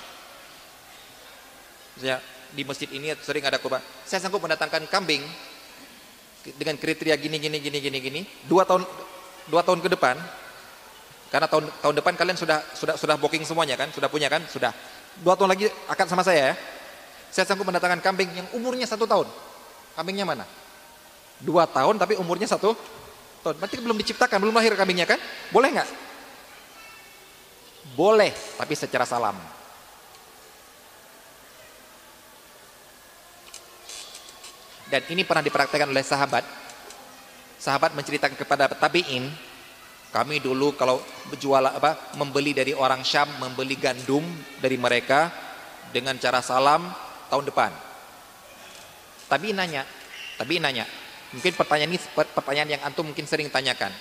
Saya 1.99 2.23
di 2.56 2.64
masjid 2.64 2.88
ini 2.93 3.11
sering 3.19 3.43
ada 3.43 3.60
kurban. 3.60 3.84
Saya 4.07 4.23
sanggup 4.23 4.39
mendatangkan 4.39 4.88
kambing 4.88 5.19
dengan 6.56 6.80
kriteria 6.80 7.19
gini 7.19 7.35
gini 7.35 7.57
gini 7.60 7.77
gini 7.84 7.98
gini 7.99 8.22
dua 8.49 8.65
tahun 8.65 8.88
dua 9.52 9.61
tahun 9.61 9.84
ke 9.84 9.93
depan 9.93 10.18
karena 11.30 11.45
tahun 11.45 11.69
tahun 11.85 11.95
depan 12.02 12.14
kalian 12.18 12.34
sudah 12.34 12.65
sudah 12.73 12.95
sudah 12.98 13.14
booking 13.19 13.45
semuanya 13.45 13.77
kan 13.77 13.93
sudah 13.93 14.10
punya 14.10 14.26
kan 14.26 14.41
sudah 14.49 14.73
dua 15.22 15.38
tahun 15.38 15.53
lagi 15.53 15.69
akan 15.85 16.06
sama 16.10 16.26
saya 16.26 16.49
ya 16.49 16.53
saya 17.32 17.48
sanggup 17.48 17.64
mendatangkan 17.64 18.03
kambing 18.03 18.28
yang 18.36 18.48
umurnya 18.52 18.84
satu 18.84 19.08
tahun. 19.08 19.26
Kambingnya 19.95 20.28
mana? 20.28 20.44
Dua 21.40 21.64
tahun 21.64 21.95
tapi 21.95 22.20
umurnya 22.20 22.45
satu 22.45 22.76
tahun. 23.40 23.56
Berarti 23.58 23.80
belum 23.80 23.98
diciptakan 24.03 24.38
belum 24.44 24.56
lahir 24.60 24.76
kambingnya 24.76 25.08
kan? 25.08 25.18
Boleh 25.49 25.72
nggak? 25.80 25.90
Boleh, 27.95 28.36
tapi 28.60 28.76
secara 28.76 29.08
salam. 29.08 29.40
Dan 34.91 35.02
ini 35.08 35.24
pernah 35.24 35.40
dipraktekkan 35.40 35.88
oleh 35.88 36.03
sahabat. 36.03 36.44
Sahabat 37.56 37.95
menceritakan 37.95 38.36
kepada 38.36 38.68
tabi'in, 38.76 39.32
kami 40.12 40.44
dulu 40.44 40.76
kalau 40.76 40.99
berjual 41.32 41.64
apa, 41.64 42.12
membeli 42.20 42.52
dari 42.52 42.76
orang 42.76 42.99
Syam, 43.08 43.32
membeli 43.40 43.80
gandum 43.80 44.28
dari 44.60 44.76
mereka 44.76 45.32
dengan 45.95 46.20
cara 46.20 46.44
salam 46.44 46.91
tahun 47.32 47.48
depan. 47.48 47.72
Tabi'in 49.32 49.56
nanya, 49.56 49.88
tabi'in 50.36 50.60
nanya, 50.60 50.84
mungkin 51.32 51.56
pertanyaan 51.56 51.95
ini 51.95 51.99
pertanyaan 52.36 52.70
yang 52.76 52.82
antum 52.84 53.08
mungkin 53.08 53.24
sering 53.24 53.48
tanyakan. 53.48 53.95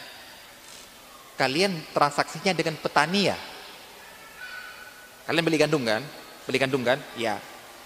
Kalian 1.39 1.73
transaksinya 1.95 2.51
dengan 2.53 2.75
petani 2.77 3.31
ya? 3.31 3.39
Kalian 5.31 5.47
beli 5.47 5.57
gandum 5.63 5.87
kan? 5.87 6.03
Beli 6.45 6.59
gandum 6.59 6.83
kan? 6.83 6.99
Ya. 7.15 7.39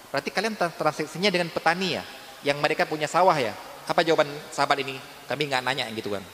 Berarti 0.09 0.33
kalian 0.33 0.57
transaksinya 0.57 1.29
dengan 1.29 1.53
petani 1.53 1.95
ya? 1.95 2.03
Yang 2.41 2.57
mereka 2.59 2.83
punya 2.89 3.05
sawah 3.05 3.37
ya? 3.37 3.53
Apa 3.85 4.01
jawaban 4.01 4.27
sahabat 4.49 4.81
ini? 4.81 4.97
Kami 5.29 5.45
nggak 5.45 5.61
nanya 5.61 5.85
gitu 5.93 6.11
kan. 6.11 6.25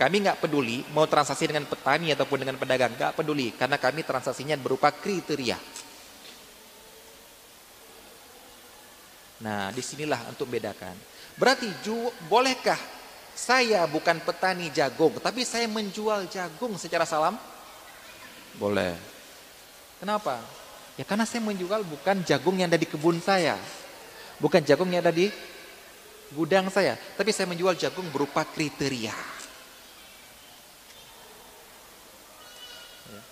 Kami 0.00 0.16
nggak 0.24 0.40
peduli 0.42 0.82
mau 0.90 1.06
transaksi 1.06 1.46
dengan 1.46 1.68
petani 1.68 2.10
ataupun 2.10 2.42
dengan 2.42 2.56
pedagang, 2.58 2.96
nggak 2.96 3.12
peduli 3.14 3.54
karena 3.54 3.78
kami 3.78 4.02
transaksinya 4.02 4.56
berupa 4.58 4.90
kriteria. 4.90 5.54
Nah, 9.42 9.74
di 9.74 9.82
sinilah 9.82 10.30
untuk 10.30 10.46
bedakan. 10.46 10.94
Berarti 11.34 11.66
ju 11.82 12.08
bolehkah 12.30 12.78
saya 13.34 13.82
bukan 13.90 14.22
petani 14.22 14.70
jagung, 14.70 15.18
tapi 15.18 15.42
saya 15.42 15.66
menjual 15.66 16.30
jagung 16.30 16.78
secara 16.78 17.02
salam? 17.02 17.34
Boleh. 18.54 18.94
Kenapa? 19.98 20.38
Ya 20.94 21.02
karena 21.08 21.26
saya 21.26 21.42
menjual 21.42 21.82
bukan 21.82 22.22
jagung 22.22 22.60
yang 22.60 22.70
ada 22.70 22.78
di 22.78 22.86
kebun 22.86 23.18
saya. 23.18 23.58
Bukan 24.38 24.62
jagung 24.62 24.92
yang 24.92 25.02
ada 25.02 25.14
di 25.14 25.32
gudang 26.36 26.68
saya. 26.68 26.94
Tapi 27.16 27.32
saya 27.32 27.48
menjual 27.48 27.74
jagung 27.74 28.06
berupa 28.12 28.44
kriteria. 28.44 29.14
Ya. 33.08 33.22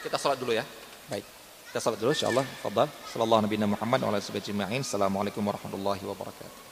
Kita 0.00 0.16
sholat 0.16 0.40
dulu 0.40 0.56
ya. 0.56 0.64
Baik. 1.12 1.35
Kita 1.76 1.92
sholat 1.92 2.00
dulu 2.00 2.16
insyaAllah. 2.16 2.46
Fadal. 2.64 2.88
Sallallahu 3.12 3.44
Nabi 3.44 3.60
Muhammad 3.60 4.00
wa 4.00 4.16
Assalamualaikum 4.16 5.44
warahmatullahi 5.44 6.00
wabarakatuh. 6.08 6.65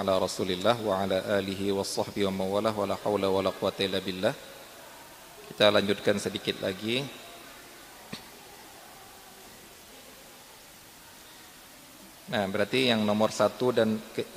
Ala 0.00 0.18
Rasulillah 0.18 0.78
wa 0.78 1.02
ala 1.02 1.38
alihi 1.42 1.74
wa 1.74 1.82
sahbihi 1.82 2.26
wa 2.30 2.46
mawalah 2.46 2.74
wa 2.74 2.86
la 2.86 2.96
hawla 2.98 3.26
wa 3.28 3.40
la 3.42 3.50
quwata 3.50 3.82
illa 3.82 3.98
billah. 3.98 4.34
Kita 5.50 5.74
lanjutkan 5.74 6.16
sedikit 6.22 6.62
lagi. 6.62 7.02
Nah, 12.28 12.44
berarti 12.44 12.92
yang 12.92 13.02
nomor 13.08 13.32
satu 13.32 13.72
dan 13.72 13.96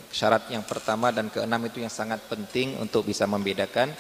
syarat 0.10 0.48
yang 0.48 0.64
pertama 0.64 1.12
dan 1.12 1.28
keenam 1.28 1.60
itu 1.68 1.84
yang 1.84 1.92
sangat 1.92 2.24
penting 2.32 2.80
untuk 2.80 3.04
bisa 3.04 3.28
membedakan 3.28 3.92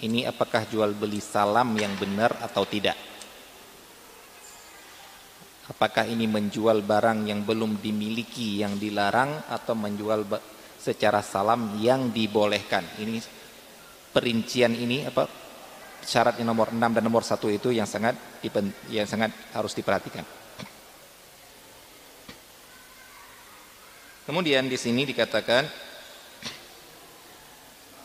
ini 0.00 0.24
apakah 0.24 0.64
jual 0.64 0.96
beli 0.96 1.20
salam 1.20 1.76
yang 1.76 1.92
benar 2.00 2.32
atau 2.40 2.64
tidak. 2.64 2.96
Apakah 5.70 6.02
ini 6.02 6.26
menjual 6.26 6.82
barang 6.82 7.30
yang 7.30 7.46
belum 7.46 7.78
dimiliki 7.78 8.58
yang 8.58 8.74
dilarang 8.74 9.46
atau 9.46 9.78
menjual 9.78 10.26
secara 10.74 11.22
salam 11.22 11.78
yang 11.78 12.10
dibolehkan? 12.10 12.82
Ini 12.98 13.22
perincian 14.10 14.74
ini 14.74 15.06
apa 15.06 15.30
syarat 16.02 16.42
yang 16.42 16.50
nomor 16.50 16.74
6 16.74 16.80
dan 16.80 17.02
nomor 17.06 17.22
1 17.22 17.38
itu 17.54 17.70
yang 17.70 17.86
sangat 17.86 18.18
yang 18.90 19.06
sangat 19.06 19.30
harus 19.54 19.70
diperhatikan. 19.78 20.26
Kemudian 24.26 24.66
di 24.66 24.74
sini 24.74 25.06
dikatakan 25.06 25.70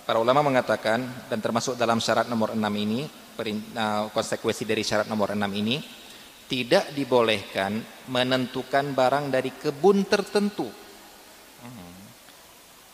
para 0.05 0.21
ulama 0.21 0.45
mengatakan 0.45 1.01
dan 1.33 1.41
termasuk 1.41 1.73
dalam 1.81 1.97
syarat 1.97 2.29
nomor 2.29 2.53
6 2.53 2.61
ini 2.77 3.09
uh, 3.41 4.09
konsekuensi 4.13 4.69
dari 4.69 4.85
syarat 4.85 5.09
nomor 5.09 5.33
6 5.33 5.41
ini 5.57 6.04
tidak 6.45 6.93
dibolehkan 6.93 7.81
menentukan 8.09 8.93
barang 8.93 9.33
dari 9.33 9.49
kebun 9.49 10.05
tertentu. 10.05 10.69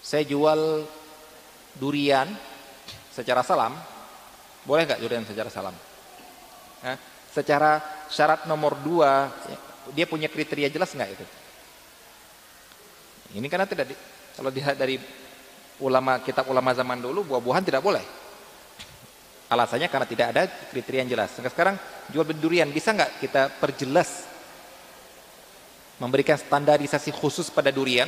Saya 0.01 0.25
jual 0.25 0.87
durian 1.77 2.27
secara 3.13 3.45
salam, 3.45 3.75
boleh 4.65 4.83
nggak 4.87 5.01
durian 5.03 5.23
secara 5.23 5.47
salam? 5.51 5.75
Nah, 6.81 6.97
secara 7.29 7.79
syarat 8.09 8.49
nomor 8.49 8.75
dua, 8.81 9.29
dia 9.93 10.09
punya 10.09 10.27
kriteria 10.27 10.67
jelas 10.73 10.91
nggak 10.91 11.11
itu? 11.15 11.25
Ini 13.39 13.47
karena 13.47 13.63
tidak 13.69 13.93
di, 13.93 13.95
kalau 14.35 14.51
dilihat 14.51 14.75
dari 14.75 14.99
ulama 15.79 16.19
kitab 16.19 16.47
ulama 16.51 16.75
zaman 16.75 16.99
dulu 16.99 17.23
buah-buahan 17.31 17.63
tidak 17.63 17.79
boleh. 17.79 18.03
Alasannya 19.51 19.91
karena 19.91 20.07
tidak 20.07 20.27
ada 20.31 20.47
kriteria 20.47 21.03
yang 21.03 21.11
jelas. 21.11 21.35
Sekarang 21.35 21.75
jual 22.07 22.23
beli 22.23 22.39
durian 22.39 22.71
bisa 22.71 22.95
nggak 22.95 23.19
kita 23.19 23.51
perjelas 23.59 24.31
memberikan 25.99 26.39
standarisasi 26.39 27.11
khusus 27.11 27.51
pada 27.51 27.67
durian? 27.67 28.07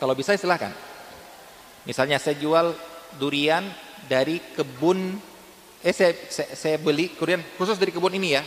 Kalau 0.00 0.16
bisa 0.16 0.32
silahkan. 0.40 0.72
Misalnya 1.84 2.16
saya 2.16 2.40
jual 2.40 2.72
durian 3.20 3.68
dari 4.08 4.40
kebun, 4.56 5.20
eh 5.84 5.92
saya, 5.92 6.16
saya, 6.32 6.56
saya 6.56 6.76
beli 6.80 7.12
durian 7.12 7.44
khusus 7.60 7.76
dari 7.76 7.92
kebun 7.92 8.16
ini 8.16 8.40
ya, 8.40 8.42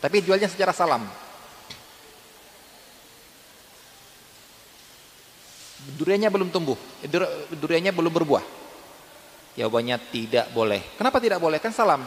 tapi 0.00 0.24
jualnya 0.24 0.48
secara 0.48 0.72
salam. 0.72 1.04
Duriannya 6.00 6.32
belum 6.32 6.48
tumbuh, 6.48 6.80
eh, 7.04 7.08
duriannya 7.52 7.92
belum 7.92 8.08
berbuah. 8.08 8.59
Jawabannya 9.58 9.96
tidak 10.10 10.54
boleh. 10.54 10.94
Kenapa 10.94 11.18
tidak 11.18 11.42
boleh? 11.42 11.58
Kan 11.58 11.74
salam. 11.74 12.06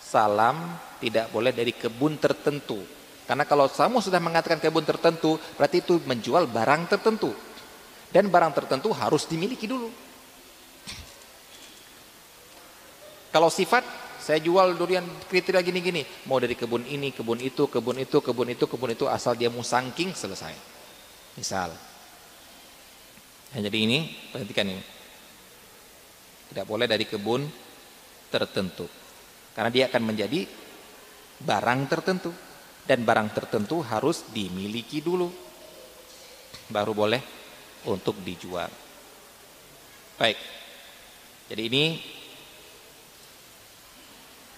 Salam 0.00 0.76
tidak 1.00 1.28
boleh 1.32 1.52
dari 1.52 1.72
kebun 1.76 2.16
tertentu. 2.16 2.80
Karena 3.28 3.48
kalau 3.48 3.68
kamu 3.68 4.00
sudah 4.00 4.20
mengatakan 4.20 4.60
kebun 4.60 4.84
tertentu, 4.84 5.40
berarti 5.56 5.80
itu 5.84 6.00
menjual 6.04 6.48
barang 6.48 6.88
tertentu. 6.88 7.32
Dan 8.12 8.28
barang 8.28 8.52
tertentu 8.52 8.92
harus 8.92 9.24
dimiliki 9.24 9.64
dulu. 9.64 9.88
Kalau 13.32 13.48
sifat, 13.48 13.80
saya 14.20 14.36
jual 14.44 14.76
durian 14.76 15.02
kriteria 15.24 15.64
gini-gini. 15.64 16.04
Mau 16.28 16.36
dari 16.36 16.52
kebun 16.52 16.84
ini, 16.84 17.16
kebun 17.16 17.40
itu, 17.40 17.64
kebun 17.72 17.96
itu, 17.96 18.20
kebun 18.20 18.52
itu, 18.52 18.64
kebun 18.68 18.92
itu, 18.92 19.08
asal 19.08 19.32
dia 19.32 19.48
musangking, 19.48 20.12
selesai. 20.12 20.52
Misal. 21.40 21.72
Ya, 23.56 23.64
jadi 23.64 23.78
ini, 23.88 24.12
perhatikan 24.28 24.68
ini. 24.68 24.91
Tidak 26.52 26.68
boleh 26.68 26.84
dari 26.84 27.08
kebun 27.08 27.48
tertentu. 28.28 28.84
Karena 29.56 29.72
dia 29.72 29.88
akan 29.88 30.02
menjadi 30.04 30.44
barang 31.40 31.80
tertentu. 31.88 32.30
Dan 32.82 33.08
barang 33.08 33.32
tertentu 33.32 33.80
harus 33.80 34.28
dimiliki 34.28 35.00
dulu. 35.00 35.32
Baru 36.68 36.92
boleh 36.92 37.22
untuk 37.88 38.20
dijual. 38.20 38.68
Baik. 40.20 40.38
Jadi 41.48 41.62
ini 41.72 41.84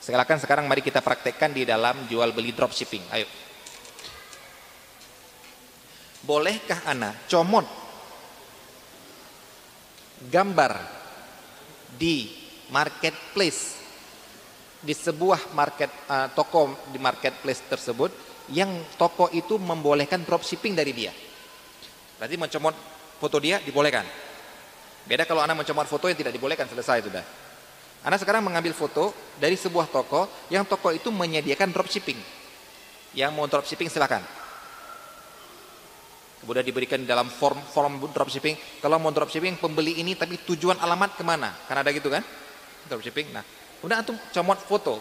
Silakan 0.05 0.37
sekarang 0.37 0.69
mari 0.69 0.85
kita 0.85 1.01
praktekkan 1.01 1.57
di 1.57 1.65
dalam 1.65 2.05
jual 2.05 2.29
beli 2.37 2.53
dropshipping. 2.53 3.09
Ayo. 3.09 3.25
Bolehkah 6.21 6.85
Ana 6.85 7.17
comot 7.25 7.65
gambar 10.29 11.04
di 11.95 12.31
marketplace 12.71 13.85
di 14.85 14.93
sebuah 14.93 15.57
market 15.57 15.89
uh, 16.13 16.29
toko 16.37 16.77
di 16.93 17.01
marketplace 17.01 17.65
tersebut 17.65 18.13
yang 18.53 18.69
toko 19.01 19.33
itu 19.33 19.57
membolehkan 19.57 20.21
dropshipping 20.21 20.77
dari 20.77 20.93
dia. 20.93 21.13
Berarti 22.21 22.37
mencomot 22.37 22.75
foto 23.17 23.41
dia 23.41 23.57
dibolehkan. 23.65 24.05
Beda 25.09 25.25
kalau 25.25 25.41
Anda 25.41 25.57
mencomot 25.57 25.89
foto 25.89 26.09
yang 26.13 26.17
tidak 26.21 26.37
dibolehkan 26.37 26.69
selesai 26.69 27.01
sudah. 27.09 27.25
Anda 28.05 28.21
sekarang 28.21 28.45
mengambil 28.45 28.77
foto 28.77 29.17
dari 29.41 29.57
sebuah 29.57 29.89
toko 29.89 30.29
yang 30.53 30.69
toko 30.69 30.93
itu 30.93 31.09
menyediakan 31.09 31.73
dropshipping. 31.73 32.21
Yang 33.17 33.31
mau 33.33 33.49
dropshipping 33.49 33.89
silakan. 33.89 34.21
Kemudian 36.45 36.61
diberikan 36.61 37.01
dalam 37.09 37.33
form 37.33 37.57
form 37.73 38.05
dropshipping. 38.13 38.85
Kalau 38.85 39.01
mau 39.01 39.09
dropshipping 39.09 39.57
pembeli 39.57 39.97
ini 40.05 40.13
tapi 40.13 40.37
tujuan 40.45 40.77
alamat 40.77 41.17
ke 41.17 41.25
mana? 41.25 41.57
Karena 41.65 41.81
ada 41.81 41.89
gitu 41.97 42.13
kan? 42.13 42.21
Dropshipping. 42.85 43.33
Nah, 43.33 43.41
kemudian 43.81 44.05
antum 44.05 44.21
comot 44.29 44.61
foto. 44.61 45.01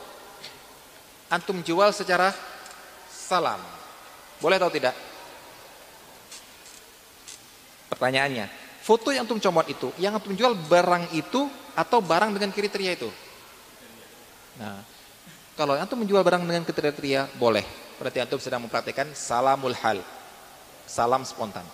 Antum 1.27 1.59
jual 1.59 1.91
secara 1.91 2.31
salam. 3.11 3.59
Boleh 4.39 4.55
atau 4.55 4.71
tidak? 4.71 4.95
Pertanyaannya, 7.91 8.47
foto 8.79 9.11
yang 9.11 9.27
antum 9.27 9.43
comot 9.43 9.67
itu, 9.67 9.91
yang 9.99 10.15
antum 10.15 10.31
jual 10.31 10.55
barang 10.55 11.11
itu 11.11 11.51
atau 11.75 11.99
barang 11.99 12.31
dengan 12.31 12.55
kriteria 12.55 12.91
itu? 12.95 13.11
Nah, 14.63 14.79
kalau 15.59 15.75
antum 15.75 15.99
menjual 15.99 16.23
barang 16.23 16.47
dengan 16.47 16.63
kriteria 16.63 17.35
boleh. 17.35 17.67
Berarti 17.99 18.23
antum 18.23 18.39
sedang 18.39 18.63
mempraktikkan 18.63 19.11
salamul 19.11 19.75
hal. 19.75 19.99
Salam 20.93 21.25
spontan. 21.25 21.65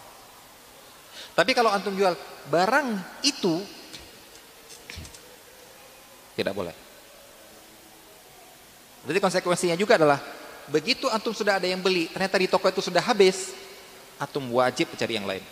Tapi 1.36 1.52
kalau 1.52 1.68
antum 1.68 1.91
jual 1.91 2.16
barang 2.48 2.96
itu 3.28 3.60
tidak 6.40 6.56
boleh. 6.56 6.72
Berarti 9.04 9.20
konsekuensinya 9.20 9.76
juga 9.76 10.00
adalah 10.00 10.24
begitu 10.72 11.12
antum 11.12 11.36
sudah 11.36 11.60
ada 11.60 11.68
yang 11.68 11.84
beli, 11.84 12.08
ternyata 12.08 12.40
di 12.40 12.48
toko 12.48 12.72
itu 12.72 12.80
sudah 12.80 13.04
habis, 13.04 13.52
antum 14.16 14.48
wajib 14.56 14.88
mencari 14.88 15.14
yang 15.20 15.28
lain. 15.28 15.44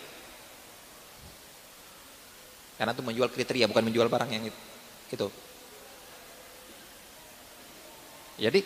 Karena 2.80 2.96
itu 2.96 3.04
menjual 3.04 3.28
kriteria 3.28 3.68
bukan 3.68 3.84
menjual 3.84 4.08
barang 4.08 4.30
yang 4.32 4.48
itu. 4.48 4.60
Gitu. 5.12 5.28
Jadi 8.38 8.60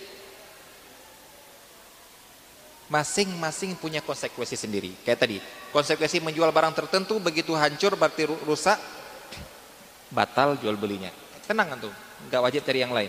masing-masing 2.93 3.81
punya 3.81 4.05
konsekuensi 4.05 4.53
sendiri. 4.53 4.93
Kayak 5.01 5.25
tadi, 5.25 5.37
konsekuensi 5.73 6.21
menjual 6.21 6.53
barang 6.53 6.77
tertentu 6.77 7.17
begitu 7.17 7.57
hancur 7.57 7.97
berarti 7.97 8.29
rusak 8.45 8.77
batal 10.13 10.61
jual 10.61 10.77
belinya. 10.77 11.09
Tenang 11.49 11.73
tuh, 11.81 11.95
nggak 12.29 12.41
wajib 12.45 12.61
cari 12.69 12.85
yang 12.85 12.93
lain. 12.93 13.09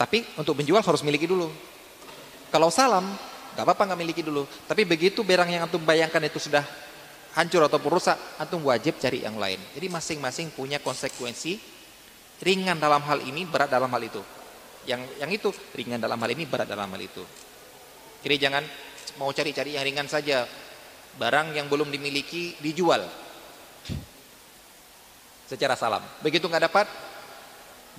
Tapi 0.00 0.24
untuk 0.40 0.56
menjual 0.56 0.80
harus 0.80 1.04
miliki 1.04 1.28
dulu. 1.28 1.52
Kalau 2.48 2.72
salam, 2.72 3.04
nggak 3.52 3.64
apa-apa 3.68 3.92
nggak 3.92 4.00
miliki 4.00 4.24
dulu. 4.24 4.48
Tapi 4.64 4.88
begitu 4.88 5.20
barang 5.20 5.52
yang 5.52 5.68
antum 5.68 5.84
bayangkan 5.84 6.24
itu 6.24 6.40
sudah 6.40 6.64
hancur 7.36 7.60
ataupun 7.60 8.00
rusak, 8.00 8.16
antum 8.40 8.64
wajib 8.64 8.96
cari 8.96 9.20
yang 9.20 9.36
lain. 9.36 9.60
Jadi 9.76 9.86
masing-masing 9.92 10.48
punya 10.56 10.80
konsekuensi 10.80 11.60
ringan 12.40 12.80
dalam 12.80 13.04
hal 13.04 13.20
ini, 13.20 13.44
berat 13.44 13.68
dalam 13.68 13.92
hal 13.92 14.00
itu. 14.00 14.37
Yang 14.88 15.02
yang 15.20 15.30
itu 15.30 15.52
ringan 15.76 16.00
dalam 16.00 16.16
hal 16.16 16.30
ini, 16.32 16.48
berat 16.48 16.64
dalam 16.64 16.88
hal 16.88 17.02
itu. 17.04 17.20
Jadi 18.24 18.34
jangan 18.40 18.64
mau 19.20 19.28
cari-cari 19.30 19.76
yang 19.76 19.84
ringan 19.84 20.08
saja. 20.08 20.48
Barang 21.20 21.52
yang 21.52 21.68
belum 21.68 21.92
dimiliki 21.92 22.56
dijual. 22.62 23.04
Secara 25.44 25.76
salam. 25.76 26.00
Begitu 26.24 26.48
nggak 26.48 26.64
dapat, 26.72 26.86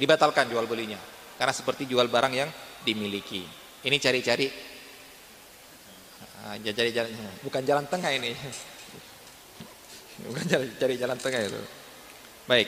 dibatalkan 0.02 0.50
jual 0.50 0.66
belinya. 0.66 0.98
Karena 1.38 1.54
seperti 1.54 1.86
jual 1.86 2.10
barang 2.10 2.34
yang 2.34 2.50
dimiliki. 2.82 3.46
Ini 3.86 3.96
cari-cari 4.02 4.48
ah, 6.48 6.56
cari 6.56 6.92
jalan 6.92 7.12
bukan 7.44 7.62
jalan 7.64 7.86
tengah 7.88 8.12
ini 8.16 8.32
bukan 10.28 10.46
cari, 10.48 10.68
cari 10.80 10.96
jalan 11.00 11.18
tengah 11.20 11.42
itu. 11.44 11.62
Baik, 12.48 12.68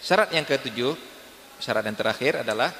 syarat 0.00 0.32
yang 0.32 0.46
ketujuh, 0.46 0.96
syarat 1.60 1.84
yang 1.84 1.98
terakhir 1.98 2.42
adalah 2.42 2.72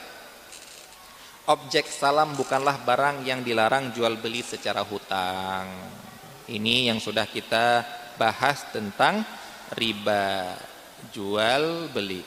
objek 1.48 1.88
salam 1.88 2.36
bukanlah 2.36 2.84
barang 2.84 3.24
yang 3.24 3.40
dilarang 3.40 3.96
jual 3.96 4.20
beli 4.20 4.44
secara 4.44 4.84
hutang. 4.84 5.64
Ini 6.48 6.92
yang 6.92 7.00
sudah 7.00 7.24
kita 7.24 7.84
bahas 8.20 8.68
tentang 8.68 9.24
riba 9.72 10.56
jual 11.08 11.88
beli. 11.88 12.20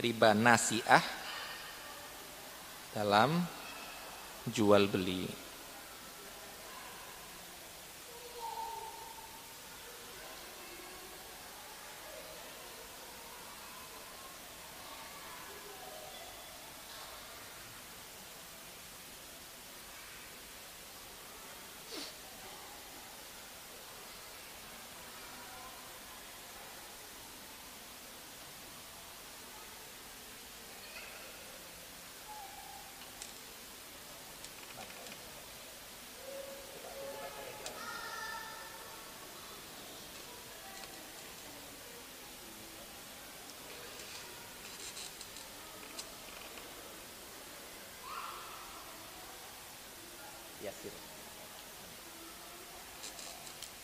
Riba 0.00 0.30
nasiah 0.32 1.02
dalam 2.94 3.42
jual 4.48 4.86
beli. 4.86 5.49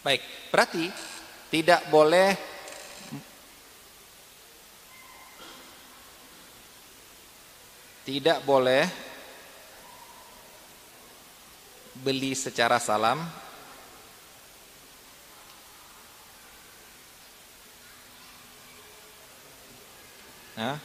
Baik, 0.07 0.23
berarti 0.55 0.87
tidak 1.51 1.91
boleh 1.91 2.31
tidak 8.07 8.39
boleh 8.47 8.87
beli 12.07 12.39
secara 12.39 12.79
salam. 12.79 13.19
Nah, 20.55 20.79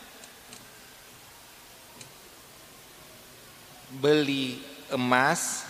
beli 4.01 4.65
emas 4.89 5.61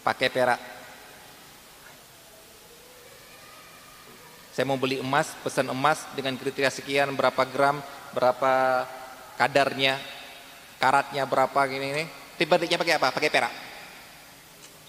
pakai 0.00 0.32
perak 0.32 0.69
Saya 4.60 4.68
mau 4.68 4.76
beli 4.76 5.00
emas, 5.00 5.32
pesan 5.40 5.72
emas 5.72 6.04
dengan 6.12 6.36
kriteria 6.36 6.68
sekian 6.68 7.16
berapa 7.16 7.48
gram, 7.48 7.80
berapa 8.12 8.84
kadarnya, 9.40 9.96
karatnya 10.76 11.24
berapa 11.24 11.56
gini 11.64 11.86
ini. 11.96 12.04
Tiba-tiba 12.36 12.76
pakai 12.76 13.00
apa? 13.00 13.08
Pakai 13.08 13.32
perak. 13.32 13.48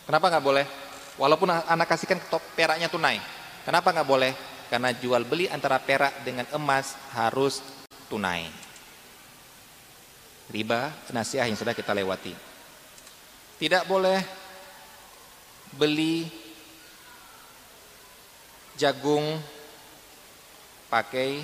Kenapa 0.03 0.27
nggak 0.27 0.43
boleh? 0.43 0.67
Walaupun 1.15 1.55
anak 1.55 1.87
kasihkan 1.87 2.19
top 2.27 2.43
peraknya 2.51 2.91
tunai. 2.91 3.23
Kenapa 3.63 3.95
nggak 3.95 4.03
boleh? 4.11 4.35
Karena 4.67 4.91
jual 4.91 5.23
beli 5.23 5.47
antara 5.47 5.79
perak 5.79 6.19
dengan 6.27 6.51
emas 6.51 6.91
harus 7.15 7.63
tunai. 8.11 8.51
Riba 10.51 10.91
nasiah 11.15 11.47
yang 11.47 11.55
sudah 11.55 11.71
kita 11.71 11.95
lewati. 11.95 12.35
Tidak 13.55 13.87
boleh 13.87 14.19
beli 15.79 16.27
jagung 18.75 19.60
pakai 20.91 21.39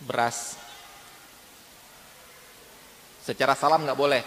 beras. 0.00 0.56
Secara 3.20 3.52
salam 3.52 3.84
nggak 3.84 4.00
boleh. 4.00 4.24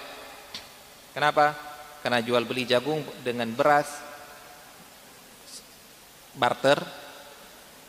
Kenapa? 1.18 1.58
Karena 2.06 2.22
jual 2.22 2.46
beli 2.46 2.70
jagung 2.70 3.02
dengan 3.26 3.50
beras 3.58 3.90
barter 6.38 6.78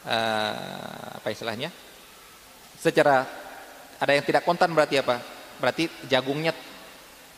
uh, 0.09 1.21
apa 1.21 1.29
istilahnya? 1.29 1.69
Secara 2.81 3.29
ada 4.01 4.13
yang 4.17 4.25
tidak 4.25 4.49
kontan 4.49 4.73
berarti 4.73 5.05
apa? 5.05 5.21
Berarti 5.61 5.93
jagungnya 6.09 6.57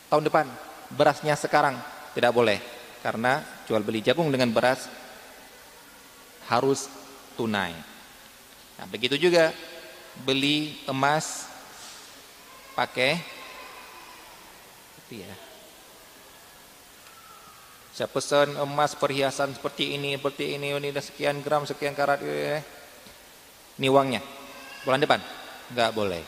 tahun 0.07 0.23
depan 0.23 0.47
berasnya 0.95 1.35
sekarang 1.35 1.75
tidak 2.15 2.31
boleh. 2.31 2.59
Karena 3.03 3.43
jual 3.67 3.83
beli 3.83 3.99
jagung 3.99 4.31
dengan 4.31 4.55
beras 4.55 5.00
harus 6.49 6.89
tunai. 7.35 7.75
Nah, 8.79 8.85
begitu 8.89 9.17
juga 9.19 9.53
beli 10.25 10.79
emas 10.89 11.45
pakai 12.73 13.19
ya. 15.11 15.35
Saya 17.91 18.07
pesan 18.07 18.55
emas 18.55 18.95
perhiasan 18.95 19.51
seperti 19.51 19.99
ini, 19.99 20.15
seperti 20.15 20.55
ini, 20.55 20.71
ini 20.71 20.87
ada 20.95 21.03
sekian 21.03 21.43
gram, 21.43 21.67
sekian 21.67 21.91
karat. 21.91 22.23
Ini 23.75 23.87
uangnya. 23.91 24.23
Bulan 24.87 25.03
depan 25.03 25.19
nggak 25.75 25.91
boleh. 25.91 26.23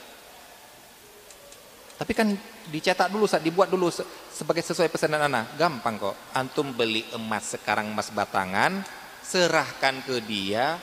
Tapi 1.96 2.12
kan 2.12 2.36
dicetak 2.68 3.08
dulu, 3.08 3.24
saat 3.24 3.40
dibuat 3.40 3.72
dulu 3.72 3.88
sebagai 4.28 4.60
sesuai 4.60 4.92
pesanan 4.92 5.32
anak. 5.32 5.56
Gampang 5.56 5.96
kok. 5.96 6.16
Antum 6.36 6.76
beli 6.76 7.08
emas 7.16 7.56
sekarang 7.56 7.88
emas 7.88 8.12
batangan, 8.12 8.84
serahkan 9.24 10.04
ke 10.04 10.20
dia 10.22 10.78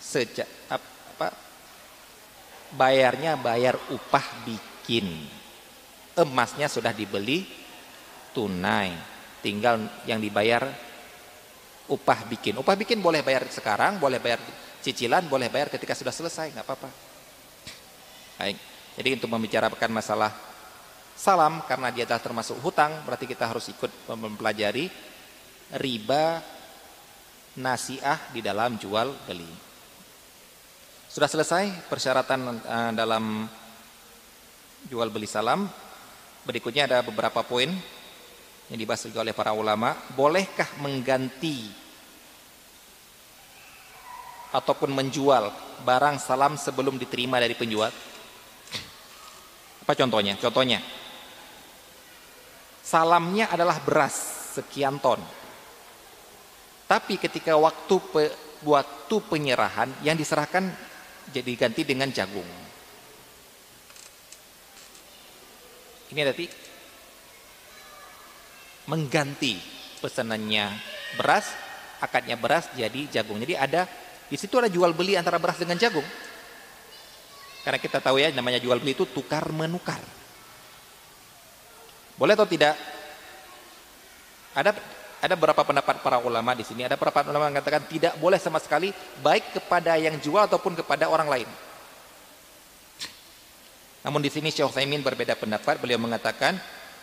sejak 0.00 0.46
apa 0.70 1.34
bayarnya 2.72 3.34
bayar 3.34 3.74
upah 3.90 4.46
bikin. 4.46 5.26
Emasnya 6.16 6.70
sudah 6.70 6.94
dibeli 6.94 7.44
tunai. 8.32 8.94
Tinggal 9.42 10.06
yang 10.08 10.22
dibayar 10.22 10.64
upah 11.90 12.24
bikin. 12.30 12.56
Upah 12.56 12.74
bikin 12.78 13.02
boleh 13.02 13.20
bayar 13.20 13.46
sekarang 13.50 13.98
boleh 14.00 14.22
bayar 14.22 14.40
cicilan 14.80 15.26
boleh 15.26 15.50
bayar 15.50 15.68
ketika 15.68 15.98
sudah 15.98 16.14
selesai 16.14 16.54
nggak 16.54 16.66
apa-apa. 16.66 16.90
Baik. 18.38 18.56
Jadi 18.96 19.08
untuk 19.18 19.28
membicarakan 19.28 19.90
masalah 19.92 20.32
salam 21.16 21.64
karena 21.64 21.88
dia 21.92 22.04
telah 22.04 22.20
termasuk 22.20 22.56
hutang 22.60 22.92
berarti 23.04 23.24
kita 23.24 23.48
harus 23.48 23.68
ikut 23.72 23.88
mempelajari 24.12 24.88
riba 25.74 26.38
nasiah 27.58 28.20
di 28.30 28.44
dalam 28.44 28.76
jual 28.78 29.10
beli. 29.26 29.48
Sudah 31.08 31.26
selesai 31.26 31.88
persyaratan 31.88 32.40
uh, 32.60 32.92
dalam 32.92 33.48
jual 34.86 35.08
beli 35.10 35.26
salam. 35.26 35.66
Berikutnya 36.46 36.86
ada 36.86 37.02
beberapa 37.02 37.42
poin 37.42 37.72
yang 38.70 38.78
dibahas 38.78 39.08
juga 39.08 39.24
oleh 39.24 39.34
para 39.34 39.50
ulama. 39.56 39.96
Bolehkah 40.14 40.78
mengganti 40.78 41.66
ataupun 44.54 44.94
menjual 44.94 45.50
barang 45.82 46.22
salam 46.22 46.54
sebelum 46.54 47.00
diterima 47.00 47.42
dari 47.42 47.58
penjual? 47.58 47.90
Apa 49.82 49.92
contohnya? 49.94 50.38
Contohnya, 50.38 50.82
salamnya 52.82 53.50
adalah 53.50 53.78
beras 53.82 54.14
sekian 54.54 54.98
ton 55.02 55.18
tapi 56.86 57.18
ketika 57.18 57.58
waktu 57.58 57.98
pe, 58.14 58.24
waktu 58.62 59.16
penyerahan 59.26 59.90
yang 60.06 60.14
diserahkan 60.14 60.70
jadi 61.34 61.52
ganti 61.58 61.82
dengan 61.82 62.08
jagung. 62.14 62.46
Ini 66.14 66.22
berarti 66.22 66.46
mengganti 68.86 69.58
pesanannya 69.98 70.70
beras, 71.18 71.50
akadnya 71.98 72.38
beras 72.38 72.70
jadi 72.78 73.10
jagung. 73.10 73.42
Jadi 73.42 73.58
ada 73.58 73.90
di 74.30 74.38
situ 74.38 74.54
ada 74.54 74.70
jual 74.70 74.94
beli 74.94 75.18
antara 75.18 75.42
beras 75.42 75.58
dengan 75.58 75.74
jagung. 75.74 76.06
Karena 77.66 77.82
kita 77.82 77.98
tahu 77.98 78.22
ya 78.22 78.30
namanya 78.30 78.62
jual 78.62 78.78
beli 78.78 78.94
itu 78.94 79.02
tukar 79.10 79.50
menukar. 79.50 79.98
Boleh 82.14 82.38
atau 82.38 82.46
tidak? 82.46 82.78
Ada 84.54 84.72
ada 85.16 85.32
beberapa 85.32 85.64
pendapat 85.64 86.04
para 86.04 86.20
ulama 86.20 86.52
di 86.52 86.60
sini. 86.60 86.84
Ada 86.84 87.00
beberapa 87.00 87.24
ulama 87.24 87.48
mengatakan 87.48 87.88
tidak 87.88 88.20
boleh 88.20 88.36
sama 88.36 88.60
sekali 88.60 88.92
baik 89.24 89.56
kepada 89.56 89.96
yang 89.96 90.20
jual 90.20 90.44
ataupun 90.44 90.76
kepada 90.76 91.08
orang 91.08 91.28
lain. 91.28 91.48
Namun 94.04 94.20
di 94.22 94.30
sini 94.30 94.52
Syekh 94.52 94.70
Utsaimin 94.70 95.00
berbeda 95.00 95.34
pendapat. 95.34 95.80
Beliau 95.80 95.98
mengatakan 95.98 96.60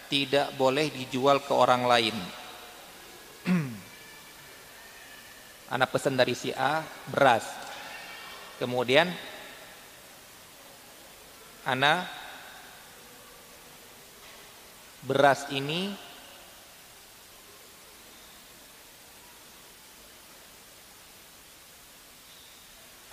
tidak 0.08 0.54
boleh 0.56 0.94
dijual 0.94 1.42
ke 1.42 1.52
orang 1.52 1.84
lain. 1.90 2.16
Anak 5.74 5.90
pesan 5.90 6.14
dari 6.14 6.38
si 6.38 6.54
A 6.54 6.86
beras. 7.10 7.50
Kemudian 8.62 9.10
Ana 11.66 12.06
beras 15.04 15.50
ini 15.52 15.96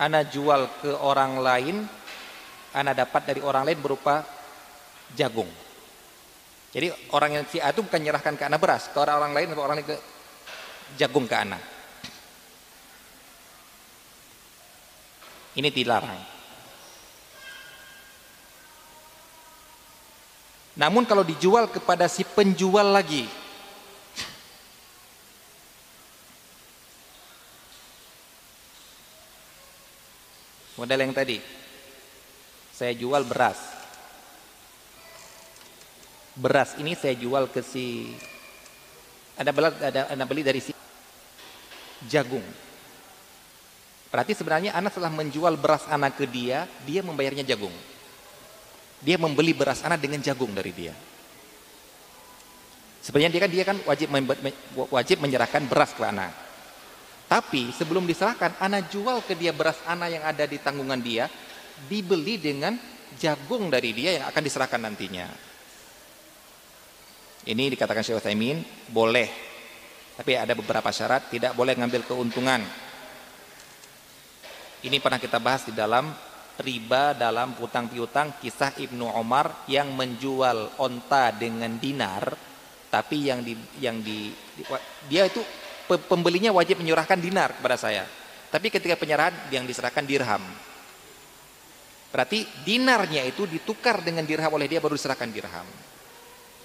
ana 0.01 0.25
jual 0.25 0.81
ke 0.81 0.91
orang 0.97 1.37
lain, 1.45 1.77
ana 2.73 2.97
dapat 2.97 3.29
dari 3.29 3.45
orang 3.45 3.69
lain 3.69 3.79
berupa 3.85 4.25
jagung. 5.13 5.49
Jadi 6.71 6.89
orang 7.13 7.31
yang 7.37 7.45
si 7.45 7.61
A 7.61 7.75
itu 7.75 7.85
bukan 7.85 8.01
menyerahkan 8.01 8.41
ke 8.41 8.45
ana 8.49 8.57
beras, 8.57 8.89
ke 8.89 8.97
orang, 8.97 9.21
orang 9.21 9.33
lain 9.37 9.49
atau 9.53 9.63
orang 9.63 9.77
lain 9.77 9.89
ke 9.93 9.97
jagung 10.97 11.29
ke 11.29 11.37
ana. 11.37 11.61
Ini 15.51 15.69
dilarang. 15.69 16.21
Namun 20.79 21.05
kalau 21.05 21.27
dijual 21.27 21.69
kepada 21.69 22.07
si 22.07 22.23
penjual 22.25 22.95
lagi, 22.95 23.27
Model 30.81 31.05
yang 31.05 31.13
tadi. 31.13 31.37
Saya 32.73 32.97
jual 32.97 33.21
beras. 33.29 33.61
Beras 36.33 36.73
ini 36.81 36.97
saya 36.97 37.13
jual 37.21 37.53
ke 37.53 37.61
si 37.61 38.17
ada 39.37 39.53
beli 39.53 39.69
ada, 39.77 40.01
ada 40.09 40.25
beli 40.25 40.41
dari 40.41 40.65
si 40.65 40.73
jagung. 42.09 42.45
Berarti 44.09 44.33
sebenarnya 44.33 44.73
anak 44.73 44.97
setelah 44.97 45.13
menjual 45.13 45.61
beras 45.61 45.85
anak 45.85 46.17
ke 46.17 46.25
dia, 46.25 46.65
dia 46.89 47.05
membayarnya 47.05 47.45
jagung. 47.45 47.77
Dia 49.05 49.21
membeli 49.21 49.53
beras 49.53 49.85
anak 49.85 50.01
dengan 50.01 50.25
jagung 50.25 50.57
dari 50.57 50.73
dia. 50.73 50.97
Sebenarnya 53.05 53.33
dia 53.37 53.41
kan 53.45 53.51
dia 53.53 53.65
kan 53.69 53.77
wajib 53.85 54.09
wajib 54.89 55.17
menyerahkan 55.21 55.69
beras 55.69 55.93
ke 55.93 56.05
anak. 56.09 56.50
Tapi 57.31 57.71
sebelum 57.71 58.11
diserahkan, 58.11 58.59
anak 58.59 58.91
jual 58.91 59.23
ke 59.23 59.39
dia 59.39 59.55
beras 59.55 59.79
anak 59.87 60.11
yang 60.11 60.25
ada 60.27 60.51
di 60.51 60.59
tanggungan 60.59 60.99
dia, 60.99 61.31
dibeli 61.87 62.43
dengan 62.43 62.75
jagung 63.15 63.71
dari 63.71 63.95
dia 63.95 64.19
yang 64.19 64.27
akan 64.27 64.43
diserahkan 64.43 64.83
nantinya. 64.83 65.31
Ini 67.47 67.71
dikatakan 67.71 68.03
Syekh 68.03 68.19
Utsaimin 68.19 68.59
boleh. 68.91 69.31
Tapi 70.19 70.35
ada 70.35 70.59
beberapa 70.59 70.91
syarat 70.91 71.31
tidak 71.31 71.55
boleh 71.55 71.79
ngambil 71.79 72.03
keuntungan. 72.03 72.67
Ini 74.83 74.99
pernah 74.99 75.23
kita 75.23 75.39
bahas 75.39 75.63
di 75.63 75.73
dalam 75.73 76.11
riba 76.61 77.17
dalam 77.17 77.57
hutang 77.57 77.89
piutang 77.89 78.37
kisah 78.43 78.77
Ibnu 78.77 79.07
Omar 79.07 79.65
yang 79.71 79.97
menjual 79.97 80.77
onta 80.77 81.33
dengan 81.33 81.81
dinar 81.81 82.37
tapi 82.91 83.31
yang 83.31 83.41
di 83.41 83.55
yang 83.81 84.03
di, 84.03 84.35
di 84.59 84.63
dia 85.09 85.25
itu 85.25 85.41
pembelinya 85.99 86.55
wajib 86.55 86.79
menyurahkan 86.79 87.19
dinar 87.19 87.57
kepada 87.59 87.75
saya. 87.75 88.05
Tapi 88.51 88.67
ketika 88.71 88.95
penyerahan 88.95 89.35
yang 89.51 89.67
diserahkan 89.67 90.07
dirham. 90.07 90.43
Berarti 92.11 92.43
dinarnya 92.67 93.23
itu 93.23 93.47
ditukar 93.47 94.03
dengan 94.03 94.27
dirham 94.27 94.51
oleh 94.51 94.67
dia 94.67 94.83
baru 94.83 94.99
diserahkan 94.99 95.31
dirham. 95.31 95.67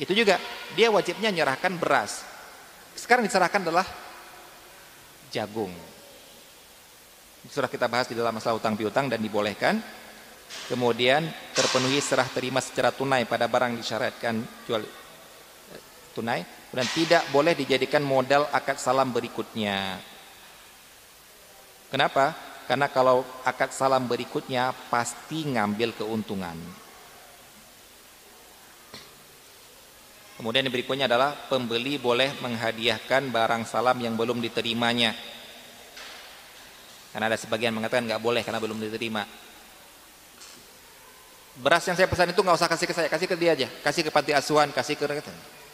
Itu 0.02 0.12
juga 0.12 0.42
dia 0.74 0.90
wajibnya 0.90 1.30
menyerahkan 1.30 1.78
beras. 1.78 2.26
Sekarang 2.98 3.24
diserahkan 3.24 3.62
adalah 3.62 3.86
jagung. 5.30 5.72
Sudah 7.46 7.70
kita 7.70 7.86
bahas 7.86 8.10
di 8.10 8.18
dalam 8.18 8.34
masalah 8.34 8.58
utang 8.58 8.74
piutang 8.74 9.06
dan 9.06 9.22
dibolehkan. 9.22 9.78
Kemudian 10.66 11.26
terpenuhi 11.54 12.02
serah 12.02 12.26
terima 12.30 12.62
secara 12.62 12.90
tunai 12.90 13.30
pada 13.30 13.46
barang 13.46 13.78
disyaratkan 13.78 14.42
jual 14.66 14.82
eh, 14.82 15.82
tunai 16.14 16.42
dan 16.76 16.84
tidak 16.92 17.24
boleh 17.32 17.56
dijadikan 17.56 18.04
modal 18.04 18.52
akad 18.52 18.76
salam 18.76 19.08
berikutnya. 19.16 19.96
Kenapa? 21.88 22.36
Karena 22.68 22.92
kalau 22.92 23.24
akad 23.48 23.72
salam 23.72 24.04
berikutnya 24.04 24.76
pasti 24.92 25.48
ngambil 25.48 25.96
keuntungan. 25.96 26.60
Kemudian 30.36 30.68
yang 30.68 30.76
berikutnya 30.76 31.08
adalah 31.08 31.32
pembeli 31.48 31.96
boleh 31.96 32.36
menghadiahkan 32.44 33.32
barang 33.32 33.64
salam 33.64 33.96
yang 34.04 34.20
belum 34.20 34.44
diterimanya. 34.44 35.16
Karena 37.16 37.32
ada 37.32 37.40
sebagian 37.40 37.72
mengatakan 37.72 38.04
nggak 38.04 38.20
boleh 38.20 38.44
karena 38.44 38.60
belum 38.60 38.76
diterima. 38.84 39.24
Beras 41.56 41.88
yang 41.88 41.96
saya 41.96 42.12
pesan 42.12 42.36
itu 42.36 42.44
nggak 42.44 42.60
usah 42.60 42.68
kasih 42.68 42.88
ke 42.92 42.92
saya, 42.92 43.08
kasih 43.08 43.32
ke 43.32 43.36
dia 43.40 43.56
aja, 43.56 43.72
kasih 43.80 44.04
ke 44.04 44.12
panti 44.12 44.36
asuhan, 44.36 44.76
kasih 44.76 45.00
ke 45.00 45.08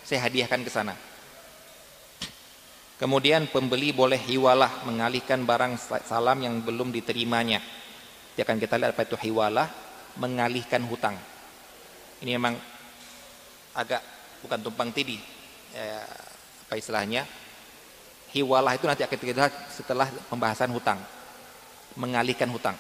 saya 0.06 0.28
hadiahkan 0.28 0.62
ke 0.66 0.72
sana. 0.72 0.94
Kemudian 3.02 3.50
pembeli 3.50 3.90
boleh 3.90 4.22
hiwalah 4.22 4.86
mengalihkan 4.86 5.42
barang 5.42 5.74
salam 6.06 6.38
yang 6.38 6.62
belum 6.62 6.94
diterimanya. 6.94 7.58
Dia 8.38 8.46
akan 8.46 8.62
kita 8.62 8.78
lihat 8.78 8.94
apa 8.94 9.10
itu 9.10 9.18
hiwalah, 9.18 9.66
mengalihkan 10.22 10.86
hutang. 10.86 11.18
Ini 12.22 12.38
memang 12.38 12.54
agak 13.74 14.06
bukan 14.46 14.60
tumpang 14.62 14.94
tindih. 14.94 15.18
Ya, 15.74 16.06
apa 16.70 16.78
istilahnya? 16.78 17.26
Hiwalah 18.38 18.78
itu 18.78 18.86
nanti 18.86 19.02
akan 19.02 19.18
kita 19.18 19.50
lihat 19.50 19.56
setelah 19.74 20.06
pembahasan 20.30 20.70
hutang. 20.70 21.02
Mengalihkan 21.98 22.54
hutang. 22.54 22.78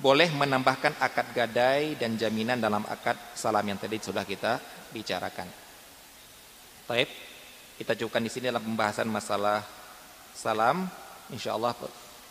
Boleh 0.00 0.32
menambahkan 0.32 0.96
akad 0.96 1.28
gadai 1.36 1.92
dan 2.00 2.16
jaminan 2.16 2.56
dalam 2.56 2.88
akad 2.88 3.20
salam 3.36 3.68
yang 3.68 3.76
tadi 3.76 4.00
sudah 4.00 4.24
kita 4.24 4.60
bicarakan. 4.96 5.48
Baik. 6.88 7.12
Kita 7.76 7.92
cukupkan 7.92 8.24
di 8.24 8.32
sini 8.32 8.48
dalam 8.48 8.64
pembahasan 8.64 9.04
masalah 9.12 9.60
salam. 10.32 10.88
Insya 11.28 11.52
Allah 11.52 11.76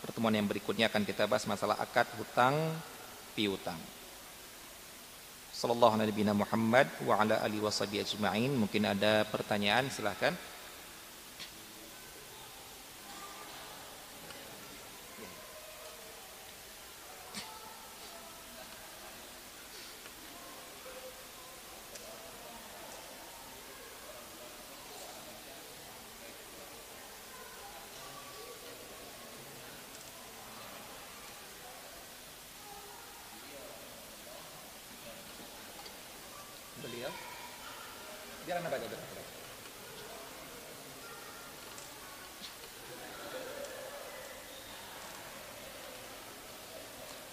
pertemuan 0.02 0.34
yang 0.34 0.50
berikutnya 0.50 0.90
akan 0.90 1.06
kita 1.06 1.30
bahas 1.30 1.46
masalah 1.46 1.78
akad 1.78 2.10
hutang 2.18 2.58
piutang. 3.38 3.78
Sallallahu 5.54 5.96
alaihi 5.96 6.26
Muhammad 6.34 6.90
wa 7.06 7.22
ala 7.22 7.38
alihi 7.46 7.62
wasallam 7.62 8.02
ajma'in. 8.02 8.52
Mungkin 8.58 8.82
ada 8.90 9.22
pertanyaan 9.30 9.86
silahkan. 9.86 10.34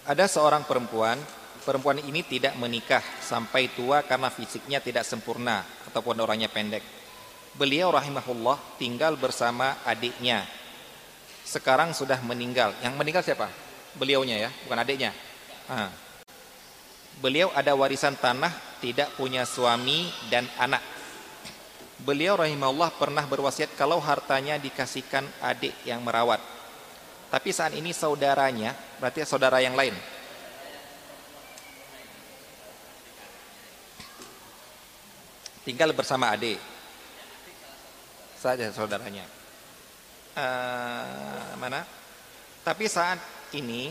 Ada 0.04 0.28
seorang 0.28 0.68
perempuan, 0.68 1.16
perempuan 1.64 1.96
ini 1.96 2.20
tidak 2.20 2.52
menikah 2.60 3.00
sampai 3.24 3.72
tua 3.72 4.04
karena 4.04 4.28
fisiknya 4.28 4.76
tidak 4.84 5.08
sempurna 5.08 5.64
ataupun 5.88 6.20
orangnya 6.20 6.52
pendek. 6.52 6.84
Beliau 7.56 7.88
rahimahullah 7.88 8.76
tinggal 8.76 9.16
bersama 9.16 9.80
adiknya. 9.88 10.44
Sekarang 11.44 11.96
sudah 11.96 12.20
meninggal. 12.20 12.76
Yang 12.84 12.94
meninggal 13.00 13.22
siapa? 13.24 13.48
Beliaunya 13.96 14.44
ya, 14.44 14.50
bukan 14.68 14.78
adiknya. 14.84 15.16
Ha. 15.72 15.88
Beliau 17.24 17.48
ada 17.56 17.72
warisan 17.72 18.12
tanah, 18.18 18.52
tidak 18.84 19.08
punya 19.16 19.48
suami 19.48 20.12
dan 20.28 20.44
anak. 20.60 20.84
Beliau 22.04 22.36
rahimahullah 22.36 22.92
pernah 23.00 23.24
berwasiat 23.24 23.72
kalau 23.78 24.02
hartanya 24.04 24.60
dikasihkan 24.60 25.24
adik 25.40 25.72
yang 25.88 26.04
merawat 26.04 26.42
tapi 27.34 27.50
saat 27.50 27.74
ini 27.74 27.90
saudaranya, 27.90 28.78
berarti 28.98 29.26
saudara 29.26 29.58
yang 29.62 29.74
lain. 29.74 29.94
Tinggal 35.64 35.96
bersama 35.96 36.28
adik. 36.36 36.60
Saja 38.36 38.68
saudaranya. 38.68 39.24
Uh, 40.36 41.56
mana? 41.56 41.88
Tapi 42.60 42.84
saat 42.84 43.16
ini 43.56 43.88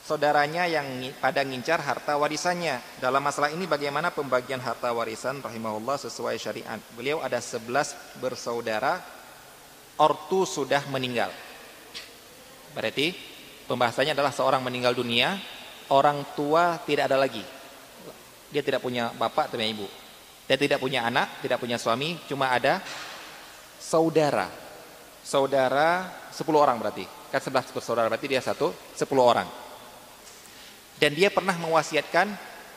saudaranya 0.00 0.64
yang 0.64 0.88
pada 1.20 1.44
ngincar 1.44 1.84
harta 1.84 2.16
warisannya. 2.16 2.80
Dalam 3.04 3.20
masalah 3.20 3.52
ini 3.52 3.68
bagaimana 3.68 4.08
pembagian 4.08 4.64
harta 4.64 4.96
warisan 4.96 5.44
rahimahullah 5.44 6.00
sesuai 6.00 6.40
syariat. 6.40 6.80
Beliau 6.96 7.20
ada 7.20 7.36
11 7.36 7.68
bersaudara, 8.16 9.04
ortu 10.00 10.48
sudah 10.48 10.80
meninggal. 10.88 11.28
Berarti 12.72 13.12
pembahasannya 13.70 14.18
adalah 14.18 14.34
seorang 14.34 14.58
meninggal 14.66 14.98
dunia, 14.98 15.38
orang 15.94 16.26
tua 16.34 16.82
tidak 16.82 17.06
ada 17.06 17.14
lagi. 17.14 17.46
Dia 18.50 18.66
tidak 18.66 18.82
punya 18.82 19.14
bapak, 19.14 19.54
tidak 19.54 19.70
ibu. 19.70 19.86
Dia 20.50 20.58
tidak 20.58 20.82
punya 20.82 21.06
anak, 21.06 21.38
tidak 21.38 21.62
punya 21.62 21.78
suami, 21.78 22.18
cuma 22.26 22.50
ada 22.50 22.82
saudara. 23.78 24.50
Saudara 25.22 26.10
10 26.34 26.42
orang 26.58 26.82
berarti. 26.82 27.06
Kan 27.30 27.38
11 27.38 27.70
bersaudara 27.70 28.10
berarti 28.10 28.26
dia 28.26 28.42
satu, 28.42 28.74
10 28.98 29.06
orang. 29.22 29.46
Dan 30.98 31.14
dia 31.14 31.30
pernah 31.30 31.54
mewasiatkan 31.54 32.26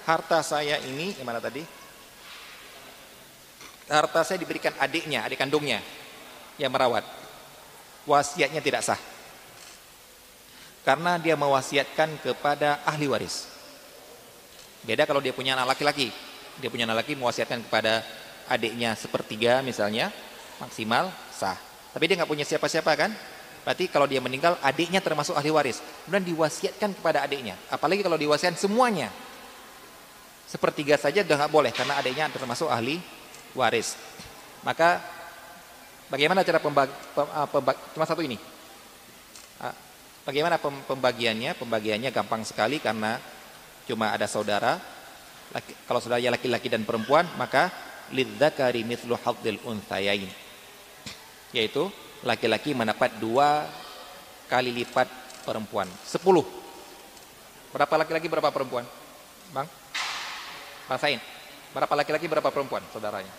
harta 0.05 0.45
saya 0.45 0.77
ini, 0.85 1.17
gimana 1.17 1.41
tadi? 1.41 1.65
Harta 3.89 4.21
saya 4.21 4.37
diberikan 4.37 4.77
adiknya, 4.77 5.25
adik 5.25 5.41
kandungnya 5.41 5.81
yang 6.61 6.69
merawat. 6.69 7.01
Wasiatnya 8.05 8.61
tidak 8.61 8.85
sah 8.85 9.12
karena 10.83 11.15
dia 11.15 11.39
mewasiatkan 11.39 12.19
kepada 12.19 12.83
ahli 12.83 13.07
waris. 13.07 13.47
Beda 14.83 15.07
kalau 15.07 15.23
dia 15.23 15.31
punya 15.31 15.55
anak 15.55 15.75
laki-laki. 15.75 16.11
Dia 16.59 16.69
punya 16.69 16.85
anak 16.85 17.07
laki 17.07 17.15
mewasiatkan 17.17 17.65
kepada 17.65 18.03
adiknya 18.51 18.93
sepertiga 18.99 19.63
misalnya, 19.63 20.11
maksimal 20.59 21.09
sah. 21.31 21.55
Tapi 21.95 22.03
dia 22.05 22.19
nggak 22.19 22.29
punya 22.29 22.45
siapa-siapa 22.45 22.91
kan? 22.99 23.09
Berarti 23.63 23.87
kalau 23.87 24.05
dia 24.05 24.19
meninggal 24.19 24.59
adiknya 24.59 24.99
termasuk 24.99 25.39
ahli 25.39 25.49
waris. 25.49 25.79
Kemudian 26.03 26.35
diwasiatkan 26.35 26.99
kepada 26.99 27.23
adiknya. 27.23 27.55
Apalagi 27.71 28.03
kalau 28.03 28.19
diwasiatkan 28.19 28.59
semuanya. 28.59 29.07
Sepertiga 30.43 30.99
saja 30.99 31.23
sudah 31.23 31.47
nggak 31.47 31.53
boleh 31.55 31.71
karena 31.71 31.95
adiknya 31.97 32.27
termasuk 32.27 32.67
ahli 32.67 32.99
waris. 33.55 33.95
Maka 34.67 34.99
bagaimana 36.11 36.43
cara 36.43 36.59
pembagi, 36.59 36.91
pembagi 37.49 37.79
cuma 37.95 38.03
satu 38.03 38.19
ini 38.19 38.35
Bagaimana 40.23 40.55
pembagiannya? 40.59 41.59
Pembagiannya 41.59 42.09
gampang 42.15 42.47
sekali 42.47 42.79
karena 42.79 43.19
cuma 43.83 44.15
ada 44.15 44.23
saudara. 44.23 44.79
Laki, 45.51 45.75
kalau 45.83 45.99
saudaranya 45.99 46.39
laki-laki 46.39 46.71
dan 46.71 46.87
perempuan, 46.87 47.27
maka 47.35 47.67
lidzakari 48.15 48.87
mithlu 48.87 49.19
hadzil 49.19 49.59
unthayain. 49.67 50.31
Yaitu 51.51 51.91
laki-laki 52.23 52.71
mendapat 52.71 53.19
dua 53.19 53.67
kali 54.47 54.71
lipat 54.71 55.11
perempuan. 55.43 55.91
Sepuluh. 56.07 56.47
Berapa 57.75 57.99
laki-laki, 57.99 58.31
berapa 58.31 58.49
perempuan? 58.49 58.87
Bang? 59.51 59.67
Bang 60.87 60.99
Sain. 61.03 61.19
Berapa 61.75 61.93
laki-laki, 61.99 62.31
berapa 62.31 62.47
perempuan 62.47 62.85
saudaranya? 62.95 63.33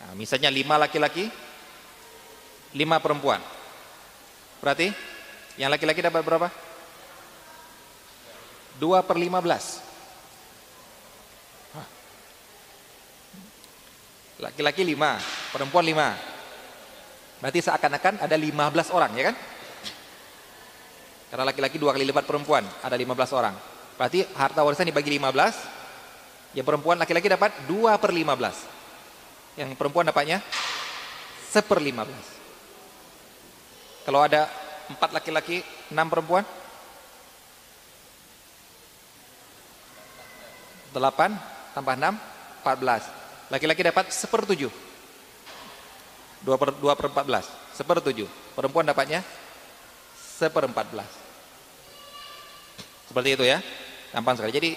Nah, 0.00 0.12
misalnya 0.16 0.48
lima 0.48 0.78
laki-laki, 0.80 1.28
lima 2.76 3.02
perempuan. 3.02 3.40
Berarti 4.60 4.92
yang 5.56 5.72
laki-laki 5.72 6.04
dapat 6.04 6.20
berapa? 6.20 6.48
2 8.80 9.08
per 9.08 9.16
15. 9.16 9.88
Laki-laki 14.40 14.82
5, 14.88 15.52
perempuan 15.52 15.84
5. 15.84 17.44
Berarti 17.44 17.60
seakan-akan 17.60 18.24
ada 18.24 18.36
15 18.36 18.92
orang 18.96 19.12
ya 19.16 19.32
kan? 19.32 19.36
Karena 21.30 21.44
laki-laki 21.46 21.76
dua 21.78 21.92
kali 21.94 22.08
lipat 22.08 22.24
perempuan, 22.24 22.64
ada 22.80 22.96
15 22.96 23.36
orang. 23.36 23.54
Berarti 24.00 24.24
harta 24.32 24.64
warisan 24.64 24.88
dibagi 24.88 25.12
15, 25.12 26.56
yang 26.56 26.66
perempuan 26.66 26.98
laki-laki 26.98 27.28
dapat 27.30 27.52
2 27.68 28.00
per 28.00 28.10
15. 28.10 29.60
Yang 29.60 29.76
perempuan 29.76 30.08
dapatnya 30.08 30.42
1 31.52 31.62
per 31.68 31.78
15. 31.78 32.39
Kalau 34.10 34.26
ada 34.26 34.50
4 34.90 34.98
laki-laki, 35.14 35.62
6 35.86 35.94
perempuan, 36.10 36.42
8 40.90 40.98
tambah 41.78 41.94
6, 41.94 42.18
14. 42.66 43.06
Laki-laki 43.54 43.86
dapat 43.86 44.10
1 44.10 44.26
per 44.26 44.42
7. 44.50 44.66
2 44.66 46.58
per, 46.58 46.74
2 46.74 46.90
per 46.98 47.06
14, 47.06 47.46
1 47.78 47.86
per 47.86 47.98
7. 48.02 48.26
Perempuan 48.58 48.82
dapatnya 48.90 49.22
1 49.22 50.50
per 50.50 50.66
14. 50.66 51.06
Seperti 53.14 53.38
itu 53.38 53.46
ya. 53.46 53.62
Gampang 54.10 54.42
sekali. 54.42 54.58
Jadi 54.58 54.74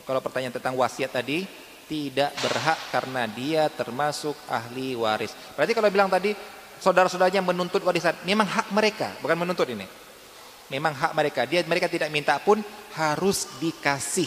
kalau 0.00 0.24
pertanyaan 0.24 0.56
tentang 0.56 0.80
wasiat 0.80 1.12
tadi 1.12 1.44
tidak 1.92 2.32
berhak 2.40 2.80
karena 2.88 3.28
dia 3.28 3.68
termasuk 3.68 4.32
ahli 4.48 4.96
waris. 4.96 5.36
Berarti 5.52 5.76
kalau 5.76 5.92
bilang 5.92 6.08
tadi 6.08 6.32
saudara-saudaranya 6.80 7.42
menuntut 7.42 7.80
warisan, 7.82 8.14
memang 8.24 8.46
hak 8.46 8.68
mereka, 8.72 9.16
bukan 9.20 9.36
menuntut 9.36 9.68
ini. 9.70 9.86
Memang 10.66 10.94
hak 10.98 11.12
mereka. 11.14 11.46
Dia 11.46 11.62
mereka 11.62 11.86
tidak 11.86 12.10
minta 12.10 12.42
pun 12.42 12.58
harus 12.98 13.46
dikasih. 13.62 14.26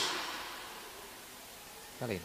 Kalian. 2.00 2.24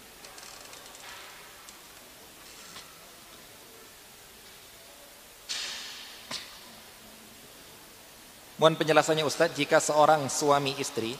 Mohon 8.55 8.78
penjelasannya 8.78 9.26
Ustadz, 9.26 9.59
jika 9.59 9.82
seorang 9.82 10.30
suami 10.30 10.78
istri 10.78 11.18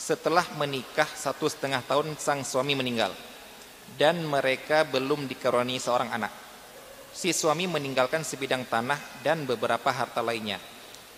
setelah 0.00 0.48
menikah 0.56 1.04
satu 1.04 1.44
setengah 1.44 1.84
tahun 1.84 2.16
sang 2.16 2.40
suami 2.40 2.72
meninggal 2.72 3.12
dan 4.00 4.24
mereka 4.24 4.88
belum 4.88 5.28
dikaruniai 5.28 5.76
seorang 5.76 6.08
anak. 6.08 6.47
Si 7.18 7.34
suami 7.34 7.66
meninggalkan 7.66 8.22
sebidang 8.22 8.62
tanah 8.62 8.94
dan 9.26 9.42
beberapa 9.42 9.90
harta 9.90 10.22
lainnya. 10.22 10.62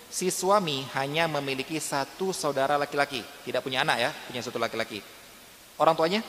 Si 0.09 0.33
suami 0.33 0.89
hanya 0.97 1.29
memiliki 1.29 1.77
satu 1.77 2.33
saudara 2.33 2.81
laki-laki, 2.81 3.21
tidak 3.45 3.61
punya 3.61 3.85
anak 3.85 4.01
ya, 4.01 4.11
punya 4.25 4.41
satu 4.41 4.57
laki-laki. 4.57 5.05
Orang 5.77 5.93
tuanya? 5.93 6.25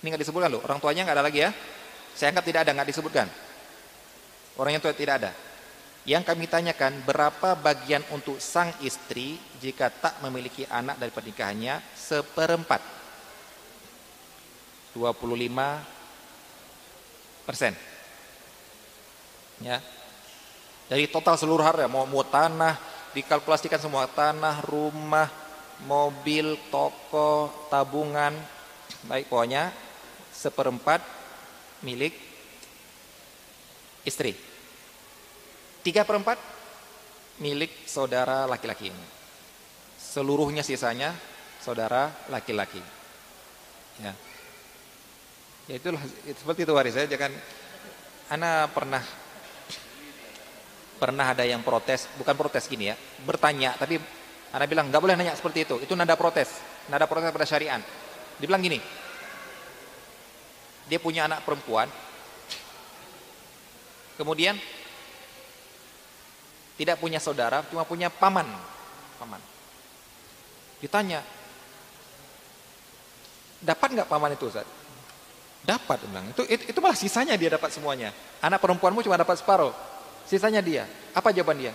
Ini 0.00 0.08
nggak 0.08 0.24
disebutkan 0.24 0.48
loh, 0.48 0.64
orang 0.64 0.80
tuanya 0.80 1.04
nggak 1.04 1.16
ada 1.20 1.24
lagi 1.28 1.44
ya. 1.44 1.52
Saya 2.16 2.32
anggap 2.32 2.48
tidak 2.48 2.64
ada, 2.64 2.72
nggak 2.72 2.88
disebutkan. 2.96 3.28
Orangnya 4.56 4.80
tua 4.80 4.96
tidak 4.96 5.20
ada. 5.20 5.36
Yang 6.08 6.32
kami 6.32 6.48
tanyakan 6.48 7.04
berapa 7.04 7.60
bagian 7.60 8.08
untuk 8.08 8.40
sang 8.40 8.72
istri 8.80 9.36
jika 9.60 9.92
tak 9.92 10.16
memiliki 10.24 10.64
anak 10.64 10.96
dari 10.96 11.12
pernikahannya 11.12 11.84
seperempat. 11.92 12.80
25 14.96 15.04
persen. 17.44 17.95
Ya. 19.60 19.80
Dari 20.86 21.10
total 21.10 21.34
seluruh 21.34 21.64
harta, 21.66 21.90
mau, 21.90 22.06
mau 22.06 22.22
tanah, 22.22 22.78
dikalkulasikan 23.16 23.80
semua 23.80 24.06
tanah, 24.06 24.62
rumah, 24.62 25.26
mobil, 25.84 26.56
toko, 26.70 27.50
tabungan, 27.72 28.32
baik 29.10 29.26
pokoknya 29.26 29.74
seperempat 30.30 31.02
milik 31.82 32.14
istri. 34.06 34.36
Tiga 35.82 36.06
perempat 36.06 36.38
milik 37.42 37.88
saudara 37.90 38.46
laki-laki 38.46 38.94
ini. 38.94 39.06
Seluruhnya 39.98 40.62
sisanya 40.62 41.12
saudara 41.60 42.14
laki-laki. 42.30 42.80
Ya. 44.00 44.14
Ya 45.66 45.74
itulah 45.82 45.98
seperti 46.30 46.62
itu 46.62 46.72
waris 46.72 46.94
saya 46.94 47.10
jangan 47.10 47.34
Ana 48.26 48.66
pernah 48.66 49.02
pernah 50.96 51.32
ada 51.32 51.44
yang 51.44 51.60
protes, 51.60 52.08
bukan 52.16 52.34
protes 52.34 52.64
gini 52.66 52.90
ya, 52.90 52.96
bertanya 53.24 53.76
tapi 53.76 54.00
Ana 54.56 54.64
bilang 54.64 54.88
nggak 54.88 55.02
boleh 55.04 55.14
nanya 55.20 55.34
seperti 55.34 55.68
itu. 55.68 55.76
Itu 55.84 55.92
nada 55.92 56.14
protes, 56.14 56.48
nada 56.88 57.04
protes 57.04 57.28
pada 57.28 57.44
syariat. 57.44 57.82
Dibilang 58.40 58.64
gini. 58.64 58.78
Dia 60.86 60.96
punya 60.96 61.26
anak 61.26 61.42
perempuan. 61.42 61.90
Kemudian 64.16 64.56
tidak 66.80 66.96
punya 67.02 67.20
saudara, 67.20 67.60
cuma 67.68 67.84
punya 67.84 68.08
paman. 68.08 68.48
Paman. 69.20 69.40
Ditanya, 70.80 71.20
dapat 73.60 73.88
nggak 73.92 74.08
paman 74.08 74.32
itu 74.36 74.48
Ustaz? 74.48 74.68
Dapat, 75.66 76.06
bilang. 76.06 76.30
Itu, 76.30 76.46
itu, 76.46 76.70
itu 76.70 76.78
malah 76.78 76.94
sisanya 76.94 77.34
dia 77.34 77.50
dapat 77.50 77.74
semuanya. 77.74 78.14
Anak 78.38 78.62
perempuanmu 78.62 79.02
cuma 79.02 79.18
dapat 79.18 79.36
separuh. 79.36 79.74
Sisanya 80.26 80.60
dia. 80.60 80.84
Apa 81.14 81.30
jawaban 81.30 81.58
dia? 81.62 81.72